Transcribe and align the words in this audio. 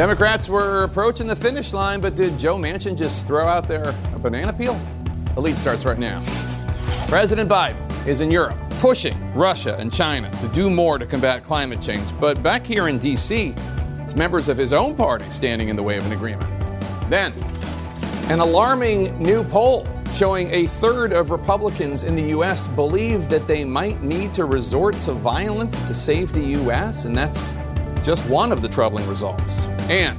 Democrats 0.00 0.48
were 0.48 0.84
approaching 0.84 1.26
the 1.26 1.36
finish 1.36 1.74
line, 1.74 2.00
but 2.00 2.14
did 2.14 2.38
Joe 2.38 2.56
Manchin 2.56 2.96
just 2.96 3.26
throw 3.26 3.46
out 3.46 3.68
there 3.68 3.94
a 4.14 4.18
banana 4.18 4.50
peel? 4.50 4.80
The 5.34 5.42
lead 5.42 5.58
starts 5.58 5.84
right 5.84 5.98
now. 5.98 6.22
President 7.06 7.50
Biden 7.50 8.06
is 8.06 8.22
in 8.22 8.30
Europe 8.30 8.56
pushing 8.78 9.14
Russia 9.34 9.76
and 9.78 9.92
China 9.92 10.30
to 10.38 10.48
do 10.48 10.70
more 10.70 10.96
to 10.96 11.04
combat 11.04 11.44
climate 11.44 11.82
change. 11.82 12.18
But 12.18 12.42
back 12.42 12.64
here 12.64 12.88
in 12.88 12.96
D.C., 12.96 13.54
it's 13.98 14.16
members 14.16 14.48
of 14.48 14.56
his 14.56 14.72
own 14.72 14.96
party 14.96 15.28
standing 15.28 15.68
in 15.68 15.76
the 15.76 15.82
way 15.82 15.98
of 15.98 16.06
an 16.06 16.12
agreement. 16.12 16.48
Then, 17.10 17.34
an 18.30 18.40
alarming 18.40 19.22
new 19.22 19.44
poll 19.44 19.86
showing 20.14 20.48
a 20.48 20.66
third 20.66 21.12
of 21.12 21.30
Republicans 21.30 22.04
in 22.04 22.16
the 22.16 22.28
U.S. 22.30 22.68
believe 22.68 23.28
that 23.28 23.46
they 23.46 23.66
might 23.66 24.02
need 24.02 24.32
to 24.32 24.46
resort 24.46 24.94
to 25.00 25.12
violence 25.12 25.82
to 25.82 25.92
save 25.92 26.32
the 26.32 26.40
U.S., 26.62 27.04
and 27.04 27.14
that's 27.14 27.52
just 28.10 28.28
one 28.28 28.50
of 28.50 28.60
the 28.60 28.68
troubling 28.68 29.08
results. 29.08 29.66
And 29.88 30.18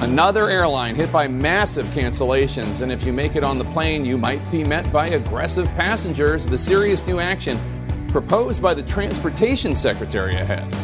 another 0.00 0.48
airline 0.48 0.94
hit 0.94 1.12
by 1.12 1.28
massive 1.28 1.84
cancellations, 1.88 2.80
and 2.80 2.90
if 2.90 3.04
you 3.04 3.12
make 3.12 3.36
it 3.36 3.44
on 3.44 3.58
the 3.58 3.64
plane, 3.66 4.06
you 4.06 4.16
might 4.16 4.40
be 4.50 4.64
met 4.64 4.90
by 4.90 5.08
aggressive 5.08 5.68
passengers. 5.74 6.46
The 6.46 6.56
serious 6.56 7.06
new 7.06 7.20
action 7.20 7.58
proposed 8.08 8.62
by 8.62 8.72
the 8.72 8.82
Transportation 8.82 9.76
Secretary 9.76 10.36
ahead. 10.36 10.74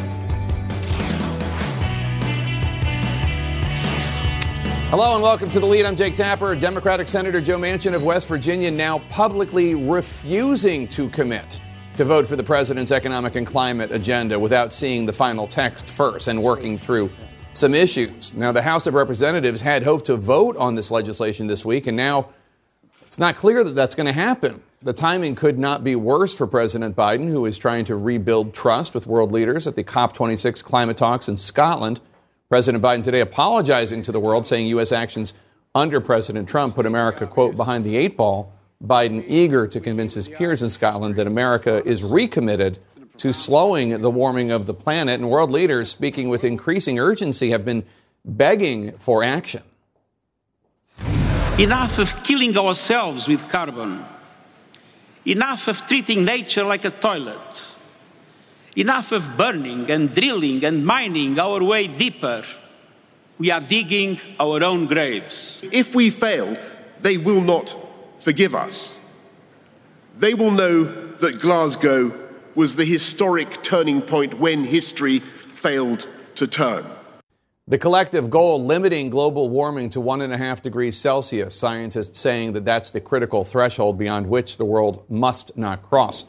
Hello 4.90 5.14
and 5.14 5.22
welcome 5.22 5.50
to 5.52 5.58
the 5.58 5.66
lead. 5.66 5.86
I'm 5.86 5.96
Jake 5.96 6.16
Tapper. 6.16 6.54
Democratic 6.54 7.08
Senator 7.08 7.40
Joe 7.40 7.56
Manchin 7.56 7.94
of 7.94 8.02
West 8.02 8.28
Virginia 8.28 8.70
now 8.70 8.98
publicly 9.08 9.74
refusing 9.74 10.86
to 10.88 11.08
commit 11.08 11.62
to 11.96 12.04
vote 12.04 12.26
for 12.26 12.34
the 12.34 12.42
president's 12.42 12.90
economic 12.90 13.36
and 13.36 13.46
climate 13.46 13.92
agenda 13.92 14.38
without 14.38 14.72
seeing 14.72 15.06
the 15.06 15.12
final 15.12 15.46
text 15.46 15.88
first 15.88 16.26
and 16.26 16.42
working 16.42 16.76
through 16.76 17.10
some 17.52 17.72
issues. 17.72 18.34
Now, 18.34 18.50
the 18.50 18.62
House 18.62 18.88
of 18.88 18.94
Representatives 18.94 19.60
had 19.60 19.84
hoped 19.84 20.06
to 20.06 20.16
vote 20.16 20.56
on 20.56 20.74
this 20.74 20.90
legislation 20.90 21.46
this 21.46 21.64
week, 21.64 21.86
and 21.86 21.96
now 21.96 22.30
it's 23.02 23.20
not 23.20 23.36
clear 23.36 23.62
that 23.62 23.76
that's 23.76 23.94
going 23.94 24.08
to 24.08 24.12
happen. 24.12 24.60
The 24.82 24.92
timing 24.92 25.36
could 25.36 25.56
not 25.56 25.84
be 25.84 25.94
worse 25.94 26.34
for 26.34 26.48
President 26.48 26.96
Biden, 26.96 27.28
who 27.28 27.46
is 27.46 27.56
trying 27.56 27.84
to 27.84 27.96
rebuild 27.96 28.52
trust 28.54 28.92
with 28.92 29.06
world 29.06 29.30
leaders 29.30 29.68
at 29.68 29.76
the 29.76 29.84
COP26 29.84 30.64
climate 30.64 30.96
talks 30.96 31.28
in 31.28 31.36
Scotland. 31.36 32.00
President 32.48 32.82
Biden 32.82 33.04
today 33.04 33.20
apologizing 33.20 34.02
to 34.02 34.12
the 34.12 34.20
world, 34.20 34.46
saying 34.46 34.66
U.S. 34.66 34.90
actions 34.90 35.32
under 35.76 36.00
President 36.00 36.48
Trump 36.48 36.74
put 36.74 36.86
America, 36.86 37.24
quote, 37.26 37.54
behind 37.54 37.84
the 37.84 37.96
eight 37.96 38.16
ball. 38.16 38.52
Biden 38.82 39.24
eager 39.26 39.66
to 39.66 39.80
convince 39.80 40.14
his 40.14 40.28
peers 40.28 40.62
in 40.62 40.70
Scotland 40.70 41.16
that 41.16 41.26
America 41.26 41.82
is 41.86 42.02
recommitted 42.02 42.78
to 43.18 43.32
slowing 43.32 44.00
the 44.00 44.10
warming 44.10 44.50
of 44.50 44.66
the 44.66 44.74
planet. 44.74 45.20
And 45.20 45.30
world 45.30 45.50
leaders, 45.50 45.90
speaking 45.90 46.28
with 46.28 46.44
increasing 46.44 46.98
urgency, 46.98 47.50
have 47.50 47.64
been 47.64 47.84
begging 48.24 48.92
for 48.98 49.22
action. 49.22 49.62
Enough 51.58 51.98
of 51.98 52.24
killing 52.24 52.56
ourselves 52.58 53.28
with 53.28 53.48
carbon. 53.48 54.04
Enough 55.24 55.68
of 55.68 55.86
treating 55.86 56.24
nature 56.24 56.64
like 56.64 56.84
a 56.84 56.90
toilet. 56.90 57.76
Enough 58.76 59.12
of 59.12 59.36
burning 59.36 59.88
and 59.90 60.12
drilling 60.12 60.64
and 60.64 60.84
mining 60.84 61.38
our 61.38 61.62
way 61.62 61.86
deeper. 61.86 62.42
We 63.38 63.50
are 63.50 63.60
digging 63.60 64.20
our 64.38 64.62
own 64.64 64.86
graves. 64.86 65.62
If 65.70 65.94
we 65.94 66.10
fail, 66.10 66.56
they 67.00 67.18
will 67.18 67.40
not 67.40 67.83
forgive 68.24 68.54
us. 68.54 68.98
They 70.16 70.32
will 70.32 70.50
know 70.50 70.84
that 70.84 71.40
Glasgow 71.40 72.10
was 72.54 72.76
the 72.76 72.86
historic 72.86 73.62
turning 73.62 74.00
point 74.00 74.40
when 74.40 74.64
history 74.64 75.18
failed 75.18 76.08
to 76.36 76.46
turn. 76.46 76.86
The 77.68 77.76
collective 77.76 78.30
goal 78.30 78.64
limiting 78.64 79.10
global 79.10 79.50
warming 79.50 79.90
to 79.90 80.00
one 80.00 80.22
and 80.22 80.32
a 80.32 80.38
half 80.38 80.62
degrees 80.62 80.96
Celsius, 80.96 81.54
scientists 81.54 82.18
saying 82.18 82.54
that 82.54 82.64
that's 82.64 82.92
the 82.92 83.00
critical 83.00 83.44
threshold 83.44 83.98
beyond 83.98 84.26
which 84.28 84.56
the 84.56 84.64
world 84.64 85.04
must 85.10 85.56
not 85.58 85.82
cross. 85.82 86.24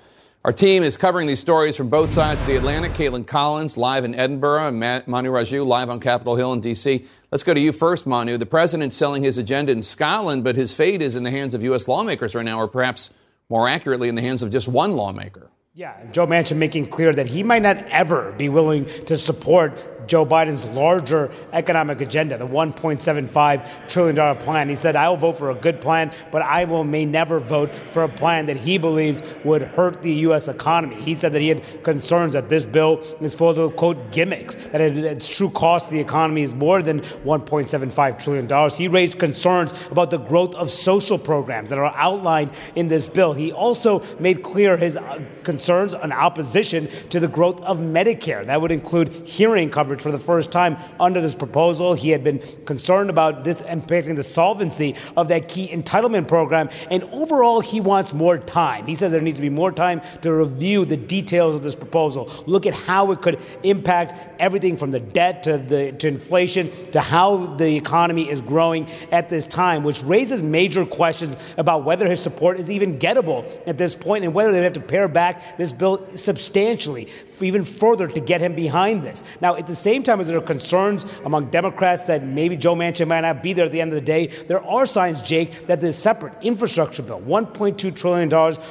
Our 0.45 0.53
team 0.53 0.83
is 0.83 0.95
covering 0.95 1.25
these 1.25 1.39
stories 1.39 1.75
from 1.75 1.89
both 1.89 2.13
sides 2.13 2.43
of 2.43 2.47
the 2.47 2.55
Atlantic. 2.55 2.91
Kaitlan 2.91 3.25
Collins 3.25 3.79
live 3.79 4.05
in 4.05 4.13
Edinburgh, 4.13 4.67
and 4.67 4.79
Manu 5.07 5.31
Raju 5.31 5.65
live 5.65 5.89
on 5.89 5.99
Capitol 5.99 6.35
Hill 6.35 6.53
in 6.53 6.59
D.C. 6.59 7.03
Let's 7.31 7.43
go 7.43 7.55
to 7.55 7.59
you 7.59 7.71
first, 7.71 8.05
Manu. 8.05 8.37
The 8.37 8.45
president's 8.45 8.95
selling 8.95 9.23
his 9.23 9.39
agenda 9.39 9.71
in 9.71 9.81
Scotland, 9.81 10.43
but 10.43 10.55
his 10.55 10.71
fate 10.71 11.01
is 11.01 11.15
in 11.15 11.23
the 11.23 11.31
hands 11.31 11.55
of 11.55 11.63
U.S. 11.63 11.87
lawmakers 11.87 12.35
right 12.35 12.45
now, 12.45 12.59
or 12.59 12.67
perhaps 12.67 13.09
more 13.49 13.67
accurately, 13.67 14.07
in 14.07 14.13
the 14.13 14.21
hands 14.21 14.43
of 14.43 14.51
just 14.51 14.67
one 14.67 14.91
lawmaker. 14.91 15.49
Yeah, 15.73 15.95
Joe 16.11 16.27
Manchin 16.27 16.57
making 16.57 16.89
clear 16.89 17.11
that 17.11 17.25
he 17.25 17.41
might 17.41 17.63
not 17.63 17.77
ever 17.87 18.31
be 18.33 18.47
willing 18.47 18.85
to 18.85 19.17
support 19.17 19.94
Joe 20.07 20.25
Biden's 20.25 20.65
larger 20.65 21.31
economic 21.53 22.01
agenda, 22.01 22.37
the 22.37 22.47
$1.75 22.47 23.87
trillion 23.87 24.37
plan. 24.37 24.69
He 24.69 24.75
said, 24.75 24.95
I 24.95 25.09
will 25.09 25.17
vote 25.17 25.37
for 25.37 25.51
a 25.51 25.55
good 25.55 25.81
plan, 25.81 26.11
but 26.31 26.41
I 26.41 26.65
will 26.65 26.83
may 26.83 27.05
never 27.05 27.39
vote 27.39 27.73
for 27.73 28.03
a 28.03 28.09
plan 28.09 28.45
that 28.47 28.57
he 28.57 28.77
believes 28.77 29.21
would 29.43 29.61
hurt 29.61 30.01
the 30.01 30.13
U.S. 30.13 30.47
economy. 30.47 30.95
He 30.95 31.15
said 31.15 31.33
that 31.33 31.41
he 31.41 31.49
had 31.49 31.83
concerns 31.83 32.33
that 32.33 32.49
this 32.49 32.65
bill 32.65 33.01
is 33.21 33.35
full 33.35 33.49
of, 33.49 33.75
quote, 33.75 34.11
gimmicks, 34.11 34.55
that 34.69 34.81
its 34.81 35.27
true 35.27 35.49
cost 35.49 35.87
to 35.87 35.93
the 35.93 35.99
economy 35.99 36.41
is 36.41 36.53
more 36.53 36.81
than 36.81 37.01
$1.75 37.01 38.23
trillion. 38.23 38.69
He 38.71 38.87
raised 38.87 39.19
concerns 39.19 39.73
about 39.91 40.09
the 40.09 40.17
growth 40.17 40.55
of 40.55 40.71
social 40.71 41.17
programs 41.17 41.69
that 41.69 41.79
are 41.79 41.93
outlined 41.95 42.51
in 42.75 42.87
this 42.87 43.07
bill. 43.07 43.33
He 43.33 43.51
also 43.51 44.01
made 44.19 44.43
clear 44.43 44.77
his 44.77 44.97
uh, 44.97 45.21
concerns 45.43 45.93
and 45.93 46.11
opposition 46.11 46.87
to 47.09 47.19
the 47.19 47.27
growth 47.27 47.61
of 47.61 47.79
Medicare. 47.79 48.45
That 48.45 48.61
would 48.61 48.71
include 48.71 49.13
hearing 49.13 49.69
coverage 49.69 49.94
for 50.01 50.11
the 50.11 50.19
first 50.19 50.51
time 50.51 50.77
under 50.99 51.21
this 51.21 51.35
proposal. 51.35 51.93
He 51.93 52.09
had 52.09 52.23
been 52.23 52.39
concerned 52.65 53.09
about 53.09 53.43
this 53.43 53.61
impacting 53.61 54.15
the 54.15 54.23
solvency 54.23 54.95
of 55.17 55.27
that 55.29 55.47
key 55.47 55.67
entitlement 55.67 56.27
program. 56.27 56.69
And 56.89 57.03
overall, 57.05 57.61
he 57.61 57.81
wants 57.81 58.13
more 58.13 58.37
time. 58.37 58.87
He 58.87 58.95
says 58.95 59.11
there 59.11 59.21
needs 59.21 59.37
to 59.37 59.41
be 59.41 59.49
more 59.49 59.71
time 59.71 60.01
to 60.21 60.33
review 60.33 60.85
the 60.85 60.97
details 60.97 61.55
of 61.55 61.61
this 61.61 61.75
proposal, 61.75 62.31
look 62.45 62.65
at 62.65 62.73
how 62.73 63.11
it 63.11 63.21
could 63.21 63.39
impact 63.63 64.13
everything 64.39 64.77
from 64.77 64.91
the 64.91 64.99
debt 64.99 65.43
to, 65.43 65.57
the, 65.57 65.91
to 65.93 66.07
inflation 66.07 66.71
to 66.91 67.01
how 67.01 67.45
the 67.55 67.75
economy 67.75 68.29
is 68.29 68.41
growing 68.41 68.89
at 69.11 69.29
this 69.29 69.47
time, 69.47 69.83
which 69.83 70.03
raises 70.03 70.41
major 70.41 70.85
questions 70.85 71.37
about 71.57 71.83
whether 71.83 72.07
his 72.07 72.21
support 72.21 72.59
is 72.59 72.69
even 72.69 72.97
gettable 72.97 73.45
at 73.67 73.77
this 73.77 73.95
point 73.95 74.23
and 74.23 74.33
whether 74.33 74.51
they 74.51 74.61
have 74.61 74.73
to 74.73 74.79
pare 74.79 75.07
back 75.07 75.57
this 75.57 75.71
bill 75.71 75.97
substantially, 76.15 77.07
even 77.41 77.63
further 77.63 78.07
to 78.07 78.19
get 78.19 78.41
him 78.41 78.55
behind 78.55 79.03
this. 79.03 79.23
Now, 79.41 79.55
at 79.55 79.67
the 79.67 79.75
same 79.85 80.01
time 80.01 80.19
as 80.19 80.27
there 80.27 80.39
are 80.39 80.41
concerns 80.41 81.05
among 81.25 81.51
Democrats 81.51 82.07
that 82.07 82.23
maybe 82.23 82.57
Joe 82.57 82.73
Manchin 82.73 83.07
might 83.07 83.21
not 83.21 83.43
be 83.43 83.53
there 83.53 83.65
at 83.65 83.71
the 83.71 83.81
end 83.81 83.91
of 83.93 83.95
the 83.95 84.09
day, 84.15 84.27
there 84.47 84.63
are 84.63 84.87
signs, 84.87 85.21
Jake, 85.21 85.67
that 85.67 85.79
the 85.79 85.93
separate 85.93 86.33
infrastructure 86.41 87.03
bill, 87.03 87.21
$1.2 87.21 87.95
trillion 87.95 88.29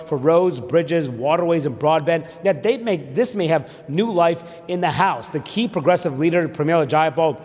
for 0.08 0.18
roads, 0.18 0.58
bridges, 0.58 1.08
waterways, 1.08 1.66
and 1.66 1.78
broadband, 1.78 2.26
that 2.42 2.64
they 2.64 2.78
make 2.78 3.14
this 3.14 3.32
may 3.32 3.46
have 3.46 3.88
new 3.88 4.10
life 4.10 4.58
in 4.66 4.80
the 4.80 4.90
House. 4.90 5.28
The 5.28 5.38
key 5.38 5.68
progressive 5.68 6.18
leader, 6.18 6.48
Pramila 6.48 6.88
Jayapal, 6.88 7.40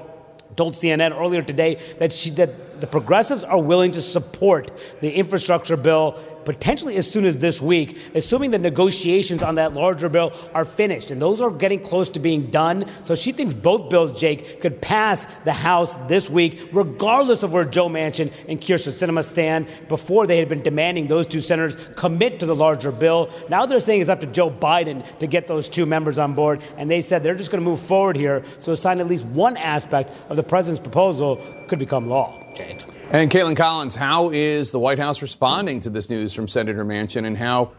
told 0.56 0.74
CNN 0.74 1.16
earlier 1.16 1.44
today 1.44 1.75
that 2.00 2.12
she 2.12 2.31
that 2.31 2.81
the 2.81 2.88
progressives 2.88 3.44
are 3.44 3.62
willing 3.62 3.91
to 3.91 4.01
support 4.01 4.72
the 5.01 5.12
infrastructure 5.12 5.78
bill 5.78 6.18
potentially 6.50 6.96
as 6.96 7.10
soon 7.10 7.26
as 7.26 7.38
this 7.38 7.62
week, 7.62 7.96
assuming 8.16 8.50
the 8.50 8.58
negotiations 8.58 9.44
on 9.44 9.54
that 9.54 9.74
larger 9.74 10.10
bill 10.10 10.34
are 10.56 10.66
finished. 10.66 11.12
And 11.12 11.22
those 11.22 11.42
are 11.42 11.52
getting 11.52 11.80
close 11.80 12.10
to 12.10 12.20
being 12.20 12.50
done. 12.50 12.90
So 13.04 13.14
she 13.14 13.32
thinks 13.32 13.54
both 13.54 13.92
bills, 13.92 14.20
Jake, 14.20 14.60
could 14.60 14.82
pass 14.82 15.28
the 15.46 15.54
House 15.54 15.98
this 16.08 16.28
week, 16.28 16.70
regardless 16.74 17.44
of 17.44 17.54
where 17.54 17.66
Joe 17.66 17.88
Manchin 17.88 18.34
and 18.48 18.60
Kyrsten 18.60 18.90
Sinema 18.90 19.24
stand. 19.24 19.68
Before 19.88 20.26
they 20.26 20.40
had 20.40 20.50
been 20.50 20.64
demanding 20.64 21.06
those 21.06 21.28
two 21.28 21.40
senators 21.40 21.76
commit 21.96 22.40
to 22.40 22.48
the 22.48 22.56
larger 22.56 22.92
bill. 22.92 23.30
Now 23.48 23.68
they're 23.68 23.80
saying 23.80 24.02
it's 24.02 24.10
up 24.10 24.22
to 24.22 24.26
Joe 24.26 24.50
Biden 24.50 25.06
to 25.20 25.28
get 25.28 25.46
those 25.46 25.70
two 25.70 25.86
members 25.86 26.18
on 26.18 26.34
board. 26.34 26.64
And 26.78 26.90
they 26.90 27.04
said 27.04 27.22
they're 27.22 27.36
just 27.36 27.52
going 27.52 27.64
to 27.64 27.70
move 27.70 27.80
forward 27.80 28.16
here. 28.16 28.44
So 28.58 28.72
assign 28.72 29.00
at 29.02 29.06
least 29.06 29.28
one 29.28 29.56
aspect 29.56 30.16
of 30.30 30.36
the 30.36 30.44
president's 30.44 30.80
proposal 30.80 31.36
could 31.68 31.78
become 31.78 32.10
law. 32.10 32.44
Jay. 32.56 32.75
And 33.12 33.32
Kaitlan 33.32 33.58
Collins, 33.58 33.96
how 33.96 34.30
is 34.30 34.70
the 34.70 34.78
White 34.78 35.00
House 35.00 35.24
responding 35.24 35.80
to 35.80 35.90
this 35.90 36.12
news 36.12 36.32
from 36.32 36.48
Senator 36.48 36.86
Manchin, 36.86 37.26
and 37.26 37.36
how 37.36 37.72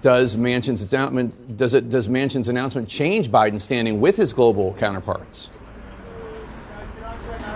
does 0.00 0.34
Manchin's 0.34 0.90
announcement 0.90 1.58
does 1.58 1.74
it 1.74 1.90
does 1.90 2.08
Manchin's 2.08 2.48
announcement 2.48 2.88
change 2.88 3.30
Biden's 3.30 3.64
standing 3.64 4.00
with 4.00 4.16
his 4.16 4.32
global 4.32 4.72
counterparts? 4.78 5.50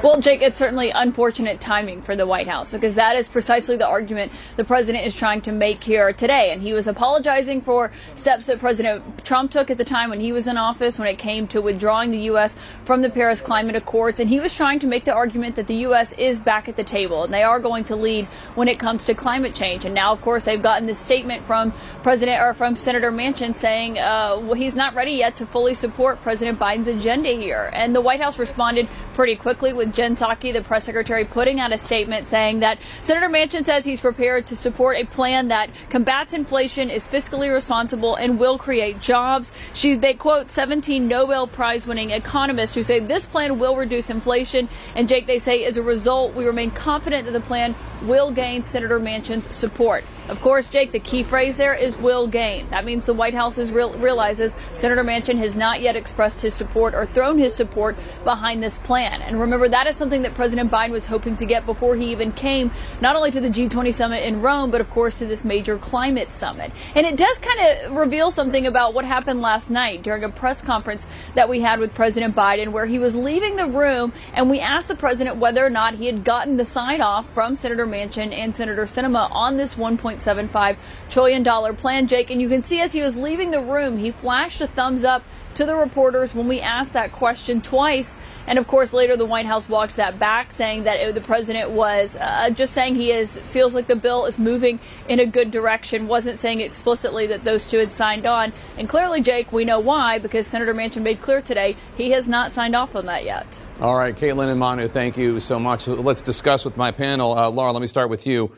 Well, 0.02 0.20
Jake, 0.20 0.43
it's 0.43 0.58
certainly 0.58 0.90
unfortunate 0.90 1.60
timing 1.60 2.02
for 2.02 2.16
the 2.16 2.26
White 2.26 2.49
House 2.49 2.72
because 2.72 2.96
that 2.96 3.14
is 3.14 3.28
precisely 3.28 3.76
the 3.76 3.87
argument 3.87 4.32
the 4.56 4.64
president 4.64 5.06
is 5.06 5.14
trying 5.14 5.43
to 5.43 5.52
make 5.52 5.84
here 5.84 6.12
today. 6.12 6.52
And 6.52 6.60
he 6.60 6.72
was 6.72 6.88
apologizing 6.88 7.60
for 7.60 7.93
steps 8.16 8.46
that 8.46 8.58
President 8.58 9.25
Trump 9.25 9.52
took 9.52 9.70
at 9.70 9.78
the 9.78 9.84
time 9.84 10.10
when 10.10 10.19
he 10.19 10.32
was 10.32 10.49
in 10.49 10.56
office 10.56 10.99
when 10.99 11.06
it 11.06 11.19
came 11.19 11.46
to 11.46 11.62
withdrawing 11.62 12.10
the 12.10 12.19
U.S. 12.22 12.56
from 12.82 13.02
the 13.02 13.10
Paris 13.10 13.40
Climate 13.40 13.76
Accords. 13.76 14.19
And 14.19 14.28
he 14.28 14.40
was 14.40 14.52
trying 14.52 14.81
to 14.81 14.88
make 14.88 15.04
the 15.04 15.14
argument 15.14 15.54
that 15.54 15.69
the 15.69 15.76
U.S. 15.76 16.12
is 16.14 16.40
back 16.40 16.69
at 16.69 16.75
the 16.75 16.82
table 16.82 17.22
and 17.22 17.32
they 17.32 17.44
are 17.44 17.60
going 17.60 17.84
to 17.84 17.94
lead 17.94 18.26
when 18.56 18.66
it 18.66 18.81
comes 18.81 19.05
to 19.05 19.14
climate 19.14 19.55
change. 19.55 19.84
And 19.84 19.94
now, 19.94 20.10
of 20.10 20.20
course, 20.20 20.43
they've 20.43 20.60
gotten 20.60 20.88
this 20.88 20.98
statement 20.98 21.44
from 21.44 21.72
President 22.02 22.43
or 22.43 22.55
from 22.55 22.75
Senator 22.75 23.12
Manchin 23.12 23.55
saying 23.55 24.00
uh, 24.00 24.37
well, 24.43 24.55
he's 24.55 24.75
not 24.75 24.96
ready 24.96 25.12
yet 25.12 25.37
to 25.37 25.46
fully 25.46 25.75
support 25.75 26.20
President 26.22 26.58
Biden's 26.58 26.88
agenda 26.88 27.31
here. 27.31 27.70
And 27.72 27.94
the 27.94 28.00
White 28.00 28.20
House 28.20 28.37
responded 28.37 28.88
pretty 29.14 29.37
quickly 29.37 29.72
with 29.72 29.91
Jen 29.92 30.14
Psaki, 30.14 30.52
the 30.52 30.62
press 30.62 30.84
secretary, 30.84 31.24
putting 31.24 31.60
out 31.60 31.72
a 31.72 31.78
statement 31.78 32.28
saying 32.28 32.60
that 32.60 32.78
Senator 33.00 33.28
Manchin 33.28 33.64
says 33.64 33.84
he's 33.84 34.00
prepared 34.00 34.46
to 34.46 34.56
support 34.56 34.96
a 34.96 35.04
plan 35.04 35.48
that 35.48 35.70
combats 35.88 36.32
inflation, 36.32 36.90
is 36.90 37.06
fiscally 37.06 37.52
responsible, 37.52 38.14
and 38.14 38.38
will 38.38 38.58
create 38.58 39.00
jobs. 39.00 39.52
They 39.82 40.14
quote 40.14 40.50
17 40.50 41.06
Nobel 41.06 41.46
Prize 41.46 41.86
winning 41.86 42.10
economists 42.10 42.74
who 42.74 42.82
say 42.82 42.98
this 42.98 43.26
plan 43.26 43.58
will 43.58 43.76
reduce 43.76 44.10
inflation. 44.10 44.68
And 44.94 45.08
Jake, 45.08 45.26
they 45.26 45.38
say 45.38 45.64
as 45.64 45.76
a 45.76 45.82
result, 45.82 46.34
we 46.34 46.44
remain 46.44 46.70
confident 46.70 47.26
that 47.26 47.32
the 47.32 47.40
plan 47.40 47.74
will 48.02 48.30
gain 48.30 48.64
Senator 48.64 48.98
Manchin's 48.98 49.54
support. 49.54 50.04
Of 50.28 50.40
course, 50.40 50.70
Jake, 50.70 50.92
the 50.92 51.00
key 51.00 51.22
phrase 51.22 51.56
there 51.56 51.74
is 51.74 51.96
will 51.96 52.26
gain. 52.26 52.70
That 52.70 52.84
means 52.84 53.06
the 53.06 53.12
White 53.12 53.34
House 53.34 53.58
is 53.58 53.72
real, 53.72 53.92
realizes 53.94 54.56
Senator 54.72 55.04
Manchin 55.04 55.38
has 55.38 55.56
not 55.56 55.80
yet 55.80 55.96
expressed 55.96 56.40
his 56.42 56.54
support 56.54 56.94
or 56.94 57.06
thrown 57.06 57.38
his 57.38 57.54
support 57.54 57.96
behind 58.24 58.62
this 58.62 58.78
plan. 58.78 59.20
And 59.20 59.40
remember, 59.40 59.68
that 59.68 59.81
is 59.87 59.96
something 59.96 60.23
that 60.23 60.34
President 60.34 60.70
Biden 60.70 60.90
was 60.90 61.06
hoping 61.06 61.37
to 61.37 61.44
get 61.44 61.67
before 61.67 61.96
he 61.96 62.11
even 62.12 62.32
came 62.32 62.70
not 63.00 63.17
only 63.17 63.31
to 63.31 63.40
the 63.40 63.49
G20 63.49 63.93
summit 63.93 64.25
in 64.25 64.40
Rome, 64.43 64.70
but 64.70 64.81
of 64.81 64.90
course 64.90 65.19
to 65.19 65.26
this 65.26 65.44
major 65.44 65.79
climate 65.79 66.32
summit. 66.32 66.73
And 66.94 67.06
it 67.06 67.17
does 67.17 67.38
kind 67.38 67.61
of 67.61 67.96
reveal 67.96 68.31
something 68.31 68.67
about 68.67 68.94
what 68.94 69.05
happened 69.05 69.40
last 69.40 69.70
night 69.70 70.02
during 70.02 70.25
a 70.25 70.29
press 70.29 70.62
conference 70.62 71.06
that 71.34 71.49
we 71.49 71.61
had 71.61 71.79
with 71.79 71.94
President 71.94 72.34
Biden, 72.34 72.73
where 72.73 72.87
he 72.87 72.99
was 72.99 73.17
leaving 73.17 73.56
the 73.56 73.67
room 73.67 74.12
and 74.34 74.50
we 74.50 74.61
asked 74.61 74.88
the 74.88 74.94
president 74.94 75.37
whether 75.37 75.64
or 75.64 75.70
not 75.70 75.94
he 75.94 76.06
had 76.06 76.25
gotten 76.25 76.56
the 76.56 76.64
sign 76.64 77.00
off 77.00 77.29
from 77.29 77.55
Senator 77.55 77.87
Manchin 77.87 78.32
and 78.32 78.56
Senator 78.56 78.84
Sinema 78.84 79.31
on 79.31 79.56
this 79.56 79.75
1.75 79.75 80.76
trillion 81.11 81.43
dollar 81.43 81.73
plan, 81.73 82.06
Jake. 82.06 82.31
And 82.31 82.40
you 82.40 82.49
can 82.49 82.62
see 82.62 82.81
as 82.81 82.93
he 82.93 83.02
was 83.02 83.17
leaving 83.17 83.50
the 83.50 83.61
room, 83.61 83.99
he 83.99 84.11
flashed 84.11 84.61
a 84.61 84.67
thumbs 84.67 85.05
up 85.05 85.23
to 85.55 85.67
the 85.67 85.76
reporters 85.76 86.34
when 86.34 86.49
we 86.49 86.61
asked 86.61 86.93
that 86.93 87.12
question 87.12 87.61
twice. 87.61 88.17
And 88.46 88.58
of 88.58 88.66
course, 88.66 88.92
later 88.92 89.16
the 89.16 89.26
White 89.26 89.46
House 89.46 89.68
walked 89.68 89.96
that 89.96 90.18
back, 90.18 90.52
saying 90.52 90.84
that 90.84 91.00
it, 91.00 91.14
the 91.14 91.20
president 91.20 91.70
was 91.70 92.16
uh, 92.16 92.50
just 92.50 92.72
saying 92.72 92.96
he 92.96 93.12
is 93.12 93.38
feels 93.38 93.74
like 93.74 93.86
the 93.86 93.96
bill 93.96 94.26
is 94.26 94.38
moving 94.38 94.80
in 95.08 95.20
a 95.20 95.26
good 95.26 95.50
direction. 95.50 96.08
wasn't 96.08 96.38
saying 96.38 96.60
explicitly 96.60 97.26
that 97.28 97.44
those 97.44 97.70
two 97.70 97.78
had 97.78 97.92
signed 97.92 98.26
on. 98.26 98.52
And 98.76 98.88
clearly, 98.88 99.20
Jake, 99.20 99.52
we 99.52 99.64
know 99.64 99.80
why 99.80 100.18
because 100.18 100.46
Senator 100.46 100.74
Manchin 100.74 101.02
made 101.02 101.20
clear 101.20 101.40
today 101.42 101.76
he 101.96 102.10
has 102.10 102.28
not 102.28 102.52
signed 102.52 102.74
off 102.74 102.96
on 102.96 103.06
that 103.06 103.24
yet. 103.24 103.62
All 103.80 103.96
right, 103.96 104.14
Kaitlan 104.14 104.48
and 104.48 104.60
Manu, 104.60 104.86
thank 104.88 105.16
you 105.16 105.40
so 105.40 105.58
much. 105.58 105.88
Let's 105.88 106.20
discuss 106.20 106.64
with 106.64 106.76
my 106.76 106.92
panel. 106.92 107.36
Uh, 107.36 107.48
Laura, 107.50 107.72
let 107.72 107.80
me 107.80 107.88
start 107.88 108.08
with 108.10 108.26
you. 108.26 108.52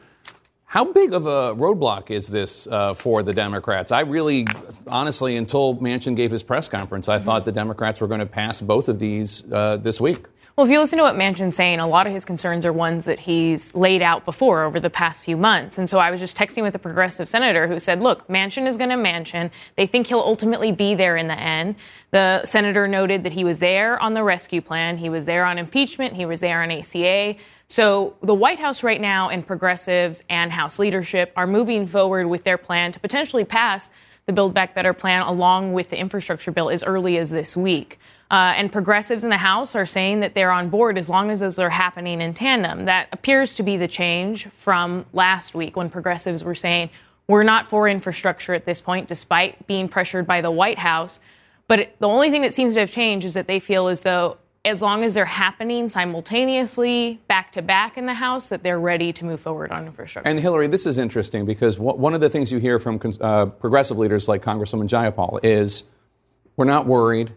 How 0.75 0.83
big 0.83 1.15
of 1.15 1.27
a 1.27 1.55
roadblock 1.55 2.11
is 2.11 2.27
this 2.27 2.67
uh, 2.67 2.95
for 2.95 3.23
the 3.23 3.33
Democrats? 3.33 3.93
I 3.93 4.01
really, 4.01 4.45
honestly, 4.89 5.37
until 5.37 5.77
Manchin 5.77 6.17
gave 6.17 6.33
his 6.33 6.43
press 6.43 6.69
conference, 6.69 7.09
I 7.09 7.15
mm-hmm. 7.15 7.27
thought 7.27 7.45
the 7.45 7.53
Democrats 7.53 8.01
were 8.01 8.09
going 8.09 8.19
to 8.19 8.27
pass 8.27 8.61
both 8.61 8.89
of 8.89 8.99
these 8.99 9.45
uh, 9.53 9.77
this 9.77 10.01
week. 10.01 10.25
Well, 10.57 10.67
if 10.67 10.73
you 10.73 10.81
listen 10.81 10.99
to 10.99 11.05
what 11.05 11.15
Manchin's 11.15 11.55
saying, 11.55 11.79
a 11.79 11.87
lot 11.87 12.09
of 12.09 12.13
his 12.13 12.25
concerns 12.25 12.67
are 12.67 12.73
ones 12.73 13.05
that 13.05 13.21
he's 13.21 13.73
laid 13.73 14.03
out 14.03 14.25
before 14.25 14.65
over 14.65 14.81
the 14.81 14.91
past 14.91 15.23
few 15.23 15.37
months. 15.37 15.79
And 15.79 15.89
so 15.89 16.01
I 16.01 16.11
was 16.11 16.19
just 16.19 16.37
texting 16.37 16.65
with 16.65 16.75
a 16.75 16.81
progressive 16.81 17.29
senator 17.29 17.69
who 17.69 17.79
said, 17.79 18.01
look, 18.01 18.27
Manchin 18.27 18.67
is 18.67 18.77
going 18.77 18.91
to 18.91 18.97
Manchin. 18.97 19.53
They 19.77 19.87
think 19.87 20.09
he'll 20.09 20.19
ultimately 20.19 20.73
be 20.73 20.97
there 20.97 21.17
in 21.17 21.29
the 21.29 21.39
end. 21.39 21.77
The 22.11 22.45
senator 22.47 22.89
noted 22.89 23.23
that 23.23 23.33
he 23.33 23.45
was 23.45 23.61
there 23.61 24.01
on 24.01 24.15
the 24.15 24.25
rescue 24.25 24.61
plan, 24.61 24.99
he 24.99 25.09
was 25.09 25.25
there 25.25 25.45
on 25.45 25.57
impeachment, 25.57 26.15
he 26.15 26.27
was 26.27 26.41
there 26.41 26.65
on 26.65 26.73
ACA. 26.73 27.37
So 27.69 28.17
the 28.23 28.35
White 28.35 28.59
House 28.59 28.83
right 28.83 29.01
now 29.01 29.31
and 29.31 29.47
progressives 29.47 30.23
and 30.29 30.53
House 30.53 30.79
leadership 30.79 31.33
are 31.37 31.47
moving 31.47 31.87
forward 31.87 32.27
with 32.27 32.45
their 32.45 32.59
plan 32.59 32.93
to 32.93 33.01
potentially 33.01 33.45
pass 33.45 33.91
the 34.27 34.33
Build 34.33 34.55
Back 34.55 34.75
Better 34.75 34.93
plan 34.93 35.23
along 35.23 35.73
with 35.73 35.91
the 35.91 35.99
infrastructure 35.99 36.51
bill 36.51 36.71
as 36.71 36.83
early 36.83 37.19
as 37.19 37.31
this 37.31 37.57
week. 37.57 37.99
Uh, 38.31 38.55
and 38.57 38.73
progressives 38.73 39.23
in 39.23 39.31
the 39.31 39.37
House 39.37 39.75
are 39.75 39.87
saying 39.87 40.21
that 40.21 40.35
they're 40.35 40.51
on 40.51 40.71
board 40.71 40.97
as 40.97 41.09
long 41.09 41.31
as 41.31 41.41
those 41.41 41.59
are 41.59 41.71
happening 41.71 42.21
in 42.21 42.33
tandem. 42.35 42.87
That 42.87 43.09
appears 43.13 43.55
to 43.55 43.63
be 43.63 43.77
the 43.77 43.89
change 43.89 44.49
from 44.57 45.05
last 45.13 45.55
week 45.55 45.77
when 45.77 45.91
progressives 45.91 46.43
were 46.43 46.55
saying, 46.55 46.91
we're 47.29 47.43
not 47.43 47.69
for 47.69 47.89
infrastructure 47.89 48.55
at 48.55 48.67
this 48.67 48.81
point, 48.81 49.09
despite 49.09 49.67
being 49.67 49.89
pressured 49.89 50.27
by 50.27 50.41
the 50.41 50.51
White 50.51 50.79
House. 50.79 51.21
But 51.69 51.95
the 51.99 52.09
only 52.09 52.31
thing 52.31 52.43
that 52.43 52.53
seems 52.53 52.75
to 52.75 52.81
have 52.81 52.91
changed 52.91 53.27
is 53.27 53.35
that 53.35 53.47
they 53.47 53.61
feel 53.61 53.89
as 53.89 54.03
though 54.03 54.39
as 54.65 54.81
long 54.81 55.05
as 55.05 55.13
they're 55.13 55.25
happening 55.27 55.91
simultaneously, 55.91 57.21
back 57.29 57.53
to 57.53 57.63
back 57.63 57.99
in 57.99 58.07
the 58.07 58.15
House, 58.15 58.49
that 58.49 58.63
they're 58.63 58.81
ready 58.81 59.13
to 59.13 59.25
move 59.25 59.41
forward 59.41 59.71
on 59.71 59.87
infrastructure. 59.87 60.29
And 60.29 60.41
Hilary, 60.41 60.69
this 60.69 60.87
is 60.87 60.99
interesting 60.99 61.45
because 61.45 61.79
one 61.79 62.15
of 62.15 62.21
the 62.21 62.31
things 62.31 62.51
you 62.51 62.59
hear 62.59 62.79
from 62.79 62.99
uh, 63.21 63.47
progressive 63.47 63.99
leaders 63.99 64.29
like 64.29 64.43
Congresswoman 64.43 64.89
Jayapal 64.89 65.41
is 65.43 65.85
we're 66.57 66.65
not 66.65 66.87
worried. 66.87 67.33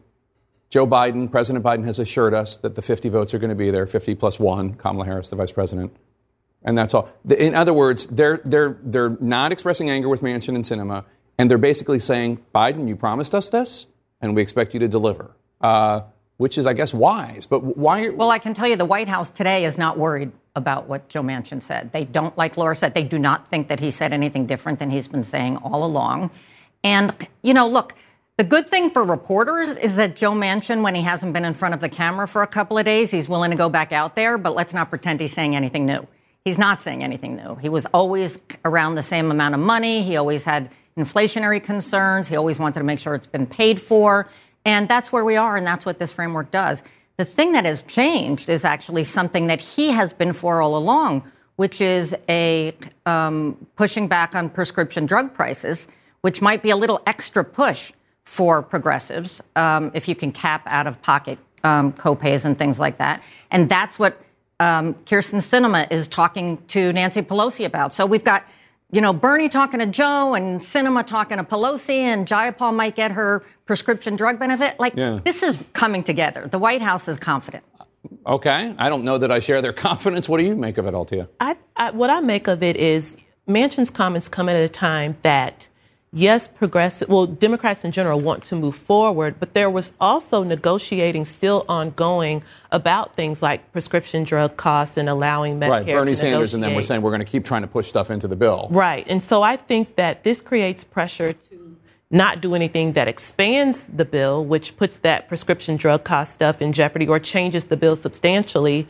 Joe 0.69 0.87
Biden, 0.87 1.29
President 1.29 1.63
Biden, 1.63 1.85
has 1.85 1.99
assured 1.99 2.33
us 2.33 2.57
that 2.57 2.75
the 2.75 2.81
50 2.81 3.09
votes 3.09 3.33
are 3.33 3.39
going 3.39 3.49
to 3.49 3.55
be 3.55 3.71
there, 3.71 3.87
50 3.87 4.15
plus 4.15 4.39
one, 4.39 4.75
Kamala 4.75 5.05
Harris, 5.05 5.29
the 5.29 5.35
vice 5.35 5.51
president. 5.51 5.95
And 6.63 6.77
that's 6.77 6.93
all. 6.93 7.09
In 7.37 7.55
other 7.55 7.73
words, 7.73 8.07
they're, 8.07 8.41
they're, 8.43 8.77
they're 8.83 9.17
not 9.21 9.51
expressing 9.51 9.89
anger 9.89 10.09
with 10.09 10.21
Manchin 10.21 10.55
and 10.55 10.63
Sinema, 10.63 11.05
and 11.37 11.49
they're 11.49 11.57
basically 11.57 11.99
saying, 11.99 12.43
Biden, 12.53 12.87
you 12.87 12.95
promised 12.95 13.35
us 13.35 13.49
this, 13.49 13.87
and 14.21 14.35
we 14.35 14.41
expect 14.41 14.73
you 14.73 14.79
to 14.79 14.87
deliver. 14.87 15.31
Uh, 15.61 16.01
which 16.37 16.57
is, 16.57 16.65
I 16.65 16.73
guess, 16.73 16.93
wise. 16.93 17.45
But 17.45 17.77
why? 17.77 18.09
Well, 18.09 18.31
I 18.31 18.39
can 18.39 18.53
tell 18.53 18.67
you 18.67 18.75
the 18.75 18.85
White 18.85 19.07
House 19.07 19.29
today 19.29 19.65
is 19.65 19.77
not 19.77 19.97
worried 19.97 20.31
about 20.55 20.87
what 20.87 21.09
Joe 21.09 21.21
Manchin 21.21 21.61
said. 21.61 21.91
They 21.91 22.05
don't, 22.05 22.35
like 22.37 22.57
Laura 22.57 22.75
said, 22.75 22.93
they 22.93 23.03
do 23.03 23.19
not 23.19 23.49
think 23.49 23.67
that 23.67 23.79
he 23.79 23.91
said 23.91 24.13
anything 24.13 24.47
different 24.47 24.79
than 24.79 24.89
he's 24.89 25.07
been 25.07 25.23
saying 25.23 25.57
all 25.57 25.83
along. 25.83 26.31
And, 26.83 27.13
you 27.41 27.53
know, 27.53 27.67
look, 27.67 27.93
the 28.37 28.43
good 28.43 28.69
thing 28.69 28.91
for 28.91 29.03
reporters 29.03 29.75
is 29.77 29.95
that 29.95 30.15
Joe 30.15 30.31
Manchin, 30.31 30.83
when 30.83 30.93
he 30.93 31.01
hasn't 31.01 31.33
been 31.33 31.45
in 31.45 31.55
front 31.55 31.73
of 31.73 31.81
the 31.81 31.89
camera 31.89 32.27
for 32.27 32.43
a 32.43 32.47
couple 32.47 32.77
of 32.77 32.85
days, 32.85 33.09
he's 33.09 33.27
willing 33.27 33.49
to 33.51 33.57
go 33.57 33.67
back 33.67 33.91
out 33.91 34.15
there, 34.15 34.37
but 34.37 34.55
let's 34.55 34.73
not 34.73 34.89
pretend 34.89 35.19
he's 35.19 35.33
saying 35.33 35.55
anything 35.55 35.85
new. 35.85 36.07
He's 36.45 36.59
not 36.59 36.81
saying 36.81 37.03
anything 37.03 37.35
new. 37.35 37.55
He 37.55 37.67
was 37.67 37.85
always 37.87 38.39
around 38.63 38.95
the 38.95 39.03
same 39.03 39.31
amount 39.31 39.55
of 39.55 39.59
money. 39.59 40.03
He 40.03 40.17
always 40.17 40.43
had 40.43 40.69
inflationary 40.97 41.61
concerns. 41.61 42.27
He 42.27 42.35
always 42.35 42.59
wanted 42.59 42.79
to 42.79 42.85
make 42.85 42.99
sure 42.99 43.15
it's 43.15 43.27
been 43.27 43.47
paid 43.47 43.81
for. 43.81 44.29
And 44.67 44.89
that's 44.89 45.13
where 45.13 45.23
we 45.23 45.37
are, 45.37 45.55
and 45.55 45.65
that's 45.65 45.85
what 45.85 45.97
this 45.97 46.11
framework 46.11 46.51
does. 46.51 46.83
The 47.15 47.23
thing 47.23 47.53
that 47.53 47.63
has 47.63 47.83
changed 47.83 48.49
is 48.49 48.65
actually 48.65 49.05
something 49.05 49.47
that 49.47 49.61
he 49.61 49.91
has 49.91 50.11
been 50.11 50.33
for 50.33 50.61
all 50.61 50.75
along, 50.75 51.23
which 51.55 51.79
is 51.79 52.13
a 52.27 52.75
um, 53.05 53.65
pushing 53.77 54.09
back 54.09 54.35
on 54.35 54.49
prescription 54.49 55.05
drug 55.05 55.33
prices, 55.33 55.87
which 56.19 56.41
might 56.41 56.61
be 56.61 56.69
a 56.69 56.75
little 56.75 57.01
extra 57.07 57.45
push 57.45 57.93
for 58.25 58.61
progressives 58.61 59.41
um, 59.55 59.89
if 59.93 60.09
you 60.09 60.15
can 60.15 60.33
cap 60.33 60.63
out 60.65 60.85
of 60.85 61.01
pocket 61.01 61.39
um, 61.63 61.93
copays 61.93 62.43
and 62.43 62.59
things 62.59 62.77
like 62.77 62.97
that. 62.97 63.23
And 63.49 63.69
that's 63.69 63.97
what 63.97 64.21
um, 64.59 64.95
Kyrsten 65.05 65.39
Sinema 65.39 65.89
is 65.89 66.09
talking 66.09 66.61
to 66.67 66.91
Nancy 66.91 67.21
Pelosi 67.21 67.63
about. 67.65 67.93
So 67.93 68.05
we've 68.05 68.25
got 68.25 68.43
you 68.91 69.01
know, 69.01 69.11
Bernie 69.11 69.49
talking 69.49 69.79
to 69.79 69.85
Joe 69.85 70.33
and 70.33 70.61
Sinema 70.61 71.05
talking 71.05 71.37
to 71.37 71.43
Pelosi 71.43 71.99
and 71.99 72.27
Jayapal 72.27 72.73
might 72.73 72.95
get 72.95 73.11
her 73.11 73.43
prescription 73.65 74.15
drug 74.15 74.39
benefit. 74.39 74.79
Like, 74.79 74.95
yeah. 74.95 75.19
this 75.25 75.43
is 75.43 75.57
coming 75.73 76.03
together. 76.03 76.47
The 76.47 76.59
White 76.59 76.81
House 76.81 77.07
is 77.07 77.19
confident. 77.19 77.63
Okay. 78.25 78.73
I 78.77 78.87
don't 78.87 79.03
know 79.03 79.17
that 79.17 79.31
I 79.31 79.39
share 79.39 79.61
their 79.61 79.73
confidence. 79.87 80.29
What 80.29 80.39
do 80.39 80.45
you 80.45 80.55
make 80.55 80.77
of 80.77 80.85
it, 80.87 80.93
Altia? 80.93 81.27
I, 81.39 81.57
I, 81.75 81.91
what 81.91 82.09
I 82.09 82.21
make 82.21 82.47
of 82.47 82.63
it 82.63 82.77
is 82.77 83.17
Manchin's 83.47 83.89
comments 83.89 84.29
come 84.29 84.47
at 84.47 84.55
a 84.55 84.69
time 84.69 85.17
that 85.21 85.67
yes, 86.11 86.47
progressive, 86.47 87.09
well, 87.09 87.25
Democrats 87.25 87.83
in 87.83 87.91
general 87.91 88.19
want 88.19 88.43
to 88.45 88.55
move 88.55 88.75
forward, 88.75 89.35
but 89.39 89.53
there 89.53 89.69
was 89.69 89.93
also 89.99 90.43
negotiating 90.43 91.25
still 91.25 91.65
ongoing 91.67 92.43
about 92.71 93.15
things 93.15 93.41
like 93.41 93.71
prescription 93.71 94.23
drug 94.23 94.57
costs 94.57 94.97
and 94.97 95.09
allowing 95.09 95.59
Medicare. 95.59 95.69
Right, 95.69 95.85
Bernie 95.85 96.15
Sanders 96.15 96.53
and 96.53 96.63
them 96.63 96.75
were 96.75 96.81
saying 96.81 97.01
we're 97.01 97.11
going 97.11 97.19
to 97.19 97.25
keep 97.25 97.45
trying 97.45 97.61
to 97.61 97.67
push 97.67 97.87
stuff 97.87 98.11
into 98.11 98.27
the 98.27 98.35
bill. 98.35 98.67
Right, 98.71 99.05
and 99.07 99.23
so 99.23 99.43
I 99.43 99.57
think 99.57 99.95
that 99.95 100.23
this 100.23 100.41
creates 100.41 100.83
pressure 100.83 101.33
to 101.33 101.77
not 102.09 102.41
do 102.41 102.55
anything 102.55 102.93
that 102.93 103.07
expands 103.07 103.83
the 103.85 104.05
bill, 104.05 104.43
which 104.43 104.77
puts 104.77 104.97
that 104.97 105.27
prescription 105.27 105.75
drug 105.75 106.03
cost 106.03 106.33
stuff 106.33 106.61
in 106.61 106.71
jeopardy 106.71 107.07
or 107.07 107.19
changes 107.19 107.65
the 107.65 107.77
bill 107.77 107.95
substantially. 107.95 108.87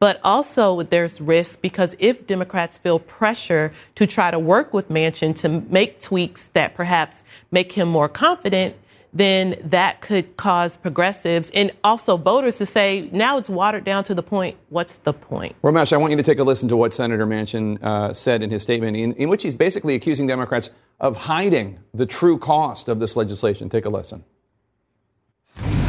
But 0.00 0.18
also, 0.24 0.80
there's 0.82 1.20
risk 1.20 1.60
because 1.60 1.94
if 1.98 2.26
Democrats 2.26 2.78
feel 2.78 2.98
pressure 2.98 3.70
to 3.96 4.06
try 4.06 4.30
to 4.30 4.38
work 4.38 4.72
with 4.72 4.88
Manchin 4.88 5.36
to 5.40 5.48
make 5.70 6.00
tweaks 6.00 6.48
that 6.54 6.74
perhaps 6.74 7.22
make 7.50 7.72
him 7.72 7.88
more 7.88 8.08
confident, 8.08 8.76
then 9.12 9.56
that 9.62 10.00
could 10.00 10.38
cause 10.38 10.78
progressives 10.78 11.50
and 11.50 11.70
also 11.84 12.16
voters 12.16 12.56
to 12.56 12.64
say, 12.64 13.10
now 13.12 13.36
it's 13.36 13.50
watered 13.50 13.84
down 13.84 14.02
to 14.04 14.14
the 14.14 14.22
point, 14.22 14.56
what's 14.70 14.94
the 14.94 15.12
point? 15.12 15.54
Ramesh, 15.62 15.92
I 15.92 15.98
want 15.98 16.12
you 16.12 16.16
to 16.16 16.22
take 16.22 16.38
a 16.38 16.44
listen 16.44 16.66
to 16.70 16.78
what 16.78 16.94
Senator 16.94 17.26
Manchin 17.26 17.82
uh, 17.82 18.14
said 18.14 18.42
in 18.42 18.50
his 18.50 18.62
statement, 18.62 18.96
in, 18.96 19.12
in 19.14 19.28
which 19.28 19.42
he's 19.42 19.54
basically 19.54 19.94
accusing 19.94 20.26
Democrats 20.26 20.70
of 20.98 21.16
hiding 21.16 21.78
the 21.92 22.06
true 22.06 22.38
cost 22.38 22.88
of 22.88 23.00
this 23.00 23.16
legislation. 23.16 23.68
Take 23.68 23.84
a 23.84 23.90
listen. 23.90 24.24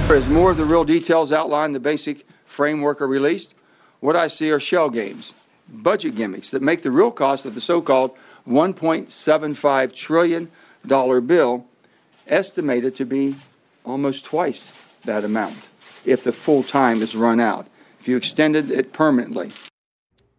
As 0.10 0.28
more 0.28 0.52
of 0.52 0.58
the 0.58 0.66
real 0.66 0.84
details 0.84 1.32
outline 1.32 1.72
the 1.72 1.80
basic 1.80 2.28
framework 2.44 3.02
are 3.02 3.08
released, 3.08 3.56
what 4.02 4.16
I 4.16 4.28
see 4.28 4.52
are 4.52 4.60
shell 4.60 4.90
games, 4.90 5.34
budget 5.70 6.16
gimmicks 6.16 6.50
that 6.50 6.62
make 6.62 6.82
the 6.82 6.92
real 6.92 7.12
cost 7.12 7.46
of 7.46 7.56
the 7.56 7.62
so 7.62 7.82
called 7.82 8.12
$1.75 8.48 9.96
trillion 9.96 10.52
bill 11.26 11.66
estimated 12.28 12.96
to 12.96 13.06
be 13.06 13.36
almost 13.86 14.26
twice 14.26 14.76
that 15.06 15.24
amount 15.24 15.70
if 16.04 16.24
the 16.24 16.32
full 16.32 16.64
time 16.64 17.02
is 17.02 17.16
run 17.16 17.40
out, 17.40 17.68
if 18.00 18.08
you 18.08 18.18
extended 18.18 18.72
it 18.72 18.92
permanently. 18.92 19.52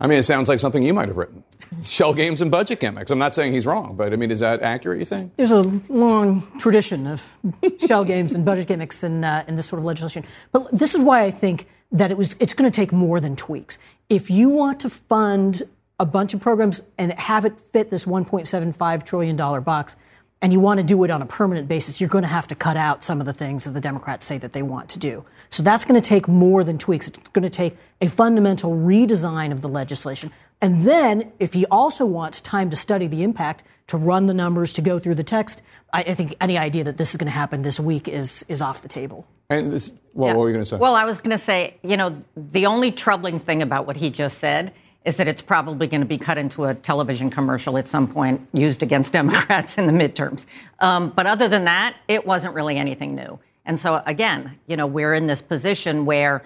I 0.00 0.08
mean, 0.08 0.18
it 0.18 0.24
sounds 0.24 0.48
like 0.48 0.58
something 0.58 0.82
you 0.82 0.92
might 0.92 1.06
have 1.06 1.16
written. 1.16 1.44
Shell 1.82 2.14
games 2.14 2.42
and 2.42 2.50
budget 2.50 2.80
gimmicks. 2.80 3.10
I'm 3.10 3.18
not 3.18 3.34
saying 3.34 3.52
he's 3.52 3.64
wrong, 3.64 3.94
but 3.96 4.12
I 4.12 4.16
mean, 4.16 4.32
is 4.32 4.40
that 4.40 4.60
accurate, 4.60 4.98
you 4.98 5.04
think? 5.04 5.36
There's 5.36 5.52
a 5.52 5.62
long 5.88 6.42
tradition 6.58 7.06
of 7.06 7.36
shell 7.86 8.04
games 8.04 8.34
and 8.34 8.44
budget 8.44 8.66
gimmicks 8.66 9.04
in, 9.04 9.22
uh, 9.22 9.44
in 9.46 9.54
this 9.54 9.66
sort 9.66 9.78
of 9.78 9.84
legislation. 9.84 10.26
But 10.50 10.76
this 10.76 10.94
is 10.94 11.00
why 11.00 11.22
I 11.22 11.30
think 11.30 11.68
that 11.92 12.10
it 12.10 12.16
was, 12.16 12.34
it's 12.40 12.54
going 12.54 12.70
to 12.70 12.74
take 12.74 12.90
more 12.90 13.20
than 13.20 13.36
tweaks. 13.36 13.78
If 14.08 14.30
you 14.30 14.48
want 14.48 14.80
to 14.80 14.90
fund 14.90 15.62
a 16.00 16.06
bunch 16.06 16.34
of 16.34 16.40
programs 16.40 16.82
and 16.98 17.12
have 17.12 17.44
it 17.44 17.60
fit 17.60 17.90
this 17.90 18.06
$1.75 18.06 19.04
trillion 19.04 19.36
box, 19.36 19.96
and 20.42 20.52
you 20.52 20.58
want 20.58 20.78
to 20.78 20.84
do 20.84 21.04
it 21.04 21.10
on 21.10 21.22
a 21.22 21.26
permanent 21.26 21.68
basis, 21.68 22.00
you're 22.00 22.10
going 22.10 22.22
to 22.22 22.28
have 22.28 22.48
to 22.48 22.56
cut 22.56 22.76
out 22.76 23.04
some 23.04 23.20
of 23.20 23.26
the 23.26 23.32
things 23.32 23.62
that 23.62 23.70
the 23.70 23.80
Democrats 23.80 24.26
say 24.26 24.38
that 24.38 24.52
they 24.52 24.62
want 24.62 24.88
to 24.88 24.98
do. 24.98 25.24
So 25.50 25.62
that's 25.62 25.84
going 25.84 26.00
to 26.00 26.06
take 26.06 26.26
more 26.26 26.64
than 26.64 26.78
tweaks. 26.78 27.06
It's 27.06 27.18
going 27.28 27.44
to 27.44 27.50
take 27.50 27.76
a 28.00 28.08
fundamental 28.08 28.72
redesign 28.72 29.52
of 29.52 29.60
the 29.60 29.68
legislation. 29.68 30.32
And 30.60 30.82
then, 30.86 31.32
if 31.38 31.52
he 31.52 31.64
also 31.66 32.04
wants 32.06 32.40
time 32.40 32.70
to 32.70 32.76
study 32.76 33.06
the 33.06 33.22
impact, 33.22 33.62
to 33.88 33.96
run 33.96 34.26
the 34.26 34.34
numbers, 34.34 34.72
to 34.74 34.82
go 34.82 34.98
through 34.98 35.16
the 35.16 35.24
text, 35.24 35.62
I, 35.92 36.00
I 36.00 36.14
think 36.14 36.34
any 36.40 36.58
idea 36.58 36.84
that 36.84 36.96
this 36.96 37.10
is 37.10 37.16
going 37.16 37.26
to 37.26 37.32
happen 37.32 37.62
this 37.62 37.78
week 37.78 38.08
is 38.08 38.44
is 38.48 38.60
off 38.60 38.82
the 38.82 38.88
table. 38.88 39.26
And 39.58 39.72
this, 39.72 39.96
well, 40.14 40.28
yeah. 40.28 40.34
what 40.34 40.40
were 40.40 40.48
you 40.48 40.54
going 40.54 40.64
to 40.64 40.68
say? 40.68 40.76
Well, 40.76 40.94
I 40.94 41.04
was 41.04 41.18
going 41.18 41.30
to 41.30 41.38
say, 41.38 41.76
you 41.82 41.96
know, 41.96 42.22
the 42.36 42.66
only 42.66 42.92
troubling 42.92 43.40
thing 43.40 43.62
about 43.62 43.86
what 43.86 43.96
he 43.96 44.10
just 44.10 44.38
said 44.38 44.72
is 45.04 45.16
that 45.16 45.26
it's 45.26 45.42
probably 45.42 45.86
going 45.86 46.00
to 46.00 46.06
be 46.06 46.18
cut 46.18 46.38
into 46.38 46.64
a 46.64 46.74
television 46.74 47.28
commercial 47.28 47.76
at 47.76 47.88
some 47.88 48.06
point 48.06 48.46
used 48.52 48.82
against 48.82 49.12
Democrats 49.18 49.78
in 49.78 49.86
the 49.86 49.92
midterms. 49.92 50.46
Um, 50.80 51.10
but 51.10 51.26
other 51.26 51.48
than 51.48 51.64
that, 51.64 51.96
it 52.08 52.26
wasn't 52.26 52.54
really 52.54 52.76
anything 52.76 53.14
new. 53.14 53.38
And 53.64 53.78
so, 53.78 54.02
again, 54.06 54.58
you 54.66 54.76
know, 54.76 54.86
we're 54.86 55.14
in 55.14 55.26
this 55.26 55.40
position 55.40 56.04
where 56.04 56.42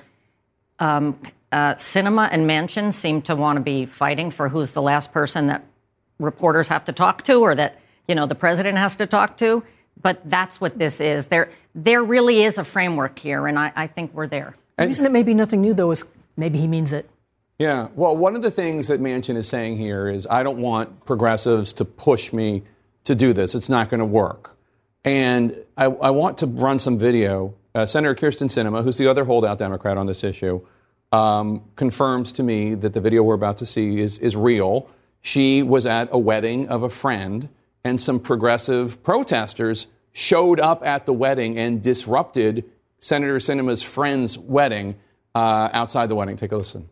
um, 0.79 1.19
uh, 1.53 1.75
Sinema 1.75 2.29
and 2.31 2.49
Manchin 2.49 2.93
seem 2.93 3.23
to 3.23 3.35
want 3.35 3.57
to 3.57 3.63
be 3.63 3.87
fighting 3.87 4.31
for 4.31 4.49
who's 4.49 4.73
the 4.73 4.83
last 4.83 5.13
person 5.13 5.47
that 5.47 5.65
reporters 6.19 6.69
have 6.69 6.85
to 6.87 6.93
talk 6.93 7.23
to 7.25 7.41
or 7.41 7.55
that, 7.55 7.79
you 8.09 8.15
know, 8.15 8.27
the 8.27 8.35
president 8.35 8.77
has 8.79 8.97
to 8.97 9.07
talk 9.07 9.39
to. 9.39 9.63
But 10.01 10.21
that's 10.29 10.61
what 10.61 10.79
this 10.79 11.01
is. 11.01 11.27
There, 11.27 11.51
there 11.75 12.03
really 12.03 12.43
is 12.43 12.59
a 12.59 12.65
framework 12.65 13.19
here, 13.19 13.47
and 13.47 13.59
I, 13.59 13.73
I 13.75 13.87
think 13.87 14.13
we're 14.15 14.27
there. 14.27 14.57
The 14.77 14.87
reason 14.87 15.07
it 15.07 15.13
may 15.13 15.23
be 15.23 15.35
nothing 15.35 15.63
new, 15.63 15.75
though, 15.75 15.91
is 15.91 16.05
maybe 16.37 16.59
he 16.59 16.67
means 16.67 16.93
it. 16.93 17.09
Yeah. 17.59 17.89
Well, 17.95 18.17
one 18.17 18.37
of 18.37 18.43
the 18.43 18.51
things 18.51 18.89
that 18.89 19.01
Manchin 19.01 19.37
is 19.37 19.49
saying 19.49 19.79
here 19.79 20.09
is 20.09 20.27
I 20.31 20.43
don't 20.43 20.59
want 20.59 21.07
progressives 21.07 21.73
to 21.75 21.85
push 21.85 22.33
me 22.33 22.63
to 23.05 23.15
do 23.15 23.33
this. 23.33 23.55
It's 23.55 23.71
not 23.71 23.89
going 23.89 24.01
to 24.01 24.07
work. 24.07 24.57
And 25.05 25.57
I, 25.77 25.85
I, 25.85 26.11
want 26.11 26.39
to 26.39 26.47
run 26.47 26.79
some 26.79 26.99
video. 26.99 27.55
Uh, 27.75 27.87
Senator 27.87 28.15
Kyrsten 28.15 28.49
Sinema, 28.49 28.83
who's 28.83 28.99
the 28.99 29.07
other 29.07 29.25
holdout 29.25 29.59
Democrat 29.59 29.97
on 29.97 30.07
this 30.07 30.25
issue, 30.25 30.61
um, 31.13 31.63
confirms 31.77 32.33
to 32.33 32.43
me 32.43 32.75
that 32.75 32.93
the 32.93 33.01
video 33.01 33.23
we're 33.23 33.35
about 33.35 33.57
to 33.59 33.67
see 33.67 34.01
is, 34.01 34.19
is 34.19 34.37
real. 34.37 34.91
She 35.21 35.63
was 35.63 35.87
at 35.87 36.09
a 36.11 36.19
wedding 36.19 36.69
of 36.69 36.83
a 36.83 36.91
friend, 36.91 37.49
and 37.87 38.01
some 38.01 38.19
progressive 38.19 39.01
protesters 39.05 39.87
showed 40.13 40.59
up 40.59 40.85
at 40.85 41.07
the 41.07 41.13
wedding 41.13 41.57
and 41.57 41.81
disrupted 41.81 42.65
Senator 42.99 43.37
Sinema's 43.37 43.83
friend's 43.83 44.37
wedding 44.37 44.97
uh, 45.37 45.69
outside 45.73 46.09
the 46.09 46.17
wedding. 46.17 46.37
Take 46.37 46.51
a 46.51 46.57
listen. 46.57 46.89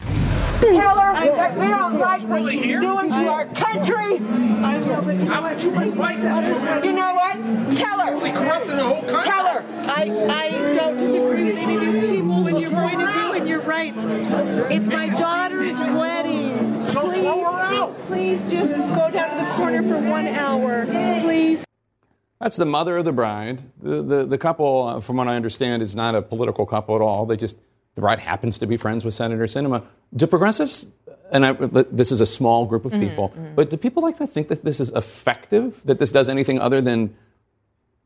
Tell 0.00 0.98
her 0.98 1.14
we 1.60 1.68
don't 1.68 1.98
like 1.98 2.22
what 2.22 2.50
she's 2.50 2.80
doing 2.80 3.10
to 3.10 3.28
our 3.28 3.44
country. 3.46 4.16
How 4.16 5.40
about 5.40 5.62
you 5.62 5.74
invite 5.80 6.20
this 6.22 6.32
woman? 6.32 6.84
You 6.84 6.92
know 6.92 7.14
what? 7.14 7.76
Tell 7.76 7.98
her. 8.00 8.16
We 8.16 8.32
corrupted 8.32 8.70
the 8.70 8.82
whole 8.82 9.02
country. 9.02 9.30
Tell 9.30 9.46
her. 9.46 9.64
I, 9.86 10.02
I 10.30 10.74
don't 10.74 10.96
disagree 10.96 11.44
with 11.44 11.56
any 11.56 11.76
of 11.76 11.94
you 11.94 12.16
people 12.16 12.42
with 12.42 12.58
your 12.58 12.70
point 12.70 13.02
of 13.02 13.12
view 13.12 13.32
and 13.34 13.48
your 13.48 13.60
rights. 13.60 14.06
It's 14.06 14.88
my 14.88 15.08
daughter's 15.08 15.23
one 20.14 20.28
hour. 20.28 20.86
Please. 21.22 21.64
That's 22.40 22.56
the 22.56 22.66
mother 22.66 22.96
of 22.98 23.04
the 23.04 23.12
bride. 23.12 23.62
The, 23.82 24.02
the, 24.02 24.24
the 24.26 24.38
couple, 24.38 24.82
uh, 24.84 25.00
from 25.00 25.16
what 25.16 25.28
I 25.28 25.34
understand, 25.34 25.82
is 25.82 25.96
not 25.96 26.14
a 26.14 26.22
political 26.22 26.66
couple 26.66 26.94
at 26.94 27.00
all. 27.00 27.26
They 27.26 27.36
just 27.36 27.56
the 27.94 28.00
bride 28.00 28.18
happens 28.18 28.58
to 28.58 28.66
be 28.66 28.76
friends 28.76 29.04
with 29.04 29.14
Senator 29.14 29.44
Sinema. 29.44 29.84
Do 30.14 30.26
progressives, 30.26 30.86
and 31.30 31.46
I, 31.46 31.52
this 31.52 32.10
is 32.12 32.20
a 32.20 32.26
small 32.26 32.66
group 32.66 32.84
of 32.84 32.92
mm-hmm, 32.92 33.08
people, 33.08 33.28
mm-hmm. 33.28 33.54
but 33.54 33.70
do 33.70 33.76
people 33.76 34.02
like 34.02 34.18
to 34.18 34.26
think 34.26 34.48
that 34.48 34.64
this 34.64 34.80
is 34.80 34.90
effective, 34.90 35.80
that 35.84 35.98
this 35.98 36.10
does 36.10 36.28
anything 36.28 36.58
other 36.58 36.80
than 36.80 37.14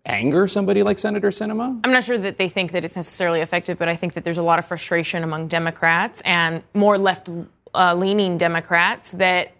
anger 0.04 0.46
somebody 0.46 0.82
like 0.82 0.98
Senator 0.98 1.30
Sinema? 1.30 1.80
I'm 1.84 1.92
not 1.92 2.04
sure 2.04 2.18
that 2.18 2.36
they 2.36 2.48
think 2.48 2.72
that 2.72 2.84
it's 2.84 2.96
necessarily 2.96 3.40
effective, 3.40 3.78
but 3.78 3.88
I 3.88 3.96
think 3.96 4.14
that 4.14 4.24
there's 4.24 4.38
a 4.38 4.42
lot 4.42 4.58
of 4.58 4.66
frustration 4.66 5.24
among 5.24 5.48
Democrats 5.48 6.20
and 6.24 6.62
more 6.74 6.98
left 6.98 7.30
uh, 7.74 7.94
leaning 7.94 8.36
Democrats 8.38 9.10
that 9.12 9.52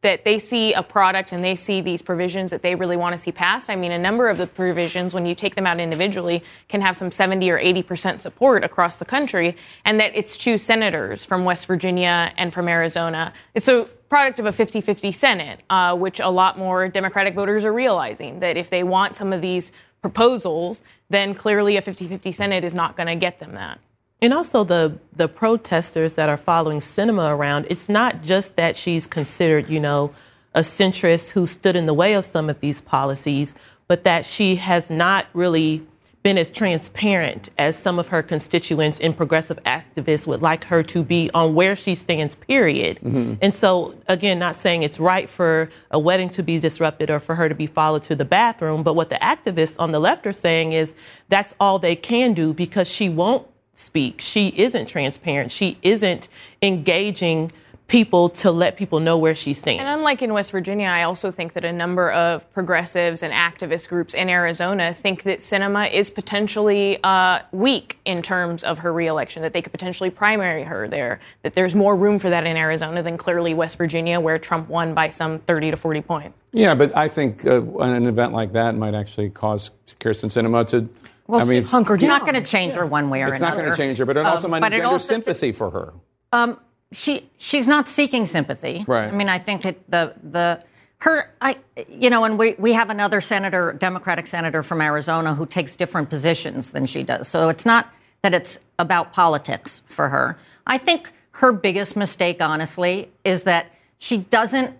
that 0.00 0.24
they 0.24 0.38
see 0.38 0.72
a 0.74 0.82
product 0.82 1.32
and 1.32 1.42
they 1.42 1.56
see 1.56 1.80
these 1.80 2.02
provisions 2.02 2.52
that 2.52 2.62
they 2.62 2.74
really 2.76 2.96
want 2.96 3.14
to 3.14 3.18
see 3.18 3.32
passed. 3.32 3.68
I 3.68 3.74
mean, 3.74 3.90
a 3.90 3.98
number 3.98 4.28
of 4.28 4.38
the 4.38 4.46
provisions, 4.46 5.12
when 5.12 5.26
you 5.26 5.34
take 5.34 5.56
them 5.56 5.66
out 5.66 5.80
individually, 5.80 6.44
can 6.68 6.80
have 6.80 6.96
some 6.96 7.10
70 7.10 7.50
or 7.50 7.58
80 7.58 7.82
percent 7.82 8.22
support 8.22 8.62
across 8.62 8.96
the 8.96 9.04
country, 9.04 9.56
and 9.84 9.98
that 9.98 10.14
it's 10.14 10.36
two 10.36 10.56
senators 10.56 11.24
from 11.24 11.44
West 11.44 11.66
Virginia 11.66 12.32
and 12.36 12.54
from 12.54 12.68
Arizona. 12.68 13.32
It's 13.54 13.66
a 13.66 13.88
product 14.08 14.38
of 14.38 14.46
a 14.46 14.52
50 14.52 14.80
50 14.80 15.10
Senate, 15.10 15.60
uh, 15.68 15.96
which 15.96 16.20
a 16.20 16.28
lot 16.28 16.58
more 16.58 16.88
Democratic 16.88 17.34
voters 17.34 17.64
are 17.64 17.72
realizing 17.72 18.40
that 18.40 18.56
if 18.56 18.70
they 18.70 18.84
want 18.84 19.16
some 19.16 19.32
of 19.32 19.40
these 19.40 19.72
proposals, 20.00 20.82
then 21.10 21.34
clearly 21.34 21.76
a 21.76 21.82
50 21.82 22.06
50 22.06 22.30
Senate 22.30 22.62
is 22.62 22.74
not 22.74 22.96
going 22.96 23.08
to 23.08 23.16
get 23.16 23.40
them 23.40 23.54
that. 23.54 23.80
And 24.20 24.34
also 24.34 24.64
the 24.64 24.98
the 25.14 25.28
protesters 25.28 26.14
that 26.14 26.28
are 26.28 26.36
following 26.36 26.80
Sinema 26.80 27.30
around, 27.30 27.66
it's 27.70 27.88
not 27.88 28.22
just 28.22 28.56
that 28.56 28.76
she's 28.76 29.06
considered, 29.06 29.68
you 29.68 29.80
know, 29.80 30.12
a 30.54 30.60
centrist 30.60 31.30
who 31.30 31.46
stood 31.46 31.76
in 31.76 31.86
the 31.86 31.94
way 31.94 32.14
of 32.14 32.24
some 32.24 32.50
of 32.50 32.60
these 32.60 32.80
policies, 32.80 33.54
but 33.86 34.04
that 34.04 34.26
she 34.26 34.56
has 34.56 34.90
not 34.90 35.26
really 35.32 35.86
been 36.24 36.36
as 36.36 36.50
transparent 36.50 37.48
as 37.58 37.78
some 37.78 37.98
of 37.98 38.08
her 38.08 38.22
constituents 38.22 38.98
and 38.98 39.16
progressive 39.16 39.58
activists 39.64 40.26
would 40.26 40.42
like 40.42 40.64
her 40.64 40.82
to 40.82 41.02
be 41.04 41.30
on 41.32 41.54
where 41.54 41.76
she 41.76 41.94
stands, 41.94 42.34
period. 42.34 42.98
Mm-hmm. 42.98 43.34
And 43.40 43.54
so, 43.54 43.94
again, 44.08 44.38
not 44.38 44.56
saying 44.56 44.82
it's 44.82 44.98
right 44.98 45.30
for 45.30 45.70
a 45.92 45.98
wedding 45.98 46.28
to 46.30 46.42
be 46.42 46.58
disrupted 46.58 47.08
or 47.08 47.20
for 47.20 47.36
her 47.36 47.48
to 47.48 47.54
be 47.54 47.68
followed 47.68 48.02
to 48.04 48.16
the 48.16 48.24
bathroom, 48.24 48.82
but 48.82 48.94
what 48.94 49.10
the 49.10 49.16
activists 49.16 49.76
on 49.78 49.92
the 49.92 50.00
left 50.00 50.26
are 50.26 50.32
saying 50.32 50.72
is 50.72 50.94
that's 51.28 51.54
all 51.60 51.78
they 51.78 51.94
can 51.94 52.34
do 52.34 52.52
because 52.52 52.88
she 52.88 53.08
won't 53.08 53.46
speak. 53.78 54.20
She 54.20 54.48
isn't 54.56 54.86
transparent. 54.86 55.52
She 55.52 55.78
isn't 55.82 56.28
engaging 56.60 57.52
people 57.86 58.28
to 58.28 58.50
let 58.50 58.76
people 58.76 59.00
know 59.00 59.16
where 59.16 59.34
she 59.34 59.54
stands. 59.54 59.80
And 59.80 59.88
unlike 59.88 60.20
in 60.20 60.34
West 60.34 60.50
Virginia, 60.50 60.88
I 60.88 61.04
also 61.04 61.30
think 61.30 61.54
that 61.54 61.64
a 61.64 61.72
number 61.72 62.12
of 62.12 62.52
progressives 62.52 63.22
and 63.22 63.32
activist 63.32 63.88
groups 63.88 64.12
in 64.12 64.28
Arizona 64.28 64.92
think 64.94 65.22
that 65.22 65.38
Sinema 65.38 65.90
is 65.90 66.10
potentially 66.10 67.02
uh, 67.02 67.38
weak 67.50 67.98
in 68.04 68.20
terms 68.20 68.62
of 68.62 68.80
her 68.80 68.92
reelection, 68.92 69.40
that 69.40 69.54
they 69.54 69.62
could 69.62 69.72
potentially 69.72 70.10
primary 70.10 70.64
her 70.64 70.86
there, 70.86 71.20
that 71.42 71.54
there's 71.54 71.74
more 71.74 71.96
room 71.96 72.18
for 72.18 72.28
that 72.28 72.44
in 72.44 72.58
Arizona 72.58 73.02
than 73.02 73.16
clearly 73.16 73.54
West 73.54 73.78
Virginia, 73.78 74.20
where 74.20 74.38
Trump 74.38 74.68
won 74.68 74.92
by 74.92 75.08
some 75.08 75.38
30 75.38 75.70
to 75.70 75.76
40 75.78 76.02
points. 76.02 76.38
Yeah, 76.52 76.74
but 76.74 76.94
I 76.94 77.08
think 77.08 77.46
uh, 77.46 77.62
an 77.78 78.06
event 78.06 78.34
like 78.34 78.52
that 78.52 78.74
might 78.74 78.94
actually 78.94 79.30
cause 79.30 79.70
Kyrsten 79.98 80.28
Sinema 80.28 80.66
to 80.68 80.88
well, 81.28 81.42
I 81.42 81.44
mean, 81.44 81.58
it's, 81.58 81.74
it's 81.74 82.02
not 82.02 82.22
going 82.22 82.34
to 82.34 82.42
change 82.42 82.72
her 82.72 82.86
one 82.86 83.10
way 83.10 83.22
or 83.22 83.28
it's 83.28 83.38
another. 83.38 83.52
It's 83.52 83.56
not 83.56 83.62
going 83.62 83.72
to 83.72 83.76
change 83.76 83.98
her, 83.98 84.06
but 84.06 84.16
it 84.16 84.24
also 84.24 84.46
um, 84.46 84.52
might 84.52 84.72
engender 84.72 84.98
sympathy 84.98 85.52
for 85.52 85.70
her. 85.70 85.92
Um, 86.32 86.58
she 86.90 87.28
she's 87.36 87.68
not 87.68 87.86
seeking 87.86 88.24
sympathy. 88.24 88.84
Right. 88.86 89.08
I 89.08 89.10
mean, 89.10 89.28
I 89.28 89.38
think 89.38 89.66
it, 89.66 89.90
the 89.90 90.14
the 90.22 90.62
her 90.98 91.30
I 91.42 91.58
you 91.86 92.08
know, 92.08 92.24
and 92.24 92.38
we 92.38 92.54
we 92.58 92.72
have 92.72 92.88
another 92.88 93.20
senator, 93.20 93.74
Democratic 93.78 94.26
senator 94.26 94.62
from 94.62 94.80
Arizona, 94.80 95.34
who 95.34 95.44
takes 95.44 95.76
different 95.76 96.08
positions 96.08 96.70
than 96.70 96.86
she 96.86 97.02
does. 97.02 97.28
So 97.28 97.50
it's 97.50 97.66
not 97.66 97.92
that 98.22 98.32
it's 98.32 98.58
about 98.78 99.12
politics 99.12 99.82
for 99.86 100.08
her. 100.08 100.38
I 100.66 100.78
think 100.78 101.12
her 101.32 101.52
biggest 101.52 101.94
mistake, 101.94 102.42
honestly, 102.42 103.10
is 103.22 103.42
that 103.42 103.66
she 103.98 104.16
doesn't 104.16 104.74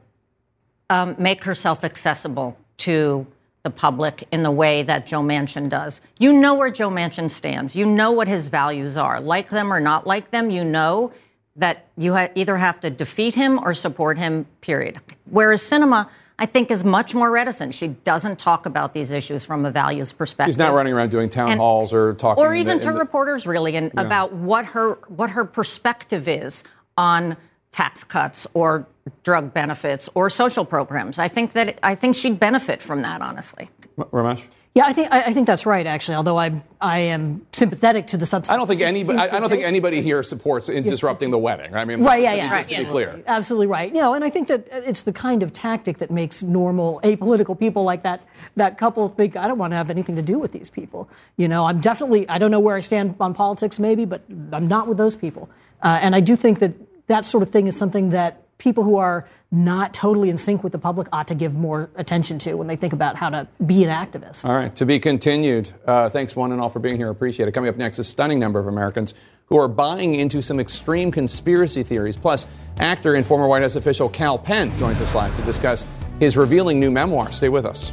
um, 0.88 1.14
make 1.18 1.44
herself 1.44 1.84
accessible 1.84 2.56
to 2.78 3.26
the 3.64 3.70
public 3.70 4.26
in 4.30 4.42
the 4.42 4.50
way 4.50 4.82
that 4.84 5.06
Joe 5.06 5.20
Manchin 5.20 5.68
does. 5.68 6.00
You 6.18 6.32
know 6.32 6.54
where 6.54 6.70
Joe 6.70 6.90
Manchin 6.90 7.30
stands. 7.30 7.74
You 7.74 7.86
know 7.86 8.12
what 8.12 8.28
his 8.28 8.46
values 8.46 8.96
are. 8.96 9.20
Like 9.20 9.50
them 9.50 9.72
or 9.72 9.80
not 9.80 10.06
like 10.06 10.30
them, 10.30 10.50
you 10.50 10.64
know 10.64 11.12
that 11.56 11.86
you 11.96 12.14
ha- 12.14 12.28
either 12.36 12.56
have 12.56 12.78
to 12.80 12.90
defeat 12.90 13.34
him 13.34 13.58
or 13.64 13.74
support 13.74 14.16
him, 14.16 14.46
period. 14.60 15.00
Whereas 15.28 15.60
Sinema, 15.60 16.08
I 16.38 16.46
think, 16.46 16.70
is 16.70 16.84
much 16.84 17.14
more 17.14 17.32
reticent. 17.32 17.74
She 17.74 17.88
doesn't 17.88 18.38
talk 18.38 18.64
about 18.64 18.94
these 18.94 19.10
issues 19.10 19.44
from 19.44 19.66
a 19.66 19.70
values 19.72 20.12
perspective. 20.12 20.52
She's 20.52 20.58
not 20.58 20.72
running 20.72 20.92
around 20.92 21.10
doing 21.10 21.28
town 21.28 21.50
And- 21.50 21.60
halls 21.60 21.92
or 21.92 22.14
talking. 22.14 22.42
or 22.44 22.54
even 22.54 22.78
the- 22.78 22.84
to 22.84 22.92
the- 22.92 22.98
reporters 22.98 23.44
really 23.44 23.74
and 23.76 23.90
Yeah. 23.92 24.02
about 24.02 24.32
what 24.32 24.66
her 24.66 24.98
what 25.08 25.30
her 25.30 25.44
perspective 25.44 26.28
is 26.28 26.62
on 26.96 27.36
tax 27.72 28.04
cuts 28.04 28.46
or 28.54 28.86
drug 29.24 29.54
benefits 29.54 30.08
or 30.14 30.30
social 30.30 30.64
programs. 30.64 31.18
I 31.18 31.28
think 31.28 31.52
that 31.52 31.78
I 31.82 31.94
think 31.94 32.14
she'd 32.14 32.38
benefit 32.38 32.82
from 32.82 33.02
that 33.02 33.20
honestly. 33.20 33.70
Ramesh? 33.96 34.46
Yeah, 34.74 34.84
I 34.86 34.92
think 34.92 35.10
I, 35.10 35.22
I 35.22 35.32
think 35.32 35.48
that's 35.48 35.66
right. 35.66 35.84
Actually, 35.86 36.16
although 36.16 36.38
I 36.38 36.62
I 36.80 36.98
am 37.00 37.44
sympathetic 37.52 38.06
to 38.08 38.16
the 38.16 38.26
substance. 38.26 38.54
I 38.54 38.56
don't 38.56 38.68
think 38.68 38.80
anybody. 38.80 39.18
I 39.18 39.36
I 39.36 39.40
don't 39.40 39.48
think 39.48 39.64
anybody 39.64 40.02
here 40.02 40.22
supports 40.22 40.68
in 40.68 40.84
disrupting 40.84 41.32
the 41.32 41.38
wedding. 41.38 41.74
I 41.74 41.84
mean, 41.84 42.04
Right, 42.04 42.22
yeah, 42.22 42.34
yeah. 42.34 42.56
Just 42.56 42.68
to 42.70 42.78
be 42.78 42.84
clear. 42.84 43.20
Absolutely 43.26 43.66
right. 43.66 43.92
You 43.92 44.00
know, 44.00 44.14
and 44.14 44.22
I 44.22 44.30
think 44.30 44.46
that 44.46 44.68
it's 44.70 45.02
the 45.02 45.12
kind 45.12 45.42
of 45.42 45.52
tactic 45.52 45.98
that 45.98 46.12
makes 46.12 46.44
normal 46.44 47.00
apolitical 47.02 47.58
people 47.58 47.82
like 47.82 48.04
that 48.04 48.20
that 48.54 48.78
couple 48.78 49.08
think 49.08 49.36
I 49.36 49.48
don't 49.48 49.58
want 49.58 49.72
to 49.72 49.76
have 49.76 49.90
anything 49.90 50.14
to 50.14 50.22
do 50.22 50.38
with 50.38 50.52
these 50.52 50.70
people. 50.70 51.08
You 51.36 51.48
know, 51.48 51.66
I'm 51.66 51.80
definitely 51.80 52.28
I 52.28 52.38
don't 52.38 52.52
know 52.52 52.60
where 52.60 52.76
I 52.76 52.80
stand 52.80 53.16
on 53.18 53.34
politics 53.34 53.80
maybe, 53.80 54.04
but 54.04 54.22
I'm 54.52 54.68
not 54.68 54.86
with 54.86 54.98
those 54.98 55.16
people. 55.16 55.48
Uh, 55.82 55.98
and 56.00 56.14
I 56.14 56.20
do 56.20 56.36
think 56.36 56.60
that 56.60 56.72
that 57.08 57.24
sort 57.24 57.42
of 57.42 57.50
thing 57.50 57.66
is 57.66 57.76
something 57.76 58.10
that 58.10 58.42
people 58.58 58.84
who 58.84 58.96
are 58.96 59.28
not 59.50 59.94
totally 59.94 60.28
in 60.28 60.36
sync 60.36 60.62
with 60.62 60.72
the 60.72 60.78
public 60.78 61.08
ought 61.10 61.28
to 61.28 61.34
give 61.34 61.54
more 61.54 61.88
attention 61.96 62.38
to 62.38 62.54
when 62.54 62.66
they 62.66 62.76
think 62.76 62.92
about 62.92 63.16
how 63.16 63.30
to 63.30 63.48
be 63.64 63.82
an 63.82 63.90
activist. 63.90 64.44
All 64.44 64.54
right, 64.54 64.74
to 64.76 64.84
be 64.84 64.98
continued. 64.98 65.70
Uh, 65.86 66.10
thanks, 66.10 66.36
one 66.36 66.52
and 66.52 66.60
all, 66.60 66.68
for 66.68 66.80
being 66.80 66.96
here. 66.96 67.08
Appreciate 67.08 67.48
it. 67.48 67.52
Coming 67.52 67.70
up 67.70 67.76
next, 67.76 67.98
a 67.98 68.04
stunning 68.04 68.38
number 68.38 68.60
of 68.60 68.66
Americans 68.66 69.14
who 69.46 69.58
are 69.58 69.68
buying 69.68 70.14
into 70.14 70.42
some 70.42 70.60
extreme 70.60 71.10
conspiracy 71.10 71.82
theories. 71.82 72.18
Plus, 72.18 72.46
actor 72.78 73.14
and 73.14 73.26
former 73.26 73.46
White 73.46 73.62
House 73.62 73.76
official 73.76 74.10
Kal 74.10 74.38
Penn 74.38 74.76
joins 74.76 75.00
us 75.00 75.14
live 75.14 75.34
to 75.36 75.42
discuss 75.42 75.86
his 76.20 76.36
revealing 76.36 76.78
new 76.78 76.90
memoir. 76.90 77.32
Stay 77.32 77.48
with 77.48 77.64
us. 77.64 77.92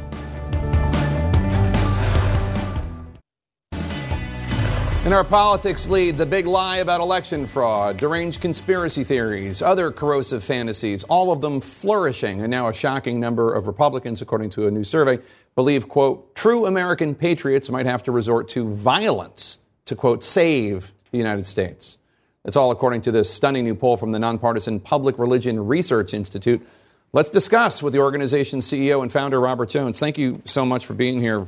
In 5.06 5.12
our 5.12 5.22
politics 5.22 5.88
lead, 5.88 6.16
the 6.16 6.26
big 6.26 6.46
lie 6.46 6.78
about 6.78 7.00
election 7.00 7.46
fraud, 7.46 7.96
deranged 7.96 8.40
conspiracy 8.40 9.04
theories, 9.04 9.62
other 9.62 9.92
corrosive 9.92 10.42
fantasies, 10.42 11.04
all 11.04 11.30
of 11.30 11.40
them 11.40 11.60
flourishing. 11.60 12.40
And 12.40 12.50
now 12.50 12.68
a 12.68 12.74
shocking 12.74 13.20
number 13.20 13.54
of 13.54 13.68
Republicans, 13.68 14.20
according 14.20 14.50
to 14.50 14.66
a 14.66 14.70
new 14.72 14.82
survey, 14.82 15.20
believe, 15.54 15.88
quote, 15.88 16.34
true 16.34 16.66
American 16.66 17.14
patriots 17.14 17.70
might 17.70 17.86
have 17.86 18.02
to 18.02 18.10
resort 18.10 18.48
to 18.48 18.68
violence 18.68 19.58
to, 19.84 19.94
quote, 19.94 20.24
save 20.24 20.92
the 21.12 21.18
United 21.18 21.46
States. 21.46 21.98
That's 22.42 22.56
all 22.56 22.72
according 22.72 23.02
to 23.02 23.12
this 23.12 23.32
stunning 23.32 23.62
new 23.62 23.76
poll 23.76 23.96
from 23.96 24.10
the 24.10 24.18
nonpartisan 24.18 24.80
Public 24.80 25.20
Religion 25.20 25.68
Research 25.68 26.14
Institute. 26.14 26.66
Let's 27.12 27.30
discuss 27.30 27.80
with 27.80 27.92
the 27.92 28.00
organization's 28.00 28.66
CEO 28.66 29.02
and 29.02 29.12
founder, 29.12 29.38
Robert 29.38 29.68
Jones. 29.68 30.00
Thank 30.00 30.18
you 30.18 30.42
so 30.46 30.66
much 30.66 30.84
for 30.84 30.94
being 30.94 31.20
here, 31.20 31.46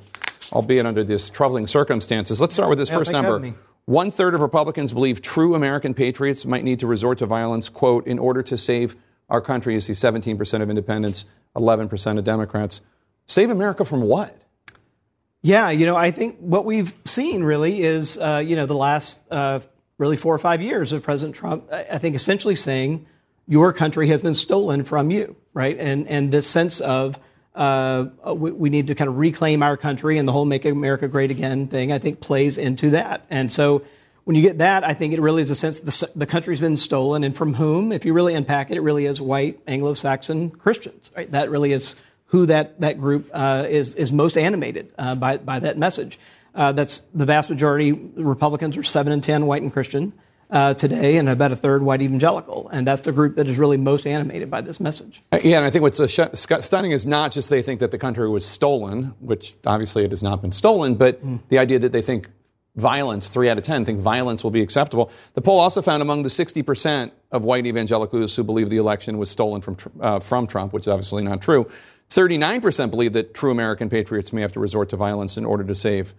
albeit 0.52 0.86
under 0.86 1.04
these 1.04 1.30
troubling 1.30 1.66
circumstances. 1.66 2.40
Let's 2.40 2.54
start 2.54 2.68
with 2.68 2.78
this 2.78 2.90
Yeah, 2.90 2.98
first 2.98 3.12
number. 3.12 3.54
One 3.84 4.10
third 4.10 4.34
of 4.34 4.42
Republicans 4.42 4.92
believe 4.92 5.22
true 5.22 5.54
American 5.54 5.94
patriots 5.94 6.44
might 6.44 6.62
need 6.62 6.80
to 6.80 6.86
resort 6.86 7.18
to 7.18 7.26
violence, 7.26 7.68
quote, 7.70 8.06
in 8.06 8.18
order 8.18 8.42
to 8.42 8.58
save 8.58 8.96
our 9.30 9.40
country. 9.40 9.74
You 9.74 9.80
see 9.80 9.94
17% 9.94 10.60
of 10.60 10.68
independents, 10.68 11.24
11% 11.56 12.18
of 12.18 12.24
Democrats. 12.24 12.82
Save 13.26 13.50
America 13.50 13.84
from 13.84 14.02
what? 14.02 14.36
Yeah, 15.42 15.70
you 15.70 15.86
know, 15.86 15.96
I 15.96 16.10
think 16.10 16.36
what 16.38 16.64
we've 16.64 16.94
seen 17.04 17.44
really 17.44 17.80
is, 17.80 18.18
uh, 18.18 18.42
you 18.44 18.56
know, 18.56 18.66
the 18.66 18.76
last 18.76 19.18
uh, 19.30 19.60
really 19.96 20.16
four 20.16 20.34
or 20.34 20.38
five 20.38 20.60
years 20.60 20.92
of 20.92 21.02
President 21.02 21.34
Trump, 21.34 21.64
I 21.72 21.86
I 21.92 21.98
think 21.98 22.16
essentially 22.16 22.56
saying 22.56 23.06
your 23.46 23.72
country 23.72 24.08
has 24.08 24.20
been 24.20 24.34
stolen 24.34 24.84
from 24.84 25.10
you, 25.10 25.36
right? 25.54 25.78
And 25.78 26.08
and 26.08 26.32
this 26.32 26.46
sense 26.46 26.80
of 26.80 27.18
uh, 27.58 28.34
we, 28.34 28.52
we 28.52 28.70
need 28.70 28.86
to 28.86 28.94
kind 28.94 29.08
of 29.08 29.18
reclaim 29.18 29.62
our 29.62 29.76
country 29.76 30.16
and 30.18 30.28
the 30.28 30.32
whole 30.32 30.44
"Make 30.44 30.64
America 30.64 31.08
Great 31.08 31.30
Again" 31.30 31.66
thing, 31.66 31.92
I 31.92 31.98
think, 31.98 32.20
plays 32.20 32.56
into 32.56 32.90
that. 32.90 33.26
And 33.30 33.50
so 33.50 33.82
when 34.24 34.36
you 34.36 34.42
get 34.42 34.58
that, 34.58 34.84
I 34.84 34.94
think 34.94 35.12
it 35.14 35.20
really 35.20 35.42
is 35.42 35.50
a 35.50 35.54
sense 35.54 35.80
the, 35.80 36.10
the 36.14 36.26
country's 36.26 36.60
been 36.60 36.76
stolen, 36.76 37.24
and 37.24 37.36
from 37.36 37.54
whom? 37.54 37.92
If 37.92 38.04
you 38.04 38.12
really 38.12 38.34
unpack 38.34 38.70
it, 38.70 38.76
it 38.76 38.82
really 38.82 39.06
is 39.06 39.20
white 39.20 39.58
Anglo-Saxon 39.66 40.50
Christians, 40.50 41.10
right? 41.16 41.30
That 41.32 41.50
really 41.50 41.72
is 41.72 41.96
who 42.26 42.46
that 42.46 42.80
that 42.80 43.00
group 43.00 43.28
uh, 43.32 43.66
is 43.68 43.94
is 43.94 44.12
most 44.12 44.36
animated 44.38 44.92
uh, 44.98 45.14
by 45.16 45.38
by 45.38 45.60
that 45.60 45.78
message. 45.78 46.18
Uh, 46.54 46.72
that's 46.72 47.02
the 47.14 47.26
vast 47.26 47.50
majority. 47.50 47.92
Republicans 47.92 48.76
are 48.76 48.82
seven 48.82 49.12
and 49.12 49.22
ten 49.22 49.46
white 49.46 49.62
and 49.62 49.72
Christian 49.72 50.12
uh, 50.50 50.74
today, 50.74 51.16
and 51.16 51.28
about 51.28 51.52
a 51.52 51.56
third 51.56 51.82
white 51.82 52.00
evangelical, 52.00 52.68
and 52.68 52.86
that's 52.86 53.02
the 53.02 53.12
group 53.12 53.36
that 53.36 53.46
is 53.46 53.58
really 53.58 53.76
most 53.76 54.06
animated 54.06 54.50
by 54.50 54.60
this 54.60 54.80
message. 54.80 55.22
Uh, 55.30 55.38
Yeah, 55.42 55.58
and 55.58 55.66
I 55.66 55.70
think 55.70 55.82
what's 55.82 56.00
sh- 56.10 56.20
stunning 56.34 56.92
is 56.92 57.06
not 57.06 57.32
just 57.32 57.50
they 57.50 57.62
think 57.62 57.80
that 57.80 57.90
the 57.90 57.98
country 57.98 58.28
was 58.28 58.46
stolen, 58.46 59.14
which 59.20 59.56
obviously 59.66 60.04
it 60.04 60.10
has 60.10 60.22
not 60.22 60.40
been 60.40 60.52
stolen, 60.52 60.94
but 60.94 61.20
the 61.48 61.58
idea 61.58 61.78
that 61.78 61.92
they 61.92 62.02
think 62.02 62.28
violence, 62.76 63.28
three 63.28 63.50
out 63.50 63.58
of 63.58 63.64
10 63.64 63.84
think 63.84 64.00
violence 64.00 64.44
will 64.44 64.52
be 64.52 64.62
acceptable. 64.62 65.10
The 65.34 65.42
poll 65.42 65.58
also 65.58 65.82
found 65.82 66.00
among 66.00 66.22
the 66.22 66.28
60% 66.28 67.10
of 67.32 67.44
white 67.44 67.66
evangelicals 67.66 68.36
who 68.36 68.44
believe 68.44 68.70
the 68.70 68.76
election 68.76 69.18
was 69.18 69.30
stolen 69.30 69.60
from, 69.60 69.76
uh, 70.00 70.20
from 70.20 70.46
Trump, 70.46 70.72
which 70.72 70.84
is 70.84 70.88
obviously 70.88 71.24
not 71.24 71.42
true, 71.42 71.68
39% 72.10 72.90
believe 72.90 73.12
that 73.12 73.34
true 73.34 73.50
American 73.50 73.90
patriots 73.90 74.32
may 74.32 74.40
have 74.40 74.52
to 74.52 74.60
resort 74.60 74.88
to 74.90 74.96
violence 74.96 75.36
in 75.36 75.44
order 75.44 75.64
to 75.64 75.74
save 75.74 76.14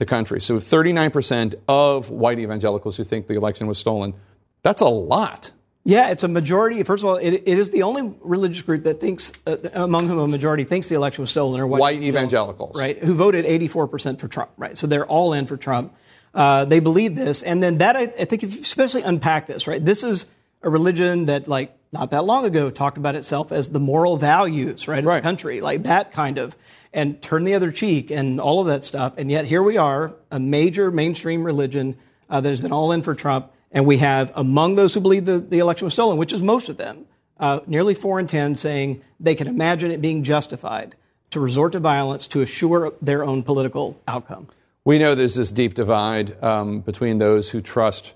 the 0.00 0.06
country. 0.06 0.40
So 0.40 0.56
39% 0.56 1.54
of 1.68 2.10
white 2.10 2.40
evangelicals 2.40 2.96
who 2.96 3.04
think 3.04 3.28
the 3.28 3.34
election 3.34 3.68
was 3.68 3.78
stolen, 3.78 4.14
that's 4.62 4.80
a 4.80 4.88
lot. 4.88 5.52
Yeah, 5.84 6.10
it's 6.10 6.24
a 6.24 6.28
majority. 6.28 6.82
First 6.82 7.04
of 7.04 7.10
all, 7.10 7.16
it, 7.16 7.32
it 7.34 7.46
is 7.46 7.70
the 7.70 7.84
only 7.84 8.14
religious 8.22 8.62
group 8.62 8.84
that 8.84 8.98
thinks, 8.98 9.32
uh, 9.46 9.56
among 9.74 10.08
whom 10.08 10.18
a 10.18 10.26
majority 10.26 10.64
thinks 10.64 10.88
the 10.88 10.94
election 10.94 11.22
was 11.22 11.30
stolen, 11.30 11.60
or 11.60 11.66
White 11.66 12.02
evangelicals. 12.02 12.78
right? 12.78 12.98
Who 12.98 13.14
voted 13.14 13.44
84% 13.44 14.20
for 14.20 14.26
Trump, 14.26 14.50
right? 14.56 14.76
So 14.76 14.86
they're 14.86 15.06
all 15.06 15.32
in 15.32 15.46
for 15.46 15.56
Trump. 15.56 15.94
Uh, 16.34 16.64
they 16.64 16.80
believe 16.80 17.14
this, 17.14 17.42
and 17.42 17.62
then 17.62 17.78
that 17.78 17.96
I, 17.96 18.02
I 18.02 18.24
think, 18.24 18.42
if 18.42 18.54
you 18.54 18.60
especially 18.60 19.02
unpack 19.02 19.46
this, 19.46 19.66
right? 19.66 19.84
This 19.84 20.04
is 20.04 20.30
a 20.62 20.70
religion 20.70 21.26
that, 21.26 21.48
like, 21.48 21.76
not 21.92 22.12
that 22.12 22.24
long 22.24 22.44
ago, 22.44 22.70
talked 22.70 22.98
about 22.98 23.16
itself 23.16 23.50
as 23.50 23.68
the 23.70 23.80
moral 23.80 24.16
values, 24.16 24.86
right, 24.86 24.98
of 24.98 25.04
the 25.04 25.20
country, 25.20 25.60
like 25.60 25.84
that 25.84 26.12
kind 26.12 26.38
of, 26.38 26.56
and 26.92 27.20
turn 27.22 27.44
the 27.44 27.54
other 27.54 27.70
cheek 27.70 28.10
and 28.10 28.40
all 28.40 28.60
of 28.60 28.66
that 28.66 28.84
stuff. 28.84 29.14
And 29.16 29.30
yet 29.30 29.44
here 29.44 29.62
we 29.62 29.78
are, 29.78 30.14
a 30.30 30.40
major 30.40 30.90
mainstream 30.90 31.44
religion 31.44 31.96
uh, 32.28 32.40
that 32.40 32.48
has 32.48 32.60
been 32.60 32.72
all 32.72 32.92
in 32.92 33.02
for 33.02 33.14
Trump, 33.14 33.52
and 33.70 33.86
we 33.86 33.98
have 33.98 34.32
among 34.34 34.74
those 34.74 34.94
who 34.94 35.00
believe 35.00 35.24
the, 35.24 35.38
the 35.38 35.58
election 35.58 35.84
was 35.84 35.94
stolen, 35.94 36.18
which 36.18 36.32
is 36.32 36.42
most 36.42 36.68
of 36.68 36.76
them, 36.76 37.06
uh, 37.38 37.60
nearly 37.66 37.94
four 37.94 38.18
in 38.20 38.26
ten 38.26 38.54
saying 38.54 39.00
they 39.18 39.34
can 39.34 39.46
imagine 39.46 39.90
it 39.90 40.00
being 40.00 40.24
justified 40.24 40.94
to 41.30 41.40
resort 41.40 41.72
to 41.72 41.78
violence 41.80 42.26
to 42.26 42.40
assure 42.40 42.92
their 43.00 43.24
own 43.24 43.42
political 43.42 44.00
outcome. 44.08 44.48
We 44.84 44.98
know 44.98 45.14
there's 45.14 45.36
this 45.36 45.52
deep 45.52 45.74
divide 45.74 46.42
um, 46.42 46.80
between 46.80 47.18
those 47.18 47.50
who 47.50 47.60
trust 47.60 48.14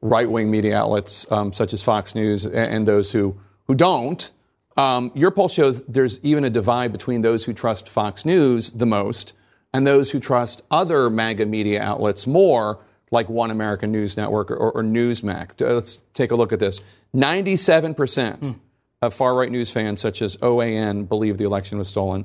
right 0.00 0.28
wing 0.30 0.50
media 0.50 0.76
outlets 0.76 1.30
um, 1.30 1.52
such 1.52 1.72
as 1.72 1.82
Fox 1.82 2.14
News 2.14 2.44
and, 2.44 2.56
and 2.56 2.88
those 2.88 3.12
who, 3.12 3.36
who 3.66 3.74
don't. 3.74 4.32
Um, 4.76 5.10
your 5.14 5.30
poll 5.30 5.48
shows 5.48 5.84
there's 5.84 6.20
even 6.22 6.44
a 6.44 6.50
divide 6.50 6.92
between 6.92 7.22
those 7.22 7.44
who 7.44 7.52
trust 7.52 7.88
Fox 7.88 8.24
News 8.24 8.70
the 8.72 8.86
most 8.86 9.34
and 9.72 9.86
those 9.86 10.10
who 10.10 10.20
trust 10.20 10.62
other 10.70 11.10
MAGA 11.10 11.46
media 11.46 11.82
outlets 11.82 12.26
more, 12.26 12.78
like 13.10 13.28
One 13.28 13.50
American 13.50 13.92
News 13.92 14.16
Network 14.16 14.50
or, 14.50 14.56
or 14.56 14.82
Newsmax. 14.82 15.62
Uh, 15.62 15.74
Let's 15.74 16.00
take 16.14 16.30
a 16.30 16.34
look 16.34 16.52
at 16.52 16.58
this. 16.58 16.80
97% 17.14 18.56
of 19.02 19.14
far 19.14 19.34
right 19.34 19.50
news 19.50 19.70
fans, 19.70 20.00
such 20.00 20.22
as 20.22 20.36
OAN, 20.38 21.08
believe 21.08 21.38
the 21.38 21.44
election 21.44 21.78
was 21.78 21.88
stolen. 21.88 22.24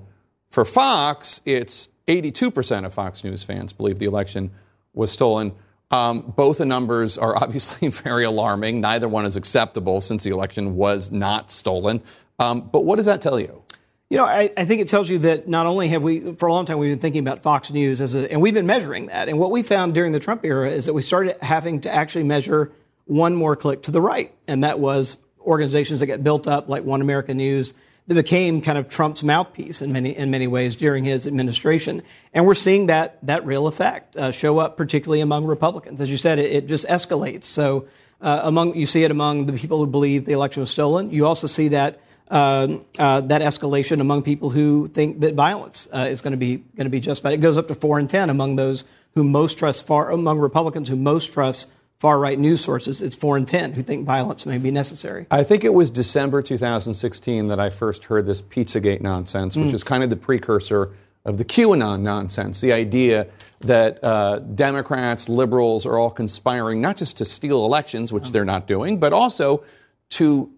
For 0.49 0.65
Fox, 0.65 1.41
it's 1.45 1.89
82% 2.07 2.85
of 2.85 2.93
Fox 2.93 3.23
News 3.23 3.43
fans 3.43 3.73
believe 3.73 3.99
the 3.99 4.05
election 4.05 4.51
was 4.93 5.11
stolen. 5.11 5.53
Um, 5.91 6.33
both 6.35 6.57
the 6.57 6.65
numbers 6.65 7.17
are 7.17 7.35
obviously 7.41 7.89
very 7.89 8.23
alarming. 8.23 8.81
Neither 8.81 9.07
one 9.07 9.25
is 9.25 9.35
acceptable 9.35 10.01
since 10.01 10.23
the 10.23 10.31
election 10.31 10.75
was 10.75 11.11
not 11.11 11.51
stolen. 11.51 12.01
Um, 12.41 12.62
but 12.62 12.86
what 12.86 12.95
does 12.97 13.06
that 13.06 13.21
tell 13.21 13.39
you? 13.39 13.62
You 14.10 14.17
know, 14.17 14.25
I, 14.25 14.51
I 14.58 14.65
think 14.65 14.82
it 14.82 14.89
tells 14.89 15.10
you 15.10 15.19
that 15.19 15.47
not 15.47 15.67
only 15.67 15.88
have 15.89 16.04
we, 16.04 16.34
for 16.34 16.47
a 16.47 16.51
long 16.51 16.65
time, 16.65 16.80
we've 16.80 16.91
been 16.91 16.99
thinking 16.99 17.25
about 17.25 17.43
Fox 17.43 17.71
News 17.71 18.01
as 18.01 18.15
a, 18.15 18.30
and 18.30 18.41
we've 18.41 18.54
been 18.54 18.65
measuring 18.65 19.06
that. 19.08 19.30
And 19.30 19.39
what 19.39 19.51
we 19.51 19.63
found 19.63 19.93
during 19.93 20.12
the 20.12 20.19
Trump 20.19 20.43
era 20.43 20.69
is 20.69 20.88
that 20.88 20.93
we 20.93 21.01
started 21.01 21.38
having 21.41 21.82
to 21.82 21.93
actually 21.93 22.23
measure 22.23 22.73
one 23.06 23.36
more 23.36 23.56
click 23.56 23.84
to 23.84 23.91
the 23.91 24.01
right. 24.01 24.34
And 24.47 24.63
that 24.63 24.80
was 24.80 25.17
organizations 25.39 25.99
that 26.01 26.08
got 26.08 26.23
built 26.23 26.47
up 26.47 26.67
like 26.67 26.84
One 26.84 27.01
America 27.01 27.34
News 27.34 27.73
that 28.08 28.15
became 28.15 28.60
kind 28.62 28.77
of 28.77 28.89
Trump's 28.89 29.23
mouthpiece 29.23 29.82
in 29.82 29.93
many, 29.93 30.17
in 30.17 30.32
many 30.32 30.47
ways 30.47 30.75
during 30.75 31.06
his 31.06 31.27
administration. 31.27 32.01
And 32.34 32.45
we're 32.45 32.56
seeing 32.56 32.88
that, 32.88 33.17
that 33.25 33.45
real 33.45 33.67
effect 33.67 34.17
uh, 34.17 34.32
show 34.32 34.58
up, 34.58 34.75
particularly 34.75 35.21
among 35.21 35.45
Republicans. 35.45 36.01
As 36.01 36.10
you 36.10 36.17
said, 36.17 36.39
it, 36.39 36.51
it 36.51 36.67
just 36.67 36.88
escalates. 36.88 37.45
So 37.45 37.88
uh, 38.19 38.41
among, 38.43 38.75
you 38.75 38.88
see 38.88 39.04
it 39.04 39.12
among 39.12 39.45
the 39.45 39.54
people 39.54 39.77
who 39.77 39.88
believe 39.88 40.25
the 40.25 40.34
election 40.34 40.62
was 40.62 40.71
stolen. 40.71 41.12
You 41.12 41.25
also 41.25 41.47
see 41.47 41.69
that 41.69 42.01
that 42.31 43.41
escalation 43.41 43.99
among 44.01 44.21
people 44.23 44.49
who 44.49 44.87
think 44.87 45.19
that 45.19 45.35
violence 45.35 45.87
uh, 45.93 46.07
is 46.09 46.21
going 46.21 46.31
to 46.31 46.37
be 46.37 46.57
going 46.57 46.85
to 46.85 46.89
be 46.89 46.99
justified. 46.99 47.33
It 47.33 47.41
goes 47.41 47.57
up 47.57 47.67
to 47.67 47.75
four 47.75 47.99
in 47.99 48.07
ten 48.07 48.29
among 48.29 48.55
those 48.55 48.83
who 49.15 49.23
most 49.23 49.57
trust 49.59 49.85
far 49.85 50.11
among 50.11 50.39
Republicans 50.39 50.89
who 50.89 50.95
most 50.95 51.33
trust 51.33 51.69
far 51.99 52.19
right 52.19 52.39
news 52.39 52.61
sources. 52.63 53.01
It's 53.01 53.15
four 53.15 53.37
in 53.37 53.45
ten 53.45 53.73
who 53.73 53.83
think 53.83 54.05
violence 54.05 54.45
may 54.45 54.57
be 54.57 54.71
necessary. 54.71 55.27
I 55.29 55.43
think 55.43 55.63
it 55.63 55.73
was 55.73 55.89
December 55.89 56.41
2016 56.41 57.47
that 57.49 57.59
I 57.59 57.69
first 57.69 58.05
heard 58.05 58.25
this 58.25 58.41
Pizzagate 58.41 59.01
nonsense, 59.01 59.55
which 59.55 59.69
Mm. 59.71 59.73
is 59.73 59.83
kind 59.83 60.03
of 60.03 60.09
the 60.09 60.15
precursor 60.17 60.91
of 61.25 61.37
the 61.37 61.45
QAnon 61.45 62.01
nonsense. 62.01 62.61
The 62.61 62.73
idea 62.73 63.27
that 63.59 64.03
uh, 64.03 64.39
Democrats, 64.39 65.29
liberals 65.29 65.85
are 65.85 65.99
all 65.99 66.09
conspiring 66.09 66.81
not 66.81 66.97
just 66.97 67.17
to 67.17 67.25
steal 67.25 67.63
elections, 67.65 68.11
which 68.11 68.31
they're 68.31 68.45
not 68.45 68.65
doing, 68.65 68.97
but 68.99 69.13
also 69.13 69.63
to 70.11 70.49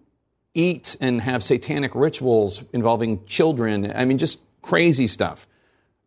eat 0.54 0.96
and 1.00 1.20
have 1.20 1.42
satanic 1.42 1.94
rituals 1.94 2.64
involving 2.72 3.24
children. 3.26 3.92
I 3.94 4.04
mean, 4.04 4.18
just 4.18 4.40
crazy 4.62 5.06
stuff. 5.06 5.46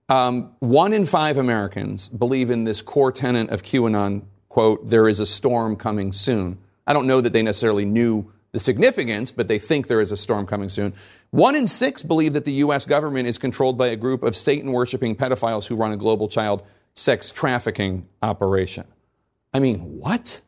Um, 0.09 0.53
one 0.59 0.93
in 0.93 1.05
five 1.05 1.37
Americans 1.37 2.07
believe 2.09 2.49
in 2.49 2.63
this 2.63 2.81
core 2.81 3.11
tenet 3.11 3.49
of 3.49 3.61
QAnon 3.61 4.23
quote, 4.57 4.87
there 4.87 5.07
is 5.07 5.19
a 5.19 5.25
storm 5.27 5.75
coming 5.75 6.11
soon. 6.11 6.57
I 6.87 6.93
don't 6.93 7.05
know 7.05 7.21
that 7.21 7.31
they 7.31 7.43
necessarily 7.43 7.85
knew 7.85 8.31
the 8.53 8.59
significance, 8.59 9.31
but 9.31 9.47
they 9.47 9.59
think 9.59 9.85
there 9.85 10.01
is 10.01 10.11
a 10.11 10.17
storm 10.17 10.47
coming 10.47 10.67
soon. 10.67 10.93
One 11.29 11.55
in 11.55 11.67
six 11.67 12.01
believe 12.01 12.33
that 12.33 12.43
the 12.43 12.53
U.S. 12.53 12.87
government 12.87 13.27
is 13.27 13.37
controlled 13.37 13.77
by 13.77 13.89
a 13.89 13.95
group 13.95 14.23
of 14.23 14.35
Satan 14.35 14.71
worshiping 14.71 15.15
pedophiles 15.15 15.67
who 15.67 15.75
run 15.75 15.91
a 15.91 15.95
global 15.95 16.27
child 16.27 16.63
sex 16.95 17.29
trafficking 17.31 18.07
operation. 18.23 18.85
I 19.53 19.59
mean, 19.59 19.99
what? 19.99 20.41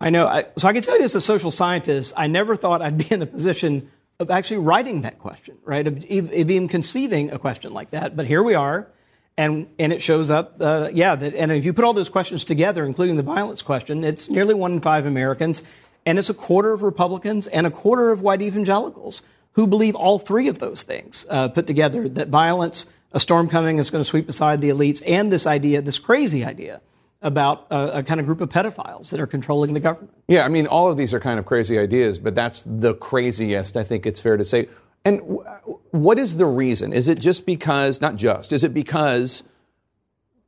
I 0.00 0.10
know. 0.10 0.26
I, 0.26 0.46
so 0.56 0.66
I 0.66 0.72
can 0.72 0.82
tell 0.82 0.98
you, 0.98 1.04
as 1.04 1.14
a 1.14 1.20
social 1.20 1.50
scientist, 1.50 2.14
I 2.16 2.26
never 2.26 2.56
thought 2.56 2.80
I'd 2.80 2.96
be 2.96 3.06
in 3.10 3.20
the 3.20 3.26
position 3.26 3.90
of 4.18 4.30
actually 4.30 4.58
writing 4.58 5.02
that 5.02 5.18
question, 5.18 5.58
right? 5.64 5.86
Of, 5.86 5.98
of 5.98 6.04
even 6.10 6.68
conceiving 6.68 7.30
a 7.30 7.38
question 7.38 7.72
like 7.72 7.90
that. 7.90 8.16
But 8.16 8.26
here 8.26 8.42
we 8.42 8.54
are, 8.54 8.88
and 9.36 9.68
and 9.78 9.92
it 9.92 10.00
shows 10.00 10.30
up. 10.30 10.56
Uh, 10.58 10.88
yeah, 10.92 11.14
that, 11.14 11.34
and 11.34 11.52
if 11.52 11.64
you 11.64 11.72
put 11.72 11.84
all 11.84 11.92
those 11.92 12.08
questions 12.08 12.44
together, 12.44 12.84
including 12.84 13.16
the 13.16 13.22
violence 13.22 13.60
question, 13.60 14.04
it's 14.04 14.30
nearly 14.30 14.54
one 14.54 14.72
in 14.72 14.80
five 14.80 15.04
Americans, 15.04 15.62
and 16.06 16.18
it's 16.18 16.30
a 16.30 16.34
quarter 16.34 16.72
of 16.72 16.82
Republicans 16.82 17.46
and 17.46 17.66
a 17.66 17.70
quarter 17.70 18.10
of 18.10 18.22
white 18.22 18.40
evangelicals 18.40 19.22
who 19.52 19.66
believe 19.66 19.94
all 19.94 20.18
three 20.18 20.48
of 20.48 20.60
those 20.60 20.82
things 20.82 21.26
uh, 21.28 21.48
put 21.48 21.66
together: 21.66 22.08
that 22.08 22.28
violence, 22.28 22.86
a 23.12 23.20
storm 23.20 23.48
coming, 23.50 23.78
is 23.78 23.90
going 23.90 24.02
to 24.02 24.08
sweep 24.08 24.30
aside 24.30 24.62
the 24.62 24.70
elites, 24.70 25.02
and 25.06 25.30
this 25.30 25.46
idea, 25.46 25.82
this 25.82 25.98
crazy 25.98 26.42
idea 26.42 26.80
about 27.22 27.66
a, 27.70 27.98
a 27.98 28.02
kind 28.02 28.20
of 28.20 28.26
group 28.26 28.40
of 28.40 28.48
pedophiles 28.48 29.10
that 29.10 29.20
are 29.20 29.26
controlling 29.26 29.74
the 29.74 29.80
government. 29.80 30.14
Yeah, 30.28 30.44
I 30.44 30.48
mean, 30.48 30.66
all 30.66 30.90
of 30.90 30.96
these 30.96 31.12
are 31.12 31.20
kind 31.20 31.38
of 31.38 31.44
crazy 31.44 31.78
ideas, 31.78 32.18
but 32.18 32.34
that's 32.34 32.62
the 32.66 32.94
craziest, 32.94 33.76
I 33.76 33.82
think 33.82 34.06
it's 34.06 34.20
fair 34.20 34.36
to 34.36 34.44
say. 34.44 34.68
And 35.04 35.20
w- 35.20 35.44
what 35.90 36.18
is 36.18 36.36
the 36.36 36.46
reason? 36.46 36.92
Is 36.92 37.08
it 37.08 37.20
just 37.20 37.46
because, 37.46 38.00
not 38.00 38.16
just, 38.16 38.52
is 38.52 38.64
it 38.64 38.72
because 38.72 39.42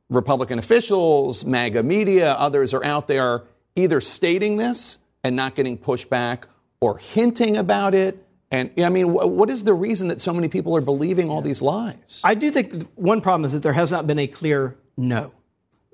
Republican 0.09 0.59
officials, 0.59 1.45
MAGA 1.45 1.83
media, 1.83 2.33
others 2.33 2.73
are 2.73 2.83
out 2.83 3.07
there 3.07 3.43
either 3.75 3.99
stating 3.99 4.57
this 4.57 4.99
and 5.23 5.35
not 5.35 5.55
getting 5.55 5.77
pushback 5.77 6.45
or 6.81 6.97
hinting 6.97 7.55
about 7.55 7.93
it? 7.93 8.25
And 8.49 8.71
I 8.77 8.89
mean, 8.89 9.13
what 9.13 9.49
is 9.49 9.63
the 9.63 9.73
reason 9.73 10.09
that 10.09 10.21
so 10.21 10.31
many 10.31 10.47
people 10.47 10.75
are 10.75 10.81
believing 10.81 11.29
all 11.29 11.41
these 11.41 11.63
lies? 11.63 12.21
I 12.23 12.35
do 12.35 12.51
think 12.51 12.87
one 12.93 13.19
problem 13.19 13.45
is 13.45 13.53
that 13.53 13.63
there 13.63 13.73
has 13.73 13.91
not 13.91 14.05
been 14.05 14.19
a 14.19 14.27
clear 14.27 14.75
no 14.95 15.31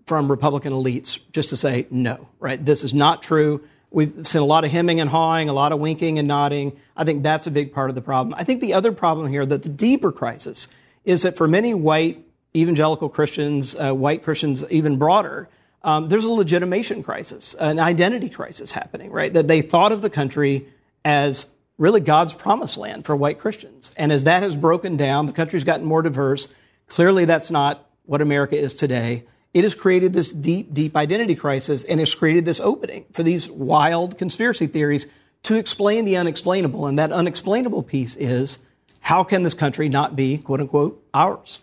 from 0.09 0.29
Republican 0.29 0.73
elites 0.73 1.19
just 1.31 1.49
to 1.49 1.55
say 1.55 1.85
no, 1.91 2.27
right? 2.39 2.65
This 2.65 2.83
is 2.83 2.95
not 2.95 3.21
true. 3.21 3.61
We've 3.91 4.25
seen 4.27 4.41
a 4.41 4.45
lot 4.45 4.65
of 4.65 4.71
hemming 4.71 4.99
and 4.99 5.07
hawing, 5.07 5.49
a 5.49 5.53
lot 5.53 5.71
of 5.71 5.79
winking 5.79 6.17
and 6.17 6.27
nodding. 6.27 6.75
I 6.97 7.03
think 7.03 7.21
that's 7.21 7.45
a 7.45 7.51
big 7.51 7.71
part 7.71 7.91
of 7.91 7.95
the 7.95 8.01
problem. 8.01 8.33
I 8.35 8.43
think 8.43 8.59
the 8.59 8.73
other 8.73 8.91
problem 8.91 9.27
here, 9.27 9.45
that 9.45 9.61
the 9.61 9.69
deeper 9.69 10.11
crisis, 10.11 10.67
is 11.05 11.21
that 11.21 11.37
for 11.37 11.47
many 11.47 11.75
white 11.75 12.25
evangelical 12.57 13.07
Christians, 13.07 13.75
uh, 13.75 13.93
white 13.93 14.23
Christians 14.23 14.65
even 14.71 14.97
broader, 14.97 15.47
um, 15.83 16.09
there's 16.09 16.25
a 16.25 16.31
legitimation 16.31 17.03
crisis, 17.03 17.53
an 17.53 17.79
identity 17.79 18.29
crisis 18.29 18.71
happening, 18.71 19.11
right? 19.11 19.31
That 19.31 19.47
they 19.47 19.61
thought 19.61 19.91
of 19.91 20.01
the 20.01 20.09
country 20.09 20.67
as 21.05 21.45
really 21.77 22.01
God's 22.01 22.33
promised 22.33 22.77
land 22.77 23.05
for 23.05 23.15
white 23.15 23.37
Christians. 23.37 23.93
And 23.95 24.11
as 24.11 24.23
that 24.23 24.41
has 24.41 24.55
broken 24.55 24.97
down, 24.97 25.27
the 25.27 25.33
country's 25.33 25.63
gotten 25.63 25.85
more 25.85 26.01
diverse. 26.01 26.47
Clearly, 26.87 27.25
that's 27.25 27.51
not 27.51 27.87
what 28.05 28.21
America 28.21 28.57
is 28.57 28.73
today. 28.73 29.25
It 29.53 29.63
has 29.63 29.73
created 29.73 30.13
this 30.13 30.31
deep, 30.31 30.73
deep 30.73 30.95
identity 30.95 31.35
crisis 31.35 31.83
and 31.83 31.99
has 31.99 32.13
created 32.13 32.45
this 32.45 32.59
opening 32.59 33.05
for 33.13 33.23
these 33.23 33.49
wild 33.49 34.17
conspiracy 34.17 34.67
theories 34.67 35.07
to 35.43 35.55
explain 35.55 36.05
the 36.05 36.17
unexplainable. 36.17 36.85
And 36.85 36.99
that 36.99 37.11
unexplainable 37.11 37.83
piece 37.83 38.15
is 38.15 38.59
how 39.01 39.23
can 39.23 39.43
this 39.43 39.53
country 39.53 39.89
not 39.89 40.15
be, 40.15 40.37
quote 40.37 40.59
unquote, 40.59 41.03
ours? 41.13 41.61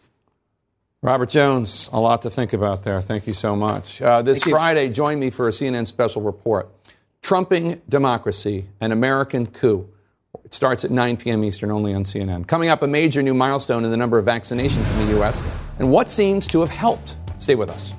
Robert 1.03 1.29
Jones, 1.29 1.89
a 1.93 2.01
lot 2.01 2.23
to 2.23 2.31
think 2.31 2.53
about 2.53 2.83
there. 2.83 3.01
Thank 3.01 3.29
you 3.29 3.33
so 3.33 3.55
much. 3.55 4.03
Uh, 4.03 4.23
this 4.23 4.41
Thank 4.41 4.47
you. 4.47 4.53
Friday, 4.53 4.89
join 4.89 5.21
me 5.21 5.31
for 5.31 5.47
a 5.47 5.51
CNN 5.51 5.87
special 5.87 6.23
report 6.23 6.69
Trumping 7.23 7.83
Democracy, 7.89 8.67
an 8.81 8.93
American 8.93 9.47
Coup. 9.47 9.89
It 10.45 10.55
starts 10.55 10.85
at 10.85 10.91
9 10.91 11.17
p.m. 11.17 11.45
Eastern, 11.45 11.71
only 11.71 11.93
on 11.93 12.05
CNN. 12.05 12.47
Coming 12.47 12.69
up, 12.69 12.83
a 12.83 12.87
major 12.87 13.23
new 13.23 13.35
milestone 13.35 13.85
in 13.85 13.91
the 13.91 13.97
number 13.97 14.19
of 14.19 14.25
vaccinations 14.25 14.91
in 14.93 15.07
the 15.07 15.13
U.S. 15.19 15.43
and 15.79 15.91
what 15.91 16.11
seems 16.11 16.47
to 16.49 16.61
have 16.61 16.71
helped. 16.71 17.17
Stay 17.39 17.55
with 17.55 17.71
us. 17.71 17.95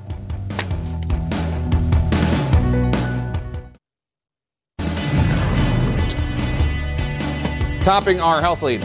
Topping 7.87 8.19
our 8.19 8.41
health 8.41 8.61
lead, 8.63 8.83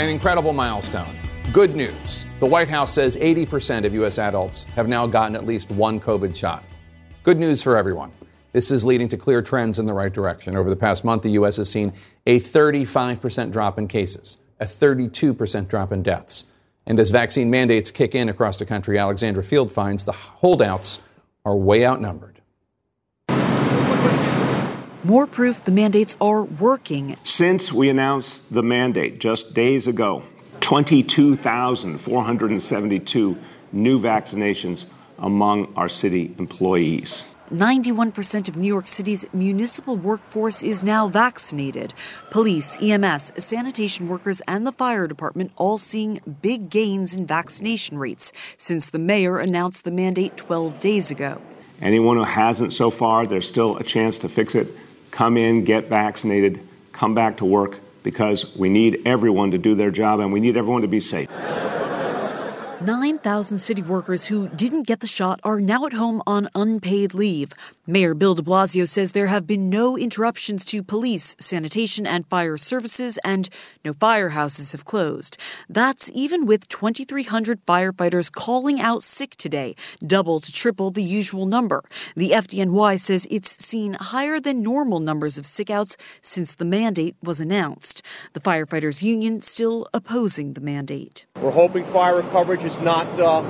an 0.00 0.08
incredible 0.08 0.52
milestone. 0.52 1.14
Good 1.52 1.76
news. 1.76 2.26
The 2.40 2.46
White 2.46 2.68
House 2.68 2.92
says 2.92 3.16
80% 3.16 3.86
of 3.86 3.94
U.S. 3.94 4.18
adults 4.18 4.64
have 4.74 4.88
now 4.88 5.06
gotten 5.06 5.36
at 5.36 5.46
least 5.46 5.70
one 5.70 6.00
COVID 6.00 6.34
shot. 6.34 6.64
Good 7.22 7.38
news 7.38 7.62
for 7.62 7.76
everyone. 7.76 8.10
This 8.52 8.70
is 8.70 8.84
leading 8.84 9.06
to 9.08 9.16
clear 9.16 9.42
trends 9.42 9.78
in 9.78 9.86
the 9.86 9.94
right 9.94 10.12
direction. 10.12 10.56
Over 10.56 10.68
the 10.70 10.76
past 10.76 11.04
month, 11.04 11.22
the 11.22 11.30
U.S. 11.30 11.56
has 11.58 11.70
seen 11.70 11.92
a 12.26 12.40
35% 12.40 13.52
drop 13.52 13.78
in 13.78 13.86
cases, 13.86 14.38
a 14.58 14.64
32% 14.64 15.68
drop 15.68 15.92
in 15.92 16.02
deaths. 16.02 16.46
And 16.86 17.00
as 17.00 17.10
vaccine 17.10 17.50
mandates 17.50 17.90
kick 17.90 18.14
in 18.14 18.28
across 18.28 18.58
the 18.58 18.66
country, 18.66 18.98
Alexandra 18.98 19.42
Field 19.42 19.72
finds 19.72 20.04
the 20.04 20.12
holdouts 20.12 21.00
are 21.44 21.56
way 21.56 21.84
outnumbered. 21.84 22.40
More 25.02 25.26
proof 25.26 25.64
the 25.64 25.72
mandates 25.72 26.16
are 26.20 26.44
working. 26.44 27.16
Since 27.22 27.72
we 27.72 27.88
announced 27.88 28.52
the 28.52 28.62
mandate 28.62 29.18
just 29.18 29.54
days 29.54 29.86
ago, 29.86 30.22
22,472 30.60 33.38
new 33.72 34.00
vaccinations 34.00 34.86
among 35.18 35.72
our 35.76 35.88
city 35.88 36.34
employees. 36.38 37.24
91% 37.50 38.48
of 38.48 38.56
New 38.56 38.66
York 38.66 38.88
City's 38.88 39.24
municipal 39.32 39.96
workforce 39.96 40.64
is 40.64 40.82
now 40.82 41.06
vaccinated. 41.06 41.94
Police, 42.30 42.76
EMS, 42.82 43.32
sanitation 43.42 44.08
workers, 44.08 44.42
and 44.48 44.66
the 44.66 44.72
fire 44.72 45.06
department 45.06 45.52
all 45.56 45.78
seeing 45.78 46.20
big 46.42 46.70
gains 46.70 47.14
in 47.14 47.24
vaccination 47.24 47.98
rates 47.98 48.32
since 48.58 48.90
the 48.90 48.98
mayor 48.98 49.38
announced 49.38 49.84
the 49.84 49.92
mandate 49.92 50.36
12 50.36 50.80
days 50.80 51.10
ago. 51.10 51.40
Anyone 51.80 52.16
who 52.16 52.24
hasn't 52.24 52.72
so 52.72 52.90
far, 52.90 53.26
there's 53.26 53.46
still 53.46 53.76
a 53.76 53.84
chance 53.84 54.18
to 54.20 54.28
fix 54.28 54.54
it. 54.54 54.66
Come 55.12 55.36
in, 55.36 55.64
get 55.64 55.86
vaccinated, 55.86 56.60
come 56.90 57.14
back 57.14 57.36
to 57.36 57.44
work 57.44 57.78
because 58.02 58.56
we 58.56 58.68
need 58.68 59.02
everyone 59.04 59.52
to 59.52 59.58
do 59.58 59.74
their 59.74 59.90
job 59.90 60.20
and 60.20 60.32
we 60.32 60.40
need 60.40 60.56
everyone 60.56 60.82
to 60.82 60.88
be 60.88 61.00
safe. 61.00 61.28
9,000 62.82 63.56
city 63.56 63.80
workers 63.80 64.26
who 64.26 64.48
didn't 64.50 64.86
get 64.86 65.00
the 65.00 65.06
shot 65.06 65.40
are 65.42 65.58
now 65.58 65.86
at 65.86 65.94
home 65.94 66.22
on 66.26 66.46
unpaid 66.54 67.14
leave. 67.14 67.54
Mayor 67.86 68.12
Bill 68.12 68.34
de 68.34 68.42
Blasio 68.42 68.86
says 68.86 69.12
there 69.12 69.28
have 69.28 69.46
been 69.46 69.70
no 69.70 69.96
interruptions 69.96 70.62
to 70.66 70.82
police, 70.82 71.34
sanitation, 71.38 72.06
and 72.06 72.26
fire 72.26 72.58
services, 72.58 73.18
and 73.24 73.48
no 73.82 73.94
firehouses 73.94 74.72
have 74.72 74.84
closed. 74.84 75.38
That's 75.70 76.10
even 76.12 76.44
with 76.44 76.68
2,300 76.68 77.64
firefighters 77.64 78.30
calling 78.30 78.78
out 78.78 79.02
sick 79.02 79.36
today, 79.36 79.74
double 80.06 80.38
to 80.40 80.52
triple 80.52 80.90
the 80.90 81.02
usual 81.02 81.46
number. 81.46 81.82
The 82.14 82.32
FDNY 82.32 83.00
says 83.00 83.26
it's 83.30 83.64
seen 83.64 83.94
higher 83.94 84.38
than 84.38 84.62
normal 84.62 85.00
numbers 85.00 85.38
of 85.38 85.46
sickouts 85.46 85.96
since 86.20 86.54
the 86.54 86.66
mandate 86.66 87.16
was 87.22 87.40
announced. 87.40 88.02
The 88.34 88.40
firefighters 88.40 89.02
union 89.02 89.40
still 89.40 89.88
opposing 89.94 90.52
the 90.52 90.60
mandate. 90.60 91.24
We're 91.40 91.50
hoping 91.50 91.86
fire 91.86 92.20
coverage 92.22 92.65
is 92.66 92.78
not 92.80 93.06
uh, 93.20 93.42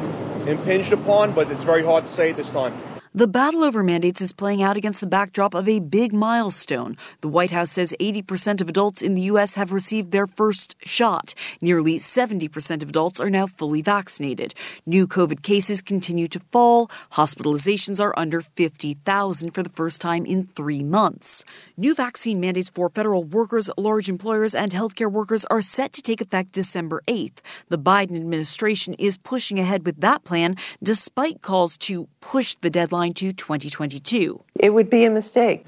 impinged 0.47 0.93
upon, 0.93 1.33
but 1.33 1.51
it's 1.51 1.65
very 1.65 1.85
hard 1.85 2.05
to 2.05 2.13
say 2.13 2.31
at 2.31 2.37
this 2.37 2.51
time. 2.51 2.96
The 3.17 3.27
battle 3.27 3.65
over 3.65 3.83
mandates 3.83 4.21
is 4.21 4.35
playing 4.35 4.63
out 4.63 4.77
against 4.77 5.01
the 5.01 5.07
backdrop 5.07 5.55
of 5.55 5.67
a 5.67 5.81
big 5.81 6.13
milestone. 6.13 6.99
The 7.23 7.31
White 7.31 7.51
House 7.51 7.71
says 7.71 7.97
80% 7.99 8.61
of 8.61 8.69
adults 8.69 9.01
in 9.01 9.15
the 9.15 9.23
U.S. 9.33 9.55
have 9.55 9.73
received 9.73 10.13
their 10.13 10.27
first 10.27 10.77
shot. 10.85 11.33
Nearly 11.63 11.97
70% 11.97 12.83
of 12.83 12.91
adults 12.91 13.19
are 13.19 13.31
now 13.31 13.47
fully 13.47 13.81
vaccinated. 13.81 14.53
New 14.85 15.07
COVID 15.07 15.43
cases 15.43 15.81
continue 15.81 16.27
to 16.27 16.39
fall. 16.53 16.89
Hospitalizations 17.13 18.03
are 18.03 18.13
under 18.19 18.43
50,000 18.43 19.51
for 19.51 19.63
the 19.63 19.71
first 19.71 20.03
time 20.03 20.27
in 20.27 20.45
three 20.45 20.83
months. 20.83 21.43
New 21.75 21.95
vaccine 21.95 22.39
mandates 22.39 22.69
for 22.69 22.91
federal 22.91 23.25
workers, 23.25 23.71
large 23.79 24.11
employers, 24.11 24.55
and 24.55 24.73
healthcare 24.73 25.11
workers 25.11 25.47
are 25.47 25.63
set 25.63 25.95
to 25.95 26.03
take 26.03 26.21
effect 26.21 26.53
December 26.53 27.01
8th. 27.09 27.39
The 27.71 27.79
Biden 27.79 28.17
administration 28.17 28.93
is 28.99 29.17
pushing 29.17 29.59
ahead 29.59 29.87
with 29.87 30.03
that 30.03 30.23
plan 30.25 30.57
despite 30.83 31.41
calls 31.41 31.79
to 31.79 32.09
push 32.21 32.57
the 32.57 32.69
deadline 32.69 33.06
to 33.15 33.33
2022. 33.33 34.43
It 34.61 34.71
would 34.71 34.91
be 34.91 35.05
a 35.05 35.11
mistake. 35.11 35.65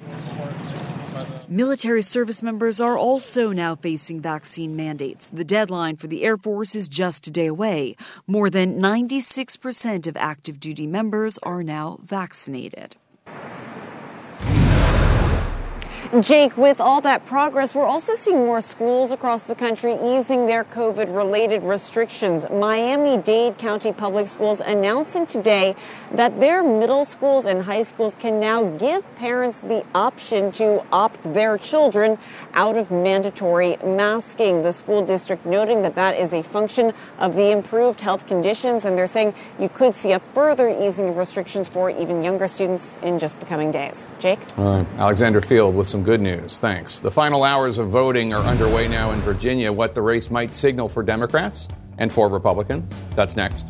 Military 1.50 2.02
service 2.02 2.42
members 2.42 2.78
are 2.78 2.98
also 2.98 3.52
now 3.52 3.74
facing 3.74 4.20
vaccine 4.20 4.76
mandates. 4.76 5.30
The 5.30 5.44
deadline 5.44 5.96
for 5.96 6.06
the 6.06 6.22
Air 6.22 6.36
Force 6.36 6.74
is 6.74 6.88
just 6.88 7.26
a 7.26 7.30
day 7.30 7.46
away. 7.46 7.96
More 8.26 8.50
than 8.50 8.78
96% 8.78 10.06
of 10.06 10.16
active 10.18 10.60
duty 10.60 10.86
members 10.86 11.38
are 11.38 11.62
now 11.62 11.98
vaccinated. 12.02 12.96
Jake, 16.22 16.56
with 16.56 16.80
all 16.80 17.02
that 17.02 17.26
progress, 17.26 17.74
we're 17.74 17.84
also 17.84 18.14
seeing 18.14 18.38
more 18.38 18.62
schools 18.62 19.12
across 19.12 19.42
the 19.42 19.54
country 19.54 19.92
easing 20.02 20.46
their 20.46 20.64
COVID 20.64 21.14
related 21.14 21.62
restrictions. 21.62 22.48
Miami 22.48 23.18
Dade 23.18 23.58
County 23.58 23.92
Public 23.92 24.26
Schools 24.26 24.60
announcing 24.60 25.26
today 25.26 25.76
that 26.10 26.40
their 26.40 26.62
middle 26.62 27.04
schools 27.04 27.44
and 27.44 27.64
high 27.64 27.82
schools 27.82 28.14
can 28.14 28.40
now 28.40 28.64
give 28.64 29.14
parents 29.16 29.60
the 29.60 29.84
option 29.94 30.50
to 30.52 30.82
opt 30.90 31.34
their 31.34 31.58
children 31.58 32.16
out 32.54 32.78
of 32.78 32.90
mandatory 32.90 33.76
masking. 33.84 34.62
The 34.62 34.72
school 34.72 35.04
district 35.04 35.44
noting 35.44 35.82
that 35.82 35.94
that 35.96 36.16
is 36.16 36.32
a 36.32 36.42
function 36.42 36.94
of 37.18 37.34
the 37.34 37.50
improved 37.50 38.00
health 38.00 38.26
conditions, 38.26 38.86
and 38.86 38.96
they're 38.96 39.06
saying 39.06 39.34
you 39.58 39.68
could 39.68 39.94
see 39.94 40.12
a 40.12 40.20
further 40.32 40.70
easing 40.70 41.10
of 41.10 41.18
restrictions 41.18 41.68
for 41.68 41.90
even 41.90 42.24
younger 42.24 42.48
students 42.48 42.98
in 43.02 43.18
just 43.18 43.40
the 43.40 43.46
coming 43.46 43.70
days. 43.70 44.08
Jake? 44.18 44.38
All 44.56 44.78
right. 44.78 44.86
Alexandra 44.96 45.42
Field 45.42 45.74
with 45.74 45.86
some 45.86 45.97
good 46.02 46.20
news. 46.20 46.58
Thanks. 46.58 47.00
The 47.00 47.10
final 47.10 47.44
hours 47.44 47.78
of 47.78 47.88
voting 47.88 48.34
are 48.34 48.42
underway 48.42 48.88
now 48.88 49.10
in 49.12 49.20
Virginia. 49.20 49.72
What 49.72 49.94
the 49.94 50.02
race 50.02 50.30
might 50.30 50.54
signal 50.54 50.88
for 50.88 51.02
Democrats 51.02 51.68
and 51.98 52.12
for 52.12 52.28
Republicans. 52.28 52.92
That's 53.14 53.36
next. 53.36 53.66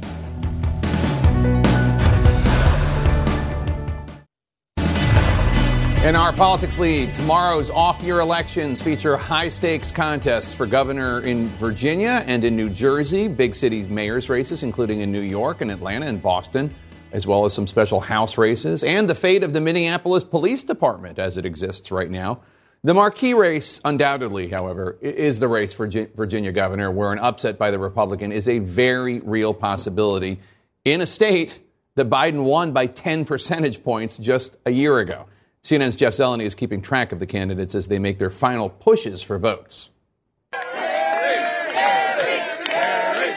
In 6.04 6.16
our 6.16 6.32
politics 6.32 6.78
lead, 6.78 7.12
tomorrow's 7.12 7.70
off 7.70 8.00
year 8.02 8.20
elections 8.20 8.80
feature 8.80 9.16
high 9.16 9.48
stakes 9.48 9.92
contests 9.92 10.54
for 10.54 10.64
governor 10.64 11.20
in 11.20 11.48
Virginia 11.48 12.22
and 12.26 12.44
in 12.44 12.56
New 12.56 12.70
Jersey, 12.70 13.28
big 13.28 13.54
city 13.54 13.86
mayors 13.88 14.30
races, 14.30 14.62
including 14.62 15.00
in 15.00 15.12
New 15.12 15.20
York 15.20 15.60
and 15.60 15.70
Atlanta 15.70 16.06
and 16.06 16.22
Boston, 16.22 16.74
as 17.12 17.26
well 17.26 17.44
as 17.44 17.52
some 17.52 17.66
special 17.66 18.00
House 18.00 18.38
races, 18.38 18.84
and 18.84 19.08
the 19.08 19.14
fate 19.14 19.44
of 19.44 19.52
the 19.52 19.60
Minneapolis 19.60 20.24
Police 20.24 20.62
Department 20.62 21.18
as 21.18 21.36
it 21.36 21.44
exists 21.44 21.90
right 21.90 22.10
now. 22.10 22.40
The 22.84 22.94
marquee 22.94 23.34
race, 23.34 23.80
undoubtedly, 23.84 24.48
however, 24.48 24.96
is 25.00 25.40
the 25.40 25.48
race 25.48 25.72
for 25.72 25.88
Virginia 25.88 26.52
governor, 26.52 26.90
where 26.90 27.12
an 27.12 27.18
upset 27.18 27.58
by 27.58 27.70
the 27.72 27.78
Republican 27.78 28.30
is 28.30 28.48
a 28.48 28.60
very 28.60 29.18
real 29.20 29.52
possibility 29.52 30.40
in 30.84 31.00
a 31.00 31.06
state 31.06 31.60
that 31.96 32.08
Biden 32.08 32.44
won 32.44 32.72
by 32.72 32.86
10 32.86 33.24
percentage 33.24 33.82
points 33.82 34.16
just 34.16 34.56
a 34.64 34.70
year 34.70 34.98
ago. 35.00 35.26
CNN's 35.64 35.96
Jeff 35.96 36.12
Zeleny 36.12 36.44
is 36.44 36.54
keeping 36.54 36.80
track 36.80 37.10
of 37.10 37.18
the 37.18 37.26
candidates 37.26 37.74
as 37.74 37.88
they 37.88 37.98
make 37.98 38.18
their 38.18 38.30
final 38.30 38.70
pushes 38.70 39.22
for 39.22 39.38
votes. 39.38 39.90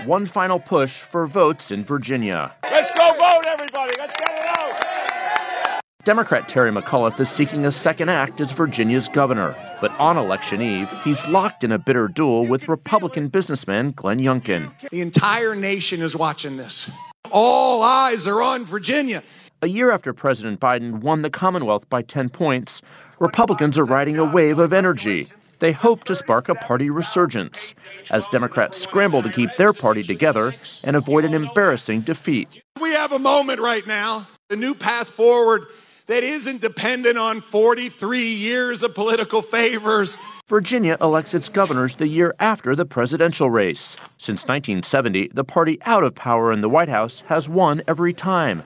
One 0.06 0.26
final 0.26 0.60
push 0.60 1.02
for 1.02 1.26
votes 1.28 1.72
in 1.72 1.84
Virginia. 1.84 2.54
Let's 2.64 2.92
go 2.92 3.16
vote, 3.42 3.52
everybody. 3.52 3.94
Let's 3.98 4.14
get 4.16 4.30
it 4.32 4.46
out. 4.46 5.82
Democrat 6.04 6.50
Terry 6.50 6.72
McAuliffe 6.72 7.20
is 7.20 7.30
seeking 7.30 7.66
a 7.66 7.72
second 7.72 8.10
act 8.10 8.42
as 8.42 8.52
Virginia's 8.52 9.08
governor. 9.08 9.56
But 9.80 9.92
on 10.00 10.18
election 10.18 10.62
eve, 10.62 10.92
he's 11.04 11.28
locked 11.28 11.64
in 11.64 11.72
a 11.72 11.78
bitter 11.78 12.08
duel 12.08 12.46
with 12.46 12.68
Republican 12.68 13.28
businessman 13.28 13.92
Glenn 13.92 14.20
Youngkin. 14.20 14.72
The 14.90 15.02
entire 15.02 15.56
nation 15.56 16.02
is 16.02 16.16
watching 16.16 16.58
this. 16.58 16.90
All 17.32 17.84
eyes 17.84 18.26
are 18.28 18.42
on 18.42 18.66
Virginia. 18.66 19.22
A 19.62 19.68
year 19.68 19.92
after 19.92 20.12
President 20.12 20.60
Biden 20.60 21.02
won 21.02 21.22
the 21.22 21.30
Commonwealth 21.30 21.88
by 21.88 22.02
10 22.02 22.30
points, 22.30 22.82
Republicans 23.20 23.78
are 23.78 23.86
riding 23.86 24.18
a 24.18 24.26
wave 24.26 24.58
of 24.58 24.74
energy. 24.74 25.28
They 25.62 25.72
hope 25.72 26.04
to 26.06 26.16
spark 26.16 26.50
a 26.50 26.56
party 26.56 26.90
resurgence 26.90 27.76
as 28.10 28.28
Democrats 28.28 28.82
scramble 28.82 29.22
to 29.22 29.30
keep 29.30 29.56
their 29.58 29.74
party 29.74 30.02
together 30.02 30.56
and 30.84 30.96
avoid 30.96 31.24
an 31.24 31.36
embarrassing 31.36 32.02
defeat. 32.02 32.64
We 32.82 32.90
have 32.94 33.12
a 33.12 33.20
moment 33.20 33.60
right 33.60 33.86
now, 33.86 34.28
a 34.50 34.56
new 34.56 34.74
path 34.74 35.08
forward 35.08 35.62
that 36.08 36.24
isn't 36.24 36.62
dependent 36.62 37.20
on 37.20 37.42
43 37.42 38.20
years 38.20 38.82
of 38.82 38.96
political 38.96 39.44
favors. 39.44 40.18
Virginia 40.48 40.98
elects 41.00 41.36
its 41.36 41.48
governors 41.48 41.98
the 41.98 42.08
year 42.08 42.34
after 42.40 42.76
the 42.76 42.84
presidential 42.84 43.52
race. 43.52 43.96
Since 44.18 44.48
1970, 44.48 45.28
the 45.28 45.44
party 45.44 45.78
out 45.86 46.04
of 46.04 46.16
power 46.16 46.52
in 46.52 46.62
the 46.62 46.70
White 46.70 46.90
House 46.90 47.22
has 47.28 47.48
won 47.48 47.84
every 47.88 48.14
time 48.14 48.64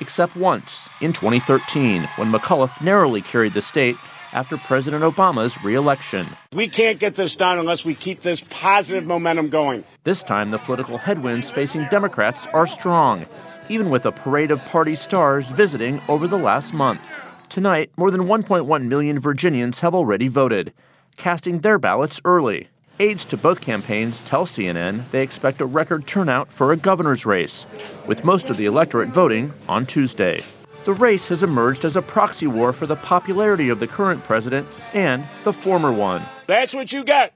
except 0.00 0.36
once 0.36 0.88
in 1.00 1.12
2013 1.12 2.04
when 2.16 2.32
McAuliffe 2.32 2.80
narrowly 2.80 3.20
carried 3.20 3.52
the 3.52 3.62
state 3.62 3.96
after 4.32 4.56
President 4.56 5.02
Obama's 5.02 5.62
reelection. 5.62 6.26
We 6.52 6.68
can't 6.68 6.98
get 6.98 7.14
this 7.14 7.36
done 7.36 7.58
unless 7.58 7.84
we 7.84 7.94
keep 7.94 8.22
this 8.22 8.42
positive 8.50 9.06
momentum 9.06 9.48
going. 9.48 9.84
This 10.04 10.22
time, 10.22 10.50
the 10.50 10.58
political 10.58 10.98
headwinds 10.98 11.50
facing 11.50 11.86
Democrats 11.88 12.46
are 12.52 12.66
strong, 12.66 13.26
even 13.68 13.90
with 13.90 14.06
a 14.06 14.12
parade 14.12 14.50
of 14.50 14.64
party 14.66 14.96
stars 14.96 15.48
visiting 15.48 16.00
over 16.08 16.26
the 16.26 16.38
last 16.38 16.72
month. 16.72 17.06
Tonight, 17.48 17.90
more 17.96 18.10
than 18.10 18.22
1.1 18.22 18.86
million 18.88 19.18
Virginians 19.18 19.80
have 19.80 19.94
already 19.94 20.28
voted, 20.28 20.72
casting 21.16 21.60
their 21.60 21.78
ballots 21.78 22.20
early. 22.24 22.68
Aides 23.00 23.24
to 23.26 23.36
both 23.36 23.60
campaigns 23.60 24.20
tell 24.20 24.44
CNN 24.44 25.08
they 25.12 25.22
expect 25.22 25.60
a 25.60 25.66
record 25.66 26.06
turnout 26.06 26.48
for 26.52 26.72
a 26.72 26.76
governor's 26.76 27.24
race, 27.24 27.64
with 28.06 28.24
most 28.24 28.50
of 28.50 28.56
the 28.56 28.66
electorate 28.66 29.10
voting 29.10 29.52
on 29.68 29.86
Tuesday. 29.86 30.40
The 30.88 30.94
race 30.94 31.28
has 31.28 31.42
emerged 31.42 31.84
as 31.84 31.96
a 31.96 32.00
proxy 32.00 32.46
war 32.46 32.72
for 32.72 32.86
the 32.86 32.96
popularity 32.96 33.68
of 33.68 33.78
the 33.78 33.86
current 33.86 34.24
president 34.24 34.66
and 34.94 35.22
the 35.44 35.52
former 35.52 35.92
one. 35.92 36.22
That's 36.46 36.72
what 36.72 36.94
you 36.94 37.04
get 37.04 37.34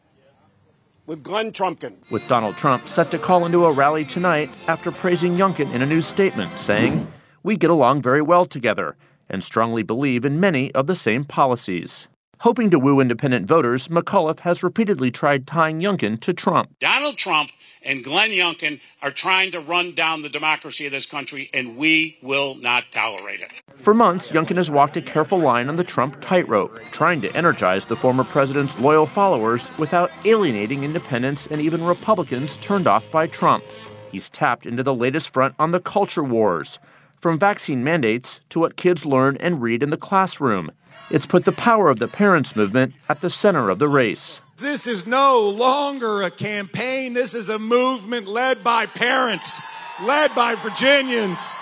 with 1.05 1.23
Glenn 1.23 1.53
Trumpkin. 1.53 1.97
With 2.09 2.27
Donald 2.29 2.57
Trump 2.57 2.89
set 2.89 3.11
to 3.11 3.19
call 3.19 3.45
into 3.45 3.67
a 3.67 3.71
rally 3.71 4.07
tonight 4.07 4.57
after 4.69 4.91
praising 4.91 5.37
Youngkin 5.37 5.71
in 5.75 5.83
a 5.83 5.87
new 5.87 6.01
statement, 6.01 6.51
saying, 6.53 7.13
We 7.43 7.59
get 7.59 7.69
along 7.69 8.01
very 8.01 8.23
well 8.23 8.47
together 8.47 8.97
and 9.29 9.45
strongly 9.45 9.83
believe 9.83 10.25
in 10.25 10.41
many 10.41 10.73
of 10.73 10.87
the 10.87 10.97
same 10.97 11.23
policies. 11.23 12.09
Hoping 12.43 12.71
to 12.71 12.79
woo 12.81 12.99
independent 12.99 13.47
voters, 13.47 13.87
McAuliffe 13.87 14.41
has 14.41 14.65
repeatedly 14.65 15.13
tried 15.13 15.47
tying 15.47 15.79
Youngkin 15.79 16.19
to 16.19 16.35
Trump. 16.35 16.77
Donald 16.81 17.17
Trump 17.17 17.53
and 17.85 18.03
Glenn 18.03 18.31
Youngkin 18.31 18.81
are 19.01 19.13
trying 19.13 19.53
to 19.53 19.61
run 19.61 19.95
down 19.95 20.23
the 20.23 20.29
democracy 20.29 20.85
of 20.85 20.91
this 20.91 21.07
country, 21.07 21.51
and 21.55 21.77
we 21.77 22.19
will 22.21 22.57
not 22.57 22.91
tolerate 22.91 23.39
it. 23.39 23.53
For 23.77 23.95
months, 23.95 24.33
Youngkin 24.33 24.57
has 24.57 24.73
walked 24.73 24.97
a 24.97 25.01
careful 25.01 25.39
line 25.39 25.69
on 25.69 25.77
the 25.77 25.85
Trump 25.85 26.21
tightrope, 26.21 26.81
trying 26.91 27.21
to 27.21 27.33
energize 27.37 27.87
the 27.87 27.95
former 27.95 28.25
president's 28.25 28.77
loyal 28.81 29.07
followers 29.07 29.71
without 29.79 30.11
alienating 30.25 30.83
independents 30.83 31.47
and 31.47 31.61
even 31.61 31.85
Republicans 31.85 32.57
turned 32.57 32.89
off 32.89 33.09
by 33.13 33.29
Trump. 33.29 33.63
He's 34.11 34.29
tapped 34.29 34.67
into 34.67 34.83
the 34.83 34.93
latest 34.93 35.33
front 35.33 35.55
on 35.61 35.71
the 35.71 35.79
culture 35.79 36.25
wars, 36.25 36.81
from 37.21 37.39
vaccine 37.39 37.85
mandates 37.85 38.41
to 38.49 38.59
what 38.59 38.75
kids 38.75 39.07
learn 39.07 39.37
and 39.37 39.63
read 39.63 39.81
in 39.81 39.91
the 39.91 39.97
classroom 39.97 40.73
it's 41.11 41.27
put 41.27 41.45
the 41.45 41.53
power 41.53 41.89
of 41.89 41.99
the 41.99 42.09
parents' 42.09 42.57
movement 42.57 42.95
at 43.09 43.21
the 43.21 43.31
center 43.31 43.71
of 43.71 43.79
the 43.79 43.89
race. 43.89 44.41
This 44.57 44.87
is 44.87 45.07
no 45.07 45.41
longer 45.41 46.23
a 46.23 46.31
campaign. 46.31 47.15
This 47.15 47.35
is 47.35 47.49
a 47.49 47.59
movement 47.59 48.27
led 48.29 48.63
by 48.63 48.87
parents, 48.87 49.61
led 50.03 50.35
by 50.35 50.55
Virginians. 50.57 51.55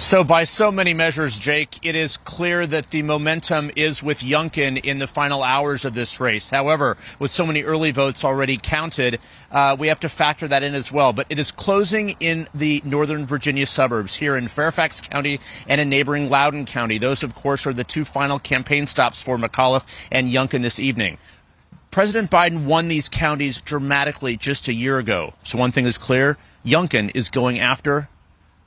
So, 0.00 0.24
by 0.24 0.44
so 0.44 0.72
many 0.72 0.94
measures, 0.94 1.38
Jake, 1.38 1.78
it 1.82 1.94
is 1.94 2.16
clear 2.16 2.66
that 2.66 2.88
the 2.88 3.02
momentum 3.02 3.70
is 3.76 4.02
with 4.02 4.20
Youngkin 4.20 4.82
in 4.82 4.98
the 4.98 5.06
final 5.06 5.42
hours 5.42 5.84
of 5.84 5.92
this 5.92 6.18
race. 6.18 6.48
However, 6.48 6.96
with 7.18 7.30
so 7.30 7.44
many 7.44 7.64
early 7.64 7.90
votes 7.90 8.24
already 8.24 8.56
counted, 8.56 9.20
uh, 9.52 9.76
we 9.78 9.88
have 9.88 10.00
to 10.00 10.08
factor 10.08 10.48
that 10.48 10.62
in 10.62 10.74
as 10.74 10.90
well. 10.90 11.12
But 11.12 11.26
it 11.28 11.38
is 11.38 11.52
closing 11.52 12.16
in 12.18 12.48
the 12.54 12.80
northern 12.82 13.26
Virginia 13.26 13.66
suburbs 13.66 14.16
here 14.16 14.38
in 14.38 14.48
Fairfax 14.48 15.02
County 15.02 15.38
and 15.68 15.82
in 15.82 15.90
neighboring 15.90 16.30
Loudoun 16.30 16.64
County. 16.64 16.96
Those, 16.96 17.22
of 17.22 17.34
course, 17.34 17.66
are 17.66 17.74
the 17.74 17.84
two 17.84 18.06
final 18.06 18.38
campaign 18.38 18.86
stops 18.86 19.22
for 19.22 19.36
McAuliffe 19.36 19.84
and 20.10 20.28
Youngkin 20.28 20.62
this 20.62 20.80
evening. 20.80 21.18
President 21.90 22.30
Biden 22.30 22.64
won 22.64 22.88
these 22.88 23.10
counties 23.10 23.60
dramatically 23.60 24.38
just 24.38 24.66
a 24.66 24.72
year 24.72 24.96
ago. 24.96 25.34
So, 25.44 25.58
one 25.58 25.72
thing 25.72 25.84
is 25.84 25.98
clear 25.98 26.38
Youngkin 26.64 27.10
is 27.14 27.28
going 27.28 27.60
after 27.60 28.08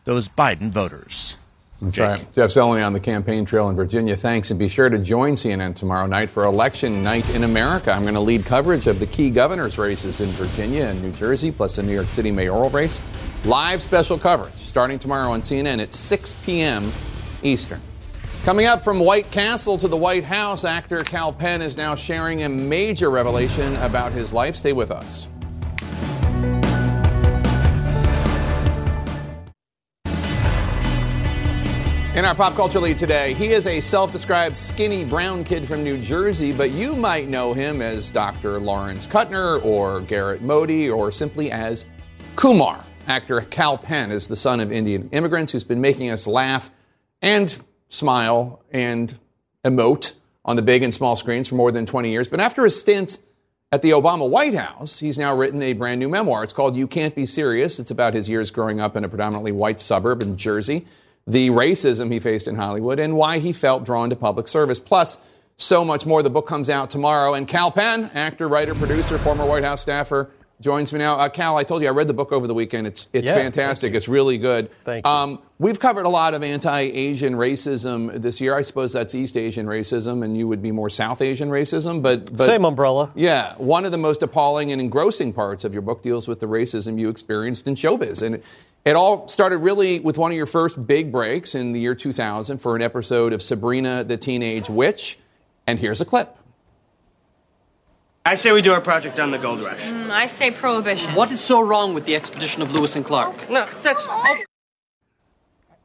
those 0.03 0.29
Biden 0.29 0.71
voters. 0.71 1.37
That's 1.81 1.97
right. 1.97 2.33
Jeff 2.33 2.49
Zeleny 2.49 2.85
on 2.85 2.93
the 2.93 2.99
campaign 2.99 3.43
trail 3.43 3.69
in 3.69 3.75
Virginia. 3.75 4.15
Thanks. 4.15 4.51
And 4.51 4.59
be 4.59 4.69
sure 4.69 4.89
to 4.89 4.97
join 4.97 5.33
CNN 5.33 5.75
tomorrow 5.75 6.07
night 6.07 6.29
for 6.29 6.45
Election 6.45 7.03
Night 7.03 7.29
in 7.31 7.43
America. 7.43 7.91
I'm 7.91 8.03
going 8.03 8.13
to 8.13 8.21
lead 8.21 8.45
coverage 8.45 8.87
of 8.87 8.99
the 8.99 9.05
key 9.05 9.29
governor's 9.29 9.77
races 9.77 10.21
in 10.21 10.29
Virginia 10.29 10.85
and 10.85 11.01
New 11.01 11.11
Jersey, 11.11 11.51
plus 11.51 11.75
the 11.75 11.83
New 11.83 11.93
York 11.93 12.07
City 12.07 12.31
mayoral 12.31 12.69
race. 12.69 13.01
Live 13.43 13.81
special 13.81 14.17
coverage 14.17 14.53
starting 14.55 14.97
tomorrow 14.97 15.31
on 15.31 15.41
CNN 15.41 15.81
at 15.81 15.93
6 15.93 16.35
p.m. 16.45 16.91
Eastern. 17.41 17.81
Coming 18.45 18.65
up 18.65 18.81
from 18.81 18.99
White 18.99 19.31
Castle 19.31 19.77
to 19.77 19.87
the 19.87 19.97
White 19.97 20.23
House, 20.23 20.63
actor 20.63 21.03
Kal 21.03 21.33
Penn 21.33 21.61
is 21.61 21.75
now 21.75 21.95
sharing 21.95 22.43
a 22.43 22.49
major 22.49 23.09
revelation 23.09 23.75
about 23.77 24.13
his 24.13 24.33
life. 24.33 24.55
Stay 24.55 24.73
with 24.73 24.91
us. 24.91 25.27
In 32.15 32.25
our 32.25 32.35
pop 32.35 32.53
culture 32.53 32.79
lead 32.79 32.99
today, 32.99 33.33
he 33.33 33.53
is 33.53 33.65
a 33.65 33.79
self 33.79 34.11
described 34.11 34.55
skinny 34.55 35.03
brown 35.03 35.43
kid 35.43 35.67
from 35.67 35.83
New 35.83 35.97
Jersey, 35.97 36.51
but 36.51 36.69
you 36.69 36.95
might 36.95 37.27
know 37.27 37.53
him 37.53 37.81
as 37.81 38.11
Dr. 38.11 38.59
Lawrence 38.59 39.07
Kutner 39.07 39.65
or 39.65 39.99
Garrett 39.99 40.43
Modi 40.43 40.87
or 40.87 41.11
simply 41.11 41.49
as 41.49 41.87
Kumar. 42.35 42.85
Actor 43.07 43.41
Kal 43.49 43.79
Penn 43.79 44.11
is 44.11 44.27
the 44.27 44.35
son 44.35 44.59
of 44.59 44.71
Indian 44.71 45.09
immigrants 45.11 45.51
who's 45.51 45.63
been 45.63 45.81
making 45.81 46.11
us 46.11 46.27
laugh 46.27 46.69
and 47.23 47.57
smile 47.89 48.61
and 48.69 49.17
emote 49.65 50.13
on 50.45 50.55
the 50.55 50.61
big 50.61 50.83
and 50.83 50.93
small 50.93 51.15
screens 51.15 51.47
for 51.47 51.55
more 51.55 51.71
than 51.71 51.87
20 51.87 52.11
years. 52.11 52.29
But 52.29 52.39
after 52.39 52.63
a 52.63 52.69
stint 52.69 53.17
at 53.71 53.81
the 53.81 53.89
Obama 53.89 54.29
White 54.29 54.53
House, 54.53 54.99
he's 54.99 55.17
now 55.17 55.35
written 55.35 55.63
a 55.63 55.73
brand 55.73 55.99
new 55.99 56.09
memoir. 56.09 56.43
It's 56.43 56.53
called 56.53 56.75
You 56.75 56.85
Can't 56.85 57.15
Be 57.15 57.25
Serious. 57.25 57.79
It's 57.79 57.89
about 57.89 58.13
his 58.13 58.29
years 58.29 58.51
growing 58.51 58.79
up 58.79 58.95
in 58.95 59.03
a 59.03 59.09
predominantly 59.09 59.51
white 59.51 59.79
suburb 59.79 60.21
in 60.21 60.37
Jersey 60.37 60.85
the 61.25 61.49
racism 61.49 62.11
he 62.11 62.19
faced 62.19 62.47
in 62.47 62.55
Hollywood, 62.55 62.99
and 62.99 63.15
why 63.15 63.39
he 63.39 63.53
felt 63.53 63.85
drawn 63.85 64.09
to 64.09 64.15
public 64.15 64.47
service. 64.47 64.79
Plus, 64.79 65.17
so 65.57 65.85
much 65.85 66.05
more. 66.05 66.23
The 66.23 66.29
book 66.29 66.47
comes 66.47 66.69
out 66.69 66.89
tomorrow. 66.89 67.33
And 67.33 67.47
Kal 67.47 67.71
Penn, 67.71 68.09
actor, 68.13 68.47
writer, 68.47 68.75
producer, 68.75 69.17
former 69.17 69.45
White 69.45 69.63
House 69.63 69.81
staffer, 69.81 70.31
joins 70.59 70.91
me 70.93 70.99
now. 70.99 71.15
Uh, 71.15 71.29
Kal, 71.29 71.57
I 71.57 71.63
told 71.63 71.81
you 71.81 71.89
I 71.89 71.91
read 71.91 72.07
the 72.07 72.13
book 72.13 72.31
over 72.31 72.47
the 72.47 72.53
weekend. 72.53 72.87
It's 72.87 73.07
it's 73.13 73.27
Yeah, 73.27 73.35
fantastic. 73.35 73.93
It's 73.93 74.07
really 74.07 74.37
good. 74.37 74.69
Thank 74.83 75.05
you. 75.05 75.11
Um, 75.11 75.39
we've 75.59 75.79
covered 75.79 76.05
a 76.05 76.09
lot 76.09 76.33
of 76.33 76.43
anti-Asian 76.43 77.33
racism 77.33 78.21
this 78.21 78.41
year. 78.41 78.55
I 78.55 78.61
suppose 78.61 78.93
that's 78.93 79.13
East 79.13 79.37
Asian 79.37 79.65
racism, 79.65 80.23
and 80.23 80.37
you 80.37 80.47
would 80.47 80.61
be 80.61 80.71
more 80.71 80.89
South 80.89 81.21
Asian 81.21 81.49
racism. 81.49 82.01
But, 82.01 82.35
but 82.35 82.45
Same 82.45 82.65
umbrella. 82.65 83.11
yeah, 83.15 83.55
one 83.57 83.85
of 83.85 83.91
the 83.91 83.97
most 83.97 84.23
appalling 84.23 84.71
and 84.71 84.81
engrossing 84.81 85.33
parts 85.33 85.63
of 85.63 85.73
your 85.73 85.81
book 85.81 86.01
deals 86.01 86.27
with 86.27 86.39
the 86.39 86.47
racism 86.47 86.97
you 86.99 87.09
experienced 87.09 87.67
in 87.67 87.75
showbiz. 87.75 88.21
And 88.21 88.41
it, 88.85 88.89
it 88.91 88.95
all 88.95 89.27
started 89.27 89.57
really 89.59 89.99
with 89.99 90.17
one 90.17 90.31
of 90.31 90.37
your 90.37 90.45
first 90.45 90.85
big 90.85 91.11
breaks 91.11 91.55
in 91.55 91.73
the 91.73 91.79
year 91.79 91.95
2000 91.95 92.59
for 92.59 92.75
an 92.75 92.81
episode 92.81 93.33
of 93.33 93.41
Sabrina 93.41 94.03
the 94.03 94.17
Teenage 94.17 94.69
Witch. 94.69 95.19
And 95.65 95.79
here's 95.79 96.01
a 96.01 96.05
clip. 96.05 96.37
I 98.25 98.35
say 98.35 98.53
we 98.53 98.61
do 98.61 98.71
our 98.71 98.81
project 98.81 99.19
on 99.19 99.31
the 99.31 99.37
gold 99.37 99.61
rush. 99.61 99.81
Mm, 99.81 100.09
I 100.09 100.27
say 100.27 100.49
prohibition. 100.49 101.13
What 101.13 101.31
is 101.31 101.41
so 101.41 101.59
wrong 101.59 101.93
with 101.93 102.05
the 102.05 102.15
expedition 102.15 102.61
of 102.61 102.73
Lewis 102.73 102.95
and 102.95 103.03
Clark? 103.03 103.49
No, 103.49 103.65
that's. 103.81 104.07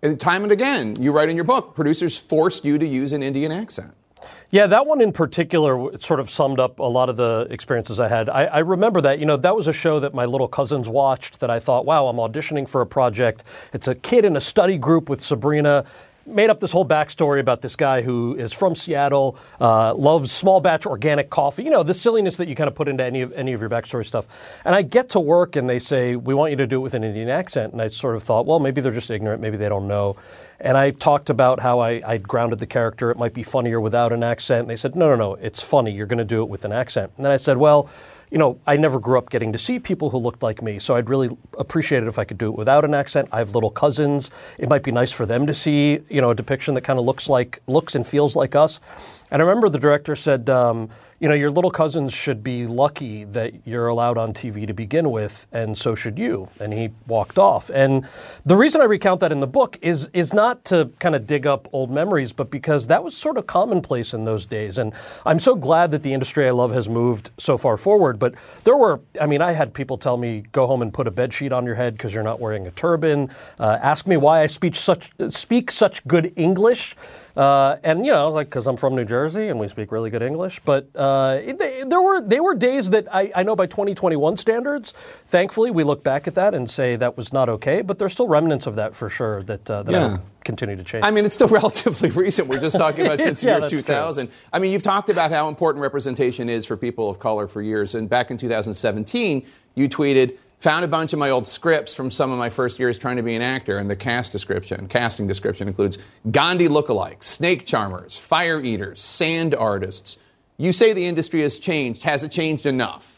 And 0.02 0.20
time 0.20 0.44
and 0.44 0.52
again, 0.52 0.94
you 1.00 1.10
write 1.10 1.28
in 1.28 1.34
your 1.34 1.44
book, 1.44 1.74
producers 1.74 2.16
forced 2.16 2.64
you 2.64 2.78
to 2.78 2.86
use 2.86 3.10
an 3.10 3.24
Indian 3.24 3.50
accent. 3.50 3.92
Yeah, 4.50 4.66
that 4.68 4.86
one 4.86 5.02
in 5.02 5.12
particular 5.12 5.94
sort 5.98 6.20
of 6.20 6.30
summed 6.30 6.58
up 6.58 6.78
a 6.78 6.84
lot 6.84 7.10
of 7.10 7.18
the 7.18 7.46
experiences 7.50 8.00
I 8.00 8.08
had. 8.08 8.30
I, 8.30 8.44
I 8.46 8.58
remember 8.60 9.02
that, 9.02 9.18
you 9.18 9.26
know, 9.26 9.36
that 9.36 9.54
was 9.54 9.68
a 9.68 9.74
show 9.74 10.00
that 10.00 10.14
my 10.14 10.24
little 10.24 10.48
cousins 10.48 10.88
watched 10.88 11.40
that 11.40 11.50
I 11.50 11.58
thought, 11.58 11.84
wow, 11.84 12.06
I'm 12.06 12.16
auditioning 12.16 12.66
for 12.66 12.80
a 12.80 12.86
project. 12.86 13.44
It's 13.74 13.88
a 13.88 13.94
kid 13.94 14.24
in 14.24 14.36
a 14.36 14.40
study 14.40 14.78
group 14.78 15.10
with 15.10 15.20
Sabrina. 15.20 15.84
Made 16.28 16.50
up 16.50 16.60
this 16.60 16.72
whole 16.72 16.84
backstory 16.84 17.40
about 17.40 17.62
this 17.62 17.74
guy 17.74 18.02
who 18.02 18.36
is 18.36 18.52
from 18.52 18.74
Seattle, 18.74 19.38
uh, 19.60 19.94
loves 19.94 20.30
small 20.30 20.60
batch 20.60 20.84
organic 20.84 21.30
coffee. 21.30 21.64
You 21.64 21.70
know, 21.70 21.82
the 21.82 21.94
silliness 21.94 22.36
that 22.36 22.48
you 22.48 22.54
kind 22.54 22.68
of 22.68 22.74
put 22.74 22.86
into 22.86 23.02
any 23.02 23.22
of 23.22 23.32
any 23.32 23.54
of 23.54 23.60
your 23.60 23.70
backstory 23.70 24.04
stuff. 24.04 24.26
And 24.64 24.74
I 24.74 24.82
get 24.82 25.08
to 25.10 25.20
work 25.20 25.56
and 25.56 25.68
they 25.70 25.78
say, 25.78 26.16
we 26.16 26.34
want 26.34 26.50
you 26.50 26.56
to 26.58 26.66
do 26.66 26.76
it 26.76 26.80
with 26.80 26.94
an 26.94 27.02
Indian 27.02 27.30
accent. 27.30 27.72
And 27.72 27.80
I 27.80 27.88
sort 27.88 28.14
of 28.14 28.22
thought, 28.22 28.44
well, 28.44 28.60
maybe 28.60 28.80
they're 28.82 28.92
just 28.92 29.10
ignorant, 29.10 29.40
maybe 29.40 29.56
they 29.56 29.68
don't 29.68 29.88
know. 29.88 30.16
And 30.60 30.76
I 30.76 30.90
talked 30.90 31.30
about 31.30 31.60
how 31.60 31.80
I, 31.80 32.00
I 32.04 32.18
grounded 32.18 32.58
the 32.58 32.66
character. 32.66 33.10
It 33.10 33.16
might 33.16 33.32
be 33.32 33.42
funnier 33.42 33.80
without 33.80 34.12
an 34.12 34.22
accent. 34.22 34.62
And 34.62 34.70
they 34.70 34.76
said, 34.76 34.96
no, 34.96 35.08
no, 35.08 35.16
no, 35.16 35.34
it's 35.34 35.62
funny. 35.62 35.92
You're 35.92 36.06
going 36.06 36.18
to 36.18 36.24
do 36.24 36.42
it 36.42 36.48
with 36.48 36.64
an 36.64 36.72
accent. 36.72 37.12
And 37.16 37.24
then 37.24 37.32
I 37.32 37.36
said, 37.36 37.56
well, 37.56 37.88
you 38.30 38.38
know, 38.38 38.60
I 38.66 38.76
never 38.76 38.98
grew 38.98 39.18
up 39.18 39.30
getting 39.30 39.52
to 39.52 39.58
see 39.58 39.78
people 39.78 40.10
who 40.10 40.18
looked 40.18 40.42
like 40.42 40.62
me, 40.62 40.78
so 40.78 40.96
I'd 40.96 41.08
really 41.08 41.36
appreciate 41.56 42.02
it 42.02 42.08
if 42.08 42.18
I 42.18 42.24
could 42.24 42.38
do 42.38 42.48
it 42.48 42.56
without 42.56 42.84
an 42.84 42.94
accent. 42.94 43.28
I 43.32 43.38
have 43.38 43.54
little 43.54 43.70
cousins. 43.70 44.30
It 44.58 44.68
might 44.68 44.82
be 44.82 44.92
nice 44.92 45.12
for 45.12 45.26
them 45.26 45.46
to 45.46 45.54
see, 45.54 46.00
you 46.08 46.20
know, 46.20 46.30
a 46.30 46.34
depiction 46.34 46.74
that 46.74 46.82
kind 46.82 46.98
of 46.98 47.04
looks 47.04 47.28
like, 47.28 47.60
looks 47.66 47.94
and 47.94 48.06
feels 48.06 48.36
like 48.36 48.54
us. 48.54 48.80
And 49.30 49.42
I 49.42 49.44
remember 49.44 49.68
the 49.68 49.78
director 49.78 50.16
said, 50.16 50.48
um, 50.48 50.90
you 51.20 51.28
know, 51.28 51.34
your 51.34 51.50
little 51.50 51.70
cousins 51.70 52.12
should 52.12 52.44
be 52.44 52.66
lucky 52.66 53.24
that 53.24 53.66
you're 53.66 53.88
allowed 53.88 54.18
on 54.18 54.32
TV 54.32 54.66
to 54.68 54.72
begin 54.72 55.10
with, 55.10 55.48
and 55.50 55.76
so 55.76 55.96
should 55.96 56.16
you. 56.16 56.48
And 56.60 56.72
he 56.72 56.90
walked 57.08 57.38
off. 57.38 57.70
And 57.74 58.06
the 58.46 58.54
reason 58.56 58.80
I 58.80 58.84
recount 58.84 59.18
that 59.20 59.32
in 59.32 59.40
the 59.40 59.46
book 59.48 59.78
is 59.82 60.10
is 60.12 60.32
not 60.32 60.64
to 60.66 60.90
kind 61.00 61.16
of 61.16 61.26
dig 61.26 61.44
up 61.44 61.68
old 61.72 61.90
memories, 61.90 62.32
but 62.32 62.50
because 62.50 62.86
that 62.86 63.02
was 63.02 63.16
sort 63.16 63.36
of 63.36 63.48
commonplace 63.48 64.14
in 64.14 64.24
those 64.24 64.46
days. 64.46 64.78
And 64.78 64.94
I'm 65.26 65.40
so 65.40 65.56
glad 65.56 65.90
that 65.90 66.04
the 66.04 66.12
industry 66.12 66.46
I 66.46 66.52
love 66.52 66.72
has 66.72 66.88
moved 66.88 67.32
so 67.36 67.58
far 67.58 67.76
forward. 67.76 68.20
But 68.20 68.34
there 68.62 68.76
were, 68.76 69.00
I 69.20 69.26
mean, 69.26 69.42
I 69.42 69.52
had 69.52 69.74
people 69.74 69.98
tell 69.98 70.16
me, 70.16 70.44
go 70.52 70.68
home 70.68 70.82
and 70.82 70.94
put 70.94 71.08
a 71.08 71.10
bed 71.10 71.34
sheet 71.34 71.52
on 71.52 71.66
your 71.66 71.74
head 71.74 71.94
because 71.94 72.14
you're 72.14 72.22
not 72.22 72.38
wearing 72.38 72.68
a 72.68 72.70
turban. 72.70 73.30
Uh, 73.58 73.78
ask 73.82 74.06
me 74.06 74.16
why 74.16 74.42
I 74.42 74.46
speak 74.46 74.76
such 74.76 75.10
speak 75.30 75.72
such 75.72 76.06
good 76.06 76.32
English. 76.36 76.94
Uh, 77.38 77.76
and 77.84 78.04
you 78.04 78.10
know, 78.10 78.20
I 78.20 78.26
was 78.26 78.34
like, 78.34 78.48
because 78.48 78.66
I'm 78.66 78.76
from 78.76 78.96
New 78.96 79.04
Jersey 79.04 79.46
and 79.46 79.60
we 79.60 79.68
speak 79.68 79.92
really 79.92 80.10
good 80.10 80.22
English. 80.22 80.58
But 80.64 80.88
uh, 80.96 81.36
they, 81.36 81.84
there 81.86 82.00
were 82.02 82.20
they 82.20 82.40
were 82.40 82.56
days 82.56 82.90
that 82.90 83.06
I, 83.14 83.30
I 83.32 83.44
know 83.44 83.54
by 83.54 83.66
2021 83.66 84.36
standards. 84.36 84.90
Thankfully, 84.90 85.70
we 85.70 85.84
look 85.84 86.02
back 86.02 86.26
at 86.26 86.34
that 86.34 86.52
and 86.52 86.68
say 86.68 86.96
that 86.96 87.16
was 87.16 87.32
not 87.32 87.48
okay. 87.48 87.80
But 87.80 88.00
there's 88.00 88.12
still 88.12 88.26
remnants 88.26 88.66
of 88.66 88.74
that 88.74 88.92
for 88.96 89.08
sure 89.08 89.40
that 89.44 89.70
uh, 89.70 89.84
that 89.84 89.92
Yeah. 89.92 90.18
continue 90.44 90.74
to 90.74 90.82
change. 90.82 91.04
I 91.04 91.12
mean, 91.12 91.24
it's 91.24 91.36
still 91.36 91.46
relatively 91.62 92.10
recent. 92.10 92.48
We're 92.48 92.58
just 92.58 92.76
talking 92.76 93.06
about 93.06 93.20
since 93.22 93.40
Yeah, 93.40 93.52
year 93.52 93.60
that's 93.60 93.70
true. 93.72 93.82
2000. 93.82 94.30
I 94.52 94.58
mean, 94.58 94.72
you've 94.72 94.82
talked 94.82 95.08
about 95.08 95.30
how 95.30 95.48
important 95.48 95.80
representation 95.82 96.48
is 96.48 96.66
for 96.66 96.76
people 96.76 97.08
of 97.08 97.20
color 97.20 97.46
for 97.46 97.62
years. 97.62 97.94
And 97.94 98.10
back 98.10 98.32
in 98.32 98.36
2017, 98.36 99.46
you 99.76 99.88
tweeted, 99.88 100.36
found 100.58 100.84
a 100.84 100.88
bunch 100.88 101.12
of 101.12 101.18
my 101.18 101.30
old 101.30 101.46
scripts 101.46 101.94
from 101.94 102.10
some 102.10 102.30
of 102.30 102.38
my 102.38 102.50
first 102.50 102.78
years 102.78 102.98
trying 102.98 103.16
to 103.16 103.22
be 103.22 103.34
an 103.34 103.42
actor. 103.42 103.78
And 103.78 103.88
the 103.88 103.96
cast 103.96 104.32
description, 104.32 104.88
casting 104.88 105.26
description 105.26 105.68
includes 105.68 105.98
Gandhi 106.30 106.68
lookalikes, 106.68 107.24
snake 107.24 107.64
charmers, 107.64 108.18
fire 108.18 108.60
eaters, 108.60 109.00
sand 109.00 109.54
artists. 109.54 110.18
You 110.56 110.72
say 110.72 110.92
the 110.92 111.06
industry 111.06 111.42
has 111.42 111.58
changed. 111.58 112.02
Has 112.02 112.24
it 112.24 112.32
changed 112.32 112.66
enough? 112.66 113.17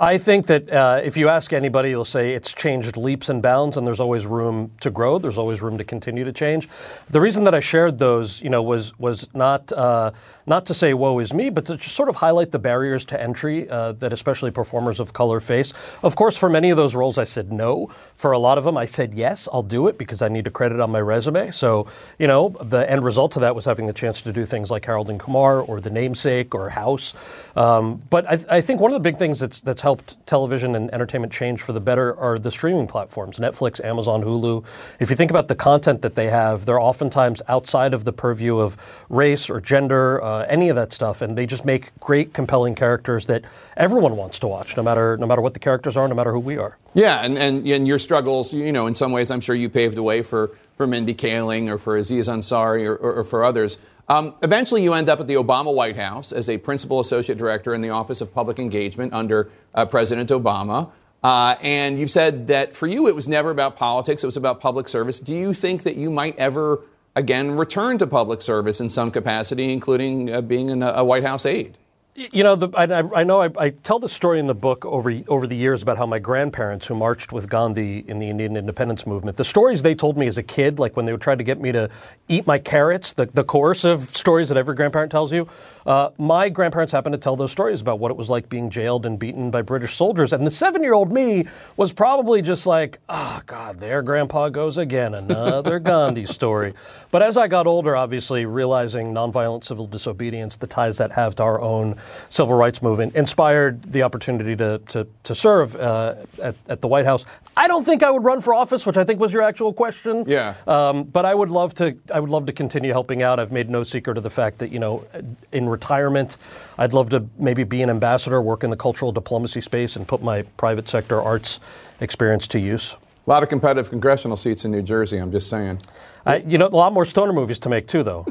I 0.00 0.16
think 0.16 0.46
that 0.46 0.70
uh, 0.70 1.00
if 1.02 1.16
you 1.16 1.28
ask 1.28 1.52
anybody, 1.52 1.90
they'll 1.90 2.04
say 2.04 2.34
it's 2.34 2.54
changed 2.54 2.96
leaps 2.96 3.28
and 3.28 3.42
bounds, 3.42 3.76
and 3.76 3.84
there's 3.84 3.98
always 3.98 4.26
room 4.26 4.70
to 4.80 4.90
grow. 4.90 5.18
There's 5.18 5.38
always 5.38 5.60
room 5.60 5.76
to 5.78 5.84
continue 5.84 6.24
to 6.24 6.32
change. 6.32 6.68
The 7.10 7.20
reason 7.20 7.42
that 7.44 7.54
I 7.54 7.58
shared 7.58 7.98
those, 7.98 8.40
you 8.40 8.48
know, 8.48 8.62
was 8.62 8.96
was 9.00 9.28
not 9.34 9.72
uh, 9.72 10.12
not 10.48 10.66
to 10.66 10.74
say 10.74 10.94
woe 10.94 11.18
is 11.18 11.34
me, 11.34 11.50
but 11.50 11.66
to 11.66 11.76
just 11.76 11.94
sort 11.94 12.08
of 12.08 12.16
highlight 12.16 12.52
the 12.52 12.58
barriers 12.58 13.04
to 13.06 13.20
entry 13.20 13.68
uh, 13.68 13.92
that 13.92 14.12
especially 14.12 14.50
performers 14.50 14.98
of 14.98 15.12
color 15.12 15.40
face. 15.40 15.72
Of 16.02 16.16
course, 16.16 16.36
for 16.36 16.48
many 16.48 16.70
of 16.70 16.76
those 16.76 16.94
roles, 16.94 17.18
I 17.18 17.24
said 17.24 17.52
no. 17.52 17.90
For 18.16 18.32
a 18.32 18.38
lot 18.38 18.56
of 18.56 18.64
them, 18.64 18.76
I 18.76 18.86
said 18.86 19.14
yes, 19.14 19.48
I'll 19.52 19.62
do 19.62 19.88
it 19.88 19.98
because 19.98 20.22
I 20.22 20.28
need 20.28 20.46
a 20.46 20.50
credit 20.50 20.80
on 20.80 20.90
my 20.90 21.00
resume. 21.00 21.50
So, 21.50 21.86
you 22.18 22.26
know, 22.26 22.56
the 22.62 22.90
end 22.90 23.04
result 23.04 23.36
of 23.36 23.42
that 23.42 23.54
was 23.54 23.66
having 23.66 23.86
the 23.86 23.92
chance 23.92 24.22
to 24.22 24.32
do 24.32 24.46
things 24.46 24.70
like 24.70 24.86
Harold 24.86 25.10
and 25.10 25.20
Kumar 25.20 25.60
or 25.60 25.80
The 25.80 25.90
Namesake 25.90 26.54
or 26.54 26.70
House. 26.70 27.14
Um, 27.56 28.00
but 28.08 28.26
I, 28.26 28.56
I 28.56 28.60
think 28.62 28.80
one 28.80 28.90
of 28.90 28.94
the 28.94 29.00
big 29.00 29.16
things 29.16 29.40
that's 29.40 29.60
that's 29.60 29.82
helped 29.88 30.26
television 30.26 30.74
and 30.74 30.92
entertainment 30.92 31.32
change 31.32 31.62
for 31.62 31.72
the 31.72 31.80
better 31.80 32.14
are 32.18 32.38
the 32.38 32.50
streaming 32.50 32.86
platforms 32.86 33.38
Netflix, 33.38 33.82
Amazon, 33.82 34.22
Hulu. 34.22 34.62
If 35.00 35.08
you 35.08 35.16
think 35.16 35.30
about 35.30 35.48
the 35.48 35.54
content 35.54 36.02
that 36.02 36.14
they 36.14 36.28
have, 36.28 36.66
they're 36.66 36.78
oftentimes 36.78 37.40
outside 37.48 37.94
of 37.94 38.04
the 38.04 38.12
purview 38.12 38.58
of 38.58 38.76
race 39.08 39.48
or 39.48 39.62
gender, 39.62 40.22
uh, 40.22 40.44
any 40.44 40.68
of 40.68 40.76
that 40.76 40.92
stuff, 40.92 41.22
and 41.22 41.38
they 41.38 41.46
just 41.46 41.64
make 41.64 41.98
great, 42.00 42.34
compelling 42.34 42.74
characters 42.74 43.28
that 43.28 43.46
everyone 43.78 44.14
wants 44.18 44.38
to 44.40 44.46
watch, 44.46 44.76
no 44.76 44.82
matter 44.82 45.16
no 45.16 45.26
matter 45.26 45.40
what 45.40 45.54
the 45.54 45.60
characters 45.60 45.96
are, 45.96 46.06
no 46.06 46.14
matter 46.14 46.32
who 46.32 46.40
we 46.40 46.58
are. 46.58 46.76
Yeah, 46.92 47.24
and, 47.24 47.38
and, 47.38 47.66
and 47.66 47.88
your 47.88 47.98
struggles, 47.98 48.52
you 48.52 48.72
know, 48.72 48.88
in 48.88 48.94
some 48.94 49.10
ways, 49.10 49.30
I'm 49.30 49.40
sure 49.40 49.54
you 49.54 49.70
paved 49.70 49.96
the 49.96 50.02
way 50.02 50.20
for, 50.20 50.50
for 50.76 50.86
Mindy 50.86 51.14
Kaling 51.14 51.70
or 51.70 51.78
for 51.78 51.96
Aziz 51.96 52.28
Ansari 52.28 52.84
or, 52.84 52.94
or, 52.96 53.12
or 53.20 53.24
for 53.24 53.42
others. 53.42 53.78
Um, 54.08 54.34
eventually, 54.42 54.82
you 54.82 54.94
end 54.94 55.08
up 55.08 55.20
at 55.20 55.26
the 55.26 55.34
Obama 55.34 55.72
White 55.72 55.96
House 55.96 56.32
as 56.32 56.48
a 56.48 56.56
principal 56.56 56.98
associate 56.98 57.36
director 57.36 57.74
in 57.74 57.82
the 57.82 57.90
Office 57.90 58.20
of 58.20 58.32
Public 58.32 58.58
Engagement 58.58 59.12
under 59.12 59.50
uh, 59.74 59.84
President 59.84 60.30
Obama. 60.30 60.90
Uh, 61.22 61.56
and 61.60 61.98
you've 61.98 62.10
said 62.10 62.46
that 62.46 62.74
for 62.74 62.86
you, 62.86 63.06
it 63.06 63.14
was 63.14 63.28
never 63.28 63.50
about 63.50 63.76
politics, 63.76 64.22
it 64.22 64.26
was 64.26 64.36
about 64.36 64.60
public 64.60 64.88
service. 64.88 65.18
Do 65.18 65.34
you 65.34 65.52
think 65.52 65.82
that 65.82 65.96
you 65.96 66.10
might 66.10 66.36
ever 66.38 66.80
again 67.14 67.50
return 67.50 67.98
to 67.98 68.06
public 68.06 68.40
service 68.40 68.80
in 68.80 68.88
some 68.88 69.10
capacity, 69.10 69.72
including 69.72 70.32
uh, 70.32 70.40
being 70.40 70.70
an, 70.70 70.82
a 70.82 71.04
White 71.04 71.24
House 71.24 71.44
aide? 71.44 71.76
You 72.18 72.42
know, 72.42 72.56
the, 72.56 72.68
I, 72.76 73.20
I, 73.20 73.22
know 73.22 73.42
I, 73.42 73.50
I, 73.56 73.70
tell 73.70 74.00
the 74.00 74.08
story 74.08 74.40
in 74.40 74.48
the 74.48 74.54
book 74.54 74.84
over 74.84 75.12
over 75.28 75.46
the 75.46 75.54
years 75.54 75.84
about 75.84 75.98
how 75.98 76.06
my 76.06 76.18
grandparents, 76.18 76.88
who 76.88 76.96
marched 76.96 77.32
with 77.32 77.48
Gandhi 77.48 78.04
in 78.08 78.18
the 78.18 78.28
Indian 78.28 78.56
independence 78.56 79.06
movement, 79.06 79.36
the 79.36 79.44
stories 79.44 79.84
they 79.84 79.94
told 79.94 80.18
me 80.18 80.26
as 80.26 80.36
a 80.36 80.42
kid, 80.42 80.80
like 80.80 80.96
when 80.96 81.06
they 81.06 81.12
would 81.12 81.20
try 81.20 81.36
to 81.36 81.44
get 81.44 81.60
me 81.60 81.70
to 81.70 81.88
eat 82.26 82.44
my 82.44 82.58
carrots, 82.58 83.12
the, 83.12 83.26
the 83.26 83.44
coercive 83.44 84.02
stories 84.16 84.48
that 84.48 84.58
every 84.58 84.74
grandparent 84.74 85.12
tells 85.12 85.32
you, 85.32 85.48
uh, 85.86 86.10
my 86.18 86.48
grandparents 86.48 86.92
happened 86.92 87.12
to 87.12 87.18
tell 87.18 87.36
those 87.36 87.52
stories 87.52 87.80
about 87.80 88.00
what 88.00 88.10
it 88.10 88.16
was 88.16 88.28
like 88.28 88.48
being 88.48 88.68
jailed 88.68 89.06
and 89.06 89.20
beaten 89.20 89.52
by 89.52 89.62
British 89.62 89.94
soldiers. 89.94 90.32
And 90.32 90.44
the 90.44 90.50
seven 90.50 90.82
year 90.82 90.94
old 90.94 91.12
me 91.12 91.46
was 91.76 91.92
probably 91.92 92.42
just 92.42 92.66
like, 92.66 92.98
oh, 93.08 93.40
God, 93.46 93.78
there 93.78 94.02
grandpa 94.02 94.48
goes 94.48 94.76
again, 94.76 95.14
another 95.14 95.78
Gandhi 95.78 96.26
story. 96.26 96.74
But 97.12 97.22
as 97.22 97.36
I 97.36 97.46
got 97.46 97.68
older, 97.68 97.96
obviously, 97.96 98.44
realizing 98.44 99.12
nonviolent 99.12 99.62
civil 99.64 99.86
disobedience, 99.86 100.56
the 100.56 100.66
ties 100.66 100.98
that 100.98 101.12
have 101.12 101.36
to 101.36 101.44
our 101.44 101.60
own 101.60 101.96
civil 102.28 102.54
rights 102.54 102.82
movement, 102.82 103.14
inspired 103.14 103.82
the 103.82 104.02
opportunity 104.02 104.56
to, 104.56 104.78
to, 104.88 105.06
to 105.24 105.34
serve 105.34 105.76
uh, 105.76 106.14
at, 106.42 106.54
at 106.68 106.80
the 106.80 106.88
White 106.88 107.04
House. 107.04 107.24
I 107.56 107.66
don't 107.66 107.84
think 107.84 108.02
I 108.02 108.10
would 108.10 108.24
run 108.24 108.40
for 108.40 108.54
office, 108.54 108.86
which 108.86 108.96
I 108.96 109.04
think 109.04 109.18
was 109.18 109.32
your 109.32 109.42
actual 109.42 109.72
question. 109.72 110.24
Yeah. 110.26 110.54
Um, 110.66 111.04
but 111.04 111.24
I 111.24 111.34
would 111.34 111.50
love 111.50 111.74
to. 111.76 111.96
I 112.14 112.20
would 112.20 112.30
love 112.30 112.46
to 112.46 112.52
continue 112.52 112.92
helping 112.92 113.22
out. 113.22 113.40
I've 113.40 113.52
made 113.52 113.68
no 113.68 113.82
secret 113.82 114.16
of 114.16 114.22
the 114.22 114.30
fact 114.30 114.58
that 114.58 114.70
you 114.70 114.78
know, 114.78 115.04
in 115.52 115.68
retirement, 115.68 116.36
I'd 116.78 116.92
love 116.92 117.10
to 117.10 117.26
maybe 117.38 117.64
be 117.64 117.82
an 117.82 117.90
ambassador, 117.90 118.40
work 118.40 118.62
in 118.62 118.70
the 118.70 118.76
cultural 118.76 119.10
diplomacy 119.10 119.60
space, 119.60 119.96
and 119.96 120.06
put 120.06 120.22
my 120.22 120.42
private 120.56 120.88
sector 120.88 121.20
arts 121.20 121.58
experience 122.00 122.46
to 122.48 122.60
use. 122.60 122.96
A 123.28 123.36
lot 123.36 123.42
of 123.42 123.50
competitive 123.50 123.90
congressional 123.90 124.38
seats 124.38 124.64
in 124.64 124.70
New 124.70 124.80
Jersey. 124.80 125.18
I'm 125.18 125.30
just 125.30 125.50
saying. 125.50 125.82
I, 126.24 126.36
you 126.36 126.56
know, 126.56 126.66
a 126.66 126.68
lot 126.68 126.94
more 126.94 127.04
stoner 127.04 127.34
movies 127.34 127.58
to 127.58 127.68
make 127.68 127.86
too, 127.86 128.02
though. 128.02 128.26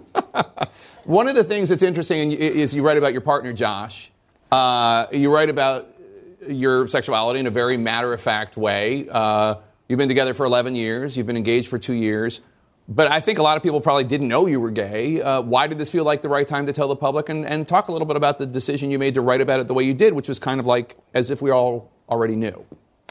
One 1.04 1.28
of 1.28 1.36
the 1.36 1.44
things 1.44 1.70
that's 1.70 1.84
interesting 1.84 2.32
is 2.32 2.74
you 2.74 2.82
write 2.82 2.98
about 2.98 3.12
your 3.12 3.22
partner 3.22 3.54
Josh. 3.54 4.12
Uh, 4.52 5.06
you 5.12 5.32
write 5.32 5.52
about 5.52 5.88
your 6.50 6.88
sexuality 6.88 7.40
in 7.40 7.46
a 7.46 7.52
very 7.52 7.78
matter 7.78 8.12
of 8.12 8.20
fact 8.20 8.58
way. 8.58 9.08
Uh, 9.12 9.58
you've 9.88 10.00
been 10.00 10.08
together 10.08 10.34
for 10.34 10.48
11 10.48 10.76
years, 10.76 11.16
you've 11.16 11.28
been 11.28 11.38
engaged 11.38 11.68
for 11.68 11.78
two 11.78 11.94
years. 11.94 12.42
But 12.88 13.12
I 13.12 13.20
think 13.20 13.38
a 13.38 13.44
lot 13.44 13.56
of 13.56 13.62
people 13.62 13.80
probably 13.82 14.06
didn't 14.06 14.30
know 14.30 14.48
you 14.48 14.60
were 14.60 14.72
gay. 14.72 15.22
Uh, 15.22 15.42
why 15.42 15.68
did 15.68 15.78
this 15.78 15.92
feel 15.92 16.06
like 16.06 16.24
the 16.24 16.30
right 16.30 16.48
time 16.48 16.66
to 16.66 16.74
tell 16.74 16.88
the 16.88 16.96
public? 16.96 17.30
And, 17.30 17.46
and 17.46 17.68
talk 17.68 17.90
a 17.90 17.92
little 17.92 18.08
bit 18.08 18.16
about 18.16 18.40
the 18.40 18.48
decision 18.48 18.90
you 18.90 18.98
made 18.98 19.14
to 19.14 19.22
write 19.22 19.42
about 19.42 19.60
it 19.60 19.68
the 19.68 19.76
way 19.76 19.84
you 19.84 19.94
did, 19.94 20.14
which 20.14 20.28
was 20.28 20.40
kind 20.40 20.60
of 20.60 20.66
like 20.66 20.98
as 21.14 21.30
if 21.30 21.40
we 21.40 21.52
all 21.52 21.92
already 22.10 22.36
knew. 22.36 22.66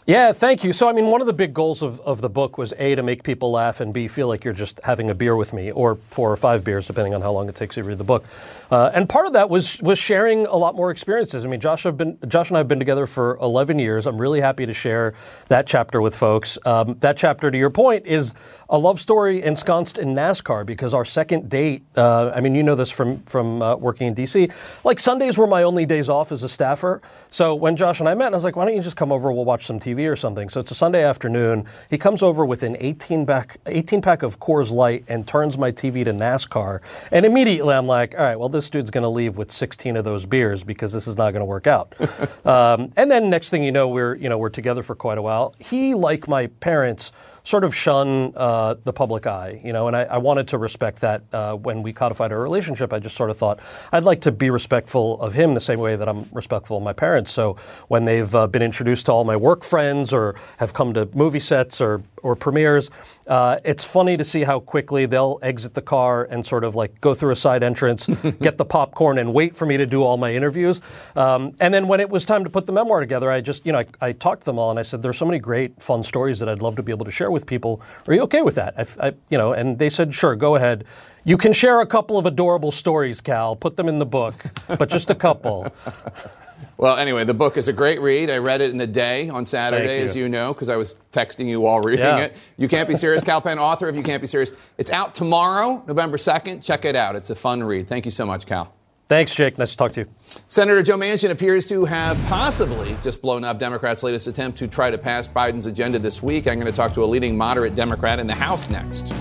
Yeah, 0.07 0.33
thank 0.33 0.63
you. 0.63 0.73
So, 0.73 0.89
I 0.89 0.93
mean, 0.93 1.07
one 1.07 1.21
of 1.21 1.27
the 1.27 1.33
big 1.33 1.53
goals 1.53 1.83
of, 1.83 1.99
of 2.03 2.21
the 2.21 2.29
book 2.29 2.59
was 2.59 2.73
A, 2.79 2.95
to 2.95 3.03
make 3.03 3.25
people 3.25 3.51
laugh, 3.51 3.81
and 3.81 3.93
B, 3.93 4.07
feel 4.07 4.29
like 4.29 4.45
you're 4.45 4.55
just 4.55 4.79
having 4.85 5.11
a 5.11 5.17
beer 5.17 5.35
with 5.35 5.53
me, 5.53 5.73
or 5.73 5.97
four 6.11 6.31
or 6.31 6.37
five 6.37 6.63
beers, 6.63 6.87
depending 6.87 7.13
on 7.13 7.23
how 7.23 7.33
long 7.33 7.49
it 7.49 7.57
takes 7.57 7.77
you 7.77 7.83
to 7.83 7.89
read 7.89 7.99
the 7.99 8.05
book. 8.05 8.25
Uh, 8.71 8.91
and 8.95 9.09
part 9.09 9.27
of 9.27 9.33
that 9.35 9.49
was 9.49 9.81
was 9.83 9.99
sharing 9.99 10.47
a 10.47 10.57
lot 10.57 10.75
more 10.75 10.91
experiences. 10.91 11.45
I 11.45 11.49
mean, 11.49 11.61
Josh, 11.61 11.85
have 11.85 11.97
been, 11.97 12.19
Josh 12.29 12.51
and 12.51 12.57
I 12.57 12.61
have 12.61 12.69
been 12.69 12.79
together 12.79 13.07
for 13.07 13.37
11 13.41 13.79
years. 13.79 14.07
I'm 14.07 14.21
really 14.21 14.41
happy 14.41 14.67
to 14.67 14.73
share 14.73 15.15
that 15.49 15.67
chapter 15.67 16.01
with 16.01 16.15
folks. 16.15 16.59
Um, 16.65 16.97
that 17.01 17.17
chapter, 17.17 17.51
to 17.51 17.59
your 17.59 17.71
point, 17.71 18.07
is 18.07 18.35
a 18.69 18.79
love 18.79 19.01
story 19.01 19.43
ensconced 19.43 19.99
in 19.99 20.15
NASCAR 20.15 20.67
because 20.67 20.93
our 20.93 21.05
second 21.05 21.49
date, 21.49 21.85
uh, 21.97 22.33
I 22.35 22.41
mean, 22.41 22.55
you 22.55 22.63
know 22.63 22.75
this 22.75 22.91
from, 22.91 23.21
from 23.21 23.63
uh, 23.63 23.77
working 23.77 24.09
in 24.09 24.15
D.C., 24.15 24.49
like 24.83 24.99
Sundays 24.99 25.39
were 25.39 25.47
my 25.47 25.63
only 25.63 25.87
days 25.87 26.09
off 26.09 26.33
as 26.33 26.43
a 26.43 26.49
staffer. 26.49 27.01
So 27.31 27.55
when 27.55 27.77
Josh 27.77 28.01
and 28.01 28.09
I 28.09 28.15
met, 28.15 28.33
I 28.33 28.37
was 28.37 28.45
like, 28.45 28.57
why 28.57 28.65
don't 28.65 28.75
you 28.75 28.83
just 28.83 28.97
come 28.97 29.13
over? 29.13 29.31
We'll 29.31 29.45
watch 29.45 29.67
some 29.67 29.79
TV 29.79 30.11
or 30.11 30.17
something. 30.17 30.49
So 30.49 30.61
it's 30.61 30.71
a 30.71 30.75
Sunday 30.75 31.05
afternoon. 31.05 31.67
He 31.91 31.99
comes 31.99 32.23
over 32.23 32.45
with 32.45 32.63
an 32.65 32.77
18 32.81 33.27
pack, 33.27 33.59
18 33.67 34.03
pack 34.03 34.23
of 34.23 34.41
Coors 34.41 34.73
Light 34.73 35.05
and 35.07 35.27
turns 35.27 35.57
my 35.57 35.71
TV 35.71 36.05
to 36.05 36.13
NASCAR. 36.13 36.81
And 37.13 37.25
immediately 37.25 37.75
I'm 37.75 37.87
like, 37.87 38.15
all 38.15 38.25
right, 38.25 38.39
well, 38.39 38.49
this 38.57 38.71
dude's 38.71 38.91
going 38.91 39.03
to 39.03 39.09
leave 39.09 39.37
with 39.37 39.51
16 39.51 39.97
of 39.97 40.05
those 40.05 40.27
beers 40.27 40.65
because 40.65 40.93
this 40.93 41.07
is 41.07 41.17
not 41.17 41.31
going 41.31 41.41
to 41.41 41.47
work 41.47 41.67
out. 41.67 41.95
um, 42.47 42.93
and 42.97 43.11
then 43.11 43.31
next 43.31 43.51
thing 43.51 43.63
you 43.63 43.73
know, 43.73 43.89
we're 43.89 44.15
you 44.17 44.29
know 44.29 44.39
we're 44.39 44.51
together 44.51 44.83
for 44.83 44.95
quite 44.95 45.19
a 45.19 45.23
while. 45.23 45.55
He, 45.59 45.95
like 45.95 46.27
my 46.27 46.49
parents, 46.49 47.13
sort 47.47 47.63
of 47.63 47.73
shun 47.75 48.33
uh, 48.35 48.75
the 48.83 48.93
public 48.93 49.25
eye, 49.25 49.61
you 49.65 49.73
know, 49.73 49.87
and 49.87 49.97
I, 49.97 50.03
I 50.03 50.19
wanted 50.19 50.49
to 50.49 50.59
respect 50.59 51.01
that 51.03 51.23
uh, 51.33 51.55
when 51.55 51.85
we 51.85 51.93
codified 51.93 52.33
our 52.33 52.43
relationship. 52.43 52.93
I 52.93 52.99
just 52.99 53.17
sort 53.17 53.31
of 53.31 53.39
thought 53.39 53.61
I'd 53.93 54.03
like 54.03 54.23
to 54.23 54.33
be 54.33 54.51
respectful 54.51 55.21
of 55.21 55.33
him 55.33 55.55
the 55.55 55.61
same 55.61 55.79
way 55.79 55.95
that 55.95 56.09
I'm 56.09 56.29
respectful 56.33 56.77
of 56.77 56.83
my 56.83 56.93
parents. 56.93 57.31
So 57.31 57.57
when 57.87 58.05
they've 58.05 58.35
uh, 58.35 58.49
been 58.49 58.63
introduced 58.63 59.07
to 59.07 59.13
all 59.13 59.25
my 59.25 59.37
work 59.37 59.63
friends 59.63 60.13
or 60.13 60.35
have 60.57 60.75
come 60.75 60.93
to 60.95 61.09
movie 61.15 61.41
sets 61.41 61.81
or 61.81 62.03
or 62.23 62.35
premieres, 62.35 62.91
uh, 63.29 63.59
it's 63.63 63.85
funny 63.85 64.17
to 64.17 64.25
see 64.25 64.43
how 64.43 64.59
quickly 64.59 65.07
they'll 65.07 65.39
exit 65.43 65.75
the 65.75 65.83
car 65.83 66.25
and 66.25 66.45
sort 66.45 66.65
of 66.65 66.75
like 66.75 67.01
go 67.01 67.15
through 67.15 67.31
a 67.31 67.37
side 67.37 67.63
entrance, 67.63 68.07
get 68.41 68.59
the 68.59 68.65
popcorn, 68.65 69.19
and 69.19 69.33
wait 69.33 69.55
for 69.55 69.65
me 69.65 69.77
to 69.77 69.87
do 69.87 70.03
all 70.03 70.17
my 70.17 70.33
interviews. 70.33 70.81
Um, 71.15 71.55
and 71.61 71.73
then 71.73 71.87
when 71.87 72.01
it 72.01 72.11
was 72.11 72.25
time 72.25 72.43
to 72.43 72.51
put 72.51 72.67
the 72.67 72.73
memoir 72.73 72.99
together, 72.99 73.31
I 73.31 73.41
just, 73.41 73.65
you 73.65 73.71
know, 73.71 73.79
I, 73.79 73.87
I, 74.01 74.13
talked 74.13 74.41
to 74.41 74.47
them 74.47 74.59
all 74.59 74.71
and 74.71 74.79
I 74.79 74.83
said, 74.83 75.03
"There's 75.03 75.19
so 75.19 75.25
many 75.25 75.39
great, 75.39 75.81
fun 75.81 76.03
stories 76.03 76.41
that 76.41 76.49
I'd 76.49 76.63
love 76.63 76.75
to 76.77 76.83
be 76.83 76.91
able 76.91 77.05
to 77.05 77.13
share 77.13 77.31
with 77.37 77.47
people. 77.47 77.81
Are 78.09 78.15
you 78.15 78.23
okay 78.23 78.43
with 78.43 78.57
that?" 78.57 78.75
I, 78.77 79.09
I, 79.09 79.13
you 79.29 79.39
know, 79.39 79.53
and 79.53 79.79
they 79.79 79.91
said, 79.91 80.15
"Sure, 80.15 80.35
go 80.35 80.57
ahead." 80.57 80.85
You 81.25 81.37
can 81.37 81.53
share 81.53 81.81
a 81.81 81.87
couple 81.87 82.19
of 82.19 82.27
adorable 82.27 82.73
stories, 82.73 83.21
Kal. 83.21 83.57
Put 83.57 83.77
them 83.77 83.89
in 83.89 83.99
the 83.99 84.07
book, 84.07 84.35
but 84.79 84.89
just 84.89 85.11
a 85.11 85.15
couple. 85.15 85.73
Well, 86.79 86.99
anyway, 86.99 87.25
the 87.25 87.35
book 87.35 87.57
is 87.57 87.69
a 87.69 87.73
great 87.73 88.03
read. 88.03 88.29
I 88.29 88.37
read 88.37 88.61
it 88.61 88.71
in 88.71 88.81
a 88.81 88.87
day 88.87 89.31
on 89.31 89.47
Saturday, 89.47 89.99
you. 89.99 90.05
as 90.05 90.15
you 90.15 90.29
know, 90.29 90.53
because 90.53 90.69
I 90.69 90.77
was 90.77 90.95
texting 91.11 91.47
you 91.47 91.61
while 91.61 91.81
reading 91.81 92.05
yeah. 92.05 92.19
it. 92.19 92.37
You 92.59 92.69
Can't 92.69 92.87
Be 92.87 92.95
Serious, 92.95 93.25
Kal 93.25 93.41
Penn, 93.41 93.59
author 93.59 93.89
of 93.89 93.97
You 93.97 94.03
Can't 94.03 94.21
Be 94.21 94.27
Serious. 94.27 94.53
It's 94.77 94.91
out 94.91 95.15
tomorrow, 95.15 95.83
November 95.87 96.19
2nd. 96.19 96.63
Check 96.63 96.85
it 96.85 96.95
out. 96.95 97.17
It's 97.17 97.31
a 97.31 97.35
fun 97.35 97.63
read. 97.63 97.89
Thank 97.89 98.05
you 98.05 98.11
so 98.11 98.27
much, 98.27 98.45
Kal. 98.45 98.75
Thanks, 99.09 99.35
Jake. 99.35 99.57
Nice 99.57 99.71
to 99.71 99.77
talk 99.77 99.93
to 99.93 100.01
you. 100.01 100.07
Senator 100.49 100.83
Joe 100.83 100.97
Manchin 100.97 101.31
appears 101.31 101.67
to 101.69 101.85
have 101.87 102.19
possibly 102.27 102.97
just 103.03 103.23
blown 103.23 103.43
up 103.43 103.59
Democrats' 103.59 104.03
latest 104.03 104.27
attempt 104.27 104.59
to 104.59 104.69
try 104.69 104.91
to 104.91 104.99
pass 104.99 105.27
Biden's 105.27 105.67
agenda 105.67 105.99
this 105.99 106.23
week. 106.23 106.47
I'm 106.47 106.61
going 106.61 106.71
to 106.71 106.77
talk 106.77 106.93
to 106.93 107.03
a 107.03 107.07
leading 107.07 107.37
moderate 107.37 107.75
Democrat 107.75 108.19
in 108.19 108.27
the 108.27 108.35
House 108.35 108.71
next. 108.71 109.13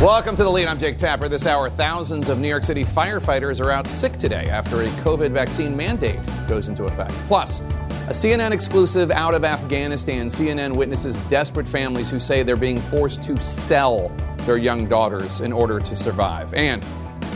Welcome 0.00 0.36
to 0.36 0.44
the 0.44 0.50
lead. 0.50 0.68
I'm 0.68 0.78
Jake 0.78 0.96
Tapper. 0.96 1.28
This 1.28 1.44
hour, 1.44 1.68
thousands 1.68 2.28
of 2.28 2.38
New 2.38 2.46
York 2.48 2.62
City 2.62 2.84
firefighters 2.84 3.60
are 3.60 3.72
out 3.72 3.88
sick 3.88 4.12
today 4.12 4.46
after 4.48 4.82
a 4.82 4.86
COVID 5.02 5.32
vaccine 5.32 5.76
mandate 5.76 6.20
goes 6.46 6.68
into 6.68 6.84
effect. 6.84 7.10
Plus, 7.26 7.62
a 8.08 8.12
CNN 8.12 8.52
exclusive 8.52 9.10
out 9.10 9.34
of 9.34 9.44
Afghanistan. 9.44 10.28
CNN 10.28 10.74
witnesses 10.74 11.18
desperate 11.28 11.68
families 11.68 12.08
who 12.08 12.18
say 12.18 12.42
they're 12.42 12.56
being 12.56 12.80
forced 12.80 13.22
to 13.24 13.38
sell 13.42 14.08
their 14.46 14.56
young 14.56 14.88
daughters 14.88 15.42
in 15.42 15.52
order 15.52 15.78
to 15.78 15.94
survive. 15.94 16.54
And 16.54 16.86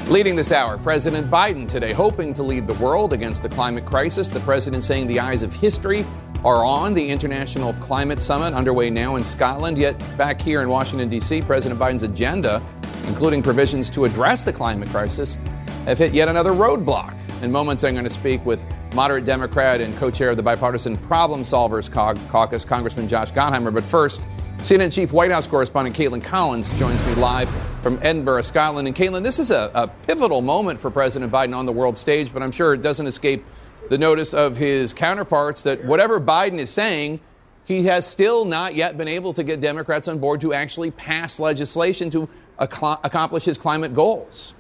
leading 0.09 0.35
this 0.35 0.51
hour, 0.51 0.79
President 0.79 1.31
Biden 1.31 1.68
today 1.68 1.93
hoping 1.93 2.33
to 2.33 2.43
lead 2.43 2.66
the 2.66 2.73
world 2.75 3.12
against 3.12 3.43
the 3.43 3.51
climate 3.51 3.85
crisis. 3.85 4.31
The 4.31 4.41
president 4.41 4.83
saying 4.83 5.09
the 5.09 5.20
eyes 5.20 5.43
of 5.43 5.53
history 5.53 6.07
are 6.43 6.64
on 6.64 6.95
the 6.95 7.07
International 7.07 7.75
Climate 7.75 8.23
Summit 8.23 8.55
underway 8.55 8.89
now 8.89 9.16
in 9.16 9.25
Scotland. 9.25 9.77
Yet 9.77 10.03
back 10.16 10.41
here 10.41 10.62
in 10.62 10.70
Washington, 10.70 11.11
D.C., 11.11 11.43
President 11.43 11.79
Biden's 11.79 12.03
agenda, 12.03 12.62
including 13.09 13.43
provisions 13.43 13.91
to 13.91 14.07
address 14.07 14.47
the 14.47 14.55
climate 14.55 14.89
crisis, 14.89 15.37
have 15.85 15.99
hit 15.99 16.14
yet 16.14 16.31
another 16.31 16.53
roadblock. 16.53 17.14
In 17.43 17.51
moments, 17.51 17.82
I'm 17.82 17.95
going 17.95 18.05
to 18.05 18.11
speak 18.11 18.47
with 18.47 18.64
moderate 18.95 19.24
Democrat 19.24 19.80
and 19.80 19.97
co 19.97 20.12
chair 20.12 20.30
of 20.30 20.36
the 20.36 20.45
Bipartisan 20.45 20.97
Problem 20.97 21.43
Solvers 21.43 21.90
Caucus, 21.90 22.64
Congressman 22.64 23.09
Josh 23.09 23.32
Gottheimer. 23.32 23.74
But 23.74 23.82
first, 23.82 24.22
CNN 24.59 24.93
Chief 24.93 25.12
White 25.12 25.32
House 25.32 25.49
correspondent 25.49 25.97
Kaitlan 25.97 26.22
Collins 26.22 26.72
joins 26.78 27.05
me 27.05 27.16
live 27.16 27.51
from 27.82 27.99
Edinburgh, 28.01 28.43
Scotland. 28.43 28.86
And 28.86 28.97
Caitlin, 28.97 29.24
this 29.24 29.40
is 29.40 29.51
a, 29.51 29.72
a 29.74 29.88
pivotal 29.88 30.40
moment 30.40 30.78
for 30.78 30.88
President 30.88 31.32
Biden 31.32 31.57
on 31.57 31.66
the 31.66 31.72
world 31.72 31.99
stage, 31.99 32.32
but 32.32 32.45
I'm 32.45 32.53
sure 32.53 32.74
it 32.74 32.80
doesn't 32.80 33.09
escape 33.09 33.45
the 33.90 33.99
notice 33.99 34.34
of 34.34 34.57
his 34.57 34.95
counterparts 34.95 35.64
that 35.64 35.84
whatever 35.84 36.20
Biden 36.20 36.61
is 36.61 36.70
saying, 36.70 37.18
he 37.64 37.86
has 37.86 38.07
still 38.07 38.45
not 38.45 38.76
yet 38.76 38.97
been 38.97 39.09
able 39.09 39.34
to 39.34 39.43
get 39.43 39.61
Democrats 39.61 40.07
on 40.07 40.20
board 40.20 40.40
to 40.43 40.53
actually 40.53 40.93
pass 40.93 41.40
legislation 41.40 42.09
to 42.11 42.28
ac- 42.61 43.01
accomplish 43.03 43.45
his 43.45 43.59
climate 43.59 43.95
goals. 43.95 44.55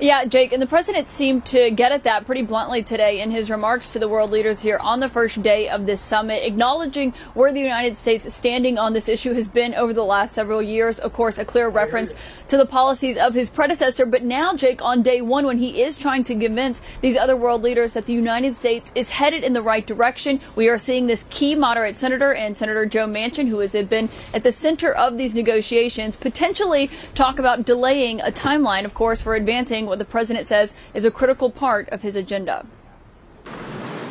Yeah, 0.00 0.24
Jake, 0.24 0.54
and 0.54 0.62
the 0.62 0.66
president 0.66 1.10
seemed 1.10 1.44
to 1.46 1.70
get 1.70 1.92
at 1.92 2.04
that 2.04 2.24
pretty 2.24 2.40
bluntly 2.40 2.82
today 2.82 3.20
in 3.20 3.30
his 3.30 3.50
remarks 3.50 3.92
to 3.92 3.98
the 3.98 4.08
world 4.08 4.30
leaders 4.30 4.62
here 4.62 4.78
on 4.78 5.00
the 5.00 5.10
first 5.10 5.42
day 5.42 5.68
of 5.68 5.84
this 5.84 6.00
summit, 6.00 6.42
acknowledging 6.42 7.12
where 7.34 7.52
the 7.52 7.60
United 7.60 7.98
States 7.98 8.34
standing 8.34 8.78
on 8.78 8.94
this 8.94 9.10
issue 9.10 9.34
has 9.34 9.46
been 9.46 9.74
over 9.74 9.92
the 9.92 10.02
last 10.02 10.32
several 10.32 10.62
years. 10.62 10.98
Of 10.98 11.12
course, 11.12 11.36
a 11.36 11.44
clear 11.44 11.68
reference 11.68 12.14
to 12.48 12.56
the 12.56 12.64
policies 12.64 13.18
of 13.18 13.34
his 13.34 13.50
predecessor. 13.50 14.06
But 14.06 14.24
now, 14.24 14.54
Jake, 14.54 14.80
on 14.80 15.02
day 15.02 15.20
one, 15.20 15.44
when 15.44 15.58
he 15.58 15.82
is 15.82 15.98
trying 15.98 16.24
to 16.24 16.34
convince 16.34 16.80
these 17.02 17.18
other 17.18 17.36
world 17.36 17.62
leaders 17.62 17.92
that 17.92 18.06
the 18.06 18.14
United 18.14 18.56
States 18.56 18.92
is 18.94 19.10
headed 19.10 19.44
in 19.44 19.52
the 19.52 19.60
right 19.60 19.86
direction, 19.86 20.40
we 20.56 20.70
are 20.70 20.78
seeing 20.78 21.08
this 21.08 21.26
key 21.28 21.54
moderate 21.54 21.98
senator 21.98 22.32
and 22.32 22.56
Senator 22.56 22.86
Joe 22.86 23.06
Manchin, 23.06 23.48
who 23.48 23.58
has 23.58 23.72
been 23.72 24.08
at 24.32 24.44
the 24.44 24.52
center 24.52 24.94
of 24.94 25.18
these 25.18 25.34
negotiations, 25.34 26.16
potentially 26.16 26.90
talk 27.14 27.38
about 27.38 27.66
delaying 27.66 28.22
a 28.22 28.32
timeline, 28.32 28.86
of 28.86 28.94
course, 28.94 29.20
for 29.20 29.34
advancing 29.34 29.89
what 29.90 29.98
the 29.98 30.04
president 30.06 30.46
says 30.46 30.74
is 30.94 31.04
a 31.04 31.10
critical 31.10 31.50
part 31.50 31.88
of 31.90 32.00
his 32.00 32.16
agenda. 32.16 32.64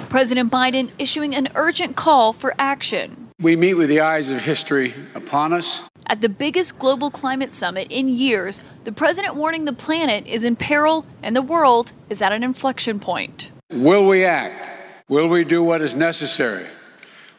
President 0.09 0.51
Biden 0.51 0.91
issuing 0.99 1.36
an 1.36 1.47
urgent 1.55 1.95
call 1.95 2.34
for 2.34 2.53
action. 2.59 3.30
We 3.39 3.55
meet 3.55 3.75
with 3.75 3.89
the 3.89 4.01
eyes 4.01 4.30
of 4.30 4.41
history 4.41 4.93
upon 5.15 5.53
us. 5.53 5.89
At 6.07 6.21
the 6.21 6.30
biggest 6.30 6.80
global 6.80 7.09
climate 7.09 7.55
summit 7.55 7.88
in 7.89 8.09
years, 8.09 8.61
the 8.84 8.91
president 8.91 9.36
warning 9.36 9.65
the 9.65 9.73
planet 9.73 10.27
is 10.27 10.43
in 10.43 10.55
peril 10.55 11.05
and 11.23 11.36
the 11.36 11.41
world 11.41 11.93
is 12.09 12.21
at 12.21 12.32
an 12.32 12.43
inflection 12.43 12.99
point. 12.99 13.51
Will 13.71 14.05
we 14.05 14.25
act? 14.25 14.67
Will 15.07 15.27
we 15.27 15.43
do 15.43 15.63
what 15.63 15.82
is 15.82 15.95
necessary? 15.95 16.65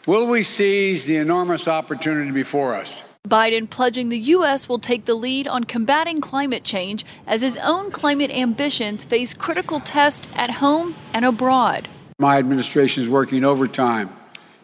Will 0.07 0.26
we 0.26 0.43
seize 0.45 1.05
the 1.05 1.16
enormous 1.16 1.68
opportunity 1.68 2.30
before 2.30 2.74
us? 2.74 3.03
Biden 3.29 3.68
pledging 3.68 4.09
the 4.09 4.18
U.S. 4.18 4.68
will 4.68 4.79
take 4.79 5.05
the 5.05 5.14
lead 5.14 5.47
on 5.47 5.64
combating 5.64 6.21
climate 6.21 6.64
change 6.64 7.05
as 7.27 7.43
his 7.43 7.59
own 7.59 7.91
climate 7.91 8.31
ambitions 8.31 9.05
face 9.05 9.35
critical 9.35 9.79
tests 9.79 10.27
at 10.35 10.51
home 10.51 10.95
and 11.12 11.25
abroad. 11.25 11.87
My 12.18 12.39
administration 12.39 13.03
is 13.03 13.09
working 13.09 13.45
overtime 13.45 14.11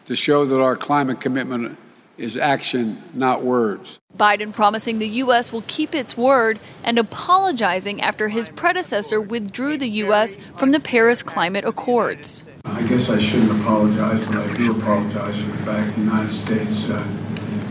to 0.05 0.15
show 0.15 0.43
that 0.45 0.59
our 0.59 0.75
climate 0.75 1.21
commitment 1.21 1.77
is 2.17 2.35
action, 2.35 3.01
not 3.13 3.43
words. 3.43 3.99
Biden 4.17 4.51
promising 4.51 4.97
the 4.97 5.07
U.S. 5.07 5.53
will 5.53 5.63
keep 5.67 5.93
its 5.93 6.17
word 6.17 6.59
and 6.83 6.97
apologizing 6.97 8.01
after 8.01 8.27
his 8.27 8.49
predecessor 8.49 9.21
withdrew 9.21 9.77
the 9.77 9.89
U.S. 10.05 10.35
from 10.57 10.71
the 10.71 10.79
Paris 10.79 11.21
Climate 11.21 11.63
Accords. 11.63 12.43
I 12.65 12.81
guess 12.83 13.09
I 13.09 13.19
shouldn't 13.19 13.61
apologize, 13.61 14.27
but 14.27 14.37
I 14.37 14.51
do 14.57 14.75
apologize 14.75 15.41
for 15.41 15.51
the 15.51 15.57
fact 15.57 15.95
the 15.95 16.01
United 16.01 16.33
States, 16.33 16.89
uh, 16.89 17.07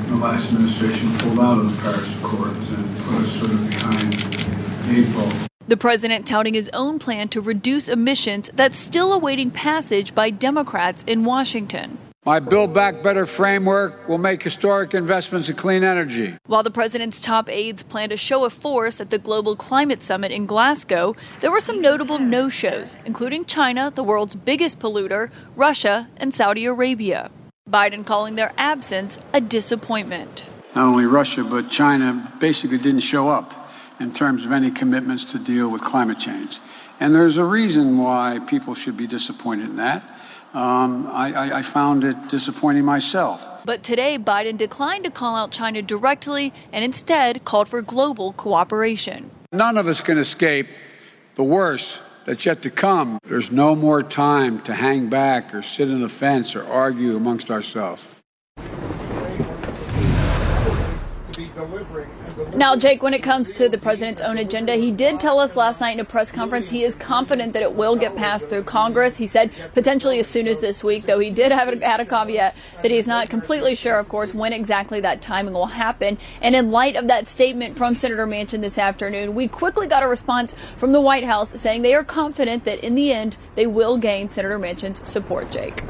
the 0.08 0.16
last 0.16 0.52
administration, 0.52 1.10
pulled 1.18 1.38
out 1.38 1.58
of 1.58 1.76
the 1.76 1.82
Paris 1.82 2.18
Accords 2.20 2.70
and 2.70 2.98
put 2.98 3.14
us 3.20 3.32
sort 3.32 3.50
of 3.50 3.68
behind 3.68 4.12
the 4.12 5.00
eight 5.00 5.14
ball. 5.14 5.32
The 5.68 5.76
president 5.76 6.26
touting 6.26 6.54
his 6.54 6.70
own 6.72 6.98
plan 6.98 7.28
to 7.30 7.40
reduce 7.40 7.88
emissions 7.88 8.50
that's 8.54 8.78
still 8.78 9.12
awaiting 9.12 9.50
passage 9.50 10.14
by 10.14 10.30
Democrats 10.30 11.02
in 11.04 11.24
Washington. 11.24 11.98
My 12.24 12.40
Build 12.40 12.74
Back 12.74 13.04
Better 13.04 13.24
framework 13.24 14.08
will 14.08 14.18
make 14.18 14.42
historic 14.42 14.94
investments 14.94 15.48
in 15.48 15.54
clean 15.54 15.84
energy. 15.84 16.34
While 16.46 16.64
the 16.64 16.72
president's 16.72 17.20
top 17.20 17.48
aides 17.48 17.84
plan 17.84 18.08
to 18.08 18.16
show 18.16 18.44
a 18.44 18.50
force 18.50 19.00
at 19.00 19.10
the 19.10 19.18
Global 19.18 19.54
Climate 19.54 20.02
Summit 20.02 20.32
in 20.32 20.44
Glasgow, 20.44 21.14
there 21.40 21.52
were 21.52 21.60
some 21.60 21.80
notable 21.80 22.18
no 22.18 22.48
shows, 22.48 22.96
including 23.04 23.44
China, 23.44 23.92
the 23.94 24.02
world's 24.02 24.34
biggest 24.34 24.80
polluter, 24.80 25.30
Russia, 25.54 26.08
and 26.16 26.34
Saudi 26.34 26.64
Arabia. 26.64 27.30
Biden 27.68 28.06
calling 28.06 28.36
their 28.36 28.52
absence 28.56 29.18
a 29.32 29.40
disappointment. 29.40 30.46
Not 30.76 30.86
only 30.86 31.04
Russia, 31.04 31.42
but 31.42 31.68
China 31.68 32.32
basically 32.38 32.78
didn't 32.78 33.00
show 33.00 33.28
up 33.28 33.52
in 33.98 34.12
terms 34.12 34.46
of 34.46 34.52
any 34.52 34.70
commitments 34.70 35.24
to 35.32 35.38
deal 35.40 35.68
with 35.68 35.82
climate 35.82 36.20
change. 36.20 36.60
And 37.00 37.12
there's 37.12 37.38
a 37.38 37.44
reason 37.44 37.98
why 37.98 38.38
people 38.46 38.74
should 38.76 38.96
be 38.96 39.08
disappointed 39.08 39.70
in 39.70 39.76
that. 39.76 40.04
Um, 40.54 41.08
I, 41.08 41.56
I, 41.58 41.62
found 41.62 42.04
it 42.04 42.16
disappointing 42.28 42.84
myself. 42.84 43.66
But 43.66 43.82
today, 43.82 44.16
Biden 44.16 44.56
declined 44.56 45.04
to 45.04 45.10
call 45.10 45.34
out 45.34 45.50
China 45.50 45.82
directly 45.82 46.52
and 46.72 46.84
instead 46.84 47.44
called 47.44 47.68
for 47.68 47.82
global 47.82 48.32
cooperation. 48.32 49.28
None 49.52 49.76
of 49.76 49.88
us 49.88 50.00
can 50.00 50.18
escape 50.18 50.68
the 51.34 51.42
worst 51.42 52.00
that's 52.26 52.44
yet 52.44 52.60
to 52.62 52.70
come. 52.70 53.18
There's 53.24 53.50
no 53.50 53.74
more 53.74 54.02
time 54.02 54.60
to 54.62 54.74
hang 54.74 55.08
back 55.08 55.54
or 55.54 55.62
sit 55.62 55.88
on 55.88 56.00
the 56.00 56.08
fence 56.08 56.54
or 56.54 56.66
argue 56.66 57.16
amongst 57.16 57.50
ourselves. 57.50 58.06
Now, 62.56 62.74
Jake, 62.74 63.02
when 63.02 63.12
it 63.12 63.22
comes 63.22 63.52
to 63.58 63.68
the 63.68 63.76
president's 63.76 64.22
own 64.22 64.38
agenda, 64.38 64.76
he 64.76 64.90
did 64.90 65.20
tell 65.20 65.38
us 65.40 65.56
last 65.56 65.78
night 65.82 65.92
in 65.92 66.00
a 66.00 66.06
press 66.06 66.32
conference 66.32 66.70
he 66.70 66.84
is 66.84 66.94
confident 66.94 67.52
that 67.52 67.62
it 67.62 67.74
will 67.74 67.96
get 67.96 68.16
passed 68.16 68.48
through 68.48 68.62
Congress. 68.62 69.18
He 69.18 69.26
said 69.26 69.50
potentially 69.74 70.18
as 70.20 70.26
soon 70.26 70.48
as 70.48 70.60
this 70.60 70.82
week, 70.82 71.04
though 71.04 71.18
he 71.18 71.30
did 71.30 71.52
have 71.52 71.68
a, 71.68 71.72
a 71.72 72.06
caveat 72.06 72.56
that 72.80 72.90
he's 72.90 73.06
not 73.06 73.28
completely 73.28 73.74
sure, 73.74 73.98
of 73.98 74.08
course, 74.08 74.32
when 74.32 74.54
exactly 74.54 75.00
that 75.00 75.20
timing 75.20 75.52
will 75.52 75.66
happen. 75.66 76.16
And 76.40 76.56
in 76.56 76.70
light 76.70 76.96
of 76.96 77.08
that 77.08 77.28
statement 77.28 77.76
from 77.76 77.94
Senator 77.94 78.26
Manchin 78.26 78.62
this 78.62 78.78
afternoon, 78.78 79.34
we 79.34 79.48
quickly 79.48 79.86
got 79.86 80.02
a 80.02 80.08
response 80.08 80.54
from 80.78 80.92
the 80.92 81.00
White 81.02 81.24
House 81.24 81.50
saying 81.50 81.82
they 81.82 81.92
are 81.92 82.04
confident 82.04 82.64
that 82.64 82.82
in 82.82 82.94
the 82.94 83.12
end 83.12 83.36
they 83.54 83.66
will 83.66 83.98
gain 83.98 84.30
Senator 84.30 84.58
Manchin's 84.58 85.06
support, 85.06 85.50
Jake. 85.50 85.82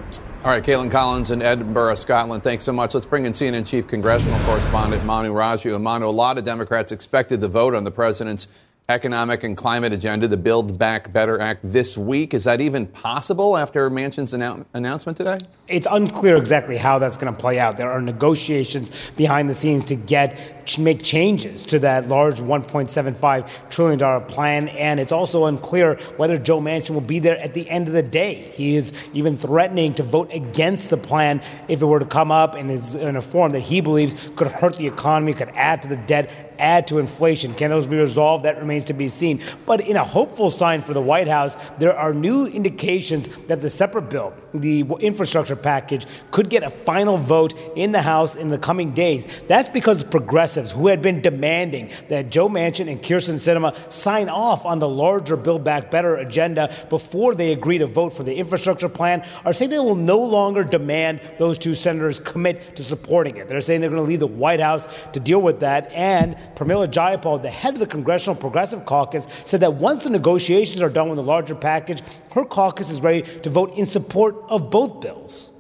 All 0.47 0.53
right, 0.53 0.63
Kaitlan 0.63 0.93
Collins 0.93 1.33
in 1.33 1.43
Edinburgh, 1.43 1.97
Scotland. 1.97 2.45
Thanks 2.45 2.63
so 2.63 2.73
much. 2.73 2.95
Let's 2.95 3.05
bring 3.05 3.27
in 3.27 3.33
CNN 3.33 3.67
chief 3.67 3.89
congressional 3.89 4.39
correspondent 4.45 5.05
Manu 5.05 5.35
Raju. 5.35 5.83
Manu, 5.83 6.07
a 6.07 6.09
lot 6.09 6.39
of 6.39 6.45
Democrats 6.45 6.93
expected 6.93 7.41
the 7.41 7.49
vote 7.49 7.75
on 7.75 7.83
the 7.83 7.91
president's 7.91 8.47
economic 8.89 9.43
and 9.43 9.57
climate 9.57 9.93
agenda, 9.93 10.29
the 10.29 10.37
Build 10.37 10.79
Back 10.79 11.13
Better 11.13 11.41
Act, 11.41 11.61
this 11.65 11.99
week. 11.99 12.33
Is 12.33 12.45
that 12.45 12.61
even 12.61 12.87
possible 12.87 13.57
after 13.57 13.91
Manchin's 13.91 14.33
annou- 14.33 14.65
announcement 14.75 15.19
today? 15.19 15.39
It's 15.67 15.89
unclear 15.91 16.37
exactly 16.37 16.77
how 16.77 17.01
that's 17.01 17.17
going 17.17 17.35
to 17.35 17.39
play 17.39 17.59
out. 17.59 17.77
There 17.77 17.91
are 17.91 18.01
negotiations 18.01 19.11
behind 19.17 19.51
the 19.51 19.55
scenes 19.55 19.85
to 19.87 19.97
get 19.97 20.57
make 20.79 21.03
changes 21.03 21.65
to 21.65 21.79
that 21.79 22.09
large 22.09 22.41
1.75 22.41 23.71
trillion 23.71 23.99
dollar 23.99 24.21
plan, 24.21 24.69
and 24.69 24.99
it's 24.99 25.13
also 25.13 25.45
unclear 25.47 25.95
whether 26.17 26.39
Joe 26.39 26.61
Manchin 26.61 26.91
will 26.91 27.01
be 27.01 27.21
there 27.21 27.39
at 27.39 27.55
the 27.55 27.69
end 27.71 27.87
of 27.87 27.95
the 27.95 28.03
day. 28.03 28.35
He 28.35 28.77
is 28.77 28.93
even 29.13 29.37
threatening 29.37 29.95
to 29.95 30.03
vote 30.03 30.33
against 30.33 30.91
the 30.91 30.97
plan 30.97 31.41
if 31.69 31.83
it 31.83 31.87
were 31.87 32.01
to 32.01 32.07
come 32.07 32.33
up 32.33 32.55
and 32.55 32.71
is 32.71 32.95
in 32.97 33.17
a 33.17 33.23
form 33.23 33.53
that 33.53 33.61
he 33.61 33.81
believes 33.81 34.31
could 34.35 34.49
hurt 34.49 34.77
the 34.77 34.87
economy, 34.87 35.35
could 35.35 35.51
add 35.55 35.83
to 35.83 35.89
the 35.89 35.97
debt, 35.97 36.46
add 36.59 36.87
to 36.89 36.99
inflation. 36.99 37.55
Can 37.55 37.71
those 37.71 37.87
be 37.87 37.97
resolved? 37.97 38.45
That 38.45 38.59
remains 38.59 38.85
to 38.85 38.93
be 38.93 39.09
seen. 39.09 39.41
But 39.65 39.81
in 39.81 39.97
a 39.97 40.05
hopeful 40.05 40.51
sign 40.51 40.83
for 40.83 40.95
the 40.95 41.03
White 41.03 41.29
House, 41.29 41.57
there 41.79 41.97
are 41.97 42.13
new 42.13 42.47
indications 42.47 43.29
that 43.47 43.61
the 43.61 43.71
separate 43.71 44.11
bill, 44.11 44.35
the 44.61 44.83
infrastructure 45.01 45.57
package, 45.57 46.07
could 46.31 46.51
get 46.51 46.63
a 46.63 46.71
final 46.71 47.17
vote 47.17 47.55
in 47.77 47.93
the 47.93 48.03
House 48.03 48.37
in 48.37 48.49
the 48.49 48.59
coming 48.59 48.93
days. 48.93 49.43
That's 49.43 49.69
because 49.69 50.03
progressives 50.03 50.71
who 50.73 50.89
had 50.89 51.03
been 51.03 51.21
demanding 51.21 51.91
that 52.09 52.31
Joe 52.31 52.49
Manchin 52.49 52.91
and 52.91 53.03
Kyrsten 53.03 53.35
Sinema 53.35 53.93
sign 53.93 54.29
off 54.29 54.67
on 54.67 54.79
the 54.79 54.89
larger 54.89 55.37
Build 55.37 55.65
Back 55.65 55.91
Better 55.91 56.17
agenda 56.17 56.75
before 56.89 57.35
they 57.35 57.53
agree 57.53 57.79
to 57.79 57.87
vote 57.87 58.11
for 58.11 58.23
the 58.23 58.35
infrastructure 58.35 58.89
plan 58.89 59.27
are 59.45 59.53
saying 59.53 59.71
they 59.71 59.79
will 59.79 59.95
no 59.95 60.19
longer 60.19 60.65
demand 60.65 61.21
those 61.39 61.59
two 61.59 61.75
senators 61.75 62.21
commit 62.21 62.77
to 62.77 62.85
supporting 62.85 63.37
it. 63.37 63.49
They're 63.49 63.61
saying 63.61 63.81
they're 63.81 63.91
going 63.91 64.03
to 64.03 64.09
leave 64.09 64.21
the 64.21 64.27
White 64.27 64.61
House 64.61 64.89
to 65.13 65.21
deal 65.21 65.41
with 65.41 65.61
that. 65.61 65.91
And 65.93 66.37
Pramila 66.55 66.89
Jayapal, 66.89 67.43
the 67.43 67.51
head 67.51 67.75
of 67.75 67.81
the 67.81 67.87
Congressional 67.87 68.37
Progressive 68.37 68.85
Caucus, 68.85 69.27
said 69.45 69.61
that 69.61 69.75
once 69.75 70.05
the 70.05 70.11
negotiations 70.11 70.83
are 70.83 70.89
done 70.89 71.09
with 71.09 71.17
the 71.17 71.23
larger 71.23 71.55
package, 71.55 72.03
her 72.37 72.45
caucus 72.45 72.91
is 72.91 73.01
ready 73.01 73.23
to 73.23 73.51
vote 73.51 73.77
in 73.77 73.87
support 73.87 74.37
of 74.49 74.71
both 74.71 75.01
bills. 75.01 75.53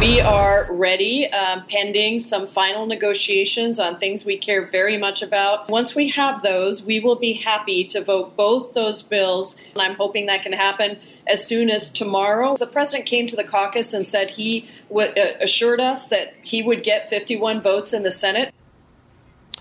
We 0.00 0.20
are 0.20 0.68
ready, 0.70 1.26
um, 1.32 1.64
pending 1.68 2.20
some 2.20 2.46
final 2.46 2.86
negotiations 2.86 3.80
on 3.80 3.98
things 3.98 4.24
we 4.24 4.36
care 4.36 4.64
very 4.64 4.96
much 4.96 5.22
about. 5.22 5.68
Once 5.70 5.96
we 5.96 6.08
have 6.10 6.42
those, 6.42 6.84
we 6.84 7.00
will 7.00 7.16
be 7.16 7.32
happy 7.32 7.82
to 7.84 8.04
vote 8.04 8.36
both 8.36 8.74
those 8.74 9.02
bills. 9.02 9.60
And 9.72 9.82
I'm 9.82 9.96
hoping 9.96 10.26
that 10.26 10.44
can 10.44 10.52
happen 10.52 10.98
as 11.26 11.44
soon 11.44 11.68
as 11.68 11.90
tomorrow. 11.90 12.54
The 12.54 12.66
president 12.66 13.06
came 13.06 13.26
to 13.26 13.34
the 13.34 13.42
caucus 13.42 13.92
and 13.92 14.06
said 14.06 14.30
he 14.30 14.68
w- 14.88 15.10
uh, 15.10 15.32
assured 15.40 15.80
us 15.80 16.06
that 16.06 16.34
he 16.42 16.62
would 16.62 16.84
get 16.84 17.08
51 17.08 17.60
votes 17.60 17.92
in 17.92 18.04
the 18.04 18.12
Senate. 18.12 18.54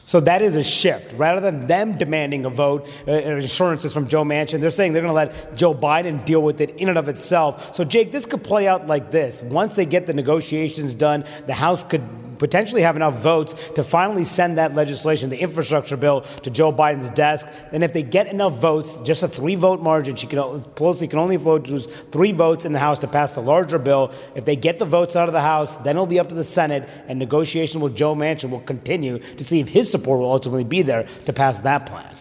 So 0.07 0.21
that 0.21 0.41
is 0.41 0.55
a 0.55 0.63
shift. 0.63 1.13
Rather 1.17 1.41
than 1.41 1.67
them 1.67 1.97
demanding 1.97 2.45
a 2.45 2.49
vote, 2.49 2.87
uh, 3.05 3.11
assurances 3.11 3.93
from 3.93 4.07
Joe 4.07 4.23
Manchin, 4.23 4.61
they're 4.61 4.69
saying 4.69 4.93
they're 4.93 5.01
going 5.01 5.09
to 5.09 5.13
let 5.13 5.57
Joe 5.57 5.75
Biden 5.75 6.23
deal 6.23 6.41
with 6.41 6.61
it 6.61 6.69
in 6.77 6.87
and 6.87 6.97
of 6.97 7.09
itself. 7.09 7.75
So, 7.75 7.83
Jake, 7.83 8.13
this 8.13 8.25
could 8.25 8.41
play 8.41 8.69
out 8.69 8.87
like 8.87 9.11
this. 9.11 9.41
Once 9.41 9.75
they 9.75 9.85
get 9.85 10.05
the 10.05 10.13
negotiations 10.13 10.95
done, 10.95 11.25
the 11.45 11.53
House 11.53 11.83
could 11.83 12.01
potentially 12.39 12.81
have 12.81 12.95
enough 12.95 13.15
votes 13.15 13.53
to 13.75 13.83
finally 13.83 14.23
send 14.23 14.57
that 14.57 14.75
legislation, 14.75 15.29
the 15.29 15.39
infrastructure 15.39 15.97
bill, 15.97 16.21
to 16.21 16.49
Joe 16.49 16.71
Biden's 16.71 17.09
desk. 17.09 17.47
And 17.71 17.83
if 17.83 17.93
they 17.93 18.03
get 18.03 18.27
enough 18.27 18.53
votes, 18.59 18.97
just 18.97 19.23
a 19.23 19.27
three 19.27 19.55
vote 19.55 19.81
margin, 19.81 20.15
she 20.15 20.27
can, 20.27 20.39
Pelosi 20.39 21.09
can 21.09 21.19
only 21.19 21.35
vote 21.35 21.67
use 21.67 21.87
three 21.87 22.31
votes 22.31 22.65
in 22.65 22.73
the 22.73 22.79
House 22.79 22.99
to 22.99 23.07
pass 23.07 23.35
the 23.35 23.41
larger 23.41 23.79
bill. 23.79 24.11
If 24.35 24.45
they 24.45 24.55
get 24.55 24.79
the 24.79 24.85
votes 24.85 25.15
out 25.15 25.27
of 25.27 25.33
the 25.33 25.41
House, 25.41 25.77
then 25.77 25.95
it'll 25.95 26.05
be 26.05 26.19
up 26.19 26.29
to 26.29 26.35
the 26.35 26.43
Senate, 26.43 26.87
and 27.07 27.19
negotiation 27.19 27.81
with 27.81 27.95
Joe 27.95 28.15
Manchin 28.15 28.49
will 28.49 28.59
continue 28.61 29.19
to 29.19 29.43
see 29.43 29.59
if 29.59 29.67
his 29.67 29.89
support 29.97 30.19
will 30.19 30.31
ultimately 30.31 30.63
be 30.63 30.81
there 30.81 31.07
to 31.25 31.33
pass 31.33 31.59
that 31.59 31.85
plan. 31.85 32.13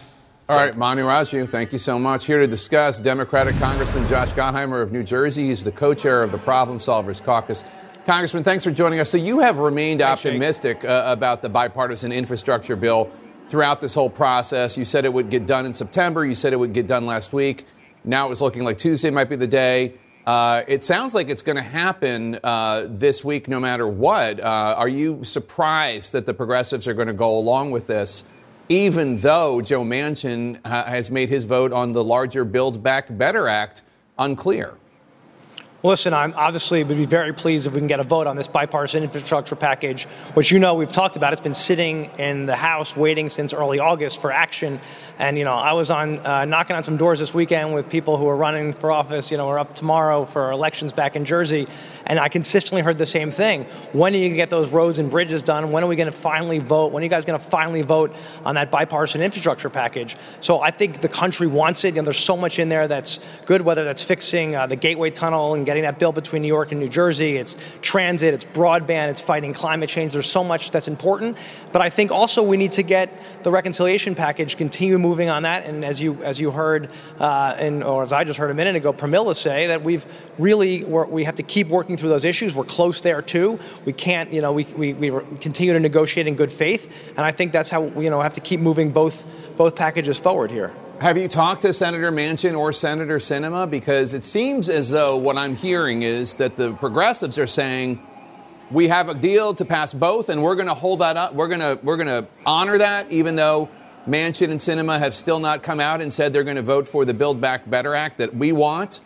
All 0.49 0.55
right, 0.55 0.77
Manu 0.77 1.03
Raju, 1.03 1.49
thank 1.49 1.73
you 1.73 1.79
so 1.79 1.99
much. 1.99 2.25
Here 2.25 2.39
to 2.39 2.47
discuss 2.47 2.99
Democratic 2.99 3.57
Congressman 3.57 4.07
Josh 4.07 4.31
Gottheimer 4.31 4.81
of 4.81 4.93
New 4.93 5.03
Jersey. 5.03 5.47
He's 5.47 5.65
the 5.65 5.73
co 5.73 5.93
chair 5.93 6.23
of 6.23 6.31
the 6.31 6.37
Problem 6.37 6.77
Solvers 6.77 7.21
Caucus. 7.21 7.65
Congressman, 8.05 8.45
thanks 8.45 8.63
for 8.63 8.71
joining 8.71 9.01
us. 9.01 9.09
So, 9.09 9.17
you 9.17 9.39
have 9.39 9.57
remained 9.57 10.01
optimistic 10.01 10.85
uh, 10.85 11.03
about 11.05 11.41
the 11.41 11.49
bipartisan 11.49 12.13
infrastructure 12.13 12.77
bill 12.77 13.11
throughout 13.49 13.81
this 13.81 13.93
whole 13.93 14.09
process. 14.09 14.77
You 14.77 14.85
said 14.85 15.03
it 15.03 15.11
would 15.11 15.29
get 15.29 15.45
done 15.45 15.65
in 15.65 15.73
September. 15.73 16.25
You 16.25 16.35
said 16.35 16.53
it 16.53 16.57
would 16.57 16.73
get 16.73 16.87
done 16.87 17.05
last 17.05 17.33
week. 17.33 17.65
Now 18.05 18.31
it's 18.31 18.39
looking 18.39 18.63
like 18.63 18.77
Tuesday 18.77 19.09
might 19.09 19.29
be 19.29 19.35
the 19.35 19.47
day. 19.47 19.95
Uh, 20.27 20.61
it 20.67 20.83
sounds 20.83 21.15
like 21.15 21.29
it's 21.29 21.41
going 21.41 21.55
to 21.55 21.61
happen 21.61 22.37
uh, 22.43 22.85
this 22.89 23.23
week 23.23 23.47
no 23.47 23.61
matter 23.61 23.87
what. 23.87 24.41
Uh, 24.41 24.75
are 24.77 24.89
you 24.89 25.23
surprised 25.23 26.11
that 26.11 26.25
the 26.25 26.33
progressives 26.33 26.85
are 26.85 26.93
going 26.93 27.07
to 27.07 27.13
go 27.13 27.37
along 27.37 27.71
with 27.71 27.87
this, 27.87 28.25
even 28.67 29.15
though 29.19 29.61
Joe 29.61 29.85
Manchin 29.85 30.59
has 30.65 31.09
made 31.09 31.29
his 31.29 31.45
vote 31.45 31.71
on 31.71 31.93
the 31.93 32.03
larger 32.03 32.43
Build 32.43 32.83
Back 32.83 33.17
Better 33.17 33.47
Act 33.47 33.83
unclear? 34.19 34.77
listen, 35.83 36.13
I'm 36.13 36.33
obviously 36.35 36.83
would 36.83 36.97
be 36.97 37.05
very 37.05 37.33
pleased 37.33 37.67
if 37.67 37.73
we 37.73 37.79
can 37.79 37.87
get 37.87 37.99
a 37.99 38.03
vote 38.03 38.27
on 38.27 38.35
this 38.35 38.47
bipartisan 38.47 39.03
infrastructure 39.03 39.55
package, 39.55 40.05
which 40.33 40.51
you 40.51 40.59
know 40.59 40.73
we've 40.75 40.91
talked 40.91 41.15
about. 41.15 41.33
It's 41.33 41.41
been 41.41 41.53
sitting 41.53 42.11
in 42.17 42.45
the 42.45 42.55
House 42.55 42.95
waiting 42.95 43.29
since 43.29 43.53
early 43.53 43.79
August 43.79 44.21
for 44.21 44.31
action. 44.31 44.79
And 45.19 45.37
you 45.37 45.43
know, 45.43 45.53
I 45.53 45.73
was 45.73 45.89
on 45.89 46.19
uh, 46.19 46.45
knocking 46.45 46.75
on 46.75 46.83
some 46.83 46.95
doors 46.95 47.17
this 47.19 47.33
weekend 47.33 47.73
with 47.73 47.89
people 47.89 48.17
who 48.17 48.27
are 48.27 48.35
running 48.35 48.71
for 48.71 48.91
office. 48.91 49.31
You 49.31 49.37
know, 49.37 49.47
we're 49.47 49.57
up 49.57 49.73
tomorrow 49.73 50.25
for 50.25 50.51
elections 50.51 50.93
back 50.93 51.15
in 51.15 51.25
Jersey, 51.25 51.67
and 52.05 52.19
I 52.19 52.29
consistently 52.29 52.83
heard 52.83 52.99
the 52.99 53.05
same 53.05 53.31
thing. 53.31 53.63
When 53.93 54.13
are 54.13 54.17
you 54.17 54.25
going 54.25 54.31
to 54.33 54.37
get 54.37 54.51
those 54.51 54.69
roads 54.69 54.99
and 54.99 55.09
bridges 55.09 55.41
done? 55.41 55.71
When 55.71 55.83
are 55.83 55.87
we 55.87 55.95
going 55.95 56.11
to 56.11 56.17
finally 56.17 56.59
vote? 56.59 56.91
When 56.91 57.01
are 57.01 57.03
you 57.03 57.09
guys 57.09 57.25
going 57.25 57.39
to 57.39 57.43
finally 57.43 57.81
vote 57.81 58.15
on 58.45 58.55
that 58.55 58.69
bipartisan 58.69 59.21
infrastructure 59.21 59.69
package? 59.69 60.15
So 60.39 60.61
I 60.61 60.69
think 60.69 61.01
the 61.01 61.09
country 61.09 61.47
wants 61.47 61.83
it, 61.83 61.97
and 61.97 62.05
there's 62.05 62.19
so 62.19 62.37
much 62.37 62.59
in 62.59 62.69
there 62.69 62.87
that's 62.87 63.19
good. 63.45 63.61
Whether 63.61 63.83
that's 63.83 64.03
fixing 64.03 64.55
uh, 64.55 64.67
the 64.67 64.75
Gateway 64.75 65.09
Tunnel 65.09 65.55
and 65.55 65.65
getting 65.65 65.81
that 65.83 65.97
bill 65.97 66.11
between 66.11 66.43
New 66.43 66.47
York 66.47 66.71
and 66.71 66.79
New 66.79 66.89
Jersey, 66.89 67.37
it's 67.37 67.57
transit, 67.81 68.35
it's 68.35 68.45
broadband, 68.45 69.09
it's 69.09 69.21
fighting 69.21 69.51
climate 69.51 69.89
change. 69.89 70.13
There's 70.13 70.29
so 70.29 70.43
much 70.43 70.69
that's 70.69 70.87
important. 70.87 71.37
But 71.71 71.81
I 71.81 71.89
think 71.89 72.11
also 72.11 72.43
we 72.43 72.57
need 72.57 72.73
to 72.73 72.83
get 72.83 73.09
the 73.41 73.49
reconciliation 73.49 74.13
package 74.13 74.57
continue 74.57 75.06
moving 75.07 75.29
on 75.29 75.43
that. 75.43 75.65
And 75.65 75.85
as 75.85 76.01
you 76.01 76.21
as 76.23 76.39
you 76.39 76.51
heard, 76.51 76.89
uh, 77.19 77.55
and 77.57 77.83
or 77.83 78.03
as 78.03 78.13
I 78.13 78.23
just 78.23 78.37
heard 78.39 78.51
a 78.51 78.53
minute 78.53 78.75
ago, 78.75 78.93
Pramila 78.93 79.35
say 79.35 79.67
that 79.67 79.83
we've 79.83 80.05
really 80.37 80.83
we 80.83 81.23
have 81.23 81.35
to 81.35 81.43
keep 81.43 81.67
working 81.67 81.97
through 81.97 82.09
those 82.09 82.25
issues. 82.25 82.55
We're 82.55 82.65
close 82.65 83.01
there 83.01 83.21
too. 83.21 83.59
We 83.85 83.93
can't, 83.93 84.31
you 84.33 84.41
know, 84.41 84.51
we, 84.51 84.65
we, 84.65 84.93
we 84.93 85.09
continue 85.37 85.73
to 85.73 85.79
negotiate 85.79 86.27
in 86.27 86.35
good 86.35 86.51
faith, 86.51 87.11
and 87.15 87.19
I 87.19 87.31
think 87.31 87.51
that's 87.51 87.69
how 87.69 87.81
we, 87.81 88.05
you 88.05 88.09
know 88.09 88.21
have 88.21 88.33
to 88.33 88.41
keep 88.41 88.59
moving 88.59 88.91
both 88.91 89.25
both 89.55 89.75
packages 89.75 90.17
forward 90.17 90.51
here. 90.51 90.73
Have 90.99 91.17
you 91.17 91.27
talked 91.27 91.61
to 91.61 91.73
Senator 91.73 92.11
Manchin 92.11 92.57
or 92.57 92.73
Senator 92.73 93.19
Sinema? 93.19 93.69
Because 93.69 94.15
it 94.15 94.23
seems 94.23 94.67
as 94.67 94.89
though 94.89 95.15
what 95.15 95.37
I'm 95.37 95.55
hearing 95.55 96.01
is 96.01 96.35
that 96.35 96.57
the 96.57 96.73
progressives 96.73 97.37
are 97.37 97.45
saying 97.45 98.01
we 98.71 98.87
have 98.87 99.07
a 99.07 99.13
deal 99.13 99.53
to 99.53 99.65
pass 99.65 99.93
both, 99.93 100.29
and 100.29 100.43
we're 100.43 100.55
going 100.55 100.67
to 100.67 100.73
hold 100.73 100.99
that 100.99 101.15
up. 101.15 101.33
We're 101.33 101.47
going 101.47 101.61
to 101.61 101.79
we're 101.83 101.97
going 101.97 102.07
to 102.07 102.27
honor 102.45 102.79
that, 102.79 103.11
even 103.11 103.35
though 103.35 103.69
Manchin 104.07 104.51
and 104.51 104.59
Sinema 104.59 104.99
have 104.99 105.13
still 105.13 105.39
not 105.39 105.61
come 105.63 105.79
out 105.79 106.01
and 106.01 106.13
said 106.13 106.31
they're 106.31 106.45
going 106.45 106.55
to 106.55 106.61
vote 106.61 106.87
for 106.87 107.03
the 107.03 107.13
Build 107.13 107.41
Back 107.41 107.69
Better 107.69 107.93
Act 107.93 108.19
that 108.19 108.33
we 108.33 108.51
want. 108.53 109.01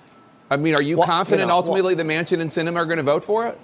I 0.49 0.58
mean, 0.58 0.76
are 0.76 0.82
you 0.82 0.97
well, 0.97 1.08
confident 1.08 1.41
you 1.41 1.47
know, 1.47 1.56
ultimately 1.56 1.95
well, 1.95 2.06
the 2.06 2.14
Manchin 2.14 2.39
and 2.39 2.49
Sinema 2.49 2.76
are 2.78 2.86
going 2.86 2.97
to 2.97 3.04
vote 3.04 3.26
for 3.26 3.47
it? 3.47 3.58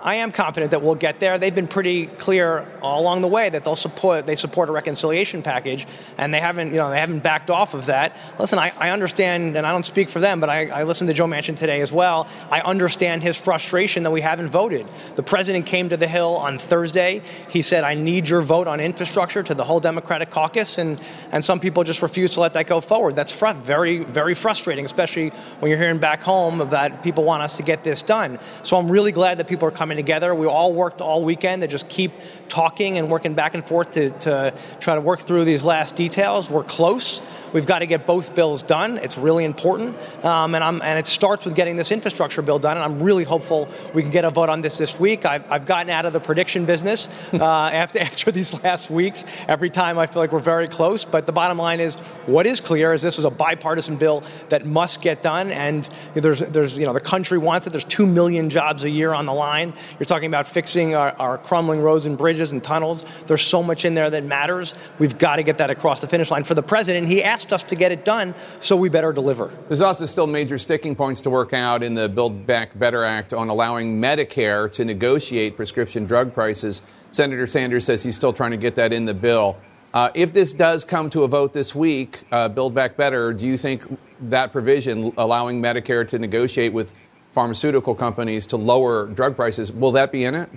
I 0.00 0.16
am 0.16 0.30
confident 0.30 0.70
that 0.70 0.80
we'll 0.80 0.94
get 0.94 1.18
there. 1.18 1.38
They've 1.38 1.54
been 1.54 1.66
pretty 1.66 2.06
clear 2.06 2.70
all 2.82 3.00
along 3.00 3.22
the 3.22 3.28
way 3.28 3.48
that 3.48 3.64
they'll 3.64 3.74
support 3.74 4.26
they 4.26 4.36
support 4.36 4.68
a 4.68 4.72
reconciliation 4.72 5.42
package, 5.42 5.86
and 6.16 6.32
they 6.32 6.38
haven't 6.38 6.70
you 6.70 6.76
know 6.76 6.88
they 6.88 7.00
haven't 7.00 7.20
backed 7.20 7.50
off 7.50 7.74
of 7.74 7.86
that. 7.86 8.16
Listen, 8.38 8.60
I, 8.60 8.72
I 8.78 8.90
understand, 8.90 9.56
and 9.56 9.66
I 9.66 9.72
don't 9.72 9.86
speak 9.86 10.08
for 10.08 10.20
them, 10.20 10.38
but 10.38 10.48
I, 10.48 10.66
I 10.66 10.82
listened 10.84 11.08
to 11.08 11.14
Joe 11.14 11.26
Manchin 11.26 11.56
today 11.56 11.80
as 11.80 11.92
well. 11.92 12.28
I 12.48 12.60
understand 12.60 13.24
his 13.24 13.36
frustration 13.36 14.04
that 14.04 14.12
we 14.12 14.20
haven't 14.20 14.50
voted. 14.50 14.86
The 15.16 15.24
president 15.24 15.66
came 15.66 15.88
to 15.88 15.96
the 15.96 16.06
Hill 16.06 16.36
on 16.36 16.58
Thursday. 16.58 17.22
He 17.48 17.62
said, 17.62 17.82
"I 17.82 17.94
need 17.94 18.28
your 18.28 18.40
vote 18.40 18.68
on 18.68 18.78
infrastructure" 18.78 19.42
to 19.42 19.54
the 19.54 19.64
whole 19.64 19.80
Democratic 19.80 20.30
caucus, 20.30 20.78
and 20.78 21.02
and 21.32 21.44
some 21.44 21.58
people 21.58 21.82
just 21.82 22.02
refuse 22.02 22.30
to 22.32 22.40
let 22.40 22.52
that 22.54 22.68
go 22.68 22.80
forward. 22.80 23.16
That's 23.16 23.32
fr- 23.32 23.48
very 23.48 23.98
very 23.98 24.34
frustrating, 24.36 24.84
especially 24.84 25.30
when 25.58 25.70
you're 25.70 25.78
hearing 25.78 25.98
back 25.98 26.22
home 26.22 26.68
that 26.70 27.02
people 27.02 27.24
want 27.24 27.42
us 27.42 27.56
to 27.56 27.64
get 27.64 27.82
this 27.82 28.00
done. 28.00 28.38
So 28.62 28.76
I'm 28.76 28.88
really 28.88 29.10
glad 29.10 29.38
that 29.38 29.48
people 29.48 29.66
are 29.66 29.72
coming 29.72 29.87
coming 29.88 29.96
together. 29.96 30.34
We 30.34 30.46
all 30.46 30.74
worked 30.74 31.00
all 31.00 31.24
weekend 31.24 31.62
to 31.62 31.66
just 31.66 31.88
keep 31.88 32.12
talking 32.48 32.98
and 32.98 33.10
working 33.10 33.32
back 33.32 33.54
and 33.54 33.66
forth 33.66 33.92
to, 33.92 34.10
to 34.10 34.52
try 34.80 34.94
to 34.94 35.00
work 35.00 35.20
through 35.20 35.46
these 35.46 35.64
last 35.64 35.96
details. 35.96 36.50
We're 36.50 36.62
close. 36.62 37.22
We've 37.52 37.66
got 37.66 37.80
to 37.80 37.86
get 37.86 38.06
both 38.06 38.34
bills 38.34 38.62
done. 38.62 38.98
It's 38.98 39.16
really 39.16 39.44
important, 39.44 39.96
um, 40.24 40.54
and, 40.54 40.82
and, 40.82 40.98
it 40.98 41.06
starts 41.06 41.44
with 41.44 41.54
getting 41.54 41.76
this 41.76 41.92
infrastructure 41.92 42.42
bill 42.42 42.58
done. 42.58 42.76
And 42.76 42.84
I'm 42.84 43.02
really 43.02 43.24
hopeful 43.24 43.68
we 43.94 44.02
can 44.02 44.10
get 44.10 44.24
a 44.24 44.30
vote 44.30 44.48
on 44.48 44.60
this 44.60 44.78
this 44.78 44.98
week. 44.98 45.24
I've, 45.24 45.50
I've 45.50 45.66
gotten 45.66 45.90
out 45.90 46.04
of 46.04 46.12
the 46.12 46.20
prediction 46.20 46.66
business 46.66 47.08
uh, 47.32 47.44
after 47.44 48.00
after 48.00 48.30
these 48.30 48.62
last 48.62 48.90
weeks. 48.90 49.24
Every 49.46 49.70
time 49.70 49.98
I 49.98 50.06
feel 50.06 50.20
like 50.20 50.32
we're 50.32 50.40
very 50.40 50.68
close, 50.68 51.04
but 51.04 51.26
the 51.26 51.32
bottom 51.32 51.58
line 51.58 51.80
is, 51.80 51.96
what 52.26 52.46
is 52.46 52.60
clear 52.60 52.92
is 52.92 53.02
this 53.02 53.18
is 53.18 53.24
a 53.24 53.30
bipartisan 53.30 53.96
bill 53.96 54.22
that 54.48 54.66
must 54.66 55.00
get 55.00 55.22
done, 55.22 55.50
and 55.50 55.88
there's 56.14 56.40
there's 56.40 56.78
you 56.78 56.86
know 56.86 56.92
the 56.92 57.00
country 57.00 57.38
wants 57.38 57.66
it. 57.66 57.70
There's 57.70 57.84
two 57.84 58.06
million 58.06 58.50
jobs 58.50 58.84
a 58.84 58.90
year 58.90 59.12
on 59.12 59.26
the 59.26 59.34
line. 59.34 59.72
You're 59.98 60.06
talking 60.06 60.28
about 60.28 60.46
fixing 60.46 60.94
our, 60.94 61.12
our 61.18 61.38
crumbling 61.38 61.80
roads 61.80 62.06
and 62.06 62.18
bridges 62.18 62.52
and 62.52 62.62
tunnels. 62.62 63.06
There's 63.26 63.42
so 63.42 63.62
much 63.62 63.84
in 63.84 63.94
there 63.94 64.10
that 64.10 64.24
matters. 64.24 64.74
We've 64.98 65.16
got 65.16 65.36
to 65.36 65.42
get 65.42 65.58
that 65.58 65.70
across 65.70 66.00
the 66.00 66.08
finish 66.08 66.30
line 66.30 66.44
for 66.44 66.54
the 66.54 66.62
president. 66.62 67.06
He 67.06 67.22
asked 67.22 67.37
asked 67.38 67.52
us 67.52 67.62
to 67.62 67.76
get 67.76 67.92
it 67.92 68.04
done, 68.04 68.34
so 68.58 68.76
we 68.76 68.88
better 68.88 69.12
deliver. 69.12 69.52
There's 69.68 69.80
also 69.80 70.06
still 70.06 70.26
major 70.26 70.58
sticking 70.58 70.96
points 70.96 71.20
to 71.20 71.30
work 71.30 71.52
out 71.52 71.84
in 71.84 71.94
the 71.94 72.08
Build 72.08 72.48
Back 72.48 72.76
Better 72.76 73.04
Act 73.04 73.32
on 73.32 73.48
allowing 73.48 74.00
Medicare 74.02 74.70
to 74.72 74.84
negotiate 74.84 75.56
prescription 75.56 76.04
drug 76.04 76.34
prices. 76.34 76.82
Senator 77.12 77.46
Sanders 77.46 77.84
says 77.84 78.02
he's 78.02 78.16
still 78.16 78.32
trying 78.32 78.50
to 78.50 78.56
get 78.56 78.74
that 78.74 78.92
in 78.92 79.04
the 79.04 79.14
bill. 79.14 79.56
Uh, 79.94 80.10
if 80.16 80.32
this 80.32 80.52
does 80.52 80.84
come 80.84 81.08
to 81.10 81.22
a 81.22 81.28
vote 81.28 81.52
this 81.52 81.76
week, 81.76 82.24
uh, 82.32 82.48
Build 82.48 82.74
Back 82.74 82.96
Better, 82.96 83.32
do 83.32 83.46
you 83.46 83.56
think 83.56 83.84
that 84.22 84.50
provision 84.50 85.12
allowing 85.16 85.62
Medicare 85.62 86.06
to 86.08 86.18
negotiate 86.18 86.72
with 86.72 86.92
pharmaceutical 87.30 87.94
companies 87.94 88.46
to 88.46 88.56
lower 88.56 89.06
drug 89.06 89.36
prices, 89.36 89.70
will 89.70 89.92
that 89.92 90.10
be 90.10 90.24
in 90.24 90.34
it? 90.34 90.50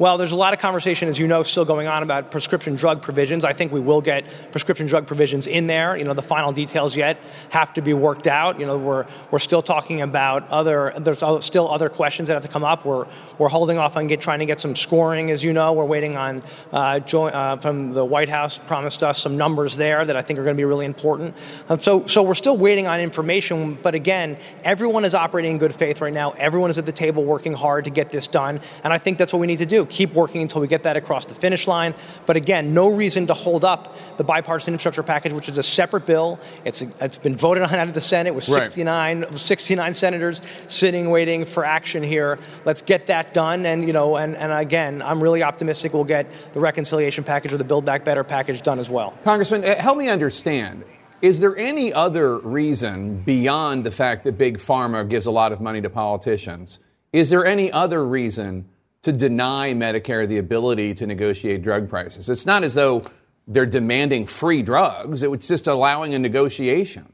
Well, 0.00 0.16
there's 0.16 0.32
a 0.32 0.36
lot 0.36 0.54
of 0.54 0.60
conversation, 0.60 1.10
as 1.10 1.18
you 1.18 1.26
know, 1.26 1.42
still 1.42 1.66
going 1.66 1.86
on 1.86 2.02
about 2.02 2.30
prescription 2.30 2.74
drug 2.74 3.02
provisions. 3.02 3.44
I 3.44 3.52
think 3.52 3.70
we 3.70 3.80
will 3.80 4.00
get 4.00 4.24
prescription 4.50 4.86
drug 4.86 5.06
provisions 5.06 5.46
in 5.46 5.66
there. 5.66 5.94
You 5.94 6.04
know, 6.04 6.14
the 6.14 6.22
final 6.22 6.52
details 6.52 6.96
yet 6.96 7.18
have 7.50 7.74
to 7.74 7.82
be 7.82 7.92
worked 7.92 8.26
out. 8.26 8.58
You 8.58 8.64
know, 8.64 8.78
we're 8.78 9.04
we're 9.30 9.40
still 9.40 9.60
talking 9.60 10.00
about 10.00 10.48
other. 10.48 10.94
There's 10.98 11.22
still 11.44 11.70
other 11.70 11.90
questions 11.90 12.28
that 12.28 12.32
have 12.32 12.42
to 12.44 12.48
come 12.48 12.64
up. 12.64 12.86
We're 12.86 13.06
we're 13.36 13.50
holding 13.50 13.76
off 13.76 13.98
on 13.98 14.06
get, 14.06 14.22
trying 14.22 14.38
to 14.38 14.46
get 14.46 14.58
some 14.58 14.74
scoring, 14.74 15.30
as 15.30 15.44
you 15.44 15.52
know. 15.52 15.74
We're 15.74 15.84
waiting 15.84 16.16
on 16.16 16.42
uh, 16.72 17.00
uh, 17.12 17.56
from 17.58 17.92
the 17.92 18.02
White 18.02 18.30
House 18.30 18.58
promised 18.58 19.02
us 19.02 19.18
some 19.18 19.36
numbers 19.36 19.76
there 19.76 20.02
that 20.02 20.16
I 20.16 20.22
think 20.22 20.38
are 20.38 20.44
going 20.44 20.56
to 20.56 20.60
be 20.60 20.64
really 20.64 20.86
important. 20.86 21.36
Um, 21.68 21.78
so 21.78 22.06
so 22.06 22.22
we're 22.22 22.32
still 22.32 22.56
waiting 22.56 22.86
on 22.86 23.00
information. 23.00 23.74
But 23.74 23.94
again, 23.94 24.38
everyone 24.64 25.04
is 25.04 25.12
operating 25.12 25.50
in 25.50 25.58
good 25.58 25.74
faith 25.74 26.00
right 26.00 26.14
now. 26.14 26.30
Everyone 26.38 26.70
is 26.70 26.78
at 26.78 26.86
the 26.86 26.92
table 26.92 27.22
working 27.22 27.52
hard 27.52 27.84
to 27.84 27.90
get 27.90 28.10
this 28.10 28.26
done, 28.26 28.62
and 28.82 28.94
I 28.94 28.96
think 28.96 29.18
that's 29.18 29.34
what 29.34 29.40
we 29.40 29.46
need 29.46 29.58
to 29.58 29.66
do 29.66 29.89
keep 29.90 30.14
working 30.14 30.42
until 30.42 30.60
we 30.60 30.68
get 30.68 30.84
that 30.84 30.96
across 30.96 31.26
the 31.26 31.34
finish 31.34 31.66
line. 31.66 31.94
But 32.26 32.36
again, 32.36 32.72
no 32.72 32.88
reason 32.88 33.26
to 33.26 33.34
hold 33.34 33.64
up 33.64 33.96
the 34.16 34.24
bipartisan 34.24 34.74
infrastructure 34.74 35.02
package, 35.02 35.32
which 35.32 35.48
is 35.48 35.58
a 35.58 35.62
separate 35.62 36.06
bill. 36.06 36.40
It's, 36.64 36.82
a, 36.82 36.90
it's 37.00 37.18
been 37.18 37.36
voted 37.36 37.64
on 37.64 37.74
out 37.74 37.88
of 37.88 37.94
the 37.94 38.00
Senate 38.00 38.34
with 38.34 38.44
69, 38.44 39.22
right. 39.22 39.38
69 39.38 39.94
senators 39.94 40.42
sitting 40.66 41.10
waiting 41.10 41.44
for 41.44 41.64
action 41.64 42.02
here. 42.02 42.38
Let's 42.64 42.82
get 42.82 43.06
that 43.06 43.34
done. 43.34 43.66
And, 43.66 43.86
you 43.86 43.92
know, 43.92 44.16
and, 44.16 44.36
and 44.36 44.52
again, 44.52 45.02
I'm 45.02 45.22
really 45.22 45.42
optimistic 45.42 45.92
we'll 45.92 46.04
get 46.04 46.30
the 46.52 46.60
reconciliation 46.60 47.24
package 47.24 47.52
or 47.52 47.56
the 47.56 47.64
Build 47.64 47.84
Back 47.84 48.04
Better 48.04 48.24
package 48.24 48.62
done 48.62 48.78
as 48.78 48.88
well. 48.88 49.16
Congressman, 49.24 49.64
eh, 49.64 49.80
help 49.80 49.98
me 49.98 50.08
understand. 50.08 50.84
Is 51.22 51.40
there 51.40 51.56
any 51.56 51.92
other 51.92 52.38
reason 52.38 53.22
beyond 53.22 53.84
the 53.84 53.90
fact 53.90 54.24
that 54.24 54.38
Big 54.38 54.58
Pharma 54.58 55.06
gives 55.06 55.26
a 55.26 55.30
lot 55.30 55.52
of 55.52 55.60
money 55.60 55.80
to 55.82 55.90
politicians? 55.90 56.78
Is 57.12 57.28
there 57.28 57.44
any 57.44 57.70
other 57.70 58.04
reason 58.04 58.68
to 59.02 59.12
deny 59.12 59.72
Medicare 59.72 60.28
the 60.28 60.38
ability 60.38 60.94
to 60.94 61.06
negotiate 61.06 61.62
drug 61.62 61.88
prices. 61.88 62.28
It's 62.28 62.46
not 62.46 62.62
as 62.62 62.74
though 62.74 63.04
they're 63.46 63.66
demanding 63.66 64.26
free 64.26 64.62
drugs, 64.62 65.22
it's 65.22 65.48
just 65.48 65.66
allowing 65.66 66.14
a 66.14 66.18
negotiation. 66.18 67.12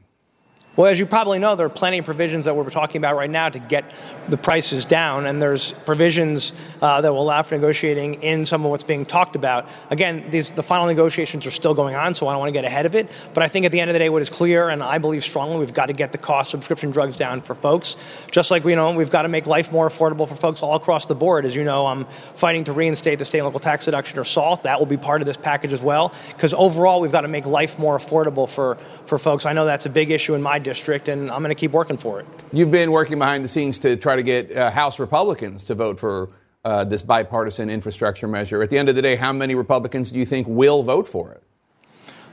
Well, 0.77 0.91
as 0.91 0.99
you 0.99 1.07
probably 1.07 1.39
know, 1.39 1.55
there 1.55 1.65
are 1.65 1.69
plenty 1.69 1.97
of 1.97 2.05
provisions 2.05 2.45
that 2.45 2.55
we're 2.55 2.69
talking 2.69 2.99
about 2.99 3.15
right 3.15 3.31
now 3.31 3.49
to 3.49 3.57
get 3.57 3.91
the 4.29 4.37
prices 4.37 4.85
down, 4.85 5.25
and 5.25 5.41
there's 5.41 5.71
provisions 5.71 6.53
uh, 6.83 7.01
that 7.01 7.11
will 7.11 7.23
allow 7.23 7.41
for 7.41 7.55
negotiating 7.55 8.21
in 8.21 8.45
some 8.45 8.63
of 8.63 8.69
what's 8.69 8.83
being 8.83 9.03
talked 9.03 9.35
about. 9.35 9.67
Again, 9.89 10.29
these, 10.29 10.51
the 10.51 10.61
final 10.61 10.85
negotiations 10.85 11.47
are 11.47 11.51
still 11.51 11.73
going 11.73 11.95
on, 11.95 12.13
so 12.13 12.27
I 12.27 12.31
don't 12.31 12.39
want 12.39 12.49
to 12.49 12.53
get 12.53 12.63
ahead 12.63 12.85
of 12.85 12.93
it. 12.93 13.09
But 13.33 13.41
I 13.41 13.47
think 13.47 13.65
at 13.65 13.71
the 13.71 13.79
end 13.79 13.89
of 13.89 13.95
the 13.95 13.99
day, 13.99 14.09
what 14.09 14.21
is 14.21 14.29
clear, 14.29 14.69
and 14.69 14.83
I 14.83 14.99
believe 14.99 15.23
strongly, 15.23 15.57
we've 15.57 15.73
got 15.73 15.87
to 15.87 15.93
get 15.93 16.11
the 16.11 16.19
cost 16.19 16.53
of 16.53 16.59
prescription 16.59 16.91
drugs 16.91 17.15
down 17.15 17.41
for 17.41 17.55
folks. 17.55 17.95
Just 18.29 18.51
like 18.51 18.63
you 18.63 18.75
know, 18.75 18.91
we've 18.91 19.09
got 19.09 19.23
to 19.23 19.29
make 19.29 19.47
life 19.47 19.71
more 19.71 19.89
affordable 19.89 20.29
for 20.29 20.35
folks 20.35 20.61
all 20.61 20.75
across 20.75 21.07
the 21.07 21.15
board. 21.15 21.47
As 21.47 21.55
you 21.55 21.63
know, 21.63 21.87
I'm 21.87 22.05
fighting 22.05 22.65
to 22.65 22.71
reinstate 22.71 23.17
the 23.17 23.25
state 23.25 23.39
and 23.39 23.45
local 23.45 23.59
tax 23.59 23.85
deduction 23.85 24.19
or 24.19 24.23
SALT. 24.23 24.61
That 24.61 24.77
will 24.77 24.85
be 24.85 24.97
part 24.97 25.23
of 25.23 25.25
this 25.25 25.37
package 25.37 25.73
as 25.73 25.81
well, 25.81 26.13
because 26.27 26.53
overall, 26.53 27.01
we've 27.01 27.11
got 27.11 27.21
to 27.21 27.27
make 27.27 27.47
life 27.47 27.79
more 27.79 27.97
affordable 27.97 28.47
for 28.47 28.75
for 29.05 29.17
folks. 29.17 29.47
I 29.47 29.53
know 29.53 29.65
that's 29.65 29.87
a 29.87 29.89
big 29.89 30.11
issue 30.11 30.35
in 30.35 30.41
my 30.43 30.59
district, 30.67 31.07
and 31.07 31.31
I'm 31.31 31.41
going 31.41 31.55
to 31.57 31.61
keep 31.63 31.71
working 31.71 31.97
for 31.97 32.19
it. 32.19 32.25
You've 32.51 32.71
been 32.71 32.91
working 32.91 33.17
behind 33.19 33.43
the 33.43 33.47
scenes 33.47 33.79
to 33.79 33.95
try 33.95 34.15
to 34.15 34.23
get 34.23 34.55
uh, 34.55 34.69
House 34.69 34.99
Republicans 34.99 35.63
to 35.65 35.75
vote 35.75 35.99
for 35.99 36.29
uh, 36.65 36.83
this 36.83 37.01
bipartisan 37.01 37.69
infrastructure 37.69 38.27
measure. 38.27 38.61
At 38.61 38.69
the 38.69 38.77
end 38.77 38.89
of 38.89 38.95
the 38.95 39.01
day, 39.01 39.15
how 39.15 39.31
many 39.31 39.55
Republicans 39.55 40.11
do 40.11 40.19
you 40.19 40.25
think 40.25 40.47
will 40.47 40.83
vote 40.83 41.07
for 41.07 41.31
it? 41.31 41.41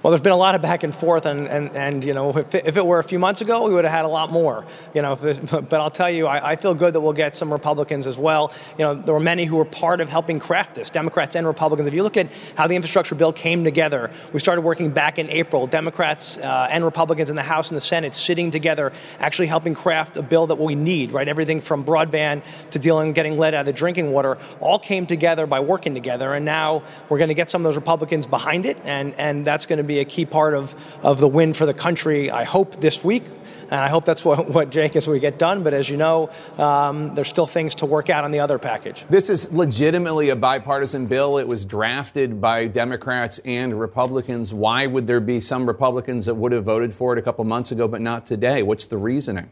Well, 0.04 0.10
there's 0.10 0.20
been 0.20 0.32
a 0.32 0.36
lot 0.36 0.54
of 0.54 0.60
back 0.60 0.82
and 0.82 0.94
forth, 0.94 1.24
and, 1.24 1.48
and, 1.48 1.74
and 1.74 2.04
you 2.04 2.12
know, 2.12 2.28
if 2.36 2.54
it, 2.54 2.66
if 2.66 2.76
it 2.76 2.84
were 2.84 2.98
a 2.98 3.02
few 3.02 3.18
months 3.18 3.40
ago, 3.40 3.66
we 3.66 3.72
would 3.72 3.84
have 3.84 3.92
had 3.94 4.04
a 4.04 4.08
lot 4.08 4.30
more. 4.30 4.66
You 4.92 5.00
know, 5.00 5.14
this, 5.14 5.38
but 5.38 5.72
I'll 5.72 5.90
tell 5.90 6.10
you, 6.10 6.26
I, 6.26 6.50
I, 6.50 6.56
feel 6.56 6.74
good 6.74 6.92
that 6.92 7.00
we'll 7.00 7.14
get 7.14 7.34
some 7.34 7.50
Republicans 7.50 8.06
as 8.06 8.18
well. 8.18 8.52
You 8.76 8.84
know, 8.84 8.92
there 8.92 9.14
were 9.14 9.18
many 9.18 9.46
who 9.46 9.56
were 9.56 9.64
part 9.64 10.02
of 10.02 10.10
helping 10.10 10.38
craft 10.38 10.74
this, 10.74 10.90
Democrats 10.90 11.36
and 11.36 11.46
Republicans. 11.46 11.88
If 11.88 11.94
you 11.94 12.02
look 12.02 12.18
at 12.18 12.30
how 12.54 12.66
the 12.66 12.76
infrastructure 12.76 13.14
bill 13.14 13.32
came 13.32 13.64
together, 13.64 14.10
we 14.34 14.40
started 14.40 14.60
working 14.60 14.90
back 14.90 15.18
in 15.18 15.30
April. 15.30 15.66
Democrats 15.66 16.36
uh, 16.36 16.68
and 16.70 16.84
Republicans 16.84 17.30
in 17.30 17.36
the 17.36 17.42
House 17.42 17.70
and 17.70 17.76
the 17.78 17.80
Senate 17.80 18.14
sitting 18.14 18.50
together, 18.50 18.92
actually 19.20 19.46
helping 19.46 19.74
craft 19.74 20.18
a 20.18 20.22
bill 20.22 20.48
that 20.48 20.56
we 20.56 20.74
need. 20.74 21.12
Right, 21.12 21.26
everything 21.26 21.62
from 21.62 21.82
broadband 21.82 22.42
to 22.72 22.78
dealing 22.78 23.14
getting 23.14 23.38
lead 23.38 23.54
out 23.54 23.60
of 23.60 23.66
the 23.66 23.72
drinking 23.72 24.12
water, 24.12 24.36
all 24.60 24.78
came 24.78 25.06
together 25.06 25.46
by 25.46 25.60
working 25.60 25.94
together. 25.94 26.34
And 26.34 26.44
now 26.44 26.82
we're 27.08 27.16
going 27.16 27.28
to 27.28 27.34
get 27.34 27.50
some 27.50 27.62
of 27.62 27.64
those 27.64 27.76
Republicans 27.76 28.26
behind 28.26 28.66
it, 28.66 28.76
and 28.84 29.14
and 29.14 29.46
that's 29.46 29.64
going 29.64 29.78
to 29.78 29.82
be 29.82 29.93
be 29.94 30.00
a 30.00 30.04
key 30.04 30.26
part 30.26 30.54
of, 30.54 30.74
of 31.02 31.20
the 31.20 31.28
win 31.28 31.54
for 31.54 31.66
the 31.66 31.74
country, 31.74 32.30
I 32.30 32.44
hope, 32.44 32.80
this 32.80 33.04
week. 33.04 33.24
And 33.64 33.80
I 33.80 33.88
hope 33.88 34.04
that's 34.04 34.24
what, 34.24 34.48
what 34.56 34.70
Jake 34.70 34.96
is 34.96 35.08
we 35.08 35.20
get 35.20 35.38
done. 35.38 35.62
But 35.62 35.72
as 35.72 35.88
you 35.88 35.96
know, 35.96 36.30
um, 36.58 37.14
there's 37.14 37.28
still 37.28 37.46
things 37.46 37.76
to 37.76 37.86
work 37.86 38.10
out 38.10 38.24
on 38.24 38.30
the 38.30 38.40
other 38.40 38.58
package. 38.58 39.06
This 39.08 39.30
is 39.30 39.52
legitimately 39.52 40.30
a 40.30 40.36
bipartisan 40.36 41.06
bill. 41.06 41.38
It 41.38 41.48
was 41.48 41.64
drafted 41.64 42.40
by 42.40 42.66
Democrats 42.66 43.38
and 43.44 43.78
Republicans. 43.78 44.52
Why 44.52 44.86
would 44.86 45.06
there 45.06 45.20
be 45.20 45.40
some 45.40 45.66
Republicans 45.66 46.26
that 46.26 46.34
would 46.34 46.52
have 46.52 46.64
voted 46.64 46.92
for 46.92 47.12
it 47.12 47.18
a 47.18 47.22
couple 47.22 47.44
months 47.44 47.72
ago, 47.72 47.88
but 47.88 48.00
not 48.00 48.26
today? 48.26 48.62
What's 48.62 48.86
the 48.86 48.98
reasoning? 48.98 49.50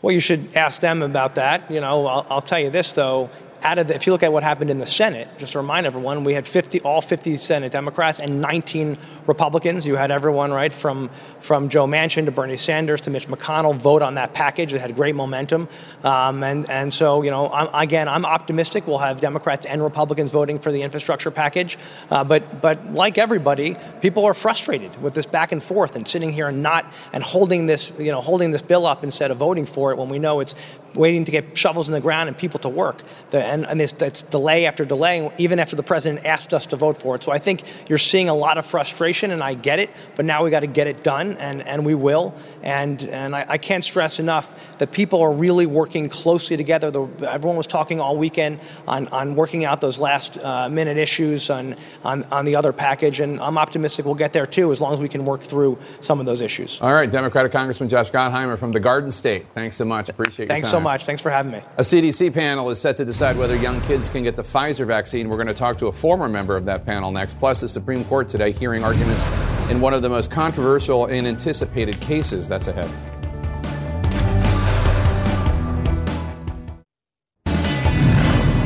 Well, 0.00 0.12
you 0.12 0.20
should 0.20 0.56
ask 0.56 0.80
them 0.80 1.02
about 1.02 1.36
that. 1.36 1.70
You 1.70 1.80
know, 1.80 2.06
I'll, 2.06 2.26
I'll 2.28 2.40
tell 2.40 2.58
you 2.58 2.70
this 2.70 2.92
though 2.92 3.30
out 3.62 3.78
of 3.78 3.88
the, 3.88 3.94
if 3.94 4.06
you 4.06 4.12
look 4.12 4.22
at 4.22 4.32
what 4.32 4.42
happened 4.42 4.70
in 4.70 4.78
the 4.78 4.86
Senate, 4.86 5.28
just 5.38 5.52
to 5.52 5.58
remind 5.58 5.86
everyone, 5.86 6.24
we 6.24 6.34
had 6.34 6.46
50, 6.46 6.80
all 6.80 7.00
50 7.00 7.36
Senate 7.36 7.72
Democrats 7.72 8.20
and 8.20 8.40
19 8.40 8.96
Republicans. 9.26 9.86
You 9.86 9.96
had 9.96 10.10
everyone, 10.10 10.52
right, 10.52 10.72
from, 10.72 11.10
from 11.40 11.68
Joe 11.68 11.86
Manchin 11.86 12.24
to 12.26 12.30
Bernie 12.32 12.56
Sanders 12.56 13.00
to 13.02 13.10
Mitch 13.10 13.28
McConnell 13.28 13.74
vote 13.74 14.02
on 14.02 14.14
that 14.16 14.34
package. 14.34 14.72
It 14.72 14.80
had 14.80 14.94
great 14.94 15.14
momentum. 15.14 15.68
Um, 16.02 16.42
and, 16.42 16.68
and 16.68 16.92
so, 16.92 17.22
you 17.22 17.30
know, 17.30 17.50
I'm, 17.52 17.68
again, 17.74 18.08
I'm 18.08 18.24
optimistic 18.24 18.86
we'll 18.86 18.98
have 18.98 19.20
Democrats 19.20 19.66
and 19.66 19.82
Republicans 19.82 20.30
voting 20.30 20.58
for 20.58 20.72
the 20.72 20.82
infrastructure 20.82 21.30
package. 21.30 21.78
Uh, 22.10 22.24
but, 22.24 22.60
but 22.60 22.92
like 22.92 23.18
everybody, 23.18 23.76
people 24.00 24.24
are 24.24 24.34
frustrated 24.34 25.00
with 25.00 25.14
this 25.14 25.26
back 25.26 25.52
and 25.52 25.62
forth 25.62 25.96
and 25.96 26.06
sitting 26.06 26.32
here 26.32 26.48
and 26.48 26.62
not, 26.62 26.84
and 27.12 27.22
holding 27.22 27.66
this, 27.66 27.92
you 27.98 28.12
know, 28.12 28.20
holding 28.20 28.50
this 28.50 28.62
bill 28.62 28.86
up 28.86 29.04
instead 29.04 29.30
of 29.30 29.36
voting 29.36 29.66
for 29.66 29.92
it 29.92 29.98
when 29.98 30.08
we 30.08 30.18
know 30.18 30.40
it's 30.40 30.54
waiting 30.94 31.24
to 31.24 31.30
get 31.30 31.56
shovels 31.56 31.88
in 31.88 31.94
the 31.94 32.00
ground 32.00 32.28
and 32.28 32.36
people 32.36 32.60
to 32.60 32.68
work. 32.68 33.02
The, 33.30 33.44
and, 33.44 33.66
and 33.66 33.80
it's, 33.80 33.92
it's 33.94 34.22
delay 34.22 34.66
after 34.66 34.84
delay, 34.84 35.30
even 35.38 35.58
after 35.58 35.76
the 35.76 35.82
president 35.82 36.26
asked 36.26 36.54
us 36.54 36.66
to 36.66 36.76
vote 36.76 36.96
for 36.96 37.16
it. 37.16 37.22
So 37.22 37.32
I 37.32 37.38
think 37.38 37.62
you're 37.88 37.98
seeing 37.98 38.28
a 38.28 38.34
lot 38.34 38.58
of 38.58 38.66
frustration, 38.66 39.30
and 39.30 39.42
I 39.42 39.54
get 39.54 39.78
it. 39.78 39.90
But 40.16 40.24
now 40.24 40.44
we 40.44 40.50
got 40.50 40.60
to 40.60 40.66
get 40.66 40.86
it 40.86 41.02
done, 41.02 41.36
and, 41.38 41.62
and 41.62 41.84
we 41.84 41.94
will. 41.94 42.34
And 42.62 43.02
and 43.02 43.34
I, 43.34 43.44
I, 43.48 43.58
can't 43.58 43.82
stress 43.82 44.20
enough 44.20 44.78
that 44.78 44.92
people 44.92 45.20
are 45.20 45.32
really 45.32 45.66
working 45.66 46.08
closely 46.08 46.56
together. 46.56 46.90
The, 46.90 47.06
everyone 47.28 47.56
was 47.56 47.66
talking 47.66 48.00
all 48.00 48.16
weekend 48.16 48.60
on, 48.86 49.08
on 49.08 49.34
working 49.34 49.64
out 49.64 49.80
those 49.80 49.98
last 49.98 50.38
uh, 50.38 50.68
minute 50.68 50.96
issues 50.96 51.50
on, 51.50 51.74
on 52.04 52.24
on 52.24 52.44
the 52.44 52.56
other 52.56 52.72
package, 52.72 53.20
and 53.20 53.40
I'm 53.40 53.58
optimistic 53.58 54.04
we'll 54.04 54.14
get 54.14 54.32
there 54.32 54.46
too, 54.46 54.72
as 54.72 54.80
long 54.80 54.94
as 54.94 55.00
we 55.00 55.08
can 55.08 55.24
work 55.24 55.40
through 55.40 55.78
some 56.00 56.20
of 56.20 56.26
those 56.26 56.40
issues. 56.40 56.80
All 56.80 56.92
right, 56.92 57.10
Democratic 57.10 57.52
Congressman 57.52 57.88
Josh 57.88 58.10
Gottheimer 58.10 58.58
from 58.58 58.72
the 58.72 58.80
Garden 58.80 59.10
State. 59.10 59.46
Thanks 59.54 59.76
so 59.76 59.84
much. 59.84 60.08
Appreciate. 60.08 60.48
Thanks 60.48 60.70
so 60.70 60.80
much. 60.80 60.81
Thanks 61.04 61.22
for 61.22 61.30
having 61.30 61.52
me. 61.52 61.58
A 61.78 61.82
CDC 61.82 62.32
panel 62.32 62.70
is 62.70 62.80
set 62.80 62.96
to 62.98 63.04
decide 63.04 63.36
whether 63.36 63.56
young 63.56 63.80
kids 63.82 64.08
can 64.08 64.22
get 64.22 64.36
the 64.36 64.42
Pfizer 64.42 64.86
vaccine. 64.86 65.28
We're 65.28 65.36
going 65.36 65.46
to 65.48 65.54
talk 65.54 65.78
to 65.78 65.86
a 65.86 65.92
former 65.92 66.28
member 66.28 66.56
of 66.56 66.64
that 66.66 66.84
panel 66.84 67.10
next. 67.12 67.38
Plus, 67.38 67.60
the 67.60 67.68
Supreme 67.68 68.04
Court 68.04 68.28
today 68.28 68.52
hearing 68.52 68.84
arguments 68.84 69.24
in 69.70 69.80
one 69.80 69.94
of 69.94 70.02
the 70.02 70.08
most 70.08 70.30
controversial 70.30 71.06
and 71.06 71.26
anticipated 71.26 72.00
cases. 72.00 72.48
That's 72.48 72.68
ahead. 72.68 72.90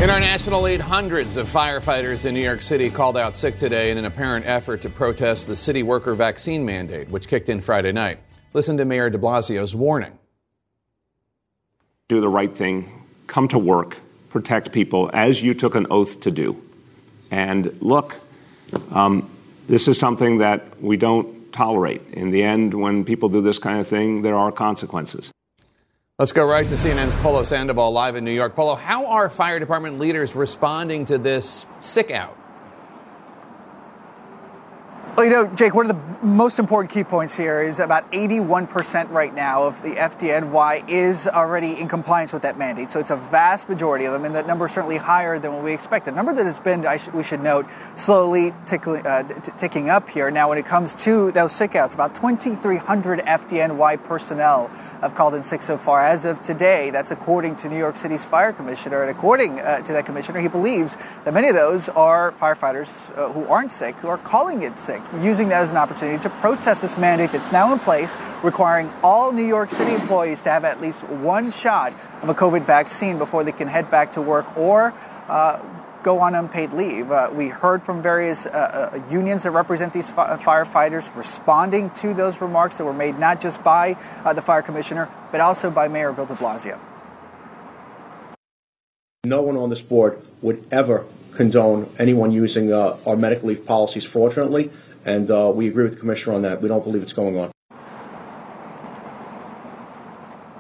In 0.02 0.10
our 0.10 0.20
national 0.20 0.62
lead, 0.62 0.80
hundreds 0.80 1.36
of 1.36 1.50
firefighters 1.50 2.26
in 2.26 2.34
New 2.34 2.40
York 2.40 2.60
City 2.60 2.90
called 2.90 3.16
out 3.16 3.34
sick 3.34 3.56
today 3.56 3.90
in 3.90 3.98
an 3.98 4.04
apparent 4.04 4.46
effort 4.46 4.82
to 4.82 4.90
protest 4.90 5.48
the 5.48 5.56
city 5.56 5.82
worker 5.82 6.14
vaccine 6.14 6.64
mandate, 6.64 7.08
which 7.08 7.26
kicked 7.26 7.48
in 7.48 7.60
Friday 7.60 7.92
night. 7.92 8.18
Listen 8.52 8.76
to 8.76 8.84
Mayor 8.84 9.10
de 9.10 9.18
Blasio's 9.18 9.74
warning. 9.74 10.16
Do 12.08 12.20
the 12.20 12.28
right 12.28 12.54
thing, 12.54 12.88
come 13.26 13.48
to 13.48 13.58
work, 13.58 13.96
protect 14.30 14.72
people 14.72 15.10
as 15.12 15.42
you 15.42 15.54
took 15.54 15.74
an 15.74 15.86
oath 15.90 16.20
to 16.20 16.30
do. 16.30 16.62
And 17.30 17.76
look, 17.82 18.16
um, 18.92 19.28
this 19.66 19.88
is 19.88 19.98
something 19.98 20.38
that 20.38 20.80
we 20.80 20.96
don't 20.96 21.52
tolerate. 21.52 22.02
In 22.12 22.30
the 22.30 22.44
end, 22.44 22.74
when 22.74 23.04
people 23.04 23.28
do 23.28 23.40
this 23.40 23.58
kind 23.58 23.80
of 23.80 23.88
thing, 23.88 24.22
there 24.22 24.36
are 24.36 24.52
consequences. 24.52 25.32
Let's 26.18 26.32
go 26.32 26.46
right 26.46 26.68
to 26.68 26.76
CNN's 26.76 27.14
Polo 27.16 27.42
Sandoval 27.42 27.92
live 27.92 28.16
in 28.16 28.24
New 28.24 28.32
York. 28.32 28.54
Polo, 28.54 28.74
how 28.74 29.06
are 29.06 29.28
fire 29.28 29.58
department 29.58 29.98
leaders 29.98 30.34
responding 30.34 31.04
to 31.06 31.18
this 31.18 31.66
sick 31.80 32.10
out? 32.10 32.38
Well, 35.16 35.24
you 35.24 35.32
know, 35.32 35.46
Jake, 35.46 35.74
one 35.74 35.88
of 35.88 35.96
the 35.96 36.26
most 36.26 36.58
important 36.58 36.92
key 36.92 37.02
points 37.02 37.34
here 37.34 37.62
is 37.62 37.80
about 37.80 38.12
81% 38.12 39.08
right 39.08 39.34
now 39.34 39.62
of 39.62 39.82
the 39.82 39.94
FDNY 39.94 40.86
is 40.90 41.26
already 41.26 41.80
in 41.80 41.88
compliance 41.88 42.34
with 42.34 42.42
that 42.42 42.58
mandate. 42.58 42.90
So 42.90 43.00
it's 43.00 43.10
a 43.10 43.16
vast 43.16 43.66
majority 43.66 44.04
of 44.04 44.12
them, 44.12 44.26
and 44.26 44.34
that 44.34 44.46
number 44.46 44.66
is 44.66 44.72
certainly 44.72 44.98
higher 44.98 45.38
than 45.38 45.54
what 45.54 45.64
we 45.64 45.72
expected. 45.72 46.12
A 46.12 46.16
number 46.16 46.34
that 46.34 46.44
has 46.44 46.60
been, 46.60 46.84
sh- 46.98 47.08
we 47.14 47.22
should 47.22 47.40
note, 47.40 47.64
slowly 47.94 48.52
tickling, 48.66 49.06
uh, 49.06 49.22
t- 49.22 49.52
ticking 49.56 49.88
up 49.88 50.06
here. 50.10 50.30
Now, 50.30 50.50
when 50.50 50.58
it 50.58 50.66
comes 50.66 50.94
to 51.04 51.32
those 51.32 51.52
sick 51.52 51.74
outs, 51.74 51.94
about 51.94 52.14
2,300 52.14 53.20
FDNY 53.20 54.04
personnel 54.04 54.68
have 55.00 55.14
called 55.14 55.34
in 55.34 55.42
sick 55.42 55.62
so 55.62 55.78
far. 55.78 56.04
As 56.04 56.26
of 56.26 56.42
today, 56.42 56.90
that's 56.90 57.10
according 57.10 57.56
to 57.56 57.70
New 57.70 57.78
York 57.78 57.96
City's 57.96 58.22
fire 58.22 58.52
commissioner. 58.52 59.00
And 59.00 59.10
according 59.10 59.60
uh, 59.60 59.80
to 59.80 59.94
that 59.94 60.04
commissioner, 60.04 60.40
he 60.40 60.48
believes 60.48 60.98
that 61.24 61.32
many 61.32 61.48
of 61.48 61.54
those 61.54 61.88
are 61.88 62.32
firefighters 62.32 63.16
uh, 63.16 63.32
who 63.32 63.46
aren't 63.46 63.72
sick, 63.72 63.94
who 63.96 64.08
are 64.08 64.18
calling 64.18 64.60
it 64.60 64.78
sick 64.78 65.00
using 65.20 65.48
that 65.48 65.62
as 65.62 65.70
an 65.70 65.76
opportunity 65.76 66.20
to 66.22 66.30
protest 66.30 66.82
this 66.82 66.98
mandate 66.98 67.32
that's 67.32 67.52
now 67.52 67.72
in 67.72 67.78
place, 67.78 68.16
requiring 68.42 68.92
all 69.02 69.32
New 69.32 69.46
York 69.46 69.70
City 69.70 69.94
employees 69.94 70.42
to 70.42 70.50
have 70.50 70.64
at 70.64 70.80
least 70.80 71.04
one 71.04 71.50
shot 71.50 71.92
of 72.22 72.28
a 72.28 72.34
COVID 72.34 72.64
vaccine 72.64 73.18
before 73.18 73.44
they 73.44 73.52
can 73.52 73.68
head 73.68 73.90
back 73.90 74.12
to 74.12 74.22
work 74.22 74.56
or 74.56 74.92
uh, 75.28 75.62
go 76.02 76.20
on 76.20 76.34
unpaid 76.34 76.72
leave. 76.72 77.10
Uh, 77.10 77.30
we 77.32 77.48
heard 77.48 77.82
from 77.82 78.00
various 78.00 78.46
uh, 78.46 78.92
uh 78.94 79.10
unions 79.10 79.42
that 79.42 79.50
represent 79.50 79.92
these 79.92 80.08
fi- 80.08 80.36
firefighters 80.36 81.14
responding 81.16 81.90
to 81.90 82.14
those 82.14 82.40
remarks 82.40 82.78
that 82.78 82.84
were 82.84 82.92
made 82.92 83.18
not 83.18 83.40
just 83.40 83.62
by 83.64 83.96
uh, 84.24 84.32
the 84.32 84.42
fire 84.42 84.62
commissioner, 84.62 85.08
but 85.32 85.40
also 85.40 85.70
by 85.70 85.88
Mayor 85.88 86.12
Bill 86.12 86.26
de 86.26 86.34
Blasio. 86.34 86.78
No 89.24 89.42
one 89.42 89.56
on 89.56 89.70
this 89.70 89.82
board 89.82 90.24
would 90.42 90.64
ever 90.70 91.04
condone 91.32 91.92
anyone 91.98 92.30
using 92.30 92.72
uh, 92.72 92.96
our 93.04 93.16
medical 93.16 93.48
leave 93.48 93.66
policies 93.66 94.04
fraudulently. 94.04 94.70
And 95.06 95.30
uh, 95.30 95.52
we 95.54 95.68
agree 95.68 95.84
with 95.84 95.94
the 95.94 96.00
commissioner 96.00 96.34
on 96.34 96.42
that. 96.42 96.60
We 96.60 96.68
don't 96.68 96.82
believe 96.82 97.00
it's 97.00 97.12
going 97.12 97.38
on. 97.38 97.52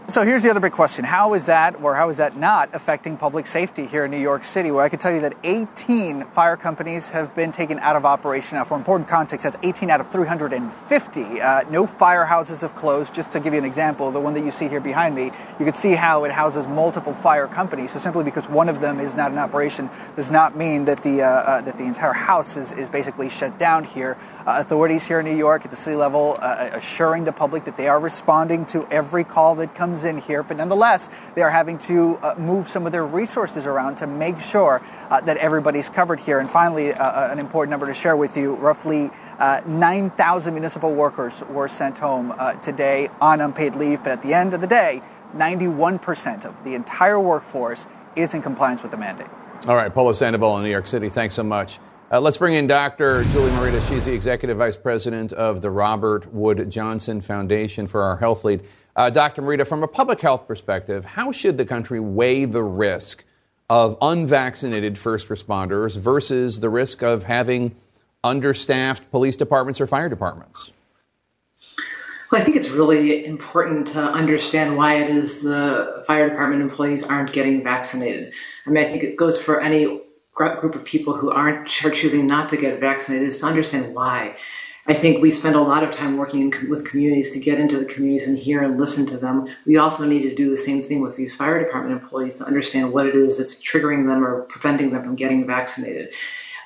So 0.08 0.22
here's 0.22 0.44
the 0.44 0.50
other 0.50 0.60
big 0.60 0.70
question. 0.70 1.04
How 1.04 1.34
is 1.34 1.46
that, 1.46 1.82
or 1.82 1.96
how 1.96 2.10
is 2.10 2.18
that 2.18 2.36
not 2.36 2.72
affecting 2.72 3.16
public 3.16 3.44
safety 3.44 3.86
here 3.86 4.04
in 4.04 4.12
New 4.12 4.20
York 4.20 4.44
City? 4.44 4.70
Where 4.70 4.84
I 4.84 4.88
can 4.88 5.00
tell 5.00 5.12
you 5.12 5.20
that 5.22 5.34
18 5.42 6.26
fire 6.26 6.56
companies 6.56 7.08
have 7.10 7.34
been 7.34 7.50
taken 7.50 7.80
out 7.80 7.96
of 7.96 8.04
operation. 8.04 8.56
Now, 8.56 8.62
for 8.62 8.76
important 8.76 9.08
context, 9.08 9.42
that's 9.42 9.56
18 9.64 9.90
out 9.90 10.00
of 10.00 10.08
350. 10.12 11.40
Uh, 11.40 11.62
no 11.70 11.88
firehouses 11.88 12.60
have 12.60 12.76
closed. 12.76 13.16
Just 13.16 13.32
to 13.32 13.40
give 13.40 13.52
you 13.52 13.58
an 13.58 13.64
example, 13.64 14.12
the 14.12 14.20
one 14.20 14.34
that 14.34 14.44
you 14.44 14.52
see 14.52 14.68
here 14.68 14.80
behind 14.80 15.16
me, 15.16 15.32
you 15.58 15.64
can 15.64 15.74
see 15.74 15.94
how 15.96 16.22
it 16.22 16.30
houses 16.30 16.68
multiple 16.68 17.12
fire 17.12 17.48
companies. 17.48 17.90
So 17.90 17.98
simply 17.98 18.22
because 18.22 18.48
one 18.48 18.68
of 18.68 18.80
them 18.80 19.00
is 19.00 19.16
not 19.16 19.32
in 19.32 19.38
operation 19.38 19.90
does 20.14 20.30
not 20.30 20.56
mean 20.56 20.84
that 20.84 21.02
the, 21.02 21.22
uh, 21.22 21.28
uh, 21.28 21.60
that 21.62 21.78
the 21.78 21.84
entire 21.84 22.12
house 22.12 22.56
is, 22.56 22.70
is 22.70 22.88
basically 22.88 23.28
shut 23.28 23.58
down 23.58 23.82
here. 23.82 24.16
Uh, 24.46 24.58
authorities 24.60 25.04
here 25.04 25.18
in 25.18 25.26
New 25.26 25.36
York 25.36 25.64
at 25.64 25.72
the 25.72 25.76
city 25.76 25.96
level 25.96 26.38
uh, 26.40 26.70
assuring 26.74 27.24
the 27.24 27.32
public 27.32 27.64
that 27.64 27.76
they 27.76 27.88
are 27.88 27.98
responding 27.98 28.64
to 28.66 28.86
every 28.86 29.24
call 29.24 29.56
that 29.56 29.74
comes 29.74 29.95
in 30.04 30.18
here, 30.18 30.42
but 30.42 30.56
nonetheless, 30.56 31.08
they 31.34 31.42
are 31.42 31.50
having 31.50 31.78
to 31.78 32.16
uh, 32.16 32.34
move 32.38 32.68
some 32.68 32.86
of 32.86 32.92
their 32.92 33.06
resources 33.06 33.66
around 33.66 33.96
to 33.96 34.06
make 34.06 34.40
sure 34.40 34.82
uh, 35.10 35.20
that 35.22 35.36
everybody's 35.38 35.90
covered 35.90 36.20
here. 36.20 36.38
And 36.38 36.48
finally, 36.48 36.92
uh, 36.92 37.04
uh 37.04 37.28
an 37.32 37.38
important 37.38 37.70
number 37.70 37.86
to 37.86 37.94
share 37.94 38.16
with 38.16 38.36
you 38.36 38.54
roughly 38.54 39.10
uh, 39.38 39.60
9,000 39.66 40.54
municipal 40.54 40.94
workers 40.94 41.42
were 41.50 41.68
sent 41.68 41.98
home 41.98 42.34
today 42.62 43.08
on 43.20 43.40
unpaid 43.40 43.74
leave, 43.74 44.02
but 44.02 44.12
at 44.12 44.22
the 44.22 44.34
end 44.34 44.54
of 44.54 44.60
the 44.60 44.66
day, 44.66 45.02
91% 45.34 46.44
of 46.44 46.64
the 46.64 46.74
entire 46.74 47.20
workforce 47.20 47.86
is 48.14 48.34
in 48.34 48.42
compliance 48.42 48.82
with 48.82 48.90
the 48.90 48.96
mandate. 48.96 49.28
All 49.68 49.76
right, 49.76 49.92
Polo 49.92 50.12
Sandoval 50.12 50.56
in 50.58 50.64
New 50.64 50.70
York 50.70 50.86
City, 50.86 51.08
thanks 51.08 51.34
so 51.34 51.42
much. 51.42 51.78
Uh, 52.08 52.20
let's 52.20 52.38
bring 52.38 52.54
in 52.54 52.68
Dr. 52.68 53.24
Julie 53.24 53.50
Morita. 53.50 53.86
She's 53.88 54.04
the 54.04 54.12
Executive 54.12 54.58
Vice 54.58 54.76
President 54.76 55.32
of 55.32 55.60
the 55.60 55.72
Robert 55.72 56.32
Wood 56.32 56.70
Johnson 56.70 57.20
Foundation 57.20 57.88
for 57.88 58.02
our 58.02 58.16
Health 58.16 58.44
Lead. 58.44 58.62
Uh, 58.96 59.10
Dr. 59.10 59.42
Morita, 59.42 59.68
from 59.68 59.82
a 59.82 59.88
public 59.88 60.22
health 60.22 60.48
perspective, 60.48 61.04
how 61.04 61.30
should 61.30 61.58
the 61.58 61.66
country 61.66 62.00
weigh 62.00 62.46
the 62.46 62.62
risk 62.62 63.24
of 63.68 63.98
unvaccinated 64.00 64.96
first 64.96 65.28
responders 65.28 65.98
versus 65.98 66.60
the 66.60 66.70
risk 66.70 67.02
of 67.02 67.24
having 67.24 67.76
understaffed 68.24 69.10
police 69.10 69.36
departments 69.36 69.82
or 69.82 69.86
fire 69.86 70.08
departments? 70.08 70.72
Well, 72.32 72.40
I 72.40 72.44
think 72.44 72.56
it's 72.56 72.70
really 72.70 73.26
important 73.26 73.86
to 73.88 74.00
understand 74.00 74.78
why 74.78 74.94
it 74.94 75.10
is 75.10 75.42
the 75.42 76.02
fire 76.06 76.30
department 76.30 76.62
employees 76.62 77.04
aren't 77.04 77.34
getting 77.34 77.62
vaccinated. 77.62 78.32
I 78.66 78.70
mean, 78.70 78.82
I 78.82 78.88
think 78.88 79.04
it 79.04 79.16
goes 79.16 79.40
for 79.40 79.60
any 79.60 80.00
group 80.32 80.74
of 80.74 80.84
people 80.84 81.16
who 81.16 81.30
aren't 81.30 81.84
are 81.84 81.90
choosing 81.90 82.26
not 82.26 82.48
to 82.48 82.56
get 82.56 82.80
vaccinated 82.80 83.28
is 83.28 83.38
to 83.38 83.46
understand 83.46 83.94
why. 83.94 84.36
I 84.88 84.94
think 84.94 85.20
we 85.20 85.32
spend 85.32 85.56
a 85.56 85.60
lot 85.60 85.82
of 85.82 85.90
time 85.90 86.16
working 86.16 86.42
in, 86.42 86.70
with 86.70 86.88
communities 86.88 87.30
to 87.30 87.40
get 87.40 87.58
into 87.58 87.76
the 87.76 87.84
communities 87.84 88.28
and 88.28 88.38
hear 88.38 88.62
and 88.62 88.78
listen 88.78 89.04
to 89.06 89.16
them. 89.16 89.48
We 89.64 89.78
also 89.78 90.06
need 90.06 90.22
to 90.22 90.34
do 90.34 90.48
the 90.48 90.56
same 90.56 90.80
thing 90.80 91.00
with 91.00 91.16
these 91.16 91.34
fire 91.34 91.62
department 91.62 92.00
employees 92.00 92.36
to 92.36 92.44
understand 92.44 92.92
what 92.92 93.06
it 93.06 93.16
is 93.16 93.36
that's 93.36 93.60
triggering 93.60 94.06
them 94.06 94.24
or 94.24 94.42
preventing 94.42 94.90
them 94.90 95.02
from 95.02 95.16
getting 95.16 95.44
vaccinated. 95.44 96.12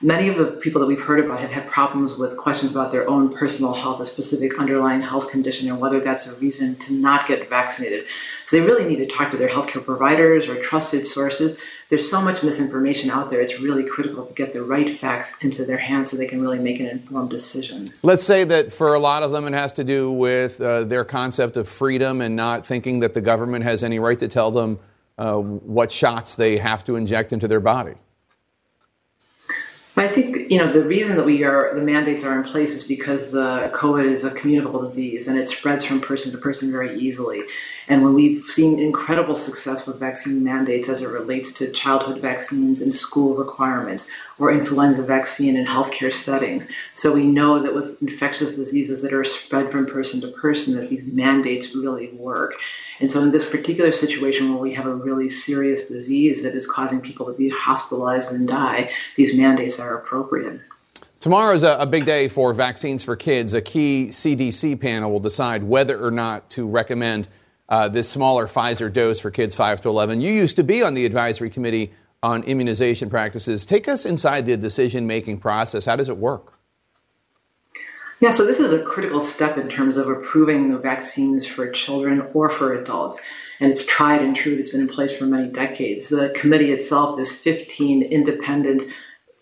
Many 0.02 0.28
of 0.28 0.36
the 0.36 0.46
people 0.46 0.80
that 0.80 0.86
we've 0.86 1.00
heard 1.00 1.22
about 1.22 1.40
have 1.40 1.52
had 1.52 1.66
problems 1.66 2.16
with 2.18 2.36
questions 2.36 2.70
about 2.70 2.90
their 2.90 3.08
own 3.08 3.32
personal 3.32 3.74
health, 3.74 4.00
a 4.00 4.06
specific 4.06 4.58
underlying 4.58 5.02
health 5.02 5.30
condition, 5.30 5.68
and 5.68 5.78
whether 5.78 6.00
that's 6.00 6.26
a 6.26 6.38
reason 6.40 6.76
to 6.76 6.94
not 6.94 7.26
get 7.26 7.50
vaccinated. 7.50 8.06
So 8.50 8.56
they 8.56 8.66
really 8.66 8.84
need 8.84 8.96
to 8.96 9.06
talk 9.06 9.30
to 9.30 9.36
their 9.36 9.48
healthcare 9.48 9.84
providers 9.84 10.48
or 10.48 10.60
trusted 10.60 11.06
sources. 11.06 11.56
There's 11.88 12.10
so 12.10 12.20
much 12.20 12.42
misinformation 12.42 13.08
out 13.08 13.30
there. 13.30 13.40
It's 13.40 13.60
really 13.60 13.84
critical 13.84 14.26
to 14.26 14.34
get 14.34 14.54
the 14.54 14.64
right 14.64 14.90
facts 14.90 15.44
into 15.44 15.64
their 15.64 15.76
hands 15.76 16.10
so 16.10 16.16
they 16.16 16.26
can 16.26 16.42
really 16.42 16.58
make 16.58 16.80
an 16.80 16.86
informed 16.86 17.30
decision. 17.30 17.86
Let's 18.02 18.24
say 18.24 18.42
that 18.42 18.72
for 18.72 18.94
a 18.94 18.98
lot 18.98 19.22
of 19.22 19.30
them, 19.30 19.46
it 19.46 19.52
has 19.52 19.70
to 19.74 19.84
do 19.84 20.10
with 20.10 20.60
uh, 20.60 20.82
their 20.82 21.04
concept 21.04 21.56
of 21.56 21.68
freedom 21.68 22.20
and 22.20 22.34
not 22.34 22.66
thinking 22.66 22.98
that 22.98 23.14
the 23.14 23.20
government 23.20 23.62
has 23.62 23.84
any 23.84 24.00
right 24.00 24.18
to 24.18 24.26
tell 24.26 24.50
them 24.50 24.80
uh, 25.16 25.36
what 25.36 25.92
shots 25.92 26.34
they 26.34 26.56
have 26.56 26.82
to 26.86 26.96
inject 26.96 27.32
into 27.32 27.46
their 27.46 27.60
body. 27.60 27.94
I 29.96 30.08
think 30.08 30.50
you 30.50 30.56
know 30.56 30.72
the 30.72 30.82
reason 30.82 31.16
that 31.16 31.26
we 31.26 31.44
are 31.44 31.74
the 31.74 31.82
mandates 31.82 32.24
are 32.24 32.36
in 32.40 32.42
place 32.42 32.74
is 32.74 32.84
because 32.88 33.32
the 33.32 33.70
COVID 33.74 34.06
is 34.06 34.24
a 34.24 34.30
communicable 34.30 34.80
disease 34.80 35.28
and 35.28 35.38
it 35.38 35.46
spreads 35.46 35.84
from 35.84 36.00
person 36.00 36.32
to 36.32 36.38
person 36.38 36.72
very 36.72 36.98
easily. 36.98 37.42
And 37.90 38.04
when 38.04 38.14
we've 38.14 38.38
seen 38.38 38.78
incredible 38.78 39.34
success 39.34 39.84
with 39.84 39.98
vaccine 39.98 40.44
mandates 40.44 40.88
as 40.88 41.02
it 41.02 41.08
relates 41.08 41.52
to 41.54 41.72
childhood 41.72 42.22
vaccines 42.22 42.80
and 42.80 42.94
school 42.94 43.34
requirements 43.34 44.08
or 44.38 44.52
influenza 44.52 45.02
vaccine 45.02 45.56
in 45.56 45.66
healthcare 45.66 46.12
settings, 46.12 46.70
so 46.94 47.12
we 47.12 47.26
know 47.26 47.58
that 47.58 47.74
with 47.74 48.00
infectious 48.00 48.54
diseases 48.54 49.02
that 49.02 49.12
are 49.12 49.24
spread 49.24 49.72
from 49.72 49.86
person 49.86 50.20
to 50.20 50.28
person, 50.28 50.76
that 50.76 50.88
these 50.88 51.12
mandates 51.12 51.74
really 51.74 52.12
work. 52.12 52.54
And 53.00 53.10
so, 53.10 53.22
in 53.22 53.32
this 53.32 53.50
particular 53.50 53.90
situation 53.90 54.50
where 54.50 54.62
we 54.62 54.72
have 54.74 54.86
a 54.86 54.94
really 54.94 55.28
serious 55.28 55.88
disease 55.88 56.44
that 56.44 56.54
is 56.54 56.70
causing 56.70 57.00
people 57.00 57.26
to 57.26 57.32
be 57.32 57.48
hospitalized 57.48 58.32
and 58.32 58.46
die, 58.46 58.92
these 59.16 59.36
mandates 59.36 59.80
are 59.80 59.98
appropriate. 59.98 60.60
Tomorrow 61.18 61.54
is 61.54 61.64
a, 61.64 61.86
big 61.86 62.06
day 62.06 62.28
for 62.28 62.54
vaccines 62.54 63.02
for 63.02 63.14
kids. 63.16 63.52
A 63.52 63.60
key 63.60 64.06
CDC 64.10 64.80
panel 64.80 65.10
will 65.10 65.20
decide 65.20 65.64
whether 65.64 66.02
or 66.02 66.10
not 66.10 66.48
to 66.50 66.66
recommend 66.66 67.28
uh, 67.70 67.88
this 67.88 68.08
smaller 68.10 68.46
Pfizer 68.46 68.92
dose 68.92 69.20
for 69.20 69.30
kids 69.30 69.54
5 69.54 69.80
to 69.82 69.88
11. 69.88 70.20
You 70.20 70.32
used 70.32 70.56
to 70.56 70.64
be 70.64 70.82
on 70.82 70.94
the 70.94 71.06
advisory 71.06 71.48
committee 71.48 71.92
on 72.22 72.42
immunization 72.42 73.08
practices. 73.08 73.64
Take 73.64 73.88
us 73.88 74.04
inside 74.04 74.46
the 74.46 74.56
decision 74.56 75.06
making 75.06 75.38
process. 75.38 75.86
How 75.86 75.96
does 75.96 76.08
it 76.08 76.18
work? 76.18 76.54
Yeah, 78.20 78.30
so 78.30 78.44
this 78.44 78.60
is 78.60 78.72
a 78.72 78.82
critical 78.82 79.22
step 79.22 79.56
in 79.56 79.70
terms 79.70 79.96
of 79.96 80.08
approving 80.08 80.70
the 80.70 80.78
vaccines 80.78 81.46
for 81.46 81.70
children 81.70 82.28
or 82.34 82.50
for 82.50 82.74
adults. 82.74 83.18
And 83.60 83.70
it's 83.70 83.86
tried 83.86 84.20
and 84.20 84.36
true. 84.36 84.56
It's 84.56 84.70
been 84.70 84.82
in 84.82 84.88
place 84.88 85.16
for 85.16 85.24
many 85.24 85.48
decades. 85.48 86.08
The 86.08 86.30
committee 86.36 86.70
itself 86.70 87.18
is 87.18 87.32
15 87.32 88.02
independent 88.02 88.82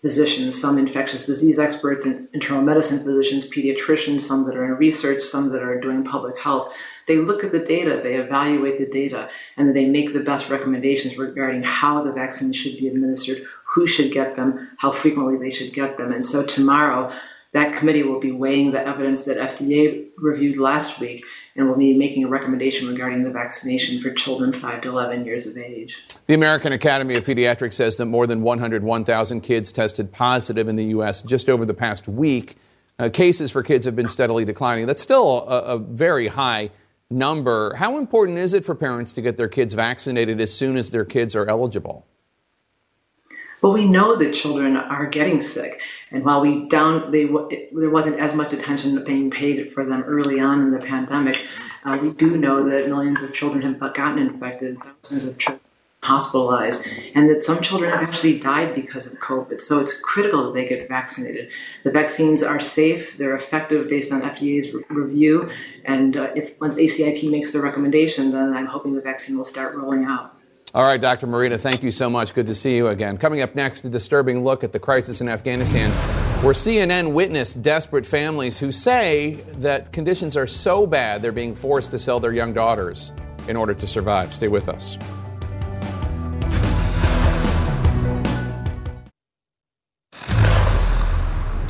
physicians, 0.01 0.59
some 0.59 0.77
infectious 0.77 1.25
disease 1.25 1.59
experts, 1.59 2.05
and 2.05 2.29
internal 2.33 2.61
medicine 2.61 2.99
physicians, 2.99 3.49
pediatricians, 3.49 4.21
some 4.21 4.45
that 4.45 4.55
are 4.55 4.65
in 4.65 4.75
research, 4.75 5.19
some 5.21 5.49
that 5.51 5.61
are 5.61 5.79
doing 5.79 6.03
public 6.03 6.37
health. 6.39 6.73
They 7.05 7.17
look 7.17 7.43
at 7.43 7.51
the 7.51 7.59
data, 7.59 7.99
they 8.01 8.15
evaluate 8.15 8.79
the 8.79 8.85
data, 8.85 9.29
and 9.57 9.75
they 9.75 9.89
make 9.89 10.13
the 10.13 10.19
best 10.19 10.49
recommendations 10.49 11.17
regarding 11.17 11.63
how 11.63 12.03
the 12.03 12.13
vaccines 12.13 12.55
should 12.55 12.77
be 12.77 12.87
administered, 12.87 13.45
who 13.65 13.87
should 13.87 14.11
get 14.11 14.35
them, 14.35 14.69
how 14.77 14.91
frequently 14.91 15.37
they 15.37 15.49
should 15.49 15.73
get 15.73 15.97
them. 15.97 16.13
And 16.13 16.23
so 16.23 16.45
tomorrow, 16.45 17.11
that 17.51 17.73
committee 17.73 18.03
will 18.03 18.19
be 18.19 18.31
weighing 18.31 18.71
the 18.71 18.85
evidence 18.85 19.25
that 19.25 19.37
FDA 19.37 20.09
reviewed 20.17 20.59
last 20.59 20.99
week 20.99 21.25
and 21.55 21.67
will 21.67 21.75
be 21.75 21.93
making 21.93 22.23
a 22.23 22.27
recommendation 22.27 22.87
regarding 22.87 23.23
the 23.23 23.31
vaccination 23.31 23.99
for 23.99 24.11
children 24.11 24.53
5 24.53 24.81
to 24.81 24.89
11 24.89 25.25
years 25.25 25.45
of 25.45 25.57
age. 25.57 26.03
The 26.27 26.33
American 26.33 26.73
Academy 26.73 27.15
of 27.15 27.25
Pediatrics 27.25 27.73
says 27.73 27.97
that 27.97 28.05
more 28.05 28.27
than 28.27 28.41
101,000 28.41 29.41
kids 29.41 29.71
tested 29.71 30.11
positive 30.11 30.67
in 30.67 30.75
the 30.75 30.85
U.S. 30.85 31.21
just 31.21 31.49
over 31.49 31.65
the 31.65 31.73
past 31.73 32.07
week. 32.07 32.55
Uh, 32.97 33.09
cases 33.09 33.49
for 33.49 33.63
kids 33.63 33.85
have 33.85 33.95
been 33.95 34.09
steadily 34.09 34.43
declining. 34.43 34.85
That's 34.85 35.01
still 35.01 35.47
a, 35.47 35.75
a 35.75 35.77
very 35.79 36.27
high 36.27 36.69
number. 37.09 37.75
How 37.75 37.97
important 37.97 38.37
is 38.37 38.53
it 38.53 38.65
for 38.65 38.75
parents 38.75 39.13
to 39.13 39.21
get 39.21 39.37
their 39.37 39.47
kids 39.47 39.73
vaccinated 39.73 40.39
as 40.41 40.53
soon 40.53 40.77
as 40.77 40.91
their 40.91 41.05
kids 41.05 41.35
are 41.35 41.47
eligible? 41.47 42.05
Well, 43.61 43.73
we 43.73 43.85
know 43.85 44.15
that 44.15 44.33
children 44.33 44.77
are 44.77 45.05
getting 45.05 45.41
sick, 45.41 45.81
and 46.11 46.23
while 46.23 46.41
we 46.41 46.67
down, 46.67 47.11
they 47.11 47.25
there 47.25 47.89
wasn't 47.89 48.19
as 48.19 48.35
much 48.35 48.53
attention 48.53 49.01
being 49.03 49.29
paid 49.29 49.71
for 49.71 49.85
them 49.85 50.03
early 50.03 50.39
on 50.39 50.61
in 50.61 50.71
the 50.71 50.79
pandemic. 50.79 51.41
Uh, 51.85 51.97
we 52.01 52.11
do 52.13 52.37
know 52.37 52.67
that 52.67 52.87
millions 52.87 53.21
of 53.21 53.33
children 53.33 53.61
have 53.61 53.79
gotten 53.79 54.19
infected, 54.19 54.77
thousands 54.83 55.27
of 55.27 55.39
children 55.39 55.61
hospitalized, 56.01 56.87
and 57.13 57.29
that 57.29 57.43
some 57.43 57.61
children 57.61 57.91
have 57.91 58.01
actually 58.01 58.39
died 58.39 58.73
because 58.73 59.05
of 59.05 59.19
COVID. 59.19 59.59
So 59.59 59.79
it's 59.79 59.99
critical 59.99 60.45
that 60.45 60.53
they 60.53 60.65
get 60.65 60.87
vaccinated. 60.87 61.51
The 61.83 61.91
vaccines 61.91 62.41
are 62.41 62.59
safe; 62.59 63.17
they're 63.17 63.35
effective 63.35 63.89
based 63.89 64.11
on 64.11 64.21
FDA's 64.21 64.73
re- 64.73 64.83
review, 64.89 65.49
and 65.85 66.17
uh, 66.17 66.31
if 66.35 66.59
once 66.59 66.77
ACIP 66.77 67.29
makes 67.29 67.51
the 67.51 67.61
recommendation, 67.61 68.31
then 68.31 68.53
I'm 68.53 68.67
hoping 68.67 68.95
the 68.95 69.01
vaccine 69.01 69.37
will 69.37 69.45
start 69.45 69.75
rolling 69.75 70.05
out. 70.05 70.33
All 70.71 70.83
right, 70.83 71.01
Dr. 71.01 71.25
Morita, 71.25 71.59
thank 71.59 71.81
you 71.81 71.89
so 71.89 72.11
much. 72.11 72.35
Good 72.35 72.45
to 72.45 72.53
see 72.53 72.75
you 72.75 72.89
again. 72.89 73.17
Coming 73.17 73.41
up 73.41 73.55
next, 73.55 73.83
a 73.85 73.89
disturbing 73.89 74.43
look 74.43 74.63
at 74.63 74.71
the 74.71 74.77
crisis 74.77 75.19
in 75.19 75.27
Afghanistan, 75.27 75.89
where 76.43 76.53
CNN 76.53 77.11
witnessed 77.11 77.63
desperate 77.63 78.05
families 78.05 78.59
who 78.59 78.71
say 78.71 79.41
that 79.57 79.91
conditions 79.91 80.37
are 80.37 80.45
so 80.45 80.85
bad 80.85 81.23
they're 81.23 81.31
being 81.31 81.55
forced 81.55 81.89
to 81.89 81.97
sell 81.97 82.19
their 82.19 82.33
young 82.33 82.53
daughters 82.53 83.11
in 83.47 83.57
order 83.57 83.73
to 83.73 83.87
survive. 83.87 84.31
Stay 84.31 84.47
with 84.47 84.69
us. 84.69 84.99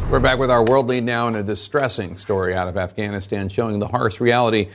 We're 0.10 0.20
back 0.20 0.40
with 0.40 0.52
our 0.52 0.66
world 0.66 0.88
lead 0.88 1.06
now 1.06 1.28
in 1.30 1.36
a 1.36 1.44
distressing 1.44 2.18
story 2.18 2.54
out 2.54 2.68
of 2.68 2.76
Afghanistan 2.76 3.48
showing 3.48 3.80
the 3.80 3.88
harsh 3.88 4.20
reality 4.20 4.68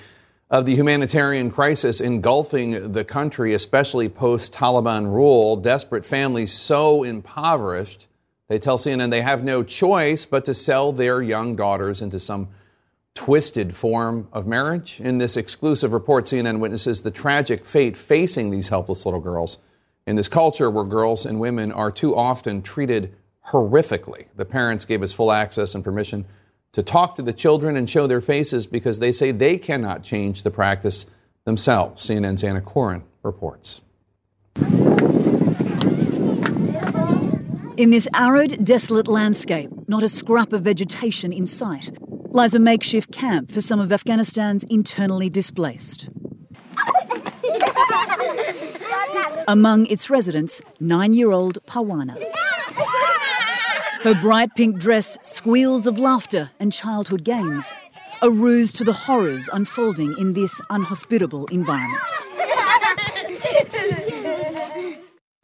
of 0.51 0.67
the 0.67 0.75
humanitarian 0.75 1.51
crisis 1.51 2.01
engulfing 2.01 2.93
the 2.93 3.05
country, 3.05 3.55
especially 3.55 4.09
post 4.09 4.53
Taliban 4.53 5.13
rule. 5.13 5.57
Desperate 5.57 6.05
families 6.05 6.53
so 6.53 7.03
impoverished, 7.03 8.07
they 8.49 8.59
tell 8.59 8.77
CNN 8.77 9.11
they 9.11 9.23
have 9.23 9.43
no 9.43 9.63
choice 9.63 10.27
but 10.27 10.45
to 10.45 10.55
sell 10.55 10.93
their 10.93 11.23
young 11.23 11.57
daughters 11.57 12.03
into 12.03 12.21
some 12.21 12.49
twisted 13.15 13.75
form 13.75 14.29
of 14.33 14.47
marriage. 14.47 15.01
In 15.01 15.19
this 15.19 15.37
exclusive 15.37 15.93
report, 15.93 16.25
CNN 16.25 16.59
witnesses 16.59 17.03
the 17.03 17.11
tragic 17.11 17.65
fate 17.65 17.97
facing 17.97 18.51
these 18.51 18.69
helpless 18.69 19.07
little 19.07 19.21
girls 19.21 19.59
in 20.07 20.17
this 20.17 20.29
culture 20.29 20.71
where 20.71 20.85
girls 20.85 21.25
and 21.25 21.41
women 21.41 21.73
are 21.73 21.91
too 21.91 22.15
often 22.15 22.61
treated 22.61 23.15
horrifically. 23.49 24.27
The 24.37 24.45
parents 24.45 24.85
gave 24.85 25.03
us 25.03 25.13
full 25.13 25.33
access 25.33 25.75
and 25.75 25.83
permission 25.85 26.27
to 26.75 26.83
talk 26.83 27.15
to 27.15 27.23
the 27.23 27.33
children 27.33 27.77
and 27.77 27.89
show 27.89 28.07
their 28.07 28.21
faces 28.21 28.67
because 28.67 28.99
they 28.99 29.13
say 29.13 29.31
they 29.31 29.57
cannot 29.57 30.03
change 30.03 30.43
the 30.43 30.51
practice 30.51 31.07
themselves. 31.45 32.07
CNN's 32.09 32.45
Anna 32.45 32.61
Coren 32.61 33.03
reports. 33.23 33.81
In 37.77 37.91
this 37.91 38.07
arid, 38.15 38.65
desolate 38.65 39.09
landscape, 39.09 39.71
not 39.89 40.03
a 40.03 40.09
scrap 40.09 40.53
of 40.53 40.63
vegetation 40.63 41.33
in 41.33 41.47
sight, 41.47 41.91
lies 42.31 42.55
a 42.55 42.59
makeshift 42.59 43.13
camp 43.13 43.51
for 43.51 43.61
some 43.61 43.81
of 43.81 43.93
Afghanistan's 43.93 44.65
internally 44.65 45.29
displaced. 45.29 46.09
Among 49.47 49.87
its 49.87 50.09
residents, 50.11 50.61
nine 50.81 51.15
year 51.15 51.31
old 51.31 51.59
Parwana. 51.67 52.17
Her 54.05 54.15
bright 54.15 54.55
pink 54.55 54.77
dress 54.77 55.17
squeals 55.23 55.87
of 55.87 55.99
laughter 55.99 56.51
and 56.61 56.71
childhood 56.71 57.25
games, 57.25 57.73
a 58.21 58.31
ruse 58.31 58.71
to 58.75 58.85
the 58.85 58.93
horrors 58.93 59.49
unfolding 59.51 60.15
in 60.19 60.35
this 60.35 60.61
unhospitable 60.69 61.47
environment. 61.47 62.03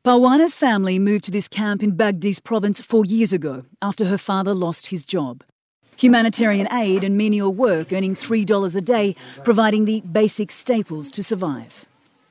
Parwana's 0.04 0.54
family 0.54 0.98
moved 0.98 1.24
to 1.24 1.30
this 1.30 1.48
camp 1.48 1.82
in 1.82 1.96
Badghis 1.96 2.44
province 2.44 2.82
four 2.82 3.06
years 3.06 3.32
ago 3.32 3.64
after 3.80 4.04
her 4.04 4.18
father 4.18 4.52
lost 4.52 4.88
his 4.88 5.06
job. 5.06 5.42
Humanitarian 5.96 6.70
aid 6.70 7.02
and 7.02 7.16
menial 7.16 7.54
work 7.54 7.94
earning 7.94 8.14
$3 8.14 8.76
a 8.76 8.80
day, 8.82 9.16
providing 9.42 9.86
the 9.86 10.02
basic 10.02 10.52
staples 10.52 11.10
to 11.12 11.22
survive. 11.22 11.86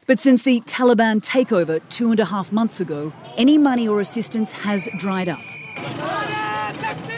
But 0.06 0.20
since 0.20 0.44
the 0.44 0.62
Taliban 0.62 1.26
takeover 1.26 1.82
two 1.90 2.12
and 2.12 2.20
a 2.20 2.26
half 2.26 2.52
months 2.52 2.80
ago, 2.80 3.14
any 3.36 3.58
money 3.58 3.88
or 3.88 4.00
assistance 4.00 4.52
has 4.52 4.88
dried 5.00 5.28
up. 5.28 5.40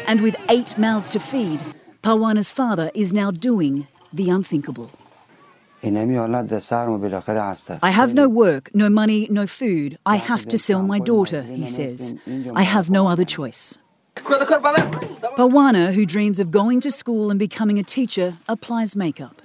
And 0.08 0.22
with 0.22 0.36
eight 0.50 0.78
mouths 0.78 1.12
to 1.14 1.20
feed, 1.20 1.62
Parwana's 2.02 2.52
father 2.52 2.92
is 2.94 3.14
now 3.14 3.32
doing 3.32 3.88
the 4.12 4.30
unthinkable. 4.30 4.92
I 5.84 5.90
have 7.92 8.14
no 8.14 8.30
work, 8.30 8.76
no 8.76 8.90
money, 8.90 9.28
no 9.32 9.48
food. 9.48 9.98
I 10.06 10.18
have 10.18 10.46
to 10.48 10.58
sell 10.58 10.84
my 10.84 11.00
daughter, 11.00 11.44
he 11.44 11.68
says. 11.68 12.14
I 12.54 12.64
have 12.64 12.90
no 12.90 13.08
other 13.08 13.26
choice. 13.26 13.78
Parwana, 14.16 15.94
who 15.94 16.06
dreams 16.06 16.40
of 16.40 16.52
going 16.52 16.82
to 16.82 16.92
school 16.92 17.32
and 17.32 17.40
becoming 17.40 17.80
a 17.80 17.84
teacher, 17.84 18.38
applies 18.48 18.96
makeup. 18.96 19.42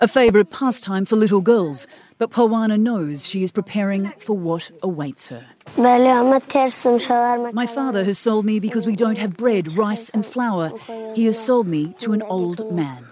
A 0.00 0.08
favourite 0.08 0.50
pastime 0.50 1.04
for 1.04 1.16
little 1.16 1.42
girls, 1.42 1.86
but 2.20 2.30
Parwana 2.30 2.78
knows 2.78 3.26
she 3.26 3.42
is 3.42 3.50
preparing 3.50 4.12
for 4.18 4.36
what 4.36 4.70
awaits 4.82 5.28
her. 5.28 5.46
My 5.78 7.66
father 7.66 8.04
has 8.04 8.18
sold 8.18 8.44
me 8.44 8.60
because 8.60 8.84
we 8.84 8.94
don't 8.94 9.16
have 9.16 9.38
bread, 9.38 9.74
rice, 9.74 10.10
and 10.10 10.24
flour. 10.24 10.70
He 11.14 11.24
has 11.24 11.42
sold 11.42 11.66
me 11.66 11.94
to 12.00 12.12
an 12.12 12.20
old 12.20 12.70
man. 12.70 13.06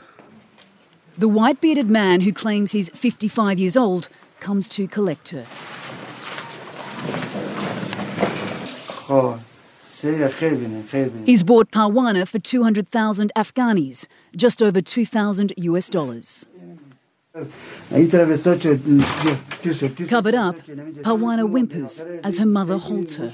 The 1.16 1.26
white 1.26 1.58
bearded 1.62 1.88
man 1.88 2.20
who 2.20 2.34
claims 2.34 2.72
he's 2.72 2.90
55 2.90 3.58
years 3.58 3.78
old 3.78 4.10
comes 4.40 4.68
to 4.68 4.86
collect 4.86 5.30
her. 5.30 5.46
He's 11.24 11.42
bought 11.42 11.70
Parwana 11.70 12.28
for 12.28 12.38
200,000 12.38 13.32
Afghanis, 13.34 14.06
just 14.36 14.62
over 14.62 14.82
2,000 14.82 15.54
US 15.56 15.88
dollars. 15.88 16.46
Covered 17.34 17.50
up, 20.34 20.56
Parwana 21.04 21.46
whimpers 21.46 22.02
as 22.24 22.38
her 22.38 22.46
mother 22.46 22.78
holds 22.78 23.16
her. 23.16 23.30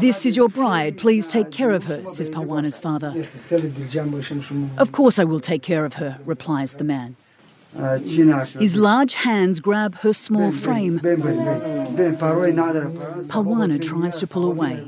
This 0.00 0.24
is 0.24 0.34
your 0.36 0.48
bride. 0.48 0.96
Please 0.96 1.28
take 1.28 1.50
care 1.50 1.72
of 1.72 1.84
her, 1.84 2.08
says 2.08 2.30
Parwana's 2.30 2.78
father. 2.78 3.12
Of 4.78 4.92
course 4.92 5.18
I 5.18 5.24
will 5.24 5.40
take 5.40 5.60
care 5.62 5.84
of 5.84 5.94
her, 5.94 6.18
replies 6.24 6.76
the 6.76 6.84
man. 6.84 7.16
His 8.58 8.74
large 8.74 9.12
hands 9.14 9.60
grab 9.60 9.96
her 9.96 10.14
small 10.14 10.52
frame. 10.52 11.00
Parwana 13.28 13.82
tries 13.82 14.16
to 14.16 14.26
pull 14.26 14.46
away. 14.46 14.84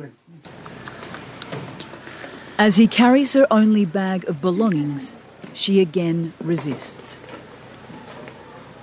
As 2.58 2.76
he 2.76 2.86
carries 2.86 3.34
her 3.34 3.46
only 3.50 3.84
bag 3.84 4.26
of 4.28 4.40
belongings, 4.40 5.14
she 5.52 5.80
again 5.80 6.32
resists, 6.40 7.16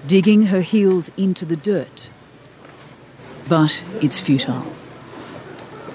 digging 0.05 0.47
her 0.47 0.61
heels 0.61 1.09
into 1.17 1.45
the 1.45 1.55
dirt. 1.55 2.09
But 3.47 3.83
it's 4.01 4.19
futile. 4.19 4.71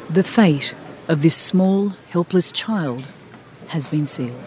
The 0.09 0.25
fate 0.25 0.75
of 1.09 1.23
this 1.23 1.37
small, 1.37 1.91
helpless 2.11 2.53
child 2.53 3.09
has 3.68 3.89
been 3.89 4.07
sealed. 4.07 4.41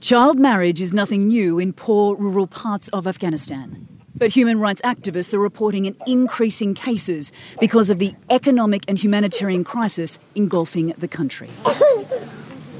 Child 0.00 0.38
marriage 0.38 0.80
is 0.80 0.94
nothing 0.94 1.28
new 1.28 1.58
in 1.58 1.72
poor 1.72 2.16
rural 2.16 2.46
parts 2.46 2.88
of 2.88 3.06
Afghanistan. 3.06 3.86
But 4.14 4.30
human 4.30 4.58
rights 4.58 4.80
activists 4.82 5.32
are 5.34 5.38
reporting 5.38 5.86
an 5.86 5.96
increase 6.06 6.60
in 6.60 6.74
cases 6.74 7.32
because 7.60 7.90
of 7.90 7.98
the 7.98 8.14
economic 8.28 8.82
and 8.88 8.98
humanitarian 8.98 9.64
crisis 9.64 10.18
engulfing 10.34 10.94
the 10.98 11.08
country. 11.08 11.50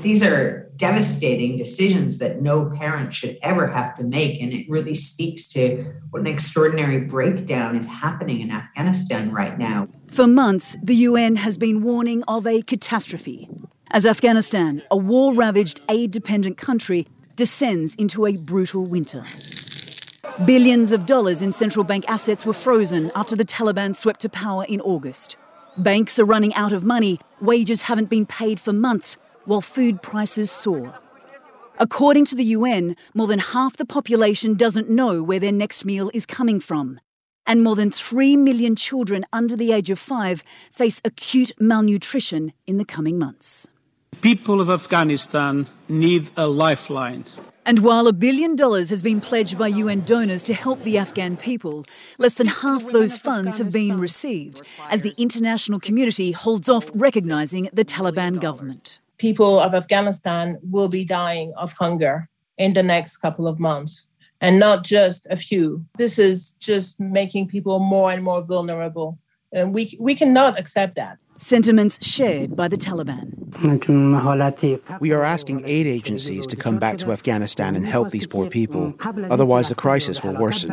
These 0.03 0.23
are 0.23 0.71
devastating 0.77 1.59
decisions 1.59 2.19
that 2.19 2.41
no 2.41 2.71
parent 2.71 3.13
should 3.13 3.39
ever 3.43 3.67
have 3.67 3.97
to 3.99 4.03
make. 4.03 4.41
And 4.41 4.53
it 4.53 4.69
really 4.69 4.95
speaks 4.95 5.47
to 5.53 5.93
what 6.11 6.21
an 6.21 6.27
extraordinary 6.27 7.03
breakdown 7.03 7.77
is 7.77 7.87
happening 7.87 8.41
in 8.41 8.51
Afghanistan 8.51 9.31
right 9.31 9.59
now. 9.59 9.89
For 10.09 10.27
months, 10.27 10.77
the 10.83 10.95
UN 10.95 11.37
has 11.37 11.59
been 11.59 11.83
warning 11.83 12.23
of 12.25 12.47
a 12.47 12.63
catastrophe 12.63 13.49
as 13.93 14.07
Afghanistan, 14.07 14.83
a 14.91 14.97
war 14.97 15.35
ravaged, 15.35 15.81
aid 15.89 16.13
dependent 16.13 16.57
country, 16.57 17.09
descends 17.35 17.97
into 17.97 18.25
a 18.25 18.37
brutal 18.37 18.87
winter. 18.87 19.25
Billions 20.45 20.93
of 20.93 21.07
dollars 21.07 21.43
in 21.43 21.53
central 21.53 21.85
bank 21.85 22.05
assets 22.09 22.47
were 22.47 22.53
frozen 22.53 23.11
after 23.17 23.35
the 23.35 23.45
Taliban 23.45 23.95
swept 23.95 24.21
to 24.21 24.29
power 24.29 24.65
in 24.65 24.81
August. 24.81 25.37
Banks 25.77 26.21
are 26.21 26.25
running 26.25 26.55
out 26.55 26.73
of 26.73 26.85
money, 26.85 27.19
wages 27.41 27.83
haven't 27.83 28.09
been 28.09 28.27
paid 28.27 28.61
for 28.61 28.73
months, 28.73 29.17
while 29.51 29.61
food 29.61 30.01
prices 30.01 30.51
soar. 30.51 30.99
According 31.79 32.25
to 32.27 32.35
the 32.35 32.45
UN, 32.57 32.95
more 33.15 33.27
than 33.27 33.39
half 33.39 33.77
the 33.77 33.85
population 33.85 34.55
doesn't 34.55 34.89
know 34.89 35.23
where 35.23 35.41
their 35.41 35.51
next 35.65 35.85
meal 35.85 36.11
is 36.15 36.25
coming 36.25 36.61
from. 36.61 37.01
And 37.47 37.65
more 37.65 37.75
than 37.75 37.91
3 37.91 38.37
million 38.37 38.77
children 38.77 39.25
under 39.33 39.57
the 39.57 39.73
age 39.73 39.91
of 39.91 39.99
five 39.99 40.45
face 40.71 41.01
acute 41.05 41.53
malnutrition 41.59 42.53
in 42.67 42.77
the 42.77 42.85
coming 42.85 43.19
months 43.19 43.67
people 44.21 44.61
of 44.61 44.69
Afghanistan 44.69 45.67
need 45.89 46.31
a 46.37 46.47
lifeline. 46.47 47.25
And 47.65 47.81
while 47.81 48.07
a 48.07 48.13
billion 48.13 48.57
dollars 48.57 48.91
has 48.91 49.03
been 49.03 49.21
pledged 49.21 49.59
by 49.59 49.69
UN 49.69 50.01
donors 50.01 50.45
to 50.45 50.55
help 50.55 50.83
the 50.83 50.99
Afghan 50.99 51.37
people, 51.37 51.85
less 52.19 52.35
than 52.35 52.47
half 52.47 52.91
those 52.91 53.17
funds 53.17 53.59
have 53.59 53.73
been 53.73 53.99
received 53.99 54.63
as 54.91 55.03
the 55.03 55.15
international 55.19 55.79
community 55.79 56.33
holds 56.33 56.69
off 56.69 56.91
recognising 56.95 57.69
the 57.73 57.85
Taliban 57.85 58.41
government. 58.41 58.99
People 59.21 59.61
of 59.61 59.75
Afghanistan 59.75 60.59
will 60.63 60.89
be 60.89 61.05
dying 61.05 61.53
of 61.59 61.75
hunger 61.75 62.27
in 62.57 62.73
the 62.73 62.83
next 62.83 63.19
couple 63.19 63.47
of 63.47 63.61
months, 63.61 64.09
and 64.41 64.59
not 64.59 64.83
just 64.83 65.27
a 65.29 65.37
few. 65.37 65.85
This 65.99 66.19
is 66.19 66.53
just 66.53 66.99
making 66.99 67.49
people 67.49 67.81
more 67.81 68.11
and 68.11 68.25
more 68.25 68.43
vulnerable. 68.43 69.19
And 69.53 69.75
we, 69.75 69.95
we 70.01 70.15
cannot 70.15 70.59
accept 70.59 70.95
that 70.97 71.19
sentiments 71.43 71.99
shared 72.07 72.55
by 72.55 72.69
the 72.69 72.77
Taliban. 72.77 73.27
We 75.01 75.13
are 75.13 75.25
asking 75.25 75.65
aid 75.67 75.87
agencies 75.87 76.47
to 76.47 76.57
come 76.57 76.79
back 76.79 76.99
to 76.99 77.13
Afghanistan 77.13 77.77
and 77.77 77.85
help 77.85 78.11
these 78.11 78.27
poor 78.27 78.49
people. 78.49 78.95
Otherwise, 79.31 79.69
the 79.69 79.75
crisis 79.75 80.23
will 80.23 80.35
worsen. 80.35 80.71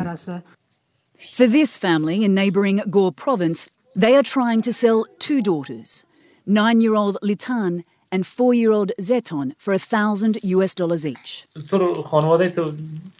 For 1.36 1.46
this 1.46 1.76
family 1.76 2.24
in 2.24 2.34
neighbouring 2.34 2.80
Ghor 2.90 3.12
province, 3.12 3.78
they 3.96 4.14
are 4.14 4.22
trying 4.22 4.62
to 4.62 4.72
sell 4.72 5.06
two 5.18 5.42
daughters, 5.42 6.04
nine 6.46 6.80
year 6.80 6.94
old 6.94 7.18
Litan 7.22 7.82
and 8.10 8.26
four 8.26 8.54
year 8.54 8.72
old 8.72 8.92
Zeton, 9.00 9.54
for 9.58 9.72
a 9.74 9.78
thousand 9.78 10.38
US 10.42 10.74
dollars 10.74 11.04
each. 11.06 11.44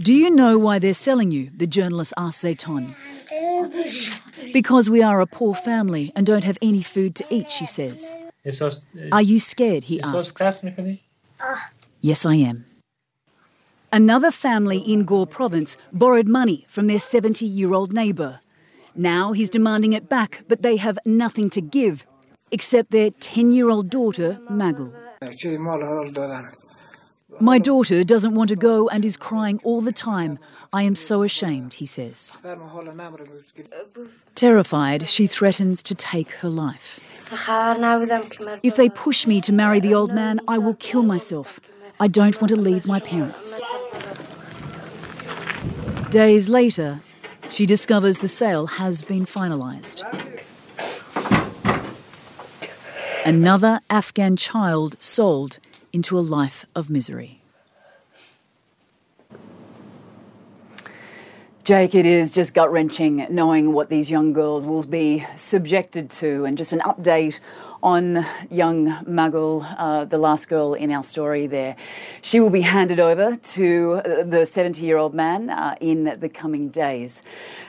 Do 0.00 0.12
you 0.12 0.30
know 0.30 0.58
why 0.58 0.78
they're 0.78 0.94
selling 0.94 1.30
you? 1.30 1.50
The 1.56 1.66
journalist 1.66 2.12
asked 2.16 2.42
Zeton. 2.44 2.94
Because 4.52 4.88
we 4.88 5.02
are 5.02 5.20
a 5.20 5.26
poor 5.26 5.54
family 5.54 6.12
and 6.14 6.26
don't 6.26 6.44
have 6.44 6.58
any 6.62 6.82
food 6.82 7.14
to 7.16 7.24
eat, 7.30 7.50
she 7.50 7.66
says. 7.66 8.16
Are 9.12 9.22
you 9.22 9.40
scared? 9.40 9.84
He 9.84 10.00
asks. 10.00 10.14
Yes, 12.00 12.24
I 12.24 12.34
am. 12.36 12.64
Another 13.92 14.30
family 14.30 14.78
in 14.78 15.04
Ghor 15.04 15.26
province 15.26 15.76
borrowed 15.92 16.28
money 16.28 16.66
from 16.68 16.86
their 16.86 16.98
70 16.98 17.46
year 17.46 17.72
old 17.72 17.92
neighbour. 17.92 18.40
Now 18.94 19.32
he's 19.32 19.48
demanding 19.50 19.92
it 19.92 20.08
back, 20.08 20.44
but 20.48 20.62
they 20.62 20.76
have 20.76 20.98
nothing 21.06 21.50
to 21.50 21.60
give 21.60 22.04
except 22.50 22.90
their 22.90 23.10
10 23.10 23.52
year 23.52 23.68
old 23.70 23.90
daughter, 23.90 24.38
Magul. 24.50 24.92
My 27.40 27.58
daughter 27.58 28.02
doesn't 28.04 28.34
want 28.34 28.48
to 28.48 28.56
go 28.56 28.88
and 28.88 29.04
is 29.04 29.16
crying 29.16 29.60
all 29.62 29.80
the 29.80 29.92
time. 29.92 30.38
I 30.72 30.82
am 30.82 30.96
so 30.96 31.22
ashamed, 31.22 31.74
he 31.74 31.86
says. 31.86 32.38
Terrified, 34.34 35.08
she 35.08 35.26
threatens 35.26 35.82
to 35.84 35.94
take 35.94 36.30
her 36.42 36.48
life. 36.48 36.98
If 38.62 38.76
they 38.76 38.88
push 38.88 39.26
me 39.26 39.40
to 39.42 39.52
marry 39.52 39.80
the 39.80 39.94
old 39.94 40.12
man, 40.12 40.40
I 40.48 40.58
will 40.58 40.74
kill 40.74 41.02
myself. 41.02 41.60
I 42.00 42.08
don't 42.08 42.40
want 42.40 42.48
to 42.50 42.56
leave 42.56 42.86
my 42.86 43.00
parents. 43.00 43.60
Days 46.10 46.48
later, 46.48 47.00
she 47.50 47.66
discovers 47.66 48.20
the 48.20 48.28
sale 48.28 48.66
has 48.66 49.02
been 49.02 49.26
finalised. 49.26 50.02
Another 53.28 53.80
Afghan 53.90 54.36
child 54.36 54.96
sold 55.00 55.58
into 55.92 56.18
a 56.18 56.24
life 56.24 56.64
of 56.74 56.88
misery. 56.88 57.37
Jake, 61.68 61.94
it 61.94 62.06
is 62.06 62.30
just 62.30 62.54
gut 62.54 62.72
wrenching 62.72 63.26
knowing 63.28 63.74
what 63.74 63.90
these 63.90 64.10
young 64.10 64.32
girls 64.32 64.64
will 64.64 64.84
be 64.84 65.26
subjected 65.36 66.08
to, 66.08 66.46
and 66.46 66.56
just 66.56 66.72
an 66.72 66.78
update 66.78 67.40
on 67.82 68.24
young 68.50 68.86
Magul, 69.04 69.66
uh, 69.76 70.06
the 70.06 70.16
last 70.16 70.48
girl 70.48 70.72
in 70.72 70.90
our 70.90 71.02
story 71.02 71.46
there. 71.46 71.76
She 72.22 72.40
will 72.40 72.48
be 72.48 72.62
handed 72.62 72.98
over 72.98 73.36
to 73.36 74.00
the 74.24 74.46
70 74.46 74.82
year 74.82 74.96
old 74.96 75.12
man 75.12 75.50
uh, 75.50 75.76
in 75.78 76.16
the 76.18 76.30
coming 76.30 76.70
days. 76.70 77.22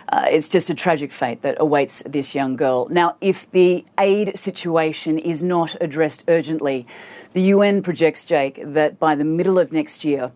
Uh, 0.07 0.27
it's 0.29 0.47
just 0.47 0.69
a 0.69 0.73
tragic 0.73 1.11
fate 1.11 1.41
that 1.41 1.57
awaits 1.59 2.01
this 2.05 2.33
young 2.33 2.55
girl. 2.55 2.87
Now, 2.89 3.17
if 3.19 3.51
the 3.51 3.83
aid 3.99 4.39
situation 4.39 5.19
is 5.19 5.43
not 5.43 5.75
addressed 5.81 6.23
urgently, 6.29 6.87
the 7.33 7.41
UN 7.41 7.83
projects, 7.83 8.23
Jake, 8.23 8.61
that 8.63 8.97
by 8.97 9.15
the 9.15 9.25
middle 9.25 9.59
of 9.59 9.73
next 9.73 10.05
year, 10.05 10.31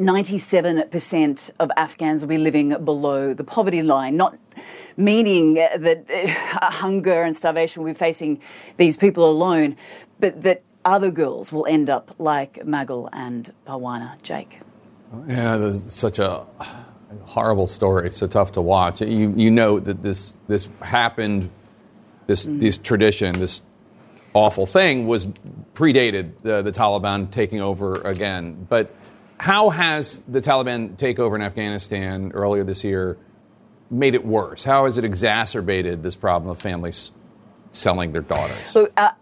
97% 0.00 1.50
of 1.60 1.70
Afghans 1.76 2.22
will 2.22 2.28
be 2.28 2.38
living 2.38 2.70
below 2.84 3.34
the 3.34 3.44
poverty 3.44 3.82
line, 3.82 4.16
not 4.16 4.36
meaning 4.96 5.54
that 5.54 6.10
uh, 6.10 6.70
hunger 6.70 7.22
and 7.22 7.36
starvation 7.36 7.82
will 7.82 7.90
be 7.90 7.94
facing 7.98 8.40
these 8.76 8.96
people 8.96 9.30
alone, 9.30 9.76
but 10.18 10.42
that 10.42 10.62
other 10.84 11.10
girls 11.10 11.52
will 11.52 11.66
end 11.66 11.90
up 11.90 12.14
like 12.18 12.54
Magul 12.64 13.08
and 13.12 13.52
Parwana. 13.66 14.20
Jake. 14.22 14.60
Yeah, 15.28 15.56
there's 15.56 15.92
such 15.92 16.18
a 16.18 16.46
horrible 17.24 17.66
story. 17.66 18.06
It's 18.06 18.18
so 18.18 18.26
tough 18.26 18.52
to 18.52 18.60
watch. 18.60 19.00
You 19.00 19.34
you 19.36 19.50
know 19.50 19.80
that 19.80 20.02
this 20.02 20.36
this 20.48 20.68
happened, 20.80 21.50
this 22.26 22.46
mm. 22.46 22.60
this 22.60 22.78
tradition, 22.78 23.32
this 23.32 23.62
awful 24.32 24.66
thing 24.66 25.06
was 25.06 25.26
predated 25.74 26.38
the, 26.42 26.62
the 26.62 26.70
Taliban 26.70 27.30
taking 27.30 27.60
over 27.60 27.94
again. 28.02 28.66
But 28.68 28.94
how 29.40 29.70
has 29.70 30.20
the 30.28 30.40
Taliban 30.42 30.96
takeover 30.96 31.34
in 31.34 31.40
Afghanistan 31.40 32.30
earlier 32.34 32.62
this 32.62 32.84
year 32.84 33.16
made 33.90 34.14
it 34.14 34.24
worse? 34.24 34.64
How 34.64 34.84
has 34.84 34.98
it 34.98 35.04
exacerbated 35.04 36.02
this 36.02 36.14
problem 36.14 36.50
of 36.50 36.60
families 36.60 37.12
selling 37.72 38.12
their 38.12 38.22
daughters? 38.22 38.76
Uh, 38.98 39.12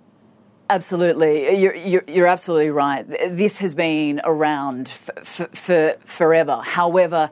Absolutely, 0.71 1.59
you're, 1.59 1.75
you're, 1.75 2.05
you're, 2.07 2.27
absolutely 2.27 2.69
right. 2.69 3.09
This 3.35 3.59
has 3.61 3.75
been 3.75 4.21
around 4.23 4.91
for, 4.91 5.47
for 5.47 5.97
forever. 6.05 6.61
However, 6.63 7.31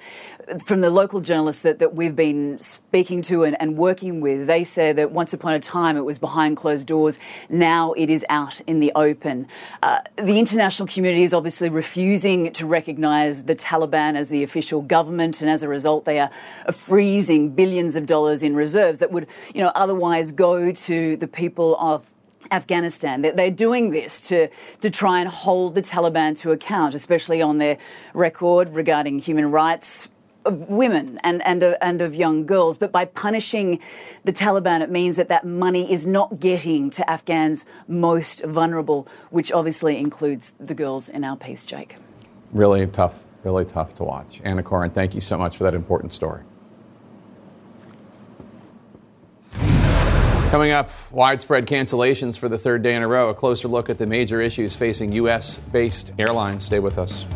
from 0.64 0.80
the 0.80 0.89
local 0.89 1.20
journalists 1.20 1.61
that, 1.61 1.78
that 1.80 1.95
we've 1.95 2.16
been 2.16 2.59
speaking 2.59 3.20
to 3.22 3.45
and, 3.45 3.55
and, 3.61 3.76
working 3.76 4.22
with, 4.22 4.47
they 4.47 4.64
say 4.64 4.95
that 4.95 5.11
once 5.11 5.34
upon 5.34 5.53
a 5.53 5.61
time 5.61 5.99
it 5.99 6.07
was 6.07 6.18
behind 6.18 6.57
closed 6.57 6.87
doors. 6.87 7.18
Now 7.51 7.93
it 7.93 8.09
is 8.09 8.24
out 8.30 8.62
in 8.62 8.80
the 8.80 8.91
open. 8.95 9.49
Uh, 9.82 10.01
the 10.16 10.39
international 10.39 10.89
community 10.89 11.22
is 11.22 11.34
obviously 11.34 11.68
refusing 11.68 12.53
to 12.53 12.64
recognise 12.64 13.45
the 13.45 13.55
Taliban 13.55 14.16
as 14.16 14.30
the 14.30 14.45
official 14.45 14.80
government, 14.80 15.43
and 15.43 15.51
as 15.51 15.62
a 15.62 15.68
result, 15.68 16.07
they 16.07 16.20
are 16.20 16.30
freezing 16.72 17.51
billions 17.51 17.97
of 17.97 18.07
dollars 18.07 18.43
in 18.43 18.55
reserves 18.55 18.99
that 19.01 19.12
would, 19.12 19.26
you 19.55 19.61
know, 19.61 19.72
otherwise 19.74 20.32
go 20.32 20.72
to 20.72 21.16
the 21.18 21.28
people 21.28 21.76
of 21.78 22.11
Afghanistan. 22.51 23.22
They're 23.22 23.51
doing 23.51 23.90
this 23.90 24.28
to, 24.28 24.49
to 24.80 24.90
try 24.90 25.20
and 25.20 25.28
hold 25.28 25.74
the 25.74 25.82
Taliban 25.82 26.38
to 26.40 26.53
account, 26.53 26.94
especially 26.94 27.42
on 27.42 27.59
their 27.59 27.78
record 28.14 28.70
regarding 28.70 29.18
human 29.18 29.51
rights 29.51 30.09
of 30.44 30.68
women 30.68 31.18
and, 31.22 31.44
and, 31.44 31.62
and 31.80 32.01
of 32.01 32.14
young 32.14 32.47
girls. 32.47 32.78
But 32.78 32.92
by 32.92 33.05
punishing 33.05 33.80
the 34.24 34.32
Taliban, 34.32 34.80
it 34.80 34.90
means 34.90 35.16
that 35.16 35.28
that 35.28 35.44
money 35.44 35.92
is 35.92 36.07
not 36.07 36.40
getting 36.40 36.88
to 36.90 37.11
Afghans 37.11 37.64
most 37.88 38.44
vulnerable, 38.44 39.09
which 39.30 39.53
obviously 39.53 39.99
includes 39.99 40.55
the 40.59 40.74
girls 40.74 41.09
in 41.09 41.24
our 41.24 41.36
piece, 41.36 41.66
Jake. 41.66 41.97
Really 42.53 42.86
tough, 42.86 43.24
really 43.42 43.64
tough 43.64 43.94
to 43.97 44.05
watch. 44.05 44.40
Anna 44.44 44.62
Coren, 44.62 44.92
thank 44.92 45.14
you 45.14 45.20
so 45.20 45.36
much 45.36 45.57
for 45.57 45.64
that 45.64 45.74
important 45.74 46.14
story. 46.14 46.42
Coming 50.57 50.72
up, 50.72 50.88
widespread 51.12 51.66
cancellations 51.66 52.38
for 52.38 52.48
the 52.48 52.57
third 52.57 52.82
day 52.82 52.94
in 52.94 53.02
a 53.02 53.07
row. 53.07 53.28
A 53.28 53.34
closer 53.34 53.68
look 53.68 53.90
at 53.90 53.98
the 53.98 54.07
major 54.07 54.40
issues 54.40 54.74
facing 54.74 55.12
U.S. 55.12 55.59
based 55.59 56.12
airlines. 56.18 56.64
Stay 56.64 56.78
with 56.78 56.96
us. 56.96 57.26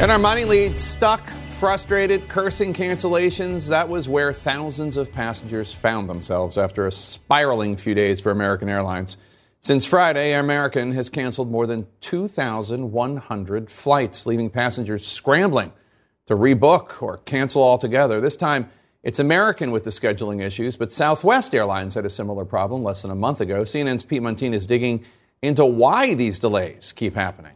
And 0.00 0.10
our 0.10 0.18
money 0.18 0.46
leads 0.46 0.80
stuck, 0.80 1.26
frustrated, 1.50 2.30
cursing 2.30 2.72
cancellations. 2.72 3.68
That 3.68 3.90
was 3.90 4.08
where 4.08 4.32
thousands 4.32 4.96
of 4.96 5.12
passengers 5.12 5.74
found 5.74 6.08
themselves 6.08 6.56
after 6.56 6.86
a 6.86 6.92
spiraling 6.92 7.76
few 7.76 7.94
days 7.94 8.22
for 8.22 8.32
American 8.32 8.70
Airlines. 8.70 9.18
Since 9.60 9.84
Friday, 9.84 10.32
American 10.32 10.92
has 10.92 11.10
canceled 11.10 11.50
more 11.50 11.66
than 11.66 11.86
2,100 12.00 13.70
flights, 13.70 14.26
leaving 14.26 14.48
passengers 14.48 15.06
scrambling 15.06 15.74
to 16.30 16.36
rebook 16.36 17.02
or 17.02 17.18
cancel 17.18 17.60
altogether. 17.60 18.20
This 18.20 18.36
time, 18.36 18.70
it's 19.02 19.18
American 19.18 19.72
with 19.72 19.82
the 19.82 19.90
scheduling 19.90 20.40
issues, 20.40 20.76
but 20.76 20.92
Southwest 20.92 21.52
Airlines 21.52 21.96
had 21.96 22.04
a 22.04 22.10
similar 22.10 22.44
problem 22.44 22.84
less 22.84 23.02
than 23.02 23.10
a 23.10 23.16
month 23.16 23.40
ago. 23.40 23.62
CNN's 23.62 24.04
Pete 24.04 24.22
Muntean 24.22 24.52
is 24.52 24.64
digging 24.64 25.04
into 25.42 25.64
why 25.64 26.14
these 26.14 26.38
delays 26.38 26.92
keep 26.92 27.14
happening. 27.14 27.54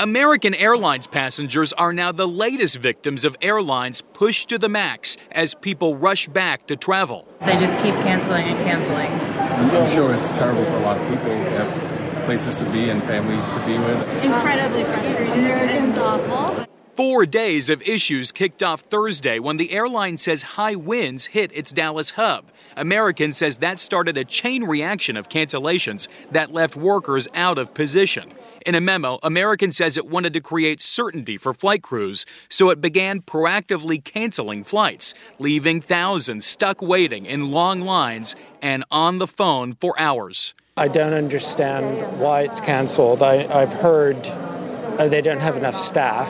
American 0.00 0.54
Airlines 0.54 1.06
passengers 1.06 1.74
are 1.74 1.92
now 1.92 2.10
the 2.12 2.26
latest 2.26 2.78
victims 2.78 3.26
of 3.26 3.36
airlines 3.42 4.00
pushed 4.14 4.48
to 4.48 4.58
the 4.58 4.68
max 4.68 5.18
as 5.32 5.54
people 5.54 5.96
rush 5.96 6.28
back 6.28 6.66
to 6.68 6.76
travel. 6.76 7.28
They 7.40 7.58
just 7.58 7.76
keep 7.78 7.94
canceling 7.96 8.44
and 8.46 8.58
canceling. 8.64 9.12
I'm 9.12 9.86
sure 9.86 10.14
it's 10.14 10.36
terrible 10.36 10.64
for 10.64 10.76
a 10.76 10.80
lot 10.80 10.96
of 10.96 11.08
people 11.10 11.93
places 12.24 12.58
to 12.60 12.64
be 12.70 12.90
and 12.90 13.02
family 13.04 13.36
to 13.48 13.66
be 13.66 13.78
with. 13.78 14.24
Incredibly 14.24 14.84
frustrating. 14.84 15.32
American's 15.32 15.98
awful. 15.98 16.66
Four 16.96 17.26
days 17.26 17.70
of 17.70 17.82
issues 17.82 18.30
kicked 18.30 18.62
off 18.62 18.82
Thursday 18.82 19.40
when 19.40 19.56
the 19.56 19.72
airline 19.72 20.16
says 20.16 20.42
high 20.42 20.76
winds 20.76 21.26
hit 21.26 21.50
its 21.52 21.72
Dallas 21.72 22.10
hub. 22.10 22.52
American 22.76 23.32
says 23.32 23.56
that 23.56 23.80
started 23.80 24.16
a 24.16 24.24
chain 24.24 24.64
reaction 24.64 25.16
of 25.16 25.28
cancellations 25.28 26.06
that 26.30 26.52
left 26.52 26.76
workers 26.76 27.26
out 27.34 27.58
of 27.58 27.74
position. 27.74 28.32
In 28.64 28.74
a 28.74 28.80
memo, 28.80 29.18
American 29.22 29.72
says 29.72 29.96
it 29.96 30.06
wanted 30.06 30.32
to 30.32 30.40
create 30.40 30.80
certainty 30.80 31.36
for 31.36 31.52
flight 31.52 31.82
crews, 31.82 32.24
so 32.48 32.70
it 32.70 32.80
began 32.80 33.20
proactively 33.20 34.02
canceling 34.02 34.64
flights, 34.64 35.14
leaving 35.38 35.80
thousands 35.80 36.46
stuck 36.46 36.80
waiting 36.80 37.26
in 37.26 37.50
long 37.50 37.80
lines 37.80 38.34
and 38.62 38.84
on 38.90 39.18
the 39.18 39.26
phone 39.26 39.74
for 39.74 39.98
hours. 40.00 40.54
I 40.76 40.88
don't 40.88 41.12
understand 41.12 42.18
why 42.18 42.42
it's 42.42 42.60
canceled. 42.60 43.22
I, 43.22 43.46
have 43.46 43.72
heard 43.72 44.26
uh, 44.26 45.06
they 45.06 45.20
don't 45.20 45.38
have 45.38 45.56
enough 45.56 45.76
staff. 45.76 46.28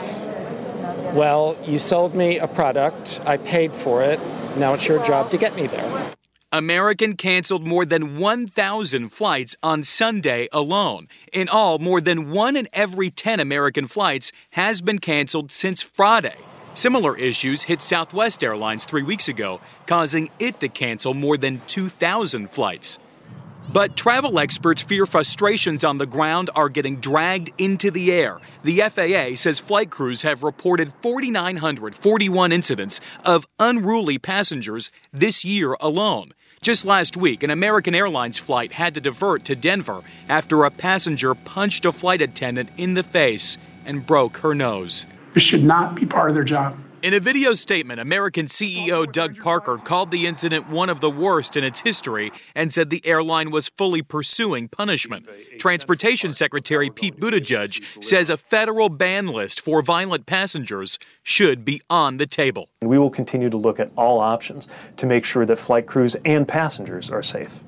Well, 1.15 1.57
you 1.63 1.79
sold 1.79 2.13
me 2.13 2.37
a 2.37 2.47
product, 2.47 3.21
I 3.25 3.37
paid 3.37 3.75
for 3.75 4.03
it, 4.03 4.19
now 4.55 4.75
it's 4.75 4.87
your 4.87 5.03
job 5.03 5.31
to 5.31 5.39
get 5.39 5.55
me 5.55 5.65
there. 5.65 6.11
American 6.51 7.15
canceled 7.15 7.65
more 7.65 7.85
than 7.85 8.19
1,000 8.19 9.09
flights 9.09 9.55
on 9.63 9.83
Sunday 9.83 10.47
alone. 10.51 11.07
In 11.33 11.49
all, 11.49 11.79
more 11.79 11.99
than 11.99 12.29
one 12.29 12.55
in 12.55 12.67
every 12.71 13.09
10 13.09 13.39
American 13.39 13.87
flights 13.87 14.31
has 14.51 14.79
been 14.79 14.99
canceled 14.99 15.51
since 15.51 15.81
Friday. 15.81 16.37
Similar 16.75 17.17
issues 17.17 17.63
hit 17.63 17.81
Southwest 17.81 18.43
Airlines 18.43 18.85
three 18.85 19.01
weeks 19.01 19.27
ago, 19.27 19.59
causing 19.87 20.29
it 20.37 20.59
to 20.59 20.69
cancel 20.69 21.15
more 21.15 21.35
than 21.35 21.61
2,000 21.65 22.51
flights. 22.51 22.99
But 23.71 23.97
travel 23.97 24.39
experts 24.39 24.81
fear 24.81 25.05
frustrations 25.05 25.83
on 25.83 25.97
the 25.97 26.05
ground 26.05 26.49
are 26.55 26.69
getting 26.69 26.97
dragged 26.97 27.51
into 27.57 27.91
the 27.91 28.11
air. 28.11 28.39
The 28.63 28.79
FAA 28.81 29.35
says 29.35 29.59
flight 29.59 29.89
crews 29.89 30.21
have 30.21 30.43
reported 30.43 30.93
4,941 31.01 32.51
incidents 32.51 33.01
of 33.23 33.47
unruly 33.59 34.17
passengers 34.17 34.91
this 35.11 35.43
year 35.43 35.75
alone. 35.79 36.33
Just 36.61 36.85
last 36.85 37.17
week, 37.17 37.43
an 37.43 37.49
American 37.49 37.93
Airlines 37.93 38.39
flight 38.39 38.73
had 38.73 38.93
to 38.93 39.01
divert 39.01 39.45
to 39.45 39.55
Denver 39.55 40.01
after 40.29 40.63
a 40.63 40.71
passenger 40.71 41.35
punched 41.35 41.85
a 41.85 41.91
flight 41.91 42.21
attendant 42.21 42.69
in 42.77 42.93
the 42.93 43.03
face 43.03 43.57
and 43.85 44.05
broke 44.05 44.37
her 44.37 44.55
nose. 44.55 45.05
This 45.33 45.43
should 45.43 45.63
not 45.63 45.95
be 45.95 46.05
part 46.05 46.29
of 46.29 46.35
their 46.35 46.43
job. 46.43 46.79
In 47.05 47.13
a 47.13 47.19
video 47.19 47.53
statement, 47.53 47.99
American 47.99 48.47
CEO 48.47 49.05
Doug 49.11 49.37
Parker 49.37 49.77
called 49.77 50.09
the 50.09 50.25
incident 50.25 50.69
one 50.69 50.89
of 50.89 51.01
the 51.01 51.09
worst 51.11 51.55
in 51.55 51.63
its 51.63 51.81
history 51.81 52.31
and 52.55 52.73
said 52.73 52.89
the 52.89 53.05
airline 53.05 53.51
was 53.51 53.69
fully 53.69 54.01
pursuing 54.01 54.67
punishment. 54.67 55.27
Transportation 55.59 56.33
Secretary 56.33 56.89
Pete 56.89 57.19
Buttigieg 57.19 58.03
says 58.03 58.31
a 58.31 58.37
federal 58.37 58.89
ban 58.89 59.27
list 59.27 59.61
for 59.61 59.83
violent 59.83 60.25
passengers 60.25 60.97
should 61.21 61.63
be 61.63 61.79
on 61.91 62.17
the 62.17 62.25
table. 62.25 62.69
We 62.81 62.97
will 62.97 63.11
continue 63.11 63.51
to 63.51 63.57
look 63.57 63.79
at 63.79 63.91
all 63.95 64.19
options 64.19 64.67
to 64.97 65.05
make 65.05 65.25
sure 65.25 65.45
that 65.45 65.59
flight 65.59 65.85
crews 65.85 66.15
and 66.25 66.47
passengers 66.47 67.11
are 67.11 67.21
safe. 67.21 67.59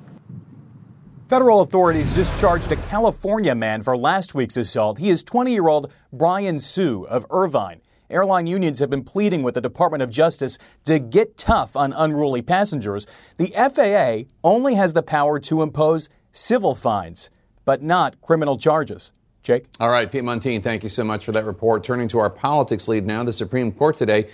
Federal 1.30 1.62
authorities 1.62 2.12
discharged 2.12 2.72
a 2.72 2.76
California 2.78 3.54
man 3.54 3.84
for 3.84 3.96
last 3.96 4.34
week's 4.34 4.58
assault. 4.58 4.98
He 4.98 5.10
is 5.10 5.24
20 5.24 5.54
year 5.54 5.68
old 5.68 5.94
Brian 6.12 6.60
Hsu 6.60 7.06
of 7.08 7.24
Irvine. 7.30 7.82
Airline 8.10 8.48
unions 8.48 8.80
have 8.80 8.90
been 8.90 9.04
pleading 9.04 9.44
with 9.44 9.54
the 9.56 9.62
Department 9.62 10.02
of 10.02 10.10
Justice 10.10 10.58
to 10.86 10.98
get 10.98 11.38
tough 11.38 11.76
on 11.76 11.92
unruly 11.92 12.42
passengers. 12.42 13.06
The 13.38 13.48
FAA 13.48 14.32
only 14.48 14.76
has 14.76 14.94
the 14.94 15.04
power 15.04 15.40
to 15.42 15.62
impose 15.62 16.10
civil 16.32 16.74
fines, 16.74 17.30
but 17.66 17.82
not 17.82 18.22
criminal 18.22 18.58
charges. 18.58 19.12
Jake? 19.44 19.66
All 19.80 19.90
right, 19.90 20.10
Pete 20.10 20.24
Muntean, 20.24 20.64
thank 20.64 20.84
you 20.84 20.90
so 20.90 21.04
much 21.04 21.26
for 21.26 21.34
that 21.34 21.46
report. 21.46 21.84
Turning 21.84 22.08
to 22.10 22.20
our 22.20 22.30
politics 22.30 22.88
lead 22.88 23.06
now, 23.06 23.24
the 23.24 23.34
Supreme 23.34 23.72
Court 23.74 23.98
today 23.98 24.30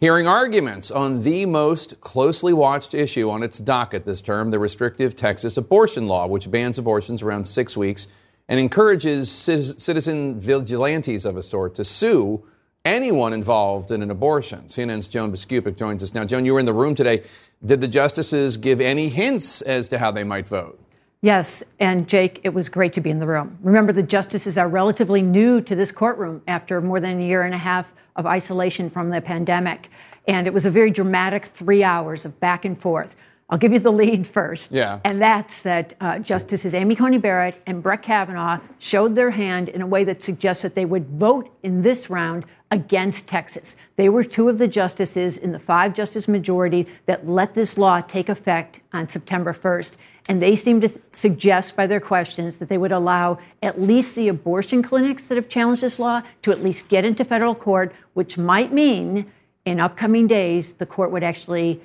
hearing 0.00 0.26
arguments 0.26 0.90
on 0.90 1.22
the 1.22 1.44
most 1.44 2.00
closely 2.00 2.52
watched 2.52 2.94
issue 2.94 3.28
on 3.28 3.42
its 3.42 3.58
docket 3.58 4.06
this 4.06 4.22
term 4.22 4.50
the 4.50 4.58
restrictive 4.58 5.14
Texas 5.14 5.56
abortion 5.56 6.06
law, 6.06 6.26
which 6.26 6.50
bans 6.50 6.78
abortions 6.78 7.22
around 7.22 7.46
six 7.46 7.76
weeks 7.76 8.08
and 8.48 8.58
encourages 8.58 9.30
citizen 9.30 10.40
vigilantes 10.40 11.26
of 11.26 11.36
a 11.36 11.42
sort 11.42 11.74
to 11.74 11.84
sue 11.84 12.42
anyone 12.84 13.32
involved 13.32 13.90
in 13.90 14.02
an 14.02 14.10
abortion. 14.10 14.62
CNN's 14.62 15.08
Joan 15.08 15.32
Biskupic 15.32 15.76
joins 15.76 16.02
us 16.02 16.14
now. 16.14 16.24
Joan, 16.24 16.44
you 16.44 16.54
were 16.54 16.60
in 16.60 16.66
the 16.66 16.72
room 16.72 16.94
today. 16.94 17.22
Did 17.64 17.80
the 17.80 17.88
justices 17.88 18.56
give 18.56 18.80
any 18.80 19.08
hints 19.08 19.62
as 19.62 19.88
to 19.88 19.98
how 19.98 20.10
they 20.10 20.24
might 20.24 20.46
vote? 20.46 20.80
Yes, 21.20 21.64
and 21.80 22.08
Jake, 22.08 22.40
it 22.44 22.50
was 22.50 22.68
great 22.68 22.92
to 22.92 23.00
be 23.00 23.10
in 23.10 23.18
the 23.18 23.26
room. 23.26 23.58
Remember, 23.62 23.92
the 23.92 24.04
justices 24.04 24.56
are 24.56 24.68
relatively 24.68 25.20
new 25.20 25.60
to 25.62 25.74
this 25.74 25.90
courtroom 25.90 26.42
after 26.46 26.80
more 26.80 27.00
than 27.00 27.20
a 27.20 27.26
year 27.26 27.42
and 27.42 27.54
a 27.54 27.58
half 27.58 27.92
of 28.14 28.24
isolation 28.24 28.88
from 28.88 29.10
the 29.10 29.20
pandemic. 29.20 29.90
And 30.28 30.46
it 30.46 30.54
was 30.54 30.64
a 30.64 30.70
very 30.70 30.90
dramatic 30.90 31.44
three 31.44 31.82
hours 31.82 32.24
of 32.24 32.38
back 32.38 32.64
and 32.64 32.78
forth. 32.78 33.16
I'll 33.50 33.58
give 33.58 33.72
you 33.72 33.78
the 33.78 33.92
lead 33.92 34.26
first. 34.26 34.70
Yeah. 34.70 35.00
And 35.04 35.20
that's 35.22 35.62
that 35.62 35.94
uh, 36.00 36.18
Justices 36.18 36.74
Amy 36.74 36.94
Coney 36.94 37.18
Barrett 37.18 37.60
and 37.66 37.82
Brett 37.82 38.02
Kavanaugh 38.02 38.60
showed 38.78 39.14
their 39.14 39.30
hand 39.30 39.70
in 39.70 39.80
a 39.80 39.86
way 39.86 40.04
that 40.04 40.22
suggests 40.22 40.62
that 40.62 40.74
they 40.74 40.84
would 40.84 41.08
vote 41.08 41.50
in 41.62 41.80
this 41.80 42.10
round 42.10 42.44
against 42.70 43.28
Texas. 43.28 43.76
They 43.96 44.08
were 44.08 44.24
two 44.24 44.48
of 44.48 44.58
the 44.58 44.68
justices 44.68 45.38
in 45.38 45.52
the 45.52 45.58
five 45.58 45.94
justice 45.94 46.28
majority 46.28 46.86
that 47.06 47.26
let 47.26 47.54
this 47.54 47.78
law 47.78 48.00
take 48.00 48.28
effect 48.28 48.80
on 48.92 49.08
September 49.08 49.52
1st. 49.52 49.96
And 50.28 50.42
they 50.42 50.56
seem 50.56 50.82
to 50.82 50.90
suggest 51.14 51.74
by 51.74 51.86
their 51.86 52.00
questions 52.00 52.58
that 52.58 52.68
they 52.68 52.76
would 52.76 52.92
allow 52.92 53.38
at 53.62 53.80
least 53.80 54.14
the 54.14 54.28
abortion 54.28 54.82
clinics 54.82 55.26
that 55.28 55.36
have 55.36 55.48
challenged 55.48 55.82
this 55.82 55.98
law 55.98 56.20
to 56.42 56.52
at 56.52 56.62
least 56.62 56.90
get 56.90 57.06
into 57.06 57.24
federal 57.24 57.54
court, 57.54 57.94
which 58.12 58.36
might 58.36 58.70
mean 58.70 59.30
in 59.64 59.80
upcoming 59.80 60.26
days 60.26 60.74
the 60.74 60.84
court 60.84 61.10
would 61.10 61.22
actually 61.22 61.80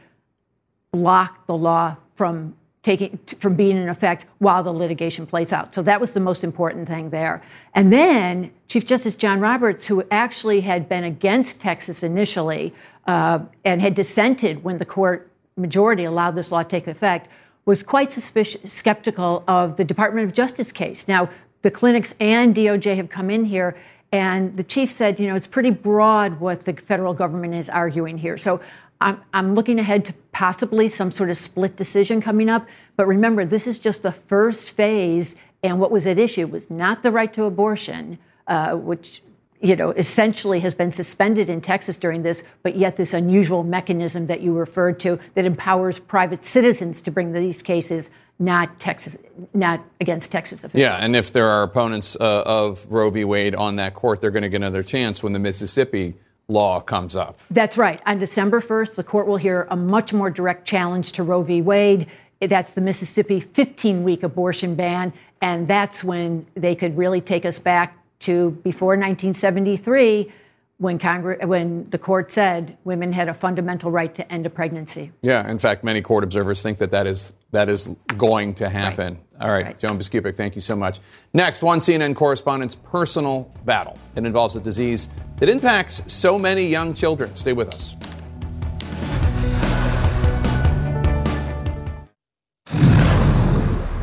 block 0.91 1.47
the 1.47 1.55
law 1.55 1.95
from 2.15 2.55
taking 2.84 3.18
from 3.39 3.55
being 3.55 3.77
in 3.77 3.88
effect 3.88 4.26
while 4.39 4.61
the 4.61 4.72
litigation 4.72 5.26
plays 5.26 5.53
out. 5.53 5.73
So 5.73 5.81
that 5.84 6.01
was 6.01 6.11
the 6.11 6.19
most 6.19 6.43
important 6.43 6.88
thing 6.88 7.10
there. 7.10 7.41
And 7.73 7.91
then 7.91 8.51
Chief 8.68 8.85
Justice 8.85 9.15
John 9.15 9.39
Roberts, 9.39 9.88
who 9.88 10.03
actually 10.11 10.61
had 10.61 10.89
been 10.89 11.05
against 11.05 11.61
Texas 11.61 12.03
initially 12.03 12.73
uh, 13.07 13.39
and 13.64 13.81
had 13.81 13.95
dissented 13.95 14.64
when 14.64 14.77
the 14.77 14.85
court 14.85 15.31
majority 15.55 16.03
allowed 16.03 16.35
this 16.35 16.51
law 16.51 16.61
to 16.61 16.69
take 16.69 16.88
effect, 16.88 17.30
was 17.65 17.81
quite 17.81 18.11
suspicious, 18.11 18.73
skeptical 18.73 19.43
of 19.47 19.77
the 19.77 19.85
Department 19.85 20.27
of 20.27 20.34
Justice 20.34 20.72
case. 20.73 21.07
Now, 21.07 21.30
the 21.61 21.72
clinics 21.72 22.14
and 22.19 22.53
DOJ 22.53 22.97
have 22.97 23.10
come 23.10 23.30
in 23.30 23.45
here, 23.45 23.77
and 24.11 24.57
the 24.57 24.64
chief 24.64 24.91
said, 24.91 25.19
you 25.19 25.27
know, 25.27 25.35
it's 25.35 25.47
pretty 25.47 25.69
broad 25.72 26.41
what 26.41 26.65
the 26.65 26.73
federal 26.73 27.14
government 27.14 27.53
is 27.53 27.69
arguing 27.69 28.18
here. 28.18 28.38
So 28.38 28.60
I'm, 29.03 29.21
I'm 29.34 29.55
looking 29.55 29.80
ahead 29.80 30.05
to 30.05 30.13
possibly 30.31 30.89
some 30.89 31.11
sort 31.11 31.30
of 31.30 31.38
split 31.38 31.75
decision 31.75 32.21
coming 32.21 32.49
up. 32.49 32.67
But 32.95 33.07
remember, 33.07 33.45
this 33.45 33.67
is 33.67 33.80
just 33.80 34.03
the 34.03 34.11
first 34.11 34.69
phase, 34.69 35.35
and 35.61 35.80
what 35.80 35.91
was 35.91 36.07
at 36.07 36.17
issue 36.17 36.47
was 36.47 36.69
not 36.69 37.03
the 37.03 37.11
right 37.11 37.34
to 37.34 37.43
abortion, 37.43 38.19
uh, 38.47 38.75
which 38.75 39.21
you 39.63 39.77
know, 39.77 39.91
essentially 39.91 40.59
has 40.59 40.73
been 40.73 40.91
suspended 40.91 41.49
in 41.49 41.61
Texas 41.61 41.95
during 41.95 42.21
this, 42.23 42.43
but 42.63 42.75
yet 42.75 42.97
this 42.97 43.13
unusual 43.13 43.63
mechanism 43.63 44.27
that 44.27 44.41
you 44.41 44.51
referred 44.51 44.99
to 44.99 45.17
that 45.35 45.45
empowers 45.45 45.99
private 45.99 46.43
citizens 46.43 47.01
to 47.01 47.09
bring 47.09 47.31
these 47.31 47.61
cases, 47.61 48.09
not 48.39 48.77
Texas, 48.81 49.17
not 49.53 49.81
against 50.01 50.34
Texas 50.34 50.65
officials. 50.65 50.81
Yeah, 50.81 50.97
and 50.97 51.15
if 51.15 51.31
there 51.31 51.47
are 51.47 51.63
opponents 51.63 52.17
uh, 52.19 52.43
of 52.45 52.85
Roe 52.91 53.09
v. 53.09 53.23
Wade 53.23 53.55
on 53.55 53.77
that 53.77 53.93
court, 53.93 54.19
they're 54.19 54.31
going 54.31 54.43
to 54.43 54.49
get 54.49 54.57
another 54.57 54.84
chance 54.84 55.23
when 55.23 55.31
the 55.31 55.39
Mississippi 55.39 56.15
law 56.48 56.80
comes 56.80 57.15
up. 57.15 57.40
That's 57.49 57.78
right. 57.78 58.02
On 58.06 58.20
December 58.20 58.61
1st, 58.61 58.95
the 58.95 59.03
court 59.03 59.28
will 59.28 59.38
hear 59.38 59.68
a 59.70 59.76
much 59.76 60.14
more 60.14 60.30
direct 60.30 60.68
challenge 60.68 61.11
to 61.14 61.24
Roe 61.24 61.41
v. 61.41 61.61
Wade. 61.61 62.07
That's 62.40 62.74
the 62.74 62.82
Mississippi 62.82 63.40
15 63.40 64.03
week 64.03 64.24
abortion 64.24 64.76
ban. 64.76 65.14
And 65.41 65.68
that's 65.68 66.03
when 66.03 66.45
they 66.56 66.76
could 66.76 66.98
really 66.98 67.22
take 67.22 67.45
us 67.45 67.60
back 67.60 67.98
to 68.20 68.52
before 68.64 68.90
1973 68.91 70.32
when 70.78 70.99
Congress, 70.99 71.45
when 71.45 71.90
the 71.90 71.98
court 71.98 72.32
said 72.32 72.78
women 72.84 73.14
had 73.14 73.30
a 73.30 73.34
fundamental 73.34 73.91
right 73.91 74.14
to 74.15 74.32
end 74.32 74.45
a 74.45 74.49
pregnancy. 74.49 75.11
Yeah, 75.22 75.49
in 75.49 75.60
fact, 75.60 75.84
many 75.84 76.02
court 76.02 76.24
observers 76.24 76.61
think 76.61 76.78
that 76.80 76.91
that 76.91 77.07
is 77.07 77.34
that 77.52 77.70
is 77.70 77.88
going 78.18 78.56
to 78.56 78.70
happen. 78.70 79.20
All 79.44 79.52
right, 79.52 79.65
right. 79.65 79.78
Joan 79.78 79.99
Biskupic, 79.99 80.38
thank 80.38 80.56
you 80.56 80.61
so 80.61 80.74
much. 80.74 81.02
Next, 81.34 81.61
one 81.61 81.80
CNN 81.80 82.15
correspondent's 82.15 82.76
personal 82.76 83.52
battle. 83.65 83.98
It 84.15 84.26
involves 84.26 84.56
a 84.56 84.61
disease 84.61 85.10
that 85.36 85.49
impacts 85.49 86.02
so 86.11 86.40
many 86.40 86.65
young 86.65 86.94
children. 86.94 87.36
Stay 87.36 87.52
with 87.52 87.76
us. 87.76 87.98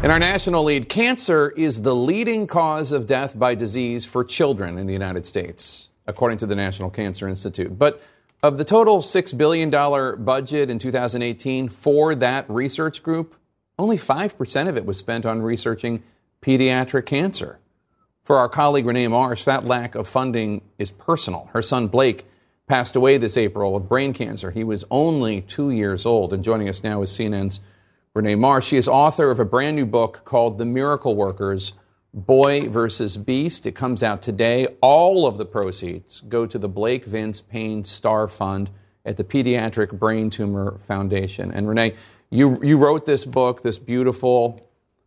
In 0.04 0.10
our 0.10 0.18
national 0.18 0.64
lead, 0.64 0.90
cancer 0.90 1.48
is 1.56 1.80
the 1.80 1.94
leading 1.94 2.46
cause 2.46 2.92
of 2.92 3.06
death 3.06 3.38
by 3.38 3.54
disease 3.54 4.04
for 4.04 4.22
children 4.24 4.76
in 4.76 4.86
the 4.86 4.92
United 4.92 5.24
States, 5.24 5.88
according 6.06 6.36
to 6.38 6.46
the 6.46 6.56
National 6.56 6.90
Cancer 6.90 7.26
Institute. 7.28 7.78
But 7.78 8.02
of 8.42 8.58
the 8.58 8.64
total 8.64 8.98
$6 8.98 9.38
billion 9.38 9.70
budget 10.22 10.68
in 10.68 10.78
2018 10.78 11.68
for 11.68 12.14
that 12.14 12.44
research 12.50 13.02
group, 13.02 13.36
only 13.80 13.96
5% 13.96 14.68
of 14.68 14.76
it 14.76 14.86
was 14.86 14.98
spent 14.98 15.26
on 15.26 15.42
researching 15.42 16.02
pediatric 16.42 17.06
cancer. 17.06 17.58
For 18.22 18.36
our 18.36 18.48
colleague 18.48 18.86
Rene 18.86 19.08
Marsh, 19.08 19.44
that 19.44 19.64
lack 19.64 19.94
of 19.94 20.06
funding 20.06 20.62
is 20.78 20.90
personal. 20.90 21.48
Her 21.52 21.62
son 21.62 21.88
Blake 21.88 22.26
passed 22.68 22.94
away 22.94 23.16
this 23.16 23.36
April 23.36 23.74
of 23.74 23.88
brain 23.88 24.12
cancer. 24.12 24.52
He 24.52 24.62
was 24.62 24.84
only 24.90 25.40
two 25.40 25.70
years 25.70 26.06
old. 26.06 26.32
And 26.32 26.44
joining 26.44 26.68
us 26.68 26.84
now 26.84 27.02
is 27.02 27.10
CNN's 27.10 27.60
Rene 28.14 28.36
Marsh. 28.36 28.66
She 28.66 28.76
is 28.76 28.86
author 28.86 29.30
of 29.30 29.40
a 29.40 29.44
brand 29.44 29.76
new 29.76 29.86
book 29.86 30.24
called 30.24 30.58
The 30.58 30.64
Miracle 30.64 31.16
Workers 31.16 31.72
Boy 32.14 32.68
versus 32.68 33.16
Beast. 33.16 33.66
It 33.66 33.72
comes 33.74 34.02
out 34.02 34.20
today. 34.22 34.68
All 34.80 35.26
of 35.26 35.38
the 35.38 35.44
proceeds 35.44 36.20
go 36.20 36.46
to 36.46 36.58
the 36.58 36.68
Blake 36.68 37.04
Vince 37.04 37.40
Payne 37.40 37.84
Star 37.84 38.28
Fund 38.28 38.70
at 39.04 39.16
the 39.16 39.24
Pediatric 39.24 39.98
Brain 39.98 40.28
Tumor 40.28 40.78
Foundation. 40.78 41.50
And 41.50 41.68
Rene, 41.68 41.94
you, 42.30 42.58
you 42.62 42.78
wrote 42.78 43.04
this 43.04 43.24
book, 43.24 43.62
this 43.62 43.78
beautiful, 43.78 44.60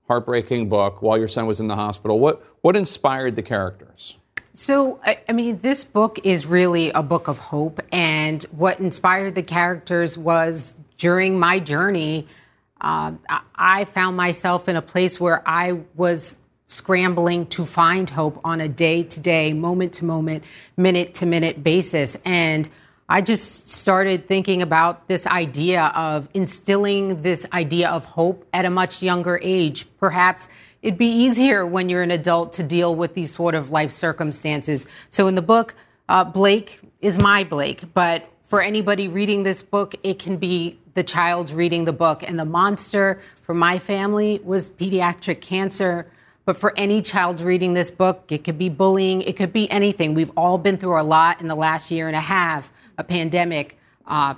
heartbreaking 0.08 0.70
book, 0.70 1.02
while 1.02 1.18
your 1.18 1.28
son 1.28 1.46
was 1.46 1.60
in 1.60 1.68
the 1.68 1.76
hospital. 1.76 2.20
What, 2.20 2.44
what 2.62 2.76
inspired 2.76 3.36
the 3.36 3.44
characters? 3.44 4.18
So, 4.54 5.00
I 5.04 5.32
mean, 5.32 5.60
this 5.60 5.84
book 5.84 6.20
is 6.24 6.46
really 6.46 6.92
a 6.92 7.02
book 7.02 7.28
of 7.28 7.40
hope. 7.40 7.82
And 7.92 8.44
what 8.52 8.80
inspired 8.80 9.36
the 9.36 9.44
characters 9.44 10.18
was 10.18 10.76
during 10.98 11.40
my 11.40 11.60
journey 11.60 12.28
uh, 12.84 13.14
I 13.56 13.86
found 13.86 14.18
myself 14.18 14.68
in 14.68 14.76
a 14.76 14.82
place 14.82 15.20
where 15.20 15.42
I 15.48 15.80
was 15.96 16.38
scrambling 16.68 17.46
to 17.48 17.66
find 17.66 18.10
hope 18.10 18.42
on 18.44 18.60
a 18.60 18.68
day 18.68 19.04
to 19.04 19.20
day, 19.20 19.54
moment 19.54 19.94
to 19.94 20.06
moment, 20.06 20.44
minute 20.76 21.16
to 21.16 21.26
minute 21.26 21.64
basis. 21.64 22.18
And 22.26 22.68
I 23.10 23.22
just 23.22 23.70
started 23.70 24.28
thinking 24.28 24.62
about 24.62 25.08
this 25.08 25.28
idea 25.28 25.92
of 25.96 26.30
instilling 26.34 27.22
this 27.22 27.46
idea 27.52 27.90
of 27.90 28.06
hope 28.06 28.48
at 28.54 28.64
a 28.64 28.70
much 28.70 29.02
younger 29.02 29.40
age. 29.44 29.86
Perhaps 30.00 30.48
it'd 30.82 30.98
be 30.98 31.08
easier 31.08 31.66
when 31.66 31.90
you're 31.90 32.02
an 32.02 32.12
adult 32.12 32.54
to 32.54 32.64
deal 32.64 32.96
with 32.96 33.14
these 33.14 33.34
sort 33.34 33.56
of 33.56 33.72
life 33.72 33.92
circumstances. 33.92 34.86
So 35.10 35.28
in 35.28 35.36
the 35.36 35.42
book, 35.42 35.76
uh, 36.08 36.24
Blake 36.24 36.80
is 37.02 37.20
my 37.20 37.44
Blake, 37.44 37.94
but 37.94 38.30
for 38.48 38.62
anybody 38.62 39.10
reading 39.10 39.44
this 39.44 39.62
book, 39.62 39.96
it 40.04 40.18
can 40.18 40.38
be 40.38 40.80
the 40.94 41.04
child's 41.04 41.54
reading 41.54 41.86
the 41.86 41.94
book. 41.94 42.24
And 42.24 42.40
the 42.40 42.46
monster 42.46 43.22
for 43.42 43.54
my 43.54 43.80
family 43.80 44.40
was 44.44 44.70
pediatric 44.70 45.42
cancer. 45.42 46.08
But 46.46 46.58
for 46.58 46.78
any 46.78 47.02
child 47.02 47.42
reading 47.42 47.74
this 47.74 47.90
book, 47.92 48.32
it 48.32 48.44
could 48.44 48.58
be 48.58 48.70
bullying, 48.70 49.22
it 49.22 49.36
could 49.36 49.52
be 49.52 49.70
anything. 49.72 50.14
We've 50.14 50.32
all 50.38 50.58
been 50.58 50.78
through 50.78 51.00
a 51.00 51.04
lot 51.04 51.42
in 51.42 51.48
the 51.48 51.56
last 51.56 51.90
year 51.90 52.08
and 52.08 52.16
a 52.16 52.22
half 52.22 52.72
a 52.98 53.04
pandemic. 53.04 53.78
Uh, 54.08 54.36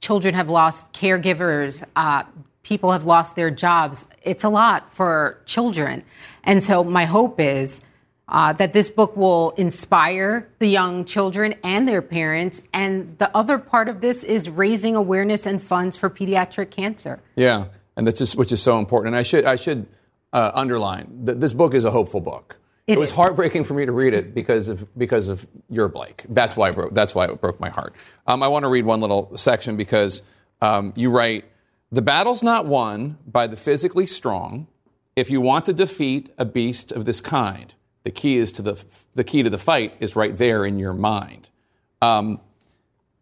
children 0.00 0.34
have 0.34 0.48
lost 0.48 0.92
caregivers, 0.92 1.84
uh, 1.96 2.24
people 2.62 2.90
have 2.92 3.04
lost 3.04 3.36
their 3.36 3.50
jobs. 3.50 4.06
It's 4.22 4.42
a 4.42 4.48
lot 4.48 4.92
for 4.92 5.40
children. 5.46 6.02
And 6.42 6.64
so 6.64 6.82
my 6.82 7.04
hope 7.04 7.38
is 7.38 7.80
uh, 8.28 8.54
that 8.54 8.72
this 8.72 8.90
book 8.90 9.16
will 9.16 9.50
inspire 9.52 10.48
the 10.58 10.66
young 10.66 11.04
children 11.04 11.54
and 11.62 11.86
their 11.86 12.02
parents. 12.02 12.60
And 12.72 13.16
the 13.18 13.34
other 13.36 13.58
part 13.58 13.88
of 13.88 14.00
this 14.00 14.24
is 14.24 14.48
raising 14.48 14.96
awareness 14.96 15.46
and 15.46 15.62
funds 15.62 15.96
for 15.96 16.10
pediatric 16.10 16.70
cancer. 16.70 17.20
Yeah, 17.36 17.66
and 17.96 18.06
that's 18.06 18.18
just 18.18 18.36
which 18.36 18.50
is 18.50 18.62
so 18.62 18.78
important. 18.78 19.14
And 19.14 19.18
I 19.18 19.22
should 19.22 19.44
I 19.44 19.56
should 19.56 19.86
uh, 20.32 20.50
underline 20.54 21.24
that 21.24 21.40
this 21.40 21.52
book 21.52 21.74
is 21.74 21.84
a 21.84 21.90
hopeful 21.90 22.20
book. 22.20 22.56
It, 22.86 22.94
it 22.94 22.98
was 22.98 23.10
heartbreaking 23.10 23.64
for 23.64 23.74
me 23.74 23.86
to 23.86 23.92
read 23.92 24.12
it 24.12 24.34
because 24.34 24.68
of 24.68 24.86
because 24.98 25.28
of 25.28 25.46
your 25.70 25.88
Blake. 25.88 26.24
That's 26.28 26.56
why 26.56 26.70
broke, 26.70 26.94
that's 26.94 27.14
why 27.14 27.26
it 27.26 27.40
broke 27.40 27.58
my 27.58 27.70
heart. 27.70 27.94
Um, 28.26 28.42
I 28.42 28.48
want 28.48 28.64
to 28.64 28.68
read 28.68 28.84
one 28.84 29.00
little 29.00 29.34
section 29.36 29.76
because 29.76 30.22
um, 30.60 30.92
you 30.94 31.10
write 31.10 31.44
the 31.90 32.02
battle's 32.02 32.42
not 32.42 32.66
won 32.66 33.18
by 33.26 33.46
the 33.46 33.56
physically 33.56 34.06
strong. 34.06 34.66
If 35.16 35.30
you 35.30 35.40
want 35.40 35.64
to 35.66 35.72
defeat 35.72 36.34
a 36.36 36.44
beast 36.44 36.92
of 36.92 37.04
this 37.04 37.20
kind, 37.20 37.72
the 38.02 38.10
key 38.10 38.36
is 38.36 38.52
to 38.52 38.62
the 38.62 38.84
the 39.14 39.24
key 39.24 39.42
to 39.42 39.50
the 39.50 39.58
fight 39.58 39.96
is 40.00 40.14
right 40.14 40.36
there 40.36 40.66
in 40.66 40.78
your 40.78 40.92
mind. 40.92 41.48
Um, 42.02 42.40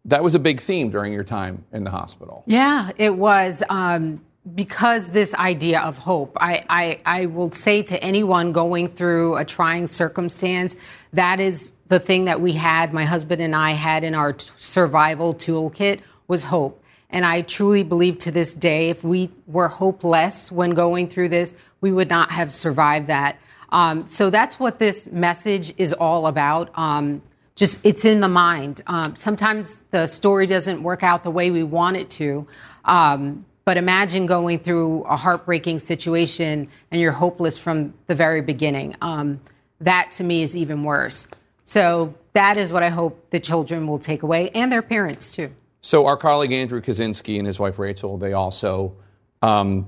that 0.05 0.23
was 0.23 0.35
a 0.35 0.39
big 0.39 0.59
theme 0.59 0.89
during 0.89 1.13
your 1.13 1.23
time 1.23 1.63
in 1.71 1.85
the 1.85 1.91
hospital. 1.91 2.43
Yeah, 2.45 2.91
it 2.97 3.15
was. 3.15 3.63
Um, 3.69 4.25
because 4.55 5.07
this 5.07 5.33
idea 5.35 5.79
of 5.79 5.97
hope, 5.97 6.37
I, 6.39 6.65
I, 6.69 6.99
I 7.05 7.25
will 7.27 7.51
say 7.51 7.81
to 7.83 8.03
anyone 8.03 8.51
going 8.51 8.89
through 8.89 9.37
a 9.37 9.45
trying 9.45 9.87
circumstance, 9.87 10.75
that 11.13 11.39
is 11.39 11.71
the 11.87 11.99
thing 11.99 12.25
that 12.25 12.41
we 12.41 12.51
had, 12.53 12.93
my 12.93 13.05
husband 13.05 13.41
and 13.41 13.55
I 13.55 13.71
had 13.71 14.03
in 14.03 14.15
our 14.15 14.35
survival 14.57 15.33
toolkit 15.33 16.01
was 16.27 16.43
hope. 16.43 16.83
And 17.09 17.25
I 17.25 17.41
truly 17.41 17.83
believe 17.83 18.17
to 18.19 18.31
this 18.31 18.55
day, 18.55 18.89
if 18.89 19.03
we 19.03 19.29
were 19.47 19.67
hopeless 19.67 20.51
when 20.51 20.71
going 20.71 21.07
through 21.07 21.29
this, 21.29 21.53
we 21.79 21.91
would 21.91 22.09
not 22.09 22.31
have 22.31 22.51
survived 22.51 23.07
that. 23.07 23.37
Um, 23.69 24.07
so 24.07 24.29
that's 24.29 24.59
what 24.59 24.79
this 24.79 25.07
message 25.07 25.73
is 25.77 25.93
all 25.93 26.27
about. 26.27 26.71
Um, 26.75 27.21
just 27.55 27.79
it's 27.83 28.03
in 28.03 28.19
the 28.19 28.27
mind. 28.27 28.81
Um, 28.87 29.15
sometimes 29.15 29.77
the 29.91 30.07
story 30.07 30.47
doesn't 30.47 30.81
work 30.81 31.03
out 31.03 31.23
the 31.23 31.31
way 31.31 31.51
we 31.51 31.63
want 31.63 31.97
it 31.97 32.09
to. 32.11 32.47
Um, 32.85 33.45
but 33.65 33.77
imagine 33.77 34.25
going 34.25 34.59
through 34.59 35.03
a 35.03 35.15
heartbreaking 35.15 35.79
situation 35.79 36.69
and 36.91 37.01
you're 37.01 37.11
hopeless 37.11 37.57
from 37.57 37.93
the 38.07 38.15
very 38.15 38.41
beginning. 38.41 38.95
Um, 39.01 39.39
that 39.79 40.11
to 40.13 40.23
me 40.23 40.43
is 40.43 40.55
even 40.55 40.83
worse. 40.83 41.27
So 41.65 42.13
that 42.33 42.57
is 42.57 42.71
what 42.71 42.83
I 42.83 42.89
hope 42.89 43.29
the 43.29 43.39
children 43.39 43.87
will 43.87 43.99
take 43.99 44.23
away 44.23 44.49
and 44.49 44.71
their 44.71 44.81
parents 44.81 45.33
too. 45.33 45.51
So 45.81 46.05
our 46.05 46.17
colleague 46.17 46.51
Andrew 46.51 46.81
Kaczynski 46.81 47.37
and 47.37 47.47
his 47.47 47.59
wife 47.59 47.79
Rachel, 47.79 48.17
they 48.17 48.33
also 48.33 48.95
um, 49.41 49.87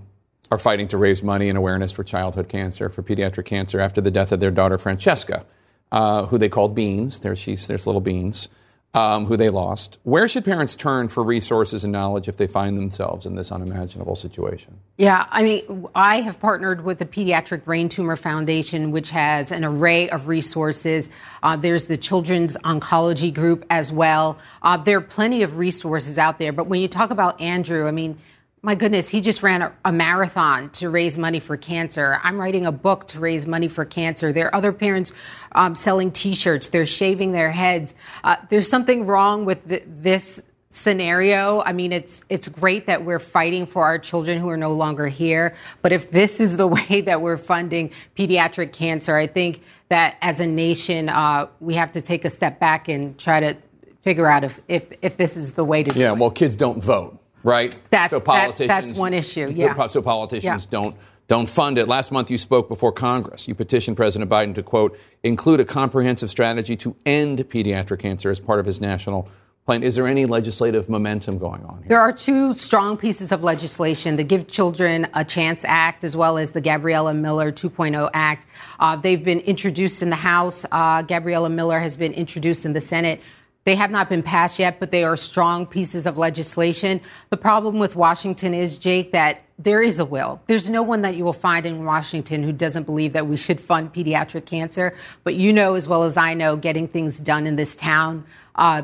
are 0.51 0.57
fighting 0.57 0.87
to 0.89 0.97
raise 0.97 1.23
money 1.23 1.49
and 1.49 1.57
awareness 1.57 1.91
for 1.91 2.03
childhood 2.03 2.49
cancer, 2.49 2.89
for 2.89 3.01
pediatric 3.01 3.45
cancer, 3.45 3.79
after 3.79 4.01
the 4.01 4.11
death 4.11 4.31
of 4.31 4.39
their 4.39 4.51
daughter 4.51 4.77
Francesca, 4.77 5.45
uh, 5.91 6.25
who 6.25 6.37
they 6.37 6.49
called 6.49 6.75
Beans. 6.75 7.19
There 7.19 7.35
she's 7.35 7.67
there's 7.67 7.87
little 7.87 8.01
Beans 8.01 8.49
um, 8.95 9.25
who 9.25 9.35
they 9.35 9.49
lost. 9.49 9.99
Where 10.03 10.27
should 10.29 10.45
parents 10.45 10.75
turn 10.75 11.09
for 11.09 11.23
resources 11.23 11.83
and 11.83 11.91
knowledge 11.91 12.27
if 12.27 12.37
they 12.37 12.47
find 12.47 12.77
themselves 12.77 13.25
in 13.25 13.35
this 13.35 13.51
unimaginable 13.51 14.15
situation? 14.15 14.79
Yeah, 14.97 15.27
I 15.29 15.43
mean, 15.43 15.87
I 15.93 16.21
have 16.21 16.39
partnered 16.39 16.85
with 16.85 16.99
the 16.99 17.05
Pediatric 17.05 17.65
Brain 17.65 17.89
Tumor 17.89 18.15
Foundation, 18.15 18.91
which 18.91 19.11
has 19.11 19.51
an 19.51 19.65
array 19.65 20.09
of 20.09 20.27
resources. 20.29 21.09
Uh, 21.43 21.57
there's 21.57 21.85
the 21.85 21.97
Children's 21.97 22.55
Oncology 22.63 23.33
Group 23.33 23.65
as 23.69 23.91
well. 23.91 24.39
Uh, 24.61 24.77
there 24.77 24.97
are 24.97 25.01
plenty 25.01 25.43
of 25.43 25.57
resources 25.57 26.17
out 26.17 26.39
there. 26.39 26.53
But 26.53 26.67
when 26.67 26.79
you 26.79 26.87
talk 26.87 27.11
about 27.11 27.39
Andrew, 27.41 27.87
I 27.87 27.91
mean, 27.91 28.17
my 28.65 28.73
goodness, 28.73 29.07
he 29.07 29.21
just 29.21 29.43
ran 29.43 29.61
a, 29.61 29.71
a, 29.85 29.91
marathon 29.91 30.71
to 30.71 30.89
raise 30.89 31.19
money 31.19 31.39
for 31.39 31.55
cancer. 31.55 32.19
I'm 32.23 32.39
writing 32.39 32.65
a 32.65 32.71
book 32.71 33.07
to 33.09 33.19
raise 33.19 33.45
money 33.45 33.67
for 33.67 33.85
cancer. 33.85 34.33
There 34.33 34.47
are 34.47 34.55
other 34.55 34.73
parents 34.73 35.13
um, 35.51 35.75
selling 35.75 36.11
T-shirts. 36.11 36.69
They're 36.69 36.87
shaving 36.87 37.31
their 37.31 37.51
heads. 37.51 37.93
Uh, 38.23 38.37
there's 38.49 38.67
something 38.67 39.05
wrong 39.05 39.45
with 39.45 39.69
th- 39.69 39.83
this 39.85 40.41
scenario. 40.69 41.61
I 41.61 41.73
mean, 41.73 41.93
it's 41.93 42.23
it's 42.27 42.47
great 42.47 42.87
that 42.87 43.05
we're 43.05 43.19
fighting 43.19 43.67
for 43.67 43.83
our 43.83 43.99
children 43.99 44.39
who 44.39 44.49
are 44.49 44.57
no 44.57 44.73
longer 44.73 45.07
here. 45.07 45.55
But 45.83 45.91
if 45.91 46.09
this 46.09 46.41
is 46.41 46.57
the 46.57 46.67
way 46.89 47.01
that 47.01 47.21
we're 47.21 47.37
funding 47.37 47.91
pediatric 48.17 48.73
cancer, 48.73 49.15
I 49.15 49.27
think 49.27 49.61
that 49.89 50.17
as 50.23 50.39
a 50.39 50.47
nation, 50.47 51.07
uh, 51.09 51.49
we 51.59 51.75
have 51.75 51.91
to 51.91 52.01
take 52.01 52.25
a 52.25 52.31
step 52.31 52.59
back 52.59 52.87
and 52.89 53.15
try 53.19 53.41
to 53.41 53.55
figure 54.01 54.25
out 54.25 54.43
if 54.43 54.59
if, 54.67 54.85
if 55.03 55.17
this 55.17 55.37
is 55.37 55.53
the 55.53 55.63
way 55.63 55.83
to. 55.83 55.97
Yeah, 55.97 56.13
well, 56.13 56.31
kids 56.31 56.55
don't 56.55 56.83
vote 56.83 57.21
right? 57.45 57.75
That's, 57.91 58.09
so 58.09 58.19
politicians, 58.19 58.67
that, 58.67 58.87
that's 58.87 58.99
one 58.99 59.13
issue. 59.13 59.51
Yeah. 59.55 59.87
So 59.87 60.01
politicians 60.01 60.65
yeah. 60.65 60.79
don't 60.79 60.95
don't 61.27 61.49
fund 61.49 61.79
it. 61.79 61.87
Last 61.87 62.11
month, 62.11 62.29
you 62.29 62.37
spoke 62.37 62.69
before 62.69 62.91
Congress. 62.91 63.47
You 63.47 63.55
petitioned 63.55 63.97
President 63.97 64.29
Biden 64.29 64.53
to 64.55 64.63
quote 64.63 64.99
include 65.23 65.59
a 65.59 65.65
comprehensive 65.65 66.29
strategy 66.29 66.75
to 66.77 66.95
end 67.05 67.39
pediatric 67.49 67.99
cancer 67.99 68.29
as 68.29 68.39
part 68.39 68.59
of 68.59 68.65
his 68.65 68.81
national 68.81 69.29
plan. 69.65 69.81
Is 69.81 69.95
there 69.95 70.07
any 70.07 70.25
legislative 70.25 70.87
momentum 70.87 71.39
going 71.39 71.63
on 71.63 71.79
here? 71.79 71.89
There 71.89 71.99
are 71.99 72.13
two 72.13 72.53
strong 72.53 72.97
pieces 72.97 73.31
of 73.31 73.43
legislation: 73.43 74.15
the 74.15 74.23
Give 74.23 74.47
Children 74.47 75.07
a 75.13 75.23
Chance 75.23 75.63
Act, 75.65 76.03
as 76.03 76.15
well 76.15 76.37
as 76.37 76.51
the 76.51 76.61
Gabriella 76.61 77.13
Miller 77.13 77.51
2.0 77.51 78.09
Act. 78.13 78.45
Uh, 78.79 78.95
they've 78.95 79.23
been 79.23 79.39
introduced 79.41 80.01
in 80.01 80.09
the 80.09 80.15
House. 80.15 80.65
Uh, 80.71 81.01
Gabriella 81.03 81.49
Miller 81.49 81.79
has 81.79 81.95
been 81.95 82.13
introduced 82.13 82.65
in 82.65 82.73
the 82.73 82.81
Senate. 82.81 83.21
They 83.65 83.75
have 83.75 83.89
not 83.89 84.09
been 84.09 84.21
passed 84.21 84.59
yet, 84.59 84.79
but 84.79 84.91
they 84.91 85.03
are 85.03 85.17
strong 85.17 85.65
pieces 85.65 86.05
of 86.05 86.19
legislation. 86.19 87.01
The 87.31 87.37
problem 87.37 87.79
with 87.79 87.95
Washington 87.95 88.53
is, 88.53 88.77
Jake, 88.77 89.11
that 89.11 89.41
there 89.57 89.81
is 89.81 89.97
a 89.97 90.05
will. 90.05 90.39
There's 90.45 90.69
no 90.69 90.83
one 90.83 91.01
that 91.01 91.15
you 91.15 91.23
will 91.23 91.33
find 91.33 91.65
in 91.65 91.83
Washington 91.83 92.43
who 92.43 92.51
doesn't 92.51 92.83
believe 92.83 93.13
that 93.13 93.25
we 93.25 93.37
should 93.37 93.59
fund 93.59 93.91
pediatric 93.91 94.45
cancer. 94.45 94.95
But 95.23 95.33
you 95.33 95.51
know 95.51 95.73
as 95.73 95.87
well 95.87 96.03
as 96.03 96.15
I 96.15 96.35
know, 96.35 96.55
getting 96.55 96.87
things 96.87 97.17
done 97.17 97.47
in 97.47 97.55
this 97.55 97.75
town, 97.75 98.25
uh, 98.55 98.83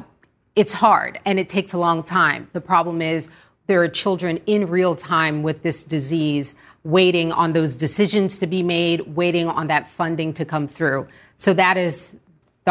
it's 0.55 0.73
hard 0.73 1.19
and 1.25 1.39
it 1.39 1.47
takes 1.47 1.73
a 1.73 1.77
long 1.77 2.01
time. 2.01 2.49
The 2.53 2.61
problem 2.61 3.03
is 3.03 3.29
there 3.67 3.83
are 3.83 3.87
children 3.89 4.37
in 4.47 4.67
real 4.67 4.95
time 4.95 5.43
with 5.43 5.61
this 5.61 5.83
disease 5.83 6.55
waiting 6.83 7.31
on 7.31 7.53
those 7.53 7.75
decisions 7.75 8.39
to 8.39 8.47
be 8.47 8.63
made, 8.63 9.01
waiting 9.15 9.47
on 9.47 9.67
that 9.67 9.91
funding 9.91 10.33
to 10.33 10.43
come 10.43 10.67
through. 10.67 11.07
So 11.37 11.53
that 11.53 11.77
is 11.77 12.13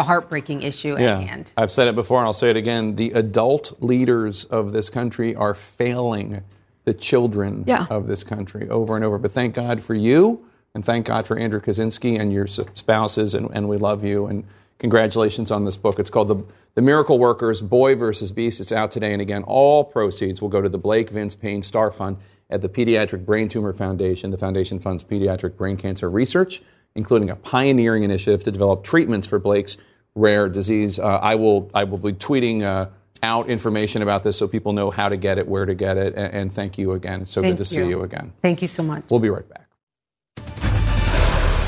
the 0.00 0.04
heartbreaking 0.04 0.62
issue 0.62 0.96
yeah. 0.98 1.18
at 1.18 1.28
hand. 1.28 1.52
I've 1.58 1.70
said 1.70 1.86
it 1.86 1.94
before 1.94 2.20
and 2.20 2.26
I'll 2.26 2.32
say 2.32 2.48
it 2.48 2.56
again. 2.56 2.96
The 2.96 3.10
adult 3.10 3.82
leaders 3.82 4.46
of 4.46 4.72
this 4.72 4.88
country 4.88 5.34
are 5.34 5.54
failing 5.54 6.42
the 6.84 6.94
children 6.94 7.64
yeah. 7.66 7.86
of 7.90 8.06
this 8.06 8.24
country 8.24 8.66
over 8.70 8.96
and 8.96 9.04
over. 9.04 9.18
But 9.18 9.32
thank 9.32 9.54
God 9.54 9.82
for 9.82 9.92
you 9.92 10.42
and 10.74 10.82
thank 10.82 11.04
God 11.04 11.26
for 11.26 11.36
Andrew 11.36 11.60
Kaczynski 11.60 12.18
and 12.18 12.32
your 12.32 12.46
spouses, 12.46 13.34
and, 13.34 13.50
and 13.52 13.68
we 13.68 13.76
love 13.76 14.02
you. 14.02 14.26
And 14.26 14.44
congratulations 14.78 15.50
on 15.50 15.64
this 15.64 15.76
book. 15.76 15.98
It's 15.98 16.08
called 16.08 16.28
The, 16.28 16.46
the 16.76 16.82
Miracle 16.82 17.18
Workers 17.18 17.60
Boy 17.60 17.94
versus 17.94 18.32
Beast. 18.32 18.58
It's 18.58 18.72
out 18.72 18.90
today. 18.90 19.12
And 19.12 19.20
again, 19.20 19.42
all 19.42 19.84
proceeds 19.84 20.40
will 20.40 20.48
go 20.48 20.62
to 20.62 20.68
the 20.70 20.78
Blake 20.78 21.10
Vince 21.10 21.34
Payne 21.34 21.62
Star 21.62 21.92
Fund 21.92 22.16
at 22.48 22.62
the 22.62 22.70
Pediatric 22.70 23.26
Brain 23.26 23.50
Tumor 23.50 23.74
Foundation. 23.74 24.30
The 24.30 24.38
foundation 24.38 24.78
funds 24.78 25.04
pediatric 25.04 25.58
brain 25.58 25.76
cancer 25.76 26.08
research 26.08 26.62
including 26.94 27.30
a 27.30 27.36
pioneering 27.36 28.02
initiative 28.02 28.42
to 28.44 28.50
develop 28.50 28.82
treatments 28.82 29.26
for 29.26 29.38
Blake's 29.38 29.76
rare 30.14 30.48
disease. 30.48 30.98
Uh, 30.98 31.18
I 31.18 31.34
will 31.34 31.70
I 31.74 31.84
will 31.84 31.98
be 31.98 32.12
tweeting 32.12 32.62
uh, 32.62 32.86
out 33.22 33.48
information 33.48 34.02
about 34.02 34.22
this 34.22 34.36
so 34.36 34.48
people 34.48 34.72
know 34.72 34.90
how 34.90 35.08
to 35.08 35.16
get 35.16 35.38
it, 35.38 35.46
where 35.46 35.66
to 35.66 35.74
get 35.74 35.96
it, 35.96 36.14
and, 36.14 36.34
and 36.34 36.52
thank 36.52 36.78
you 36.78 36.92
again. 36.92 37.22
It's 37.22 37.30
so 37.30 37.42
thank 37.42 37.56
good 37.56 37.64
to 37.64 37.74
you. 37.74 37.82
see 37.82 37.88
you 37.88 38.02
again. 38.02 38.32
Thank 38.42 38.62
you 38.62 38.68
so 38.68 38.82
much. 38.82 39.04
We'll 39.08 39.20
be 39.20 39.30
right 39.30 39.48
back. 39.48 39.66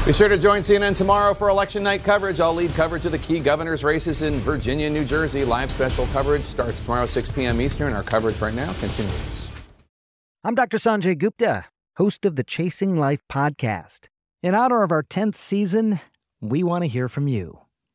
Be 0.05 0.13
sure 0.13 0.29
to 0.29 0.37
join 0.37 0.63
CNN 0.63 0.97
tomorrow 0.97 1.33
for 1.33 1.49
election 1.49 1.85
night 1.85 2.03
coverage. 2.03 2.41
I'll 2.41 2.55
lead 2.55 2.73
coverage 2.75 3.07
of 3.07 3.13
the 3.13 3.19
key 3.19 3.39
governor's 3.39 3.85
races 3.85 4.23
in 4.23 4.35
Virginia 4.41 4.87
and 4.87 4.95
New 4.95 5.05
Jersey. 5.05 5.45
Live 5.45 5.71
special 5.71 6.09
coverage 6.09 6.43
starts 6.43 6.81
tomorrow, 6.81 7.07
6 7.07 7.31
p.m. 7.31 7.61
Eastern. 7.61 7.93
Our 7.93 8.03
coverage 8.03 8.41
right 8.41 8.53
now 8.53 8.73
continues. 8.75 9.49
I'm 10.43 10.57
Dr. 10.57 10.79
Sanjay 10.79 11.17
Gupta, 11.17 11.67
host 11.99 12.25
of 12.25 12.35
the 12.35 12.43
Chasing 12.43 12.97
Life 12.97 13.23
podcast. 13.31 14.09
In 14.43 14.57
honor 14.57 14.83
of 14.83 14.91
our 14.91 15.05
10th 15.05 15.37
season, 15.37 16.01
we 16.41 16.65
want 16.65 16.83
to 16.83 16.89
hear 16.89 17.09
from 17.09 17.29
you. 17.29 17.62